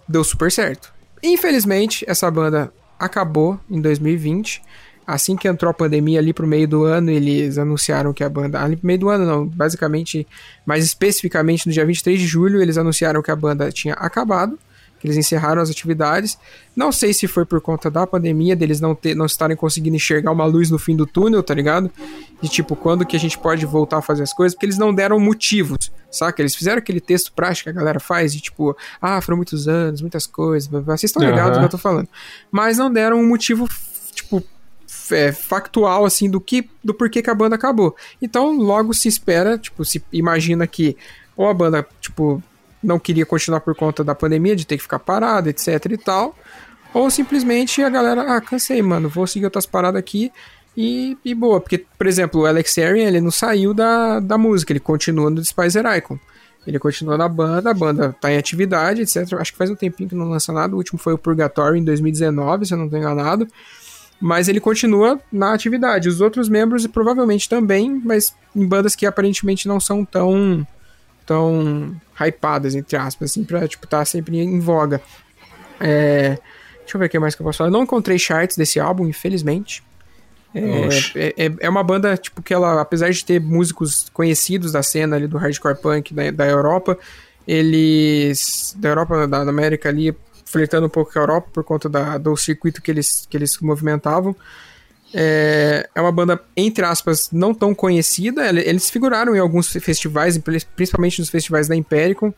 deu 0.08 0.22
super 0.24 0.50
certo. 0.52 0.92
Infelizmente, 1.22 2.04
essa 2.08 2.30
banda 2.30 2.72
acabou 2.98 3.58
em 3.70 3.80
2020. 3.80 4.60
Assim 5.06 5.36
que 5.36 5.48
entrou 5.48 5.70
a 5.70 5.74
pandemia 5.74 6.20
ali 6.20 6.32
pro 6.32 6.46
meio 6.46 6.68
do 6.68 6.84
ano, 6.84 7.10
eles 7.10 7.58
anunciaram 7.58 8.12
que 8.12 8.22
a 8.22 8.28
banda. 8.28 8.62
Ali 8.62 8.76
pro 8.76 8.86
meio 8.86 8.98
do 8.98 9.08
ano, 9.08 9.26
não, 9.26 9.46
basicamente, 9.46 10.26
mais 10.64 10.84
especificamente 10.84 11.66
no 11.66 11.72
dia 11.72 11.84
23 11.84 12.20
de 12.20 12.26
julho, 12.26 12.62
eles 12.62 12.78
anunciaram 12.78 13.20
que 13.20 13.30
a 13.30 13.36
banda 13.36 13.70
tinha 13.72 13.94
acabado, 13.94 14.58
que 15.00 15.08
eles 15.08 15.16
encerraram 15.16 15.60
as 15.60 15.68
atividades. 15.68 16.38
Não 16.76 16.92
sei 16.92 17.12
se 17.12 17.26
foi 17.26 17.44
por 17.44 17.60
conta 17.60 17.90
da 17.90 18.06
pandemia, 18.06 18.54
deles 18.54 18.80
não, 18.80 18.94
ter, 18.94 19.16
não 19.16 19.26
estarem 19.26 19.56
conseguindo 19.56 19.96
enxergar 19.96 20.30
uma 20.30 20.44
luz 20.44 20.70
no 20.70 20.78
fim 20.78 20.94
do 20.94 21.04
túnel, 21.04 21.42
tá 21.42 21.52
ligado? 21.52 21.90
De 22.40 22.48
tipo, 22.48 22.76
quando 22.76 23.04
que 23.04 23.16
a 23.16 23.20
gente 23.20 23.36
pode 23.36 23.66
voltar 23.66 23.98
a 23.98 24.02
fazer 24.02 24.22
as 24.22 24.32
coisas, 24.32 24.54
porque 24.54 24.66
eles 24.66 24.78
não 24.78 24.94
deram 24.94 25.18
motivos, 25.18 25.90
saca? 26.08 26.40
Eles 26.40 26.54
fizeram 26.54 26.78
aquele 26.78 27.00
texto 27.00 27.32
prático 27.32 27.64
que 27.64 27.70
a 27.70 27.72
galera 27.80 27.98
faz, 27.98 28.32
de 28.32 28.40
tipo, 28.40 28.76
ah, 29.00 29.20
foram 29.20 29.36
muitos 29.38 29.66
anos, 29.66 30.00
muitas 30.00 30.28
coisas, 30.28 30.70
vocês 30.70 31.04
estão 31.04 31.20
ligados 31.20 31.54
do 31.54 31.58
que 31.58 31.64
eu 31.64 31.70
tô 31.70 31.78
falando. 31.78 32.08
Mas 32.52 32.78
não 32.78 32.92
deram 32.92 33.18
um 33.18 33.26
motivo, 33.26 33.68
tipo, 34.14 34.40
é, 35.12 35.32
factual, 35.32 36.04
assim, 36.04 36.30
do 36.30 36.40
que 36.40 36.68
do 36.82 36.94
porquê 36.94 37.22
que 37.22 37.30
a 37.30 37.34
banda 37.34 37.56
acabou. 37.56 37.96
Então, 38.20 38.52
logo 38.56 38.92
se 38.92 39.08
espera, 39.08 39.58
tipo, 39.58 39.84
se 39.84 40.02
imagina 40.12 40.66
que 40.66 40.96
ou 41.36 41.48
a 41.48 41.54
banda, 41.54 41.86
tipo, 42.00 42.42
não 42.82 42.98
queria 42.98 43.24
continuar 43.24 43.60
por 43.60 43.74
conta 43.74 44.02
da 44.02 44.14
pandemia, 44.14 44.56
de 44.56 44.66
ter 44.66 44.76
que 44.76 44.82
ficar 44.82 44.98
parada, 44.98 45.48
etc 45.48 45.86
e 45.90 45.96
tal, 45.96 46.36
ou 46.92 47.10
simplesmente 47.10 47.82
a 47.82 47.88
galera, 47.88 48.36
ah, 48.36 48.40
cansei, 48.40 48.82
mano, 48.82 49.08
vou 49.08 49.26
seguir 49.26 49.46
outras 49.46 49.66
paradas 49.66 49.98
aqui 49.98 50.30
e, 50.76 51.16
e 51.24 51.34
boa. 51.34 51.60
Porque, 51.60 51.84
por 51.96 52.06
exemplo, 52.06 52.42
o 52.42 52.46
Alex 52.46 52.76
Arian, 52.78 53.08
ele 53.08 53.20
não 53.20 53.30
saiu 53.30 53.72
da, 53.72 54.20
da 54.20 54.36
música, 54.36 54.72
ele 54.72 54.80
continua 54.80 55.30
no 55.30 55.40
Despiser 55.40 55.84
Icon. 55.96 56.18
Ele 56.66 56.78
continua 56.78 57.18
na 57.18 57.28
banda, 57.28 57.70
a 57.70 57.74
banda 57.74 58.14
tá 58.20 58.30
em 58.30 58.36
atividade, 58.36 59.02
etc. 59.02 59.32
Acho 59.34 59.52
que 59.52 59.58
faz 59.58 59.68
um 59.68 59.74
tempinho 59.74 60.08
que 60.08 60.14
não 60.14 60.28
lança 60.28 60.52
nada. 60.52 60.74
O 60.74 60.78
último 60.78 60.98
foi 60.98 61.12
o 61.12 61.18
Purgatory 61.18 61.80
em 61.80 61.84
2019, 61.84 62.66
se 62.66 62.74
eu 62.74 62.78
não 62.78 62.88
tô 62.88 62.96
enganado. 62.96 63.48
Mas 64.24 64.46
ele 64.46 64.60
continua 64.60 65.18
na 65.32 65.52
atividade. 65.52 66.08
Os 66.08 66.20
outros 66.20 66.48
membros 66.48 66.86
provavelmente 66.86 67.48
também, 67.48 68.00
mas 68.04 68.32
em 68.54 68.64
bandas 68.64 68.94
que 68.94 69.04
aparentemente 69.04 69.66
não 69.66 69.80
são 69.80 70.04
tão 70.04 70.64
tão 71.26 71.94
hypadas, 72.20 72.74
entre 72.76 72.96
aspas, 72.96 73.30
assim, 73.32 73.42
pra, 73.44 73.66
tipo, 73.66 73.84
tá 73.86 74.04
sempre 74.04 74.38
em 74.38 74.60
voga. 74.60 75.00
É, 75.80 76.38
deixa 76.80 76.96
eu 76.96 76.98
ver 77.00 77.06
o 77.06 77.08
que 77.08 77.18
mais 77.18 77.34
que 77.34 77.42
eu 77.42 77.44
posso 77.44 77.58
falar. 77.58 77.68
Eu 77.68 77.72
não 77.72 77.82
encontrei 77.82 78.18
charts 78.18 78.56
desse 78.56 78.78
álbum, 78.78 79.08
infelizmente. 79.08 79.82
É, 80.54 80.88
é, 81.14 81.46
é- 81.46 81.52
é 81.60 81.68
uma 81.68 81.82
banda, 81.82 82.16
tipo, 82.16 82.42
que 82.42 82.52
ela, 82.54 82.80
apesar 82.80 83.10
de 83.10 83.24
ter 83.24 83.40
músicos 83.40 84.06
conhecidos 84.12 84.70
da 84.72 84.82
cena 84.82 85.16
ali 85.16 85.26
do 85.26 85.38
hardcore 85.38 85.76
punk 85.80 86.12
da, 86.14 86.30
da 86.30 86.46
Europa, 86.46 86.96
eles. 87.46 88.74
Da 88.78 88.90
Europa, 88.90 89.26
da, 89.26 89.44
da 89.44 89.50
América 89.50 89.88
ali, 89.88 90.14
flertando 90.52 90.86
um 90.86 90.90
pouco 90.90 91.12
com 91.12 91.18
a 91.18 91.22
Europa 91.22 91.48
por 91.52 91.64
conta 91.64 91.88
da- 91.88 92.18
do 92.18 92.36
circuito 92.36 92.82
que 92.82 92.90
eles, 92.90 93.26
que 93.28 93.36
eles 93.36 93.58
movimentavam. 93.60 94.36
É, 95.14 95.88
é 95.94 96.00
uma 96.00 96.12
banda, 96.12 96.40
entre 96.56 96.84
aspas, 96.84 97.28
não 97.32 97.52
tão 97.54 97.74
conhecida. 97.74 98.46
Ele- 98.48 98.62
Eles 98.66 98.88
figuraram 98.90 99.34
em 99.34 99.38
alguns 99.38 99.68
festivais, 99.68 100.38
principalmente 100.76 101.18
nos 101.20 101.28
festivais 101.30 101.68
da 101.68 101.76
Impericon. 101.76 102.32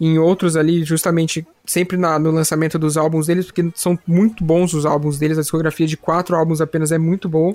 em 0.00 0.18
outros 0.18 0.56
ali, 0.56 0.82
justamente 0.82 1.46
sempre 1.64 1.96
na- 1.96 2.18
no 2.18 2.32
lançamento 2.32 2.76
dos 2.76 2.96
álbuns 2.96 3.28
deles, 3.28 3.44
porque 3.46 3.70
são 3.76 3.96
muito 4.04 4.42
bons 4.42 4.74
os 4.74 4.84
álbuns 4.84 5.16
deles, 5.16 5.38
a 5.38 5.42
discografia 5.42 5.86
de 5.86 5.96
quatro 5.96 6.34
álbuns 6.34 6.60
apenas 6.60 6.90
é 6.90 6.98
muito 6.98 7.28
boa. 7.28 7.54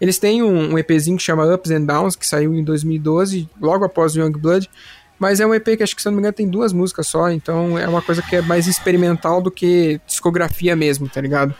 Eles 0.00 0.16
têm 0.16 0.40
um, 0.40 0.74
um 0.74 0.78
EPzinho 0.78 1.16
que 1.16 1.22
chama 1.24 1.52
Ups 1.52 1.72
and 1.72 1.80
Downs, 1.86 2.14
que 2.14 2.24
saiu 2.24 2.54
em 2.54 2.62
2012, 2.62 3.48
logo 3.60 3.84
após 3.84 4.14
o 4.14 4.20
Young 4.20 4.30
Blood, 4.38 4.70
mas 5.18 5.40
é 5.40 5.46
um 5.46 5.54
EP 5.54 5.76
que 5.76 5.82
acho 5.82 5.96
que, 5.96 6.02
se 6.02 6.08
eu 6.08 6.12
não 6.12 6.16
me 6.16 6.20
engano, 6.20 6.34
tem 6.34 6.48
duas 6.48 6.72
músicas 6.72 7.06
só, 7.06 7.30
então 7.30 7.78
é 7.78 7.88
uma 7.88 8.02
coisa 8.02 8.22
que 8.22 8.36
é 8.36 8.42
mais 8.42 8.66
experimental 8.66 9.42
do 9.42 9.50
que 9.50 10.00
discografia 10.06 10.76
mesmo, 10.76 11.08
tá 11.08 11.20
ligado? 11.20 11.54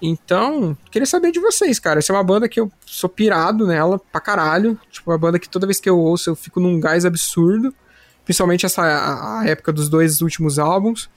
Então, 0.00 0.76
queria 0.90 1.06
saber 1.06 1.32
de 1.32 1.40
vocês, 1.40 1.78
cara. 1.78 1.98
Essa 1.98 2.12
é 2.12 2.16
uma 2.16 2.22
banda 2.22 2.48
que 2.48 2.60
eu 2.60 2.70
sou 2.84 3.08
pirado 3.08 3.66
nela 3.66 3.98
pra 3.98 4.20
caralho. 4.20 4.78
Tipo, 4.90 5.10
uma 5.10 5.18
banda 5.18 5.38
que 5.38 5.48
toda 5.48 5.66
vez 5.66 5.80
que 5.80 5.88
eu 5.88 5.98
ouço 5.98 6.30
eu 6.30 6.36
fico 6.36 6.60
num 6.60 6.78
gás 6.78 7.04
absurdo. 7.04 7.74
Principalmente 8.24 8.66
essa 8.66 8.82
a, 8.82 9.46
época 9.46 9.72
dos 9.72 9.88
dois 9.88 10.20
últimos 10.20 10.58
álbuns. 10.58 11.08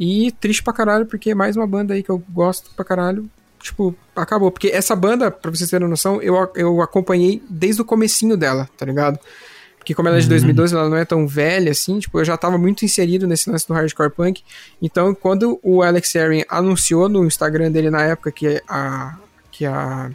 E 0.00 0.32
triste 0.32 0.62
pra 0.62 0.72
caralho, 0.72 1.06
porque 1.06 1.30
é 1.30 1.34
mais 1.34 1.56
uma 1.56 1.66
banda 1.66 1.94
aí 1.94 2.02
que 2.02 2.10
eu 2.10 2.22
gosto 2.30 2.70
pra 2.74 2.84
caralho. 2.84 3.28
Tipo, 3.60 3.94
acabou. 4.16 4.50
Porque 4.50 4.68
essa 4.68 4.96
banda, 4.96 5.30
pra 5.30 5.50
vocês 5.50 5.68
terem 5.68 5.86
noção, 5.86 6.20
eu, 6.22 6.50
eu 6.56 6.80
acompanhei 6.80 7.42
desde 7.48 7.82
o 7.82 7.84
comecinho 7.84 8.36
dela, 8.36 8.68
tá 8.76 8.86
ligado? 8.86 9.18
Porque 9.82 9.96
como 9.96 10.06
ela 10.06 10.18
é 10.18 10.20
de 10.20 10.28
2012, 10.28 10.76
ela 10.76 10.88
não 10.88 10.96
é 10.96 11.04
tão 11.04 11.26
velha 11.26 11.72
assim, 11.72 11.98
tipo, 11.98 12.16
eu 12.20 12.24
já 12.24 12.36
tava 12.36 12.56
muito 12.56 12.84
inserido 12.84 13.26
nesse 13.26 13.50
lance 13.50 13.66
do 13.66 13.74
hardcore 13.74 14.10
punk. 14.10 14.44
Então, 14.80 15.12
quando 15.12 15.58
o 15.60 15.82
Alex 15.82 16.14
Aryan 16.14 16.44
anunciou 16.48 17.08
no 17.08 17.26
Instagram 17.26 17.72
dele 17.72 17.90
na 17.90 18.00
época 18.04 18.30
que 18.30 18.62
a 18.68 19.18
que 19.50 19.66
a 19.66 20.08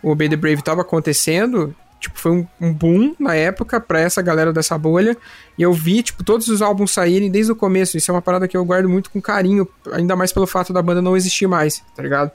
o 0.00 0.10
Obey 0.10 0.28
the 0.28 0.36
Brave 0.36 0.62
tava 0.62 0.82
acontecendo, 0.82 1.74
tipo, 1.98 2.16
foi 2.16 2.30
um, 2.30 2.46
um 2.60 2.72
boom 2.72 3.16
na 3.18 3.34
época 3.34 3.80
pra 3.80 3.98
essa 3.98 4.22
galera 4.22 4.52
dessa 4.52 4.78
bolha. 4.78 5.16
E 5.58 5.62
eu 5.62 5.72
vi, 5.72 6.00
tipo, 6.00 6.22
todos 6.22 6.46
os 6.46 6.62
álbuns 6.62 6.92
saírem 6.92 7.28
desde 7.28 7.50
o 7.50 7.56
começo. 7.56 7.96
Isso 7.96 8.12
é 8.12 8.14
uma 8.14 8.22
parada 8.22 8.46
que 8.46 8.56
eu 8.56 8.64
guardo 8.64 8.88
muito 8.88 9.10
com 9.10 9.20
carinho, 9.20 9.68
ainda 9.90 10.14
mais 10.14 10.32
pelo 10.32 10.46
fato 10.46 10.72
da 10.72 10.80
banda 10.80 11.02
não 11.02 11.16
existir 11.16 11.48
mais, 11.48 11.82
tá 11.96 12.02
ligado? 12.02 12.30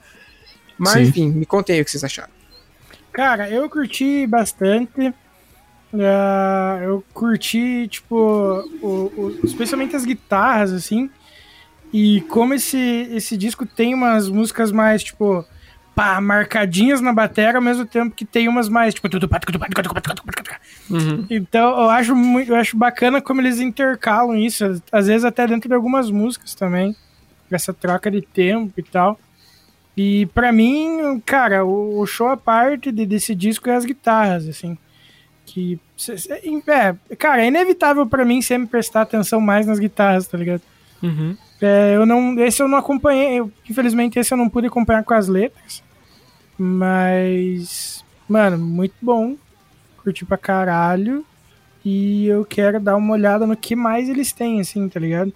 Mas, 0.77 0.94
Sim. 0.94 1.02
enfim, 1.03 1.30
me 1.30 1.45
contem 1.45 1.77
aí 1.77 1.81
o 1.81 1.86
que 1.86 1.91
vocês 1.91 2.03
acharam. 2.03 2.34
Cara, 3.14 3.49
eu 3.49 3.69
curti 3.69 4.27
bastante. 4.27 5.14
Ah, 5.93 6.79
eu 6.83 7.03
curti, 7.13 7.87
tipo, 7.89 8.15
o- 8.81 9.11
o- 9.17 9.39
especialmente 9.43 9.95
as 9.95 10.05
guitarras, 10.05 10.71
assim. 10.71 11.09
E 11.91 12.21
como 12.29 12.53
esse, 12.53 12.77
esse 13.11 13.35
disco 13.35 13.65
tem 13.65 13.93
umas 13.95 14.29
músicas 14.29 14.71
mais, 14.71 15.03
tipo, 15.03 15.43
pá, 15.95 16.21
marcadinhas 16.21 17.01
na 17.01 17.11
bateria, 17.11 17.55
ao 17.55 17.61
mesmo 17.61 17.85
tempo 17.85 18.15
que 18.15 18.23
tem 18.23 18.47
umas 18.47 18.69
mais, 18.69 18.93
tipo. 18.93 19.07
Uhum. 20.89 21.25
Então, 21.29 21.69
eu 21.71 21.89
acho, 21.89 22.13
eu 22.47 22.55
acho 22.55 22.77
bacana 22.77 23.19
como 23.21 23.41
eles 23.41 23.59
intercalam 23.59 24.35
isso, 24.35 24.81
às 24.91 25.07
vezes 25.07 25.25
até 25.25 25.47
dentro 25.47 25.67
de 25.67 25.73
algumas 25.75 26.11
músicas 26.11 26.53
também, 26.53 26.95
essa 27.49 27.73
troca 27.73 28.11
de 28.11 28.21
tempo 28.21 28.73
e 28.77 28.83
tal. 28.83 29.19
E 29.97 30.27
pra 30.27 30.51
mim, 30.51 31.19
cara, 31.25 31.65
o, 31.65 31.99
o 31.99 32.05
show 32.05 32.27
à 32.27 32.37
parte 32.37 32.91
de- 32.91 33.05
desse 33.07 33.33
disco 33.33 33.67
é 33.69 33.75
as 33.75 33.83
guitarras, 33.85 34.47
assim. 34.47 34.77
Que. 35.51 35.80
cê- 35.97 36.15
É, 36.67 37.15
cara, 37.15 37.43
é 37.43 37.47
inevitável 37.47 38.05
pra 38.05 38.23
mim 38.23 38.41
sempre 38.41 38.67
prestar 38.69 39.01
atenção 39.01 39.41
mais 39.41 39.65
nas 39.65 39.80
guitarras, 39.80 40.27
tá 40.27 40.38
ligado? 40.38 40.61
Uhum. 41.01 41.35
É, 41.61 41.95
eu 41.95 42.05
não, 42.05 42.39
esse 42.39 42.61
eu 42.61 42.67
não 42.67 42.77
acompanhei, 42.77 43.39
eu- 43.39 43.51
infelizmente 43.69 44.19
esse 44.19 44.31
eu 44.34 44.38
não 44.38 44.47
pude 44.47 44.67
acompanhar 44.67 45.03
com 45.03 45.13
as 45.13 45.27
letras, 45.27 45.81
mas, 46.57 48.03
mano, 48.27 48.57
muito 48.57 48.93
bom, 49.01 49.35
curti 50.03 50.23
pra 50.26 50.38
caralho, 50.38 51.26
e 51.84 52.27
eu 52.27 52.45
quero 52.45 52.80
dar 52.80 52.95
uma 52.95 53.13
olhada 53.13 53.45
no 53.47 53.55
que 53.57 53.76
mais 53.76 54.07
eles 54.09 54.31
têm, 54.31 54.59
assim, 54.61 54.88
tá 54.88 54.99
ligado? 54.99 55.34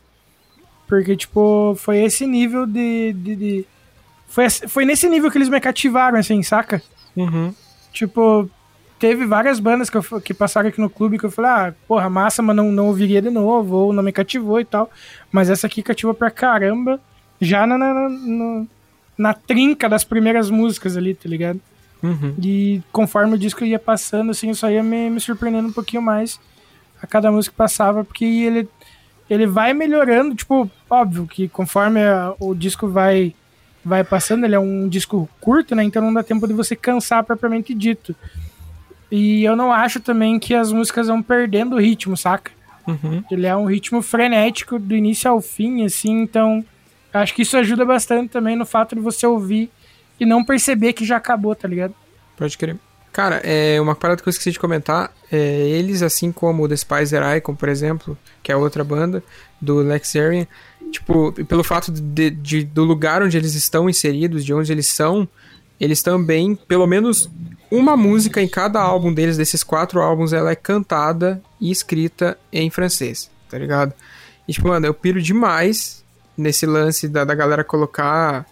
Porque, 0.88 1.15
tipo, 1.15 1.76
foi 1.77 1.99
esse 2.03 2.27
nível 2.27 2.65
de... 2.65 3.14
de, 3.14 3.35
de- 3.35 3.65
foi, 4.27 4.49
foi 4.49 4.85
nesse 4.85 5.07
nível 5.10 5.30
que 5.31 5.38
eles 5.38 5.49
me 5.49 5.60
cativaram, 5.60 6.18
assim, 6.19 6.41
saca? 6.44 6.81
Uhum. 7.15 7.53
Tipo, 7.91 8.49
teve 9.03 9.25
várias 9.25 9.59
bandas 9.59 9.89
que, 9.89 9.97
eu, 9.97 10.03
que 10.21 10.34
passaram 10.34 10.69
aqui 10.69 10.80
no 10.80 10.89
clube 10.89 11.19
que 11.19 11.25
eu 11.25 11.30
falei, 11.30 11.51
ah, 11.51 11.73
porra, 11.89 12.09
massa, 12.09 12.41
mas 12.41 12.55
não, 12.55 12.71
não 12.71 12.88
ouviria 12.88 13.21
de 13.21 13.30
novo, 13.30 13.75
ou 13.75 13.91
não 13.91 14.01
me 14.01 14.13
cativou 14.13 14.61
e 14.61 14.63
tal. 14.63 14.89
Mas 15.30 15.49
essa 15.49 15.67
aqui 15.67 15.84
cativou 15.84 16.13
pra 16.13 16.31
caramba, 16.31 17.01
já 17.41 17.67
na, 17.67 17.77
na, 17.77 17.93
na, 18.07 18.65
na 19.17 19.34
trinca 19.34 19.89
das 19.89 20.05
primeiras 20.05 20.49
músicas 20.49 20.95
ali, 20.95 21.13
tá 21.13 21.27
ligado? 21.27 21.59
Uhum. 22.01 22.34
E 22.41 22.81
conforme 22.93 23.35
o 23.35 23.38
disco 23.38 23.65
ia 23.65 23.77
passando, 23.77 24.31
assim, 24.31 24.47
eu 24.47 24.55
só 24.55 24.71
ia 24.71 24.81
me, 24.81 25.09
me 25.09 25.19
surpreendendo 25.19 25.67
um 25.67 25.73
pouquinho 25.73 26.01
mais 26.01 26.39
a 27.01 27.05
cada 27.05 27.30
música 27.30 27.51
que 27.51 27.57
passava, 27.57 28.05
porque 28.05 28.23
ele, 28.23 28.69
ele 29.30 29.45
vai 29.45 29.73
melhorando, 29.73 30.34
tipo, 30.34 30.71
óbvio 30.89 31.27
que 31.27 31.49
conforme 31.49 32.01
a- 32.01 32.34
o 32.39 32.55
disco 32.55 32.88
vai 32.88 33.35
vai 33.85 34.01
passando, 34.01 34.45
ele 34.45 34.55
é 34.55 34.59
um 34.59 34.88
disco 34.88 35.30
curto, 35.41 35.75
né? 35.75 35.84
Então 35.84 36.01
não 36.01 36.13
dá 36.13 36.23
tempo 36.23 36.47
de 36.47 36.53
você 36.53 36.73
cansar 36.73 37.21
propriamente 37.21 37.73
dito. 37.73 38.15
E 39.15 39.44
eu 39.44 39.56
não 39.56 39.72
acho 39.72 39.99
também 39.99 40.40
que 40.40 40.56
as 40.56 40.72
músicas 40.72 41.06
vão 41.07 41.22
perdendo 41.22 41.76
o 41.76 41.80
ritmo, 41.80 42.18
saca? 42.18 42.52
Uhum. 42.88 43.23
Ele 43.30 43.45
é 43.45 43.56
um 43.56 43.65
ritmo 43.65 44.02
frenético 44.02 44.80
do 44.80 44.95
início 44.95 45.30
ao 45.30 45.40
fim, 45.40 45.85
assim, 45.85 46.22
então 46.23 46.65
acho 47.14 47.34
que 47.35 47.44
isso 47.44 47.56
ajuda 47.56 47.85
bastante 47.85 48.30
também 48.31 48.56
no 48.56 48.65
fato 48.65 48.95
de 48.95 49.02
você 49.02 49.27
ouvir 49.27 49.69
e 50.19 50.26
não 50.26 50.44
perceber 50.44 50.94
que 50.94 51.06
já 51.06 51.18
acabou, 51.18 51.53
tá 51.53 51.68
ligado? 51.68 51.94
Pode 52.35 52.57
crer. 52.57 52.76
Cara, 53.11 53.35
é 53.44 53.80
uma 53.80 53.94
parada 53.94 54.19
que 54.19 54.27
eu 54.27 54.31
esqueci 54.31 54.52
de 54.52 54.60
comentar. 54.60 55.14
É, 55.31 55.38
eles, 55.38 56.02
assim 56.02 56.31
como 56.31 56.64
o 56.64 56.68
Despiser 56.68 57.22
Icon, 57.38 57.53
por 57.53 57.69
exemplo, 57.69 58.18
que 58.41 58.52
é 58.52 58.56
outra 58.56 58.84
banda 58.84 59.23
do 59.61 59.76
Lex 59.77 60.15
Arian, 60.15 60.48
tipo, 60.91 61.31
pelo 61.45 61.64
fato 61.64 61.91
de, 61.91 62.31
de- 62.31 62.64
do 62.64 62.84
lugar 62.84 63.22
onde 63.22 63.38
eles 63.38 63.53
estão 63.53 63.88
inseridos, 63.88 64.44
de 64.44 64.52
onde 64.56 64.72
eles 64.72 64.88
são, 64.88 65.27
eles 65.80 66.02
também, 66.02 66.56
pelo 66.56 66.88
menos 66.88 67.30
uma 67.74 67.98
música 67.98 68.40
em 68.40 68.48
cada 68.48 68.80
álbum 68.80 69.12
deles, 69.12 69.36
desses 69.36 69.64
quatro 69.64 70.00
álbuns, 70.00 70.32
ela 70.32 70.52
é 70.52 70.56
cantada 70.56 71.41
e 71.60 71.72
escrita 71.72 72.38
em 72.52 72.70
francês, 72.70 73.32
tá 73.50 73.58
ligado? 73.58 73.94
E, 74.48 74.54
tipo, 74.54 74.68
mano, 74.68 74.86
eu 74.86 74.94
piro 74.94 75.20
demais 75.20 76.04
nesse 76.38 76.68
lance 76.68 77.08
da, 77.08 77.26
da 77.26 77.34
galera 77.34 77.64
colocar. 77.64 78.45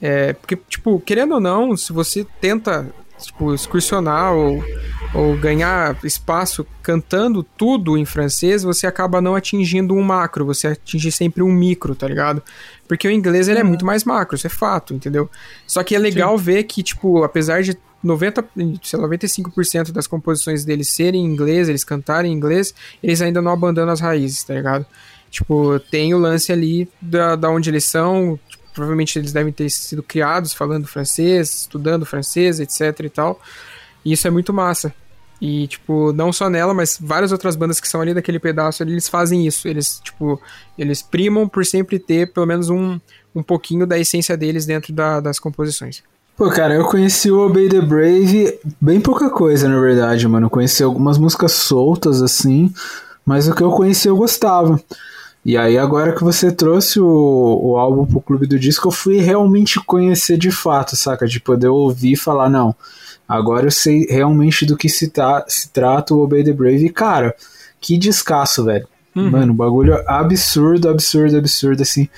É, 0.00 0.32
porque, 0.32 0.56
tipo, 0.56 0.98
querendo 1.00 1.34
ou 1.34 1.40
não, 1.40 1.76
se 1.76 1.92
você 1.92 2.26
tenta, 2.40 2.90
tipo, 3.18 3.52
excursionar 3.52 4.32
ou, 4.32 4.64
ou 5.12 5.36
ganhar 5.36 5.98
espaço 6.02 6.66
cantando 6.82 7.42
tudo 7.42 7.98
em 7.98 8.06
francês, 8.06 8.62
você 8.62 8.86
acaba 8.86 9.20
não 9.20 9.34
atingindo 9.34 9.94
um 9.94 10.02
macro, 10.02 10.46
você 10.46 10.68
atinge 10.68 11.12
sempre 11.12 11.42
um 11.42 11.52
micro, 11.52 11.94
tá 11.94 12.08
ligado? 12.08 12.42
Porque 12.88 13.06
o 13.06 13.10
inglês 13.10 13.48
ele 13.48 13.60
é 13.60 13.64
muito 13.64 13.84
mais 13.84 14.02
macro, 14.02 14.34
isso 14.34 14.46
é 14.46 14.50
fato, 14.50 14.94
entendeu? 14.94 15.28
Só 15.66 15.84
que 15.84 15.94
é 15.94 15.98
legal 15.98 16.38
ver 16.38 16.64
que, 16.64 16.82
tipo, 16.82 17.22
apesar 17.22 17.62
de 17.62 17.76
90, 18.02 18.44
sei 18.82 18.98
lá, 18.98 19.06
95% 19.08 19.92
das 19.92 20.06
composições 20.06 20.64
deles 20.64 20.90
serem 20.90 21.22
em 21.22 21.26
inglês, 21.26 21.68
eles 21.68 21.84
cantarem 21.84 22.32
em 22.32 22.36
inglês, 22.36 22.74
eles 23.02 23.20
ainda 23.22 23.40
não 23.40 23.52
abandonam 23.52 23.92
as 23.92 24.00
raízes, 24.00 24.42
tá 24.44 24.54
ligado? 24.54 24.84
Tipo, 25.30 25.78
tem 25.80 26.12
o 26.14 26.18
lance 26.18 26.52
ali 26.52 26.88
da, 27.00 27.36
da 27.36 27.48
onde 27.50 27.70
eles 27.70 27.84
são, 27.84 28.38
tipo, 28.48 28.62
provavelmente 28.74 29.18
eles 29.18 29.32
devem 29.32 29.52
ter 29.52 29.70
sido 29.70 30.02
criados 30.02 30.52
falando 30.52 30.86
francês, 30.86 31.62
estudando 31.62 32.04
francês, 32.04 32.60
etc 32.60 33.00
e 33.04 33.08
tal. 33.08 33.40
E 34.04 34.12
isso 34.12 34.26
é 34.26 34.30
muito 34.30 34.52
massa. 34.52 34.92
E, 35.40 35.66
tipo, 35.66 36.12
não 36.12 36.32
só 36.32 36.48
nela, 36.48 36.72
mas 36.72 36.96
várias 37.00 37.32
outras 37.32 37.56
bandas 37.56 37.80
que 37.80 37.88
são 37.88 38.00
ali 38.00 38.14
daquele 38.14 38.38
pedaço 38.38 38.82
eles 38.82 39.08
fazem 39.08 39.46
isso. 39.46 39.66
Eles, 39.66 39.98
tipo, 39.98 40.40
eles 40.78 41.02
primam 41.02 41.48
por 41.48 41.64
sempre 41.66 41.98
ter 41.98 42.32
pelo 42.32 42.46
menos 42.46 42.68
um, 42.70 43.00
um 43.34 43.42
pouquinho 43.42 43.86
da 43.86 43.98
essência 43.98 44.36
deles 44.36 44.66
dentro 44.66 44.92
da- 44.92 45.18
das 45.20 45.40
composições. 45.40 46.02
Pô, 46.36 46.48
cara, 46.48 46.74
eu 46.74 46.84
conheci 46.86 47.30
o 47.30 47.40
Obey 47.40 47.68
the 47.68 47.80
Brave 47.80 48.58
bem 48.80 49.00
pouca 49.00 49.30
coisa, 49.30 49.68
na 49.68 49.78
verdade, 49.78 50.26
mano. 50.26 50.46
Eu 50.46 50.50
conheci 50.50 50.82
algumas 50.82 51.18
músicas 51.18 51.52
soltas, 51.52 52.22
assim, 52.22 52.72
mas 53.24 53.46
o 53.46 53.54
que 53.54 53.62
eu 53.62 53.70
conheci 53.70 54.08
eu 54.08 54.16
gostava. 54.16 54.80
E 55.44 55.56
aí, 55.56 55.76
agora 55.76 56.14
que 56.14 56.22
você 56.22 56.50
trouxe 56.50 57.00
o, 57.00 57.60
o 57.62 57.76
álbum 57.76 58.06
pro 58.06 58.20
Clube 58.20 58.46
do 58.46 58.58
Disco, 58.58 58.88
eu 58.88 58.92
fui 58.92 59.18
realmente 59.18 59.78
conhecer 59.80 60.38
de 60.38 60.50
fato, 60.50 60.96
saca? 60.96 61.26
De 61.26 61.40
poder 61.40 61.68
ouvir 61.68 62.12
e 62.12 62.16
falar, 62.16 62.48
não, 62.48 62.74
agora 63.28 63.66
eu 63.66 63.70
sei 63.70 64.06
realmente 64.08 64.64
do 64.64 64.76
que 64.76 64.88
se, 64.88 65.08
tá, 65.10 65.44
se 65.48 65.68
trata 65.68 66.14
o 66.14 66.20
Obey 66.22 66.44
the 66.44 66.52
Brave. 66.52 66.86
E, 66.86 66.90
cara, 66.90 67.34
que 67.80 67.98
descasso, 67.98 68.64
velho. 68.64 68.86
Mano, 69.14 69.52
bagulho 69.52 70.02
absurdo, 70.08 70.88
absurdo, 70.88 71.36
absurdo, 71.36 71.82
assim. 71.82 72.08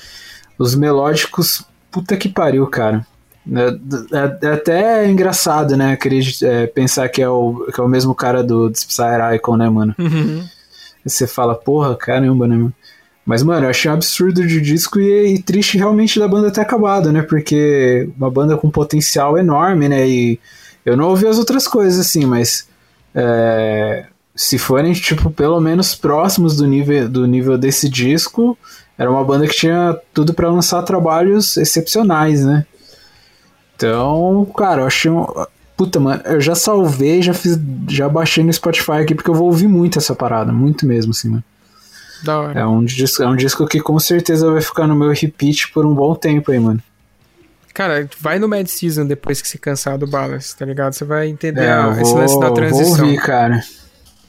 Os 0.57 0.77
melódicos, 0.77 1.65
puta 1.91 2.17
que 2.17 2.29
pariu, 2.29 2.67
cara. 2.69 3.05
É, 3.53 4.17
é- 4.17 4.47
é 4.47 4.53
até 4.53 5.09
engraçado, 5.11 5.77
né? 5.77 5.93
Acredit- 5.93 6.45
é, 6.45 6.67
pensar 6.67 7.09
que 7.09 7.21
é, 7.23 7.29
o, 7.29 7.67
que 7.75 7.81
é 7.81 7.85
o 7.85 7.89
mesmo 7.89 8.15
cara 8.15 8.43
do 8.43 8.71
Psyre 8.71 9.37
Icon, 9.37 9.57
né, 9.57 9.69
mano? 9.69 9.95
Aí 9.99 11.11
Você 11.11 11.27
fala, 11.27 11.55
porra, 11.55 11.95
caramba, 11.97 12.47
né, 12.49 12.57
mano? 12.57 12.73
Mas, 13.27 13.43
mano, 13.43 13.67
eu 13.67 13.71
achei 13.71 13.91
um 13.91 13.95
absurdo 13.95 14.47
de 14.47 14.61
disco 14.61 15.01
e, 15.01 15.35
e 15.35 15.43
triste 15.43 15.79
realmente 15.79 16.19
da 16.19 16.29
banda 16.29 16.51
ter 16.51 16.61
acabado, 16.61 17.11
né? 17.13 17.23
Porque 17.23 18.09
uma 18.19 18.31
banda 18.31 18.57
com 18.57 18.71
potencial 18.71 19.37
enorme, 19.39 19.89
né? 19.89 20.07
E 20.09 20.39
eu 20.85 20.97
não 20.97 21.09
ouvi 21.09 21.27
as 21.27 21.39
outras 21.39 21.67
coisas, 21.69 21.99
assim, 21.99 22.25
mas. 22.27 22.67
é, 23.15 24.07
se 24.37 24.59
forem, 24.59 24.93
tipo, 24.93 25.31
pelo 25.31 25.61
menos 25.61 25.95
próximos 25.95 26.57
do 26.57 26.67
nível, 26.67 27.09
do 27.09 27.25
nível 27.27 27.57
desse 27.57 27.89
disco, 27.89 28.59
era 28.99 29.09
uma 29.11 29.23
banda 29.25 29.47
que 29.47 29.55
tinha 29.55 29.97
tudo 30.13 30.35
pra 30.35 30.51
lançar 30.51 30.83
trabalhos 30.83 31.57
excepcionais, 31.57 32.45
né? 32.45 32.67
Então, 33.77 34.47
cara, 34.57 34.83
eu 34.83 34.87
achei 34.87 35.11
um. 35.11 35.27
Puta, 35.77 35.99
mano, 35.99 36.23
eu 36.25 36.41
já 36.41 36.55
salvei, 36.55 37.21
já 37.23 37.35
fiz. 37.35 37.59
Já 37.89 38.09
baixei 38.09 38.45
no 38.45 38.53
Spotify 38.53 38.93
aqui, 39.03 39.15
porque 39.15 39.29
eu 39.31 39.35
vou 39.35 39.47
ouvir 39.47 39.67
muito 39.67 39.99
essa 39.99 40.15
parada, 40.15 40.53
muito 40.53 40.87
mesmo, 40.87 41.11
assim, 41.11 41.29
mano. 41.29 41.45
Da 42.23 42.41
hora. 42.41 42.61
É 42.61 42.67
um 42.67 42.85
disco, 42.85 43.23
é 43.23 43.29
um 43.29 43.37
disco 43.37 43.67
que 43.67 43.81
com 43.81 43.99
certeza 43.99 44.51
vai 44.51 44.61
ficar 44.63 44.87
no 44.87 44.95
meu 44.95 45.11
repeat 45.11 45.73
por 45.73 45.85
um 45.85 45.93
bom 45.95 46.15
tempo 46.15 46.51
aí, 46.53 46.59
mano. 46.59 46.81
Cara, 47.75 48.09
vai 48.21 48.39
no 48.39 48.49
Mad 48.49 48.67
Season 48.69 49.05
depois 49.05 49.43
que 49.43 49.49
se 49.49 49.59
cansar 49.59 49.99
do 49.99 50.07
Balance, 50.07 50.57
tá 50.57 50.65
ligado? 50.65 50.93
Você 50.93 51.05
vai 51.05 51.27
entender 51.29 51.63
É, 51.63 51.77
eu 51.85 51.93
esse 51.93 52.03
vou, 52.13 52.19
lance 52.21 52.39
da 52.39 52.47
vou 52.47 52.55
transição. 52.55 53.05
ouvir, 53.05 53.17
cara. 53.21 53.61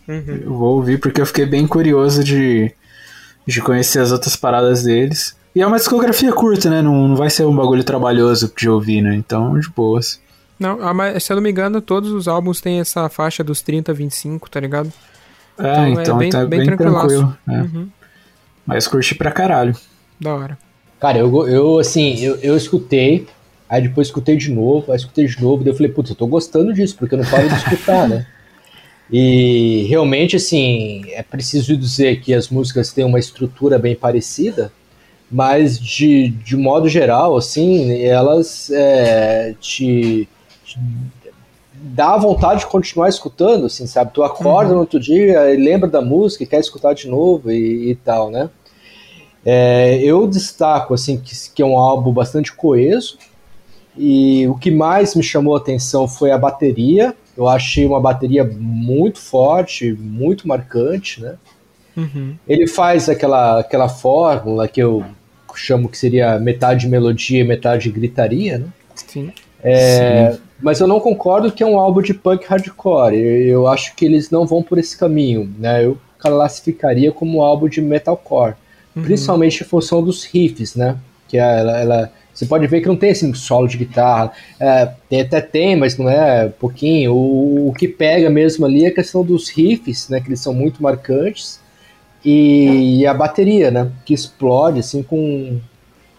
Uhum. 0.07 0.41
Eu 0.43 0.53
vou 0.57 0.75
ouvir 0.77 0.99
porque 0.99 1.21
eu 1.21 1.25
fiquei 1.27 1.45
bem 1.45 1.67
curioso 1.67 2.23
de, 2.23 2.71
de 3.45 3.61
conhecer 3.61 3.99
as 3.99 4.11
outras 4.11 4.35
paradas 4.35 4.81
deles. 4.83 5.35
E 5.55 5.61
é 5.61 5.65
uma 5.67 5.77
discografia 5.77 6.33
curta, 6.33 6.69
né? 6.69 6.81
Não, 6.81 7.07
não 7.07 7.15
vai 7.15 7.29
ser 7.29 7.45
um 7.45 7.55
bagulho 7.55 7.83
trabalhoso 7.83 8.51
de 8.57 8.69
ouvir, 8.69 9.01
né? 9.01 9.15
Então, 9.15 9.57
de 9.57 9.69
boas. 9.69 10.19
Não, 10.59 10.81
ah, 10.81 10.93
mas 10.93 11.23
se 11.23 11.31
eu 11.31 11.35
não 11.35 11.43
me 11.43 11.49
engano, 11.51 11.81
todos 11.81 12.11
os 12.11 12.27
álbuns 12.27 12.59
têm 12.61 12.79
essa 12.79 13.07
faixa 13.09 13.43
dos 13.43 13.61
30, 13.61 13.93
25, 13.93 14.49
tá 14.49 14.59
ligado? 14.59 14.91
É, 15.57 15.63
Então, 15.63 15.83
é 15.85 15.91
então, 16.03 16.17
bem- 16.17 16.29
tá 16.29 16.45
bem 16.45 16.59
bem, 16.65 16.75
tranquilo. 16.77 17.37
né? 17.47 17.69
Uhum. 17.73 17.87
Mas 18.65 18.87
curti 18.87 19.15
pra 19.15 19.31
caralho. 19.31 19.75
Da 20.19 20.33
hora. 20.35 20.57
Cara, 20.99 21.19
eu, 21.19 21.47
eu 21.47 21.79
assim, 21.79 22.19
eu, 22.19 22.35
eu 22.37 22.57
escutei, 22.57 23.27
aí 23.69 23.81
depois 23.81 24.07
escutei 24.07 24.35
de 24.37 24.51
novo, 24.51 24.91
aí 24.91 24.97
escutei 24.97 25.25
de 25.25 25.41
novo, 25.41 25.63
daí 25.63 25.71
eu 25.71 25.77
falei, 25.77 25.91
putz, 25.91 26.09
eu 26.09 26.15
tô 26.15 26.25
gostando 26.27 26.73
disso, 26.73 26.95
porque 26.97 27.15
eu 27.15 27.19
não 27.19 27.25
paro 27.29 27.47
de 27.47 27.55
escutar, 27.55 28.07
né? 28.09 28.25
E 29.11 29.85
realmente, 29.87 30.35
assim, 30.35 31.03
é 31.09 31.21
preciso 31.21 31.77
dizer 31.77 32.21
que 32.21 32.33
as 32.33 32.49
músicas 32.49 32.91
têm 32.91 33.05
uma 33.05 33.19
estrutura 33.19 33.77
bem 33.77 33.95
parecida, 33.95 34.71
mas 35.31 35.79
de, 35.79 36.29
de 36.29 36.55
modo 36.55 36.87
geral, 36.87 37.35
assim, 37.35 38.01
elas 38.03 38.69
é, 38.71 39.55
te, 39.59 40.27
te 40.63 40.79
dá 41.73 42.17
vontade 42.17 42.61
de 42.61 42.67
continuar 42.67 43.09
escutando, 43.09 43.65
assim, 43.65 43.85
sabe? 43.87 44.11
Tu 44.13 44.23
acorda 44.23 44.73
no 44.73 44.79
outro 44.79 44.99
dia 44.99 45.53
e 45.53 45.57
lembra 45.57 45.89
da 45.89 46.01
música 46.01 46.43
e 46.43 46.47
quer 46.47 46.59
escutar 46.59 46.93
de 46.93 47.07
novo 47.07 47.51
e, 47.51 47.91
e 47.91 47.95
tal, 47.95 48.29
né? 48.29 48.49
É, 49.45 49.99
eu 50.01 50.27
destaco 50.27 50.93
assim 50.93 51.17
que, 51.17 51.35
que 51.53 51.61
é 51.61 51.65
um 51.65 51.77
álbum 51.77 52.11
bastante 52.11 52.51
coeso 52.51 53.19
e 53.95 54.47
o 54.47 54.55
que 54.55 54.71
mais 54.71 55.15
me 55.15 55.21
chamou 55.21 55.55
a 55.55 55.59
atenção 55.59 56.07
foi 56.07 56.31
a 56.31 56.37
bateria. 56.37 57.15
Eu 57.37 57.47
achei 57.47 57.85
uma 57.85 57.99
bateria 57.99 58.43
muito 58.43 59.19
forte, 59.19 59.93
muito 59.93 60.47
marcante, 60.47 61.21
né? 61.21 61.35
Uhum. 61.95 62.35
Ele 62.47 62.67
faz 62.67 63.07
aquela, 63.09 63.59
aquela 63.59 63.87
fórmula 63.89 64.67
que 64.67 64.81
eu 64.81 65.03
chamo 65.55 65.87
que 65.87 65.97
seria 65.97 66.37
metade 66.37 66.87
melodia 66.87 67.39
e 67.39 67.43
metade 67.43 67.89
gritaria, 67.89 68.57
né? 68.57 68.67
Sim. 68.95 69.31
É, 69.63 70.35
mas 70.61 70.79
eu 70.79 70.87
não 70.87 70.99
concordo 70.99 71.51
que 71.51 71.63
é 71.63 71.65
um 71.65 71.79
álbum 71.79 72.01
de 72.01 72.13
punk 72.13 72.45
hardcore. 72.45 73.15
Eu, 73.15 73.47
eu 73.47 73.67
acho 73.67 73.95
que 73.95 74.05
eles 74.05 74.29
não 74.29 74.45
vão 74.45 74.61
por 74.61 74.77
esse 74.77 74.97
caminho, 74.97 75.51
né? 75.57 75.85
Eu 75.85 75.97
classificaria 76.19 77.11
como 77.11 77.39
um 77.39 77.41
álbum 77.41 77.67
de 77.67 77.81
metalcore, 77.81 78.55
Uhum. 78.95 79.03
principalmente 79.03 79.61
em 79.61 79.65
função 79.65 80.03
dos 80.03 80.23
riffs, 80.25 80.75
né? 80.75 80.97
Que 81.27 81.37
ela, 81.37 81.79
ela- 81.79 82.11
você 82.33 82.45
pode 82.45 82.67
ver 82.67 82.81
que 82.81 82.87
não 82.87 82.95
tem 82.97 83.11
assim 83.11 83.33
solo 83.33 83.67
de 83.67 83.77
guitarra, 83.77 84.31
É, 84.59 84.89
tem 85.09 85.21
até 85.21 85.39
tem, 85.41 85.75
mas 85.77 85.97
não 85.97 86.09
é 86.09 86.47
pouquinho. 86.49 87.13
O, 87.13 87.69
o 87.69 87.73
que 87.73 87.87
pega 87.87 88.29
mesmo 88.29 88.65
ali 88.65 88.85
é 88.85 88.89
a 88.89 88.93
questão 88.93 89.23
dos 89.23 89.49
riffs, 89.49 90.09
né? 90.09 90.19
Que 90.19 90.27
eles 90.27 90.39
são 90.41 90.53
muito 90.53 90.83
marcantes 90.83 91.59
e, 92.25 92.99
e 93.01 93.05
a 93.07 93.13
bateria, 93.13 93.69
né? 93.69 93.91
Que 94.05 94.13
explode 94.13 94.79
assim 94.79 95.03
com, 95.03 95.59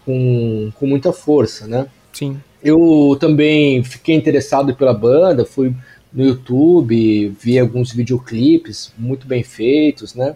com, 0.05 0.71
com 0.79 0.87
muita 0.87 1.11
força, 1.11 1.67
né? 1.67 1.87
Sim. 2.13 2.39
Eu 2.63 3.15
também 3.19 3.83
fiquei 3.83 4.15
interessado 4.15 4.73
pela 4.75 4.93
banda, 4.93 5.45
fui 5.45 5.73
no 6.13 6.25
YouTube, 6.25 7.35
vi 7.39 7.59
alguns 7.59 7.91
videoclipes 7.91 8.91
muito 8.97 9.27
bem 9.27 9.43
feitos, 9.43 10.15
né? 10.15 10.35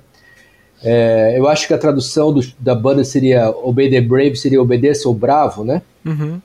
É, 0.83 1.35
eu 1.37 1.47
acho 1.47 1.67
que 1.67 1.73
a 1.73 1.77
tradução 1.77 2.33
do- 2.33 2.53
da 2.59 2.73
banda 2.75 3.03
seria 3.03 3.49
Obey 3.49 3.89
the 3.89 4.01
Brave, 4.01 4.35
seria 4.35 4.61
Obedeça 4.61 5.07
o 5.07 5.13
Bravo, 5.13 5.63
né? 5.63 5.81
Uhum. 6.05 6.41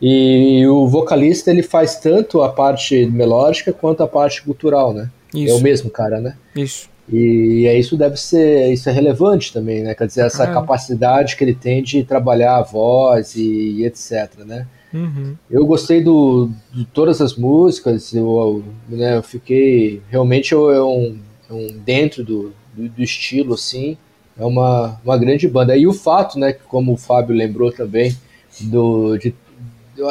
E 0.00 0.66
o 0.66 0.88
vocalista 0.88 1.50
ele 1.50 1.62
faz 1.62 1.96
tanto 1.96 2.42
a 2.42 2.48
parte 2.48 3.06
melódica 3.06 3.72
quanto 3.72 4.02
a 4.02 4.08
parte 4.08 4.42
cultural, 4.42 4.92
né? 4.92 5.10
É 5.34 5.38
o 5.38 5.40
Isso. 5.44 5.62
mesmo 5.62 5.90
cara, 5.90 6.20
né? 6.20 6.34
Isso. 6.56 6.88
E 7.10 7.66
é 7.66 7.78
isso 7.78 7.96
deve 7.96 8.16
ser, 8.16 8.72
isso 8.72 8.88
é 8.88 8.92
relevante 8.92 9.52
também, 9.52 9.82
né? 9.82 9.94
Quer 9.94 10.06
dizer, 10.06 10.24
essa 10.24 10.44
Ah. 10.44 10.52
capacidade 10.52 11.36
que 11.36 11.42
ele 11.44 11.54
tem 11.54 11.82
de 11.82 12.04
trabalhar 12.04 12.56
a 12.58 12.62
voz 12.62 13.34
e, 13.34 13.42
e 13.80 13.84
etc, 13.84 14.38
né? 14.46 14.66
Uhum. 14.94 15.34
Eu 15.50 15.66
gostei 15.66 16.02
do, 16.02 16.50
de 16.72 16.84
todas 16.84 17.20
as 17.20 17.34
músicas, 17.34 18.12
eu, 18.14 18.62
né, 18.88 19.16
eu 19.16 19.22
fiquei 19.22 20.00
realmente 20.10 20.52
eu- 20.52 20.70
é 20.70 20.82
um, 20.84 21.18
é 21.50 21.52
um 21.52 21.66
dentro 21.84 22.22
do, 22.22 22.52
do, 22.74 22.88
do 22.90 23.02
estilo 23.02 23.54
assim, 23.54 23.96
é 24.38 24.44
uma, 24.44 25.00
uma 25.04 25.16
grande 25.18 25.48
banda. 25.48 25.76
E 25.76 25.86
o 25.86 25.92
fato, 25.94 26.38
né, 26.38 26.52
que 26.52 26.62
como 26.64 26.92
o 26.92 26.96
Fábio 26.96 27.34
lembrou 27.34 27.72
também 27.72 28.14
do 28.60 29.16
de, 29.16 29.34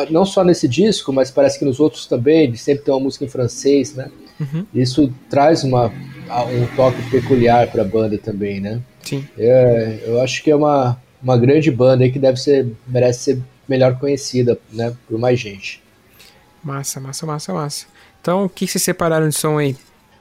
não 0.10 0.26
só 0.26 0.44
nesse 0.44 0.68
disco, 0.68 1.14
mas 1.14 1.32
parece 1.32 1.58
que 1.60 1.66
nos 1.66 1.80
outros 1.80 2.06
também, 2.08 2.52
de 2.52 2.58
sempre 2.58 2.84
ter 2.84 2.92
uma 2.92 3.00
música 3.00 3.24
em 3.26 3.30
francês, 3.30 3.96
né? 3.96 4.10
Uhum. 4.42 4.66
Isso 4.74 5.14
traz 5.30 5.64
uma, 5.64 5.88
um 5.88 6.66
toque 6.76 7.02
peculiar 7.10 7.68
para 7.68 7.84
a 7.84 7.86
banda 7.86 8.18
também, 8.18 8.60
né? 8.60 8.82
Sim. 9.04 9.26
É, 9.38 10.00
eu 10.06 10.22
acho 10.22 10.44
que 10.44 10.50
é 10.52 10.56
uma, 10.56 10.98
uma 11.22 11.38
grande 11.38 11.70
banda 11.72 12.04
aí 12.04 12.12
que 12.12 12.20
deve 12.20 12.38
ser 12.38 12.68
merece 12.88 13.20
ser 13.36 13.42
melhor 13.70 13.98
conhecida, 14.00 14.58
né, 14.74 14.94
por 15.08 15.18
mais 15.20 15.40
gente. 15.40 15.82
Massa, 16.64 17.00
massa, 17.00 17.26
massa, 17.26 17.54
massa. 17.54 17.86
Então, 18.22 18.46
o 18.46 18.50
que 18.50 18.68
vocês 18.68 18.84
separaram 18.84 19.28
de 19.30 19.36
som 19.36 19.58
aí? 19.58 19.76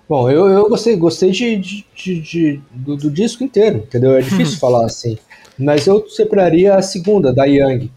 Bom, 0.09 0.31
eu, 0.31 0.49
eu 0.49 0.69
gostei, 0.69 0.97
gostei 0.97 1.31
de, 1.31 1.57
de- 1.57 1.85
de- 1.95 2.21
de- 2.21 2.61
do, 2.73 2.97
do 2.97 3.11
disco 3.11 3.45
inteiro, 3.45 3.79
entendeu? 3.79 4.15
É 4.17 4.21
difícil 4.23 4.59
falar 4.61 4.87
assim. 4.87 5.19
Mas 5.59 5.87
eu 5.87 6.09
separaria 6.09 6.75
a 6.75 6.83
segunda, 6.83 7.33
da 7.33 7.45
Young. 7.45 7.91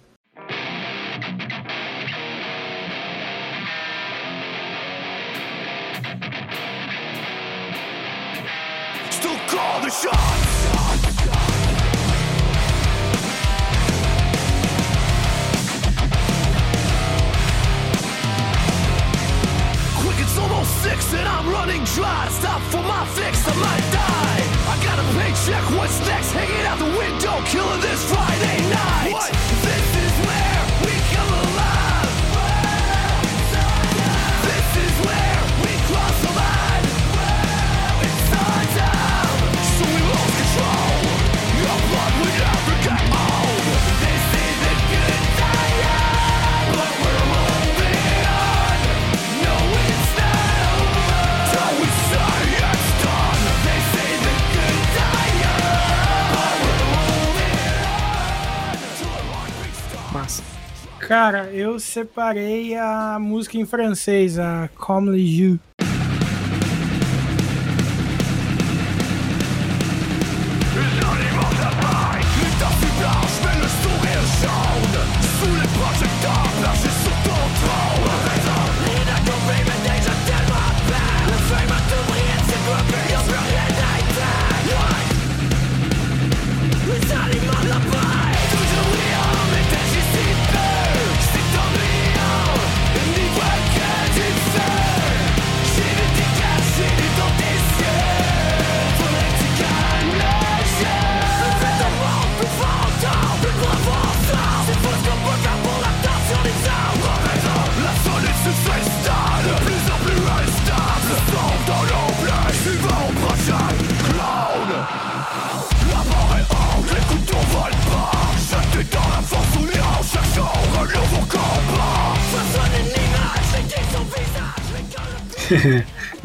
Separei 62.03 62.75
a 62.75 63.17
música 63.17 63.57
em 63.57 63.65
francês, 63.65 64.38
a 64.38 64.69
Comme 64.75 65.09
les 65.09 65.25
Jeux. 65.25 65.72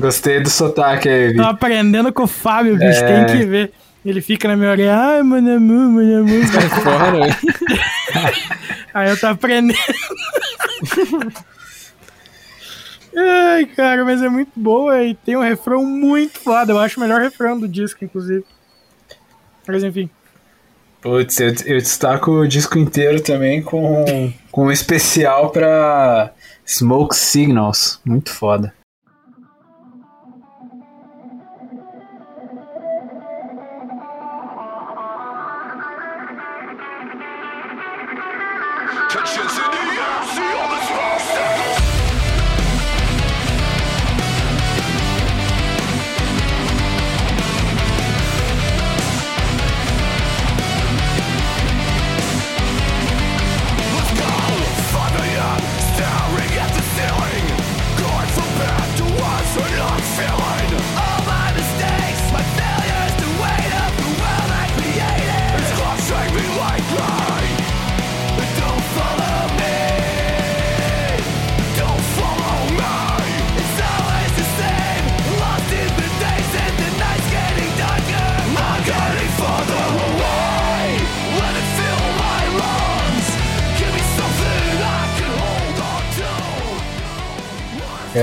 Gostei 0.09 0.41
do 0.41 0.49
sotaque 0.49 1.07
aí, 1.07 1.37
Tô 1.37 1.43
aprendendo 1.43 2.11
com 2.15 2.23
o 2.23 2.27
Fábio, 2.27 2.79
bicho. 2.79 3.05
É. 3.05 3.25
Tem 3.27 3.39
que 3.41 3.45
ver. 3.45 3.73
Ele 4.03 4.23
fica 4.23 4.49
na 4.49 4.57
minha 4.57 4.71
orelha, 4.71 4.97
ai, 4.97 5.23
manamu, 5.23 5.91
manamu. 5.91 6.47
Fora. 6.83 7.27
Aí 8.95 9.11
eu 9.11 9.21
tô 9.21 9.27
aprendendo. 9.27 9.79
Ai, 13.15 13.67
cara, 13.67 14.03
mas 14.03 14.23
é 14.23 14.31
muito 14.31 14.53
boa 14.57 15.05
e 15.05 15.15
tem 15.15 15.37
um 15.37 15.43
refrão 15.43 15.85
muito 15.85 16.39
foda. 16.39 16.73
Eu 16.73 16.79
acho 16.79 16.99
o 16.99 17.03
melhor 17.03 17.21
refrão 17.21 17.61
do 17.61 17.69
disco, 17.69 18.03
inclusive. 18.03 18.47
Mas 19.67 19.85
enfim. 19.85 20.09
Putz, 21.03 21.39
eu, 21.39 21.49
eu 21.67 21.79
destaco 21.79 22.31
o 22.31 22.49
disco 22.49 22.79
inteiro 22.79 23.21
também 23.21 23.61
com, 23.61 24.33
com 24.51 24.67
um 24.67 24.73
especial 24.73 25.51
pra 25.51 26.33
Smoke 26.65 27.15
Signals. 27.15 28.01
Muito 28.07 28.33
foda. 28.33 28.73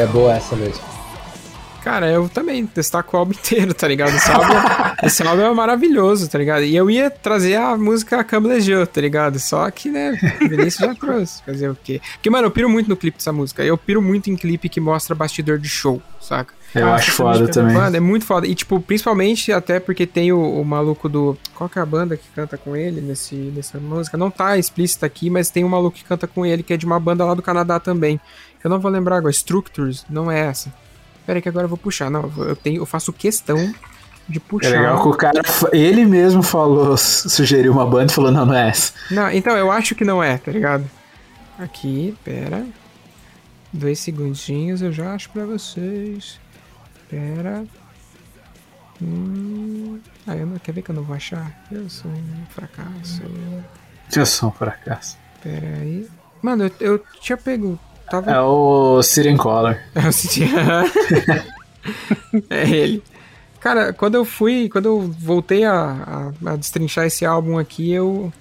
É 0.05 0.07
boa 0.07 0.33
essa 0.33 0.55
mesmo. 0.55 0.83
Cara, 1.83 2.09
eu 2.09 2.27
também 2.27 2.67
destaco 2.73 3.15
o 3.15 3.19
álbum 3.19 3.31
inteiro, 3.33 3.71
tá 3.71 3.87
ligado? 3.87 4.15
Esse 4.15 4.31
álbum, 4.31 4.53
esse 5.03 5.21
álbum 5.21 5.43
é 5.43 5.53
maravilhoso, 5.53 6.27
tá 6.27 6.39
ligado? 6.39 6.63
E 6.63 6.75
eu 6.75 6.89
ia 6.89 7.11
trazer 7.11 7.57
a 7.57 7.77
música 7.77 8.23
Camble 8.23 8.59
Joe, 8.59 8.87
tá 8.87 8.99
ligado? 9.01 9.37
Só 9.37 9.69
que, 9.69 9.89
né, 9.91 10.17
o 10.41 10.49
Vinícius 10.49 10.77
já 10.87 10.95
trouxe. 10.95 11.43
Fazer 11.43 11.69
o 11.69 11.77
quê? 11.83 12.01
Porque, 12.13 12.29
mano, 12.31 12.47
eu 12.47 12.51
piro 12.51 12.67
muito 12.67 12.89
no 12.89 12.97
clipe 12.97 13.17
dessa 13.17 13.31
música. 13.31 13.63
Eu 13.63 13.77
piro 13.77 14.01
muito 14.01 14.31
em 14.31 14.35
clipe 14.35 14.67
que 14.67 14.79
mostra 14.79 15.13
bastidor 15.13 15.59
de 15.59 15.69
show, 15.69 16.01
saca? 16.19 16.55
Eu 16.73 16.87
Ah, 16.87 16.95
acho 16.95 17.11
foda 17.11 17.39
música 17.39 17.53
também. 17.53 17.75
Mano, 17.75 17.95
é 17.95 17.99
muito 17.99 18.25
foda. 18.25 18.47
E, 18.47 18.55
tipo, 18.55 18.79
principalmente 18.81 19.53
até 19.53 19.79
porque 19.79 20.07
tem 20.07 20.31
o, 20.31 20.59
o 20.59 20.65
maluco 20.65 21.07
do. 21.07 21.37
Qual 21.53 21.69
que 21.69 21.77
é 21.77 21.81
a 21.83 21.85
banda 21.85 22.17
que 22.17 22.27
canta 22.35 22.57
com 22.57 22.75
ele 22.75 22.99
nesse, 22.99 23.35
nessa 23.35 23.79
música? 23.79 24.17
Não 24.17 24.31
tá 24.31 24.57
explícita 24.57 25.05
aqui, 25.05 25.29
mas 25.29 25.51
tem 25.51 25.63
um 25.63 25.69
maluco 25.69 25.95
que 25.95 26.03
canta 26.03 26.25
com 26.25 26.43
ele, 26.45 26.63
que 26.63 26.73
é 26.73 26.77
de 26.77 26.85
uma 26.85 26.99
banda 26.99 27.23
lá 27.23 27.35
do 27.35 27.43
Canadá 27.43 27.79
também. 27.79 28.19
Eu 28.65 28.69
não 28.71 28.79
vou 28.79 28.89
lembrar 28.89 29.17
agora. 29.17 29.29
Structures, 29.31 30.03
não 30.09 30.31
é 30.31 30.39
essa. 30.39 30.73
Pera 31.23 31.37
aí 31.37 31.41
que 31.41 31.47
agora 31.47 31.65
eu 31.65 31.69
vou 31.69 31.77
puxar. 31.77 32.09
Não, 32.09 32.31
eu 32.37 32.55
tenho, 32.55 32.81
eu 32.81 32.85
faço 32.87 33.13
questão 33.13 33.57
de 34.27 34.39
É 34.39 34.41
puxar. 34.41 34.69
legal 34.71 35.03
que 35.03 35.07
o 35.07 35.13
cara, 35.13 35.39
ele 35.71 36.03
mesmo 36.03 36.41
falou, 36.41 36.97
sugeriu 36.97 37.71
uma 37.71 37.85
banda 37.85 38.11
e 38.11 38.15
falou, 38.15 38.31
não, 38.31 38.43
não 38.43 38.55
é 38.55 38.69
essa. 38.69 38.91
Não, 39.11 39.29
então, 39.29 39.55
eu 39.55 39.69
acho 39.69 39.93
que 39.93 40.03
não 40.03 40.21
é, 40.23 40.39
tá 40.39 40.51
ligado? 40.51 40.89
Aqui, 41.59 42.17
pera. 42.23 42.65
Dois 43.71 43.99
segundinhos, 43.99 44.81
eu 44.81 44.91
já 44.91 45.13
acho 45.13 45.29
pra 45.29 45.45
vocês. 45.45 46.39
Pera. 47.07 47.65
Hum. 48.99 49.99
Ah, 50.25 50.35
eu 50.35 50.47
não, 50.47 50.57
quer 50.57 50.71
ver 50.71 50.81
que 50.81 50.89
eu 50.89 50.95
não 50.95 51.03
vou 51.03 51.15
achar? 51.15 51.51
Eu 51.71 51.87
sou 51.87 52.09
um 52.09 52.45
fracasso. 52.49 53.21
Eu 54.15 54.25
sou 54.25 54.49
um 54.49 54.51
fracasso. 54.51 55.17
Pera 55.43 55.67
aí. 55.67 56.07
Mano, 56.41 56.63
eu, 56.63 56.71
eu 56.79 57.03
tinha 57.21 57.37
pego. 57.37 57.79
Tava. 58.09 58.31
É 58.31 58.39
o 58.39 59.01
Siren 59.01 59.37
Collar. 59.37 59.83
Eu 59.95 60.11
senti- 60.11 60.43
é 62.49 62.69
ele. 62.69 63.03
Cara, 63.59 63.93
quando 63.93 64.15
eu 64.15 64.25
fui, 64.25 64.69
quando 64.69 64.85
eu 64.85 65.01
voltei 65.19 65.63
a, 65.63 66.31
a, 66.45 66.51
a 66.51 66.55
destrinchar 66.55 67.05
esse 67.05 67.25
álbum 67.25 67.57
aqui, 67.57 67.91
eu 67.91 68.31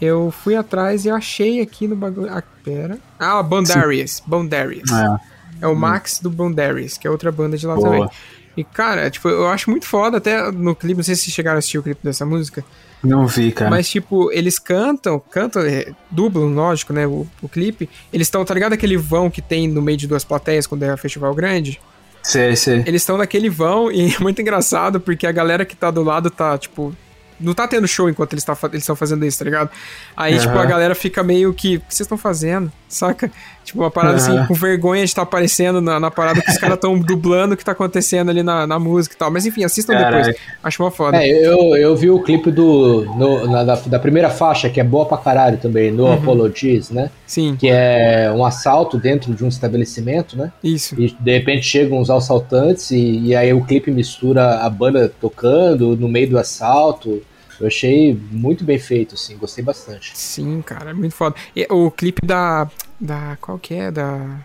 eu 0.00 0.30
fui 0.30 0.54
atrás 0.54 1.04
e 1.04 1.08
eu 1.08 1.16
achei 1.16 1.60
aqui 1.60 1.88
no 1.88 1.96
bagulho. 1.96 2.28
Ah, 2.32 2.42
pera. 2.64 2.98
Ah, 3.18 3.42
Bondarius. 3.42 4.22
Bondarius. 4.26 4.90
É. 4.92 5.16
É 5.62 5.66
o 5.68 5.76
Max 5.76 6.18
do 6.20 6.30
Bondarius, 6.30 6.96
que 6.98 7.06
é 7.06 7.10
outra 7.10 7.30
banda 7.30 7.56
de 7.56 7.66
lá 7.66 7.74
Boa. 7.74 7.88
também. 7.88 8.08
E, 8.56 8.64
cara, 8.64 9.10
tipo, 9.10 9.28
eu 9.28 9.48
acho 9.48 9.70
muito 9.70 9.86
foda 9.86 10.18
até 10.18 10.50
no 10.50 10.74
clipe, 10.74 10.96
não 10.98 11.04
sei 11.04 11.14
se 11.14 11.22
vocês 11.22 11.34
chegaram 11.34 11.56
a 11.56 11.58
assistir 11.58 11.78
o 11.78 11.82
clipe 11.82 12.00
dessa 12.02 12.26
música, 12.26 12.64
Não 13.02 13.26
vi, 13.26 13.50
cara. 13.50 13.70
mas, 13.70 13.88
tipo, 13.88 14.30
eles 14.32 14.58
cantam, 14.58 15.18
cantam, 15.18 15.62
é, 15.62 15.92
dublam, 16.10 16.54
lógico, 16.54 16.92
né, 16.92 17.06
o, 17.06 17.26
o 17.40 17.48
clipe. 17.48 17.88
Eles 18.12 18.28
estão, 18.28 18.44
tá 18.44 18.54
ligado 18.54 18.72
aquele 18.72 18.96
vão 18.96 19.28
que 19.30 19.42
tem 19.42 19.66
no 19.66 19.82
meio 19.82 19.98
de 19.98 20.06
duas 20.06 20.22
plateias 20.22 20.66
quando 20.66 20.84
é 20.84 20.96
festival 20.96 21.34
grande? 21.34 21.80
Sei, 22.22 22.54
sei. 22.54 22.84
Eles 22.86 23.02
estão 23.02 23.16
naquele 23.16 23.50
vão 23.50 23.90
e 23.90 24.14
é 24.14 24.18
muito 24.20 24.40
engraçado 24.40 25.00
porque 25.00 25.26
a 25.26 25.32
galera 25.32 25.64
que 25.64 25.74
tá 25.74 25.90
do 25.90 26.02
lado 26.02 26.30
tá, 26.30 26.56
tipo. 26.56 26.94
Não 27.40 27.54
tá 27.54 27.66
tendo 27.66 27.88
show 27.88 28.08
enquanto 28.08 28.34
eles 28.34 28.44
tá 28.44 28.56
estão 28.74 28.94
fazendo 28.94 29.26
isso, 29.26 29.40
tá 29.40 29.44
ligado? 29.44 29.68
Aí, 30.16 30.38
tipo, 30.38 30.56
a 30.56 30.64
galera 30.64 30.94
fica 30.94 31.24
meio 31.24 31.52
que. 31.52 31.78
O 31.78 31.80
que 31.80 31.86
vocês 31.88 32.00
estão 32.00 32.16
fazendo? 32.16 32.70
Saca? 32.92 33.30
Tipo, 33.64 33.80
uma 33.80 33.90
parada 33.90 34.16
assim, 34.16 34.32
Aham. 34.36 34.46
com 34.48 34.54
vergonha 34.54 35.00
de 35.02 35.08
estar 35.10 35.22
aparecendo 35.22 35.80
na, 35.80 35.98
na 35.98 36.10
parada 36.10 36.42
que 36.42 36.50
os 36.50 36.58
caras 36.58 36.74
estão 36.74 36.98
dublando 37.00 37.54
o 37.54 37.56
que 37.56 37.64
tá 37.64 37.72
acontecendo 37.72 38.28
ali 38.30 38.42
na, 38.42 38.66
na 38.66 38.78
música 38.78 39.14
e 39.14 39.18
tal. 39.18 39.30
Mas 39.30 39.46
enfim, 39.46 39.64
assistam 39.64 39.94
Caralho. 39.94 40.24
depois. 40.26 40.36
Acho 40.62 40.82
uma 40.82 40.90
foda. 40.90 41.16
É, 41.16 41.26
eu, 41.46 41.74
eu 41.74 41.96
vi 41.96 42.10
o 42.10 42.22
clipe 42.22 42.50
do, 42.50 43.04
no- 43.16 43.46
na- 43.50 43.64
da, 43.64 43.74
da 43.76 43.98
primeira 43.98 44.28
faixa, 44.28 44.68
que 44.68 44.78
é 44.78 44.84
boa 44.84 45.06
pra 45.06 45.16
caralho 45.16 45.56
também, 45.56 45.90
no 45.90 46.12
Apologies, 46.12 46.90
né? 46.90 47.08
Sim, 47.26 47.56
Que 47.58 47.68
é 47.70 48.30
um 48.34 48.44
assalto 48.44 48.98
dentro 48.98 49.32
de 49.32 49.42
um 49.42 49.48
estabelecimento, 49.48 50.36
né? 50.36 50.52
isso. 50.62 50.94
E 51.00 51.16
de 51.18 51.32
repente 51.32 51.64
chegam 51.66 51.98
uns 51.98 52.10
assaltantes 52.10 52.90
e, 52.90 53.20
e 53.20 53.34
aí 53.34 53.54
o 53.54 53.64
clipe 53.64 53.90
mistura 53.90 54.56
a 54.58 54.68
banda 54.68 55.10
tocando 55.20 55.96
no 55.96 56.08
meio 56.08 56.28
do 56.28 56.38
assalto. 56.38 57.22
Eu 57.62 57.68
achei 57.68 58.20
muito 58.30 58.64
bem 58.64 58.78
feito, 58.78 59.14
assim, 59.14 59.36
gostei 59.38 59.64
bastante. 59.64 60.12
Sim, 60.18 60.60
cara, 60.62 60.90
é 60.90 60.94
muito 60.94 61.14
foda. 61.14 61.36
E 61.56 61.66
o 61.70 61.90
clipe 61.90 62.26
da. 62.26 62.68
da 63.00 63.36
qual 63.40 63.58
que 63.58 63.72
é? 63.74 63.90
Da. 63.90 64.40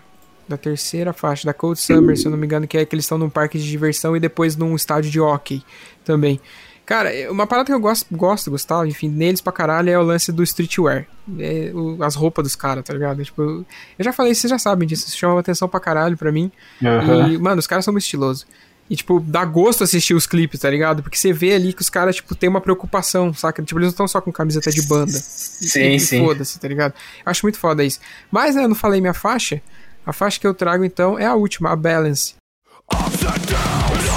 Da 0.48 0.56
terceira 0.56 1.12
faixa, 1.12 1.46
da 1.46 1.54
Cold 1.54 1.78
Summer, 1.78 2.16
se 2.18 2.26
eu 2.26 2.32
não 2.32 2.38
me 2.38 2.46
engano, 2.46 2.66
que 2.66 2.78
é 2.78 2.86
que 2.86 2.96
eles 2.96 3.04
estão 3.04 3.18
num 3.18 3.30
parque 3.30 3.58
de 3.60 3.70
diversão 3.70 4.16
e 4.16 4.20
depois 4.22 4.56
num 4.56 4.78
estádio 4.78 5.12
de 5.12 5.20
hockey 5.20 5.62
também. 6.06 6.40
Cara, 6.86 7.14
é 7.14 7.30
uma 7.30 7.46
parada 7.46 7.66
que 7.66 7.74
eu 7.74 7.80
gosto, 7.82 8.06
gosto 8.16 8.50
Gustavo, 8.50 8.86
enfim, 8.86 9.10
neles 9.10 9.42
pra 9.42 9.52
caralho 9.52 9.90
é 9.90 10.00
o 10.00 10.04
lance 10.04 10.32
do 10.32 10.42
streetwear. 10.42 11.06
É 11.38 11.70
o- 11.74 12.02
as 12.02 12.16
roupas 12.16 12.44
dos 12.44 12.56
caras, 12.56 12.86
tá 12.86 12.94
ligado? 12.94 13.22
Tipo, 13.26 13.42
eu 13.42 13.66
já 14.00 14.14
falei, 14.14 14.34
vocês 14.34 14.50
já 14.50 14.58
sabem 14.58 14.88
disso, 14.88 15.06
isso 15.10 15.18
chama 15.18 15.38
atenção 15.38 15.68
pra 15.68 15.82
caralho 15.82 16.16
pra 16.16 16.32
mim. 16.32 16.50
Aham. 16.82 17.28
E, 17.34 17.38
mano, 17.38 17.60
os 17.60 17.68
caras 17.68 17.84
são 17.84 17.92
muito 17.92 18.04
estilosos. 18.06 18.48
E, 18.90 18.96
tipo, 18.96 19.20
dá 19.20 19.44
gosto 19.44 19.84
assistir 19.84 20.14
os 20.14 20.26
clipes, 20.26 20.60
tá 20.60 20.70
ligado? 20.70 21.04
Porque 21.04 21.18
você 21.18 21.34
vê 21.34 21.54
ali 21.54 21.74
que 21.74 21.82
os 21.82 21.90
caras, 21.90 22.16
tipo, 22.16 22.34
tem 22.34 22.50
uma 22.50 22.62
preocupação, 22.62 23.34
saca? 23.34 23.62
Tipo, 23.62 23.80
eles 23.80 23.88
não 23.88 23.92
estão 23.92 24.08
só 24.08 24.22
com 24.22 24.32
camiseta 24.32 24.72
de 24.72 24.82
banda. 24.84 25.12
Sim, 25.12 25.96
e, 25.96 26.00
sim. 26.00 26.24
Foda-se, 26.24 26.60
tá 26.60 26.68
ligado? 26.68 26.94
Acho 27.26 27.46
muito 27.46 27.60
foda 27.60 27.84
isso. 27.84 28.00
Mas, 28.32 28.56
né, 28.56 28.64
eu 28.64 28.70
não 28.70 28.76
falei 28.76 29.02
minha 29.02 29.14
faixa. 29.14 29.62
A 30.06 30.14
faixa 30.14 30.40
que 30.40 30.48
eu 30.48 30.54
trago, 30.54 30.86
então, 30.86 31.20
é 31.20 31.26
a 31.26 31.36
última, 31.36 31.72
a 31.72 31.76
Balance. 31.76 32.36
Solutions, 32.90 33.46
get 33.46 34.17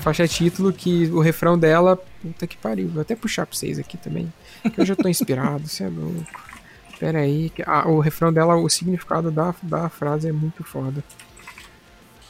faixa 0.00 0.26
título 0.26 0.72
que 0.72 1.06
o 1.10 1.20
refrão 1.20 1.58
dela. 1.58 1.96
Puta 2.20 2.46
que 2.46 2.56
pariu. 2.56 2.88
Vou 2.88 3.02
até 3.02 3.14
puxar 3.14 3.46
pra 3.46 3.56
vocês 3.56 3.78
aqui 3.78 3.96
também. 3.96 4.32
Que 4.74 4.80
eu 4.80 4.86
já 4.86 4.96
tô 4.96 5.08
inspirado, 5.08 5.66
você 5.68 5.84
é 5.84 5.88
louco. 5.88 6.24
Pera 6.98 7.20
aí. 7.20 7.50
Que, 7.50 7.62
ah, 7.66 7.88
o 7.88 8.00
refrão 8.00 8.32
dela, 8.32 8.56
o 8.56 8.68
significado 8.68 9.30
da, 9.30 9.54
da 9.62 9.88
frase 9.88 10.28
é 10.28 10.32
muito 10.32 10.64
foda. 10.64 11.02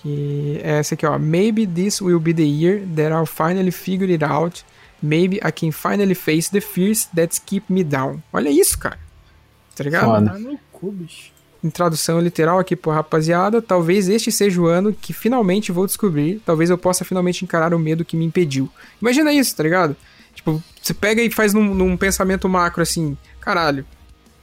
Que 0.01 0.61
é 0.63 0.79
essa 0.79 0.95
aqui, 0.95 1.07
ó. 1.07 1.19
Maybe 1.19 1.67
this 1.67 2.01
will 2.01 2.21
be 2.21 2.33
the 2.33 2.43
year 2.43 2.87
that 2.95 3.13
I'll 3.13 3.27
finally 3.27 3.71
figure 3.71 4.13
it 4.13 4.25
out. 4.25 4.65
Maybe 5.03 5.37
I 5.37 5.51
can 5.51 5.73
finally 5.73 6.15
face 6.15 6.51
the 6.51 6.61
fears 6.61 7.07
that 7.15 7.41
keep 7.47 7.73
me 7.73 7.83
down. 7.83 8.23
Olha 8.33 8.51
isso, 8.51 8.79
cara. 8.79 8.99
Tá 9.75 9.85
ligado? 9.85 10.05
Foda. 10.05 10.31
Tá 10.33 10.39
no 10.39 10.59
cu, 10.73 10.93
bicho. 10.93 11.33
Em 11.62 11.69
tradução 11.69 12.19
literal 12.20 12.59
aqui 12.59 12.74
por 12.74 12.95
rapaziada, 12.95 13.61
talvez 13.61 14.09
este 14.09 14.32
seja 14.32 14.61
o 14.61 14.66
ano 14.66 14.95
que 14.95 15.12
finalmente 15.12 15.70
vou 15.70 15.85
descobrir, 15.85 16.41
talvez 16.45 16.70
eu 16.70 16.78
possa 16.78 17.05
finalmente 17.05 17.45
encarar 17.45 17.74
o 17.74 17.78
medo 17.78 18.05
que 18.05 18.16
me 18.16 18.24
impediu. 18.24 18.70
Imagina 19.01 19.32
isso, 19.32 19.55
tá 19.55 19.62
ligado? 19.62 19.95
Tipo, 20.35 20.62
você 20.81 20.95
pega 20.95 21.20
e 21.20 21.31
faz 21.31 21.53
num, 21.53 21.74
num 21.74 21.97
pensamento 21.99 22.49
macro 22.49 22.82
assim, 22.82 23.16
caralho, 23.41 23.85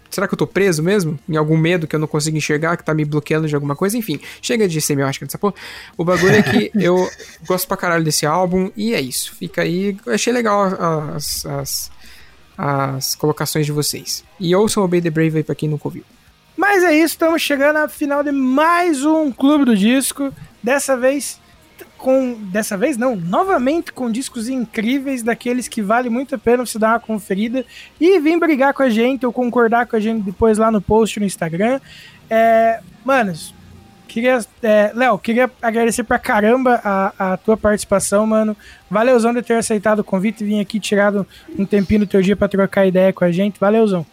será 0.09 0.27
que 0.27 0.33
eu 0.33 0.37
tô 0.37 0.47
preso 0.47 0.83
mesmo? 0.83 1.19
Em 1.27 1.35
algum 1.37 1.57
medo 1.57 1.87
que 1.87 1.95
eu 1.95 1.99
não 1.99 2.07
consigo 2.07 2.37
enxergar, 2.37 2.77
que 2.77 2.83
tá 2.83 2.93
me 2.93 3.03
bloqueando 3.03 3.47
de 3.47 3.55
alguma 3.55 3.75
coisa? 3.75 3.97
Enfim, 3.97 4.19
chega 4.41 4.67
de 4.67 4.79
semiótica 4.79 5.25
dessa 5.25 5.37
porra. 5.37 5.55
O 5.97 6.05
bagulho 6.05 6.35
é 6.35 6.43
que 6.43 6.71
eu 6.79 7.09
gosto 7.47 7.67
pra 7.67 7.77
caralho 7.77 8.03
desse 8.03 8.25
álbum 8.25 8.71
e 8.75 8.93
é 8.93 9.01
isso. 9.01 9.35
Fica 9.35 9.63
aí, 9.63 9.97
eu 10.05 10.13
achei 10.13 10.31
legal 10.31 10.65
as, 11.15 11.45
as, 11.45 11.91
as 12.57 13.15
colocações 13.15 13.65
de 13.65 13.71
vocês. 13.71 14.23
E 14.39 14.55
ouçam 14.55 14.83
Obey 14.83 15.01
the 15.01 15.09
Brave 15.09 15.37
aí 15.37 15.43
pra 15.43 15.55
quem 15.55 15.69
nunca 15.69 15.87
ouviu. 15.87 16.03
Mas 16.57 16.83
é 16.83 16.91
isso, 16.91 17.13
estamos 17.13 17.39
chegando 17.39 17.77
ao 17.77 17.87
final 17.87 18.23
de 18.23 18.31
mais 18.31 19.05
um 19.05 19.31
Clube 19.31 19.63
do 19.63 19.77
Disco. 19.77 20.33
Dessa 20.61 20.97
vez 20.97 21.39
com. 21.99 22.33
Dessa 22.51 22.75
vez 22.75 22.97
não, 22.97 23.15
novamente 23.15 23.93
com 23.93 24.11
discos 24.11 24.49
incríveis, 24.49 25.21
daqueles 25.21 25.67
que 25.67 25.83
vale 25.83 26.09
muito 26.09 26.33
a 26.33 26.37
pena 26.37 26.65
você 26.65 26.79
dar 26.79 26.93
uma 26.93 26.99
conferida 26.99 27.63
e 28.01 28.19
vir 28.19 28.39
brigar 28.39 28.73
com 28.73 28.81
a 28.81 28.89
gente 28.89 29.23
ou 29.23 29.31
concordar 29.31 29.85
com 29.85 29.95
a 29.95 29.99
gente 29.99 30.23
depois 30.23 30.57
lá 30.57 30.71
no 30.71 30.81
post 30.81 31.19
no 31.19 31.27
Instagram. 31.27 31.79
É, 32.27 32.79
manos, 33.05 33.53
queria. 34.07 34.39
é, 34.63 34.91
Léo, 34.95 35.19
queria 35.19 35.51
agradecer 35.61 36.05
pra 36.05 36.17
caramba 36.17 36.81
a, 36.83 37.33
a 37.33 37.37
tua 37.37 37.55
participação, 37.55 38.25
mano. 38.25 38.57
Valeuzão 38.89 39.31
de 39.31 39.43
ter 39.43 39.57
aceitado 39.57 39.99
o 39.99 40.03
convite 40.03 40.43
e 40.43 40.47
vir 40.47 40.59
aqui 40.59 40.79
tirado 40.79 41.25
um 41.55 41.67
tempinho 41.67 41.99
do 41.99 42.07
teu 42.07 42.21
dia 42.23 42.35
pra 42.35 42.47
trocar 42.47 42.87
ideia 42.87 43.13
com 43.13 43.23
a 43.23 43.31
gente. 43.31 43.59
Valeuzão. 43.59 44.03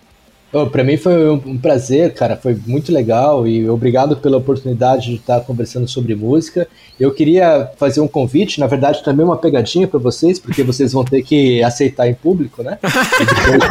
Oh, 0.56 0.66
para 0.68 0.84
mim 0.84 0.96
foi 0.96 1.28
um 1.30 1.58
prazer, 1.58 2.14
cara, 2.14 2.36
foi 2.36 2.56
muito 2.66 2.92
legal 2.92 3.44
e 3.46 3.68
obrigado 3.68 4.16
pela 4.18 4.36
oportunidade 4.36 5.06
de 5.10 5.16
estar 5.16 5.40
conversando 5.40 5.88
sobre 5.88 6.14
música. 6.14 6.68
Eu 6.98 7.12
queria 7.12 7.68
fazer 7.76 8.00
um 8.00 8.06
convite, 8.06 8.60
na 8.60 8.68
verdade 8.68 9.02
também 9.02 9.26
uma 9.26 9.36
pegadinha 9.36 9.88
para 9.88 9.98
vocês, 9.98 10.38
porque 10.38 10.62
vocês 10.62 10.92
vão 10.92 11.04
ter 11.04 11.22
que 11.22 11.60
aceitar 11.64 12.06
em 12.08 12.14
público, 12.14 12.62
né? 12.62 12.78
Depois- 12.82 13.64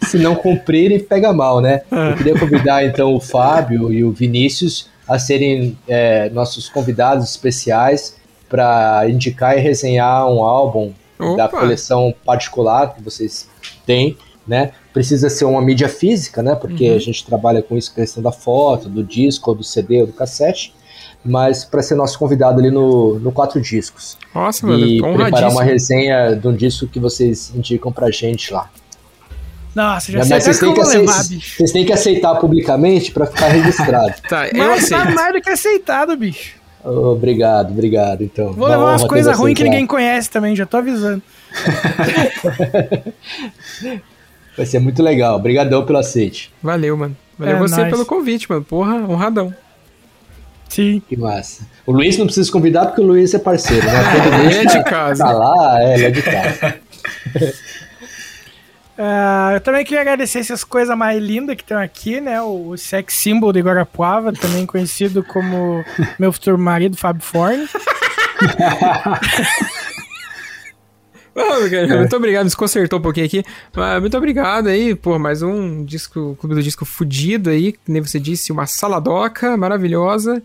Se 0.08 0.16
não 0.18 0.34
cumprirem, 0.34 0.98
pega 0.98 1.30
mal, 1.32 1.60
né? 1.60 1.82
Eu 1.90 2.16
queria 2.16 2.38
convidar 2.38 2.82
então 2.84 3.14
o 3.14 3.20
Fábio 3.20 3.92
e 3.92 4.02
o 4.02 4.12
Vinícius 4.12 4.88
a 5.06 5.18
serem 5.18 5.76
é, 5.86 6.30
nossos 6.30 6.68
convidados 6.70 7.28
especiais 7.28 8.16
para 8.48 9.04
indicar 9.08 9.58
e 9.58 9.60
resenhar 9.60 10.26
um 10.26 10.42
álbum 10.42 10.92
da 11.36 11.44
Opa! 11.46 11.60
coleção 11.60 12.14
particular 12.24 12.94
que 12.94 13.02
vocês 13.02 13.48
têm, 13.86 14.16
né? 14.46 14.72
Precisa 14.92 15.30
ser 15.30 15.44
uma 15.44 15.62
mídia 15.62 15.88
física, 15.88 16.42
né? 16.42 16.54
Porque 16.54 16.90
Uhum. 16.90 16.96
a 16.96 16.98
gente 16.98 17.24
trabalha 17.24 17.62
com 17.62 17.76
isso, 17.76 17.94
questão 17.94 18.22
da 18.22 18.32
foto, 18.32 18.88
do 18.88 19.02
disco, 19.02 19.50
ou 19.50 19.56
do 19.56 19.64
CD, 19.64 20.00
ou 20.00 20.06
do 20.06 20.12
cassete. 20.12 20.74
Mas 21.24 21.64
para 21.64 21.80
ser 21.82 21.94
nosso 21.94 22.18
convidado 22.18 22.58
ali 22.58 22.70
no, 22.70 23.18
no 23.20 23.30
Quatro 23.30 23.60
Discos. 23.60 24.18
Nossa, 24.34 24.66
mano, 24.66 24.84
e 24.84 25.00
preparar 25.00 25.50
uma 25.52 25.62
resenha 25.62 26.34
de 26.34 26.48
um 26.48 26.54
disco 26.54 26.86
que 26.88 26.98
vocês 26.98 27.52
indicam 27.54 27.92
pra 27.92 28.10
gente 28.10 28.52
lá. 28.52 28.68
Nossa, 29.74 30.12
já 30.12 30.18
Mas 30.18 30.28
sei 30.28 30.36
até 30.36 30.44
vocês 30.44 30.58
têm 30.58 30.74
que, 30.74 30.82
levar, 30.82 31.24
bicho. 31.28 31.56
vocês 31.56 31.72
têm 31.72 31.86
que 31.86 31.92
aceitar 31.92 32.34
publicamente 32.34 33.10
para 33.12 33.26
ficar 33.26 33.48
registrado. 33.48 34.14
Tá, 34.28 34.48
eu 34.48 34.58
Mas 34.58 34.88
tá 34.88 34.98
aceito. 34.98 35.14
mais 35.14 35.32
do 35.32 35.40
que 35.40 35.50
aceitado, 35.50 36.16
bicho. 36.16 36.56
obrigado, 36.84 37.70
obrigado. 37.70 38.22
Então, 38.24 38.52
Vou 38.52 38.68
levar 38.68 38.84
umas 38.90 39.04
coisas 39.04 39.38
ruins 39.38 39.56
que 39.56 39.62
ninguém 39.64 39.86
conhece 39.86 40.28
também, 40.28 40.54
já 40.56 40.66
tô 40.66 40.76
avisando. 40.78 41.22
Vai 44.56 44.66
ser 44.66 44.78
muito 44.80 45.02
legal. 45.02 45.36
Obrigadão 45.36 45.84
pelo 45.84 45.98
aceite. 45.98 46.52
Valeu, 46.62 46.96
mano. 46.96 47.16
Valeu 47.38 47.56
É 47.56 47.58
você 47.58 47.76
nóis. 47.76 47.90
pelo 47.90 48.06
convite, 48.06 48.48
mano. 48.50 48.64
Porra, 48.64 48.94
honradão. 48.96 49.54
Sim. 50.68 51.02
Que 51.08 51.16
massa. 51.16 51.66
O 51.84 51.92
Luiz 51.92 52.16
não 52.16 52.26
precisa 52.26 52.50
convidar 52.50 52.86
porque 52.86 53.00
o 53.00 53.04
Luiz 53.04 53.34
é 53.34 53.38
parceiro, 53.38 53.84
né? 53.86 53.92
Ele 54.46 54.54
é 54.60 54.64
de 54.64 54.84
casa. 54.84 55.24
Tá 55.24 55.32
lá, 55.32 55.82
é, 55.82 55.94
ele 55.94 56.04
é 56.06 56.10
de 56.10 56.22
casa. 56.22 56.74
Ah, 59.04 59.52
eu 59.54 59.60
também 59.60 59.84
queria 59.84 60.02
agradecer 60.02 60.38
essas 60.40 60.62
coisas 60.62 60.96
mais 60.96 61.20
lindas 61.20 61.56
que 61.56 61.62
estão 61.62 61.80
aqui, 61.80 62.20
né? 62.20 62.40
O, 62.42 62.68
o 62.68 62.78
sex 62.78 63.14
symbol 63.14 63.52
de 63.52 63.60
Guarapuava, 63.60 64.32
também 64.34 64.66
conhecido 64.66 65.24
como 65.24 65.82
meu 66.18 66.30
futuro 66.30 66.58
marido, 66.58 66.96
Fábio 66.96 67.22
Forne. 67.22 67.66
Ah, 71.34 71.68
cara, 71.70 71.98
Muito 71.98 72.16
obrigado, 72.16 72.44
desconcertou 72.44 72.98
um 72.98 73.02
pouquinho 73.02 73.26
aqui. 73.26 73.42
Mas 73.74 74.00
muito 74.00 74.16
obrigado 74.16 74.68
aí, 74.68 74.94
por 74.94 75.18
mais 75.18 75.42
um 75.42 75.84
disco, 75.84 76.36
Clube 76.38 76.54
do 76.54 76.62
Disco 76.62 76.84
fudido 76.84 77.50
aí, 77.50 77.72
que 77.72 77.90
nem 77.90 78.02
você 78.02 78.20
disse, 78.20 78.52
uma 78.52 78.66
saladoca 78.66 79.56
maravilhosa, 79.56 80.42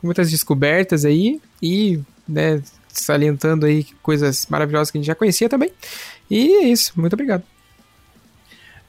com 0.00 0.06
muitas 0.06 0.30
descobertas 0.30 1.04
aí, 1.04 1.40
e, 1.62 2.00
né, 2.28 2.60
salientando 2.88 3.66
aí 3.66 3.86
coisas 4.02 4.46
maravilhosas 4.50 4.90
que 4.90 4.98
a 4.98 5.00
gente 5.00 5.06
já 5.06 5.14
conhecia 5.14 5.48
também. 5.48 5.70
E 6.30 6.52
é 6.54 6.68
isso, 6.68 6.92
muito 6.96 7.12
obrigado. 7.12 7.44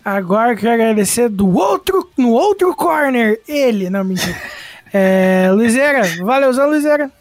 Agora 0.03 0.53
eu 0.53 0.57
quero 0.57 0.73
agradecer 0.73 1.30
do 1.30 1.51
outro, 1.55 2.09
no 2.17 2.30
outro 2.30 2.76
corner, 2.76 3.39
ele, 3.47 3.89
não, 3.89 4.03
mentira. 4.03 4.35
É, 4.97 5.51
Luizeira, 5.51 6.03
valeuzão, 6.23 6.69
Luizeira. 6.69 7.11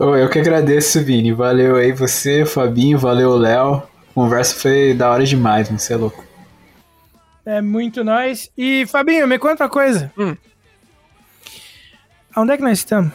Ô, 0.00 0.16
eu 0.16 0.30
que 0.30 0.38
agradeço, 0.38 1.04
Vini. 1.04 1.30
Valeu 1.30 1.76
aí 1.76 1.92
você, 1.92 2.46
Fabinho, 2.46 2.98
valeu, 2.98 3.36
Léo. 3.36 3.82
Conversa 4.14 4.58
foi 4.58 4.94
da 4.94 5.10
hora 5.10 5.26
demais. 5.26 5.68
Você 5.68 5.92
é 5.92 5.96
louco. 5.96 6.24
É 7.44 7.60
muito 7.60 8.02
nós. 8.02 8.50
E, 8.56 8.86
Fabinho, 8.86 9.28
me 9.28 9.38
conta 9.38 9.64
uma 9.64 9.68
coisa. 9.68 10.10
Hum. 10.16 10.34
Onde 12.34 12.52
é 12.52 12.56
que 12.56 12.62
nós 12.62 12.78
estamos? 12.78 13.12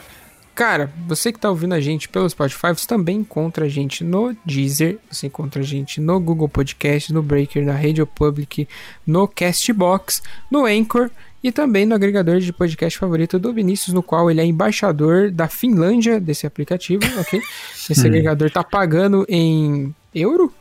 Cara, 0.53 0.91
você 1.07 1.33
que 1.33 1.39
tá 1.39 1.49
ouvindo 1.49 1.73
a 1.73 1.81
gente 1.81 2.07
pelo 2.07 2.29
Spotify, 2.29 2.67
você 2.67 2.85
também 2.85 3.17
encontra 3.17 3.65
a 3.65 3.67
gente 3.67 4.03
no 4.03 4.37
Deezer, 4.45 4.99
você 5.09 5.25
encontra 5.25 5.63
a 5.63 5.65
gente 5.65 5.99
no 5.99 6.19
Google 6.19 6.47
Podcast, 6.47 7.11
no 7.11 7.23
Breaker, 7.23 7.65
na 7.65 7.73
Radio 7.73 8.05
Public, 8.05 8.67
no 9.07 9.27
Castbox, 9.27 10.21
no 10.51 10.65
Anchor 10.65 11.09
e 11.47 11.51
também 11.51 11.85
no 11.85 11.93
agregador 11.93 12.39
de 12.39 12.51
podcast 12.51 12.97
favorito 12.97 13.37
do 13.37 13.53
Vinícius, 13.53 13.93
no 13.93 14.01
qual 14.01 14.31
ele 14.31 14.41
é 14.41 14.45
embaixador 14.45 15.29
da 15.29 15.47
Finlândia 15.47 16.19
desse 16.19 16.47
aplicativo, 16.47 17.03
ok? 17.19 17.39
Esse 17.87 18.07
agregador 18.07 18.49
tá 18.49 18.63
pagando 18.63 19.23
em 19.29 19.93
euro? 20.13 20.51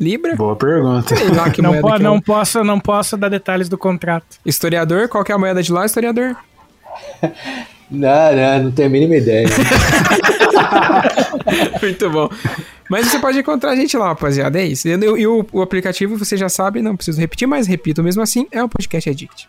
Libra? 0.00 0.34
Boa 0.34 0.56
pergunta. 0.56 1.14
Sei 1.14 1.28
lá 1.28 1.50
que 1.50 1.60
Não, 1.60 1.72
moeda 1.72 1.82
po- 1.82 1.94
que 1.96 2.00
é 2.00 2.04
não, 2.04 2.16
o- 2.16 2.22
posso, 2.22 2.64
não 2.64 2.80
posso 2.80 3.18
dar 3.18 3.28
detalhes 3.28 3.68
do 3.68 3.76
contrato. 3.76 4.38
Historiador, 4.46 5.08
qual 5.08 5.22
que 5.22 5.30
é 5.30 5.34
a 5.34 5.38
moeda 5.38 5.62
de 5.62 5.70
lá, 5.70 5.84
historiador? 5.84 6.34
Não, 7.94 8.34
não, 8.34 8.62
não 8.64 8.72
tenho 8.72 8.88
a 8.88 8.90
mínima 8.90 9.16
ideia. 9.16 9.46
Muito 11.82 12.08
bom. 12.10 12.30
Mas 12.88 13.06
você 13.08 13.18
pode 13.18 13.38
encontrar 13.38 13.72
a 13.72 13.76
gente 13.76 13.94
lá, 13.98 14.08
rapaziada. 14.08 14.58
É 14.58 14.64
isso. 14.66 14.88
E, 14.88 14.92
e 14.92 15.26
o, 15.26 15.44
o 15.52 15.60
aplicativo, 15.60 16.16
você 16.16 16.34
já 16.36 16.48
sabe, 16.48 16.80
não 16.80 16.96
preciso 16.96 17.20
repetir, 17.20 17.46
mas 17.46 17.66
repito 17.66 18.02
mesmo 18.02 18.22
assim, 18.22 18.46
é 18.50 18.64
o 18.64 18.68
Podcast 18.68 19.10
Addict. 19.10 19.46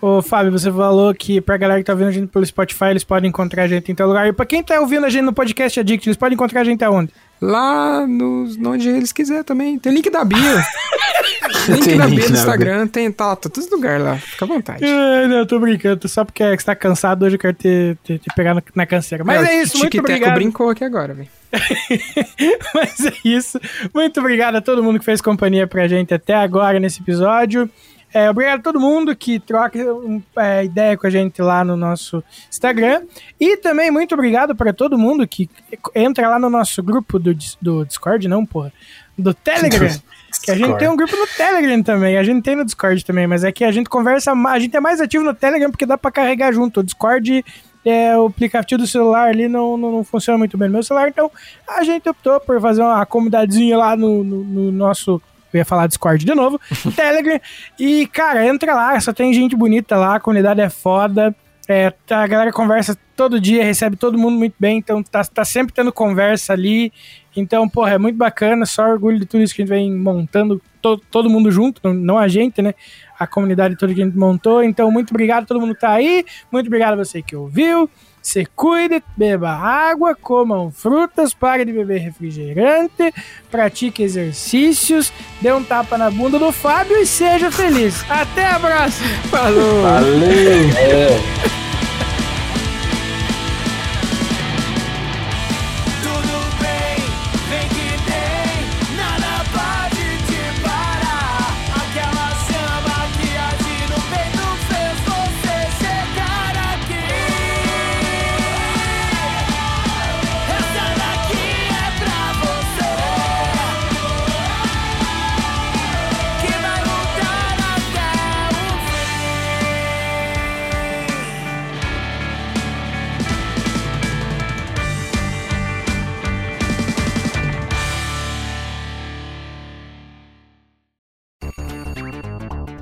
Ô, 0.00 0.22
Fábio, 0.22 0.50
você 0.50 0.72
falou 0.72 1.14
que 1.14 1.42
pra 1.42 1.58
galera 1.58 1.78
que 1.78 1.84
tá 1.84 1.92
ouvindo 1.92 2.08
a 2.08 2.12
gente 2.12 2.26
pelo 2.28 2.44
Spotify, 2.46 2.86
eles 2.86 3.04
podem 3.04 3.28
encontrar 3.28 3.64
a 3.64 3.68
gente 3.68 3.92
em 3.92 3.94
tal 3.94 4.08
lugar. 4.08 4.26
E 4.26 4.32
pra 4.32 4.46
quem 4.46 4.62
tá 4.62 4.80
ouvindo 4.80 5.04
a 5.04 5.10
gente 5.10 5.22
no 5.22 5.32
podcast 5.32 5.78
Addict, 5.78 6.08
eles 6.08 6.16
podem 6.16 6.34
encontrar 6.34 6.62
a 6.62 6.64
gente 6.64 6.82
aonde? 6.82 7.12
Lá 7.40 8.06
nos, 8.06 8.56
onde 8.56 8.88
eles 8.88 9.12
quiserem 9.12 9.44
também. 9.44 9.78
Tem 9.78 9.92
link 9.92 10.08
da 10.08 10.24
bio. 10.24 10.38
link 11.68 11.84
Tem 11.84 11.98
da 11.98 12.06
bio 12.06 12.30
no 12.30 12.34
Instagram, 12.34 12.86
tem, 12.86 13.12
tá, 13.12 13.36
tá 13.36 13.50
todos 13.50 13.70
lugar 13.70 14.00
lá. 14.00 14.16
Fica 14.16 14.46
à 14.46 14.48
vontade. 14.48 14.84
Ai, 14.84 15.26
não, 15.28 15.36
eu 15.36 15.46
tô 15.46 15.58
brincando. 15.58 16.08
Só 16.08 16.24
porque 16.24 16.44
você 16.44 16.64
tá 16.64 16.74
cansado 16.74 17.26
hoje 17.26 17.36
eu 17.36 17.40
quero 17.40 17.54
te, 17.54 17.96
te, 18.02 18.18
te 18.18 18.34
pegar 18.34 18.54
na, 18.54 18.62
na 18.74 18.86
canseira. 18.86 19.22
Mas 19.22 19.46
é, 19.46 19.58
o 19.58 19.62
isso, 19.62 19.78
muito 19.78 19.98
obrigado. 19.98 20.34
brincou 20.34 20.70
aqui 20.70 20.84
agora, 20.84 21.12
velho. 21.12 21.28
Mas 22.74 23.04
é 23.04 23.12
isso. 23.22 23.60
Muito 23.94 24.18
obrigado 24.20 24.56
a 24.56 24.60
todo 24.62 24.82
mundo 24.82 24.98
que 24.98 25.04
fez 25.04 25.20
companhia 25.20 25.66
pra 25.66 25.86
gente 25.88 26.14
até 26.14 26.34
agora 26.34 26.80
nesse 26.80 27.02
episódio. 27.02 27.68
É, 28.12 28.28
obrigado 28.28 28.60
a 28.60 28.62
todo 28.62 28.80
mundo 28.80 29.14
que 29.14 29.38
troca 29.38 29.78
um, 29.78 30.20
é, 30.36 30.64
ideia 30.64 30.96
com 30.96 31.06
a 31.06 31.10
gente 31.10 31.40
lá 31.40 31.64
no 31.64 31.76
nosso 31.76 32.22
Instagram. 32.50 33.02
E 33.38 33.56
também 33.56 33.90
muito 33.90 34.14
obrigado 34.14 34.54
para 34.54 34.72
todo 34.72 34.98
mundo 34.98 35.26
que 35.26 35.48
entra 35.94 36.28
lá 36.28 36.38
no 36.38 36.50
nosso 36.50 36.82
grupo 36.82 37.18
do, 37.18 37.34
do 37.60 37.84
Discord, 37.84 38.26
não, 38.26 38.44
porra. 38.44 38.72
Do 39.16 39.34
Telegram. 39.34 39.90
Que 40.44 40.52
a 40.52 40.54
gente 40.54 40.78
tem 40.78 40.88
um 40.88 40.94
grupo 40.94 41.14
no 41.16 41.26
Telegram 41.26 41.82
também. 41.82 42.16
A 42.16 42.22
gente 42.22 42.42
tem 42.44 42.54
no 42.54 42.64
Discord 42.64 43.04
também, 43.04 43.26
mas 43.26 43.42
é 43.42 43.50
que 43.50 43.64
a 43.64 43.72
gente 43.72 43.90
conversa. 43.90 44.32
A 44.32 44.58
gente 44.60 44.76
é 44.76 44.80
mais 44.80 45.00
ativo 45.00 45.24
no 45.24 45.34
Telegram 45.34 45.70
porque 45.72 45.84
dá 45.84 45.98
pra 45.98 46.12
carregar 46.12 46.52
junto. 46.52 46.80
O 46.80 46.82
Discord, 46.84 47.44
é, 47.84 48.16
o 48.16 48.26
aplicativo 48.26 48.80
do 48.80 48.86
celular 48.86 49.28
ali 49.28 49.48
não, 49.48 49.76
não, 49.76 49.90
não 49.90 50.04
funciona 50.04 50.38
muito 50.38 50.56
bem 50.56 50.68
no 50.68 50.74
meu 50.74 50.82
celular, 50.82 51.08
então 51.08 51.30
a 51.66 51.82
gente 51.82 52.08
optou 52.08 52.38
por 52.40 52.60
fazer 52.60 52.82
uma 52.82 53.04
comunidadezinha 53.06 53.76
lá 53.76 53.96
no, 53.96 54.22
no, 54.22 54.44
no 54.44 54.72
nosso. 54.72 55.20
Eu 55.52 55.58
ia 55.58 55.64
falar 55.64 55.86
Discord 55.86 56.24
de 56.24 56.34
novo, 56.34 56.60
Telegram. 56.94 57.40
E, 57.78 58.06
cara, 58.06 58.46
entra 58.46 58.74
lá, 58.74 58.98
só 59.00 59.12
tem 59.12 59.32
gente 59.32 59.56
bonita 59.56 59.96
lá, 59.96 60.16
a 60.16 60.20
comunidade 60.20 60.60
é 60.60 60.68
foda. 60.70 61.34
É, 61.68 61.90
tá- 62.04 62.24
a 62.24 62.26
galera 62.26 62.50
conversa 62.52 62.96
todo 63.14 63.38
dia, 63.40 63.62
recebe 63.62 63.94
todo 63.96 64.18
mundo 64.18 64.36
muito 64.36 64.54
bem, 64.58 64.78
então 64.78 65.02
tá, 65.04 65.22
tá 65.24 65.44
sempre 65.44 65.72
tendo 65.72 65.92
conversa 65.92 66.52
ali. 66.52 66.92
Então, 67.36 67.68
porra, 67.68 67.92
é 67.92 67.98
muito 67.98 68.16
bacana, 68.16 68.66
só 68.66 68.84
orgulho 68.90 69.20
de 69.20 69.26
tudo 69.26 69.42
isso 69.44 69.54
que 69.54 69.62
a 69.62 69.64
gente 69.64 69.70
vem 69.72 69.94
montando, 69.94 70.60
to- 70.82 71.00
todo 71.10 71.30
mundo 71.30 71.48
junto, 71.52 71.80
não, 71.84 71.94
não 71.94 72.18
a 72.18 72.26
gente, 72.26 72.60
né? 72.60 72.74
A 73.16 73.24
comunidade 73.26 73.76
toda 73.76 73.94
que 73.94 74.02
a 74.02 74.04
gente 74.04 74.16
montou. 74.18 74.64
Então, 74.64 74.90
muito 74.90 75.10
obrigado 75.10 75.44
a 75.44 75.46
todo 75.46 75.60
mundo 75.60 75.74
que 75.74 75.80
tá 75.80 75.90
aí, 75.92 76.24
muito 76.50 76.66
obrigado 76.66 76.94
a 76.94 77.04
você 77.04 77.22
que 77.22 77.36
ouviu. 77.36 77.88
Se 78.22 78.44
cuide, 78.44 79.02
beba 79.16 79.50
água, 79.50 80.14
comam 80.14 80.70
frutas, 80.70 81.32
pare 81.32 81.64
de 81.64 81.72
beber 81.72 81.98
refrigerante, 81.98 83.12
pratique 83.50 84.02
exercícios, 84.02 85.12
dê 85.40 85.52
um 85.52 85.64
tapa 85.64 85.96
na 85.96 86.10
bunda 86.10 86.38
do 86.38 86.52
Fábio 86.52 86.96
e 86.96 87.06
seja 87.06 87.50
feliz. 87.50 88.04
Até 88.10 88.46
a 88.46 88.60
próxima! 88.60 89.08
Falou! 89.30 89.82
Valeu! 89.82 91.69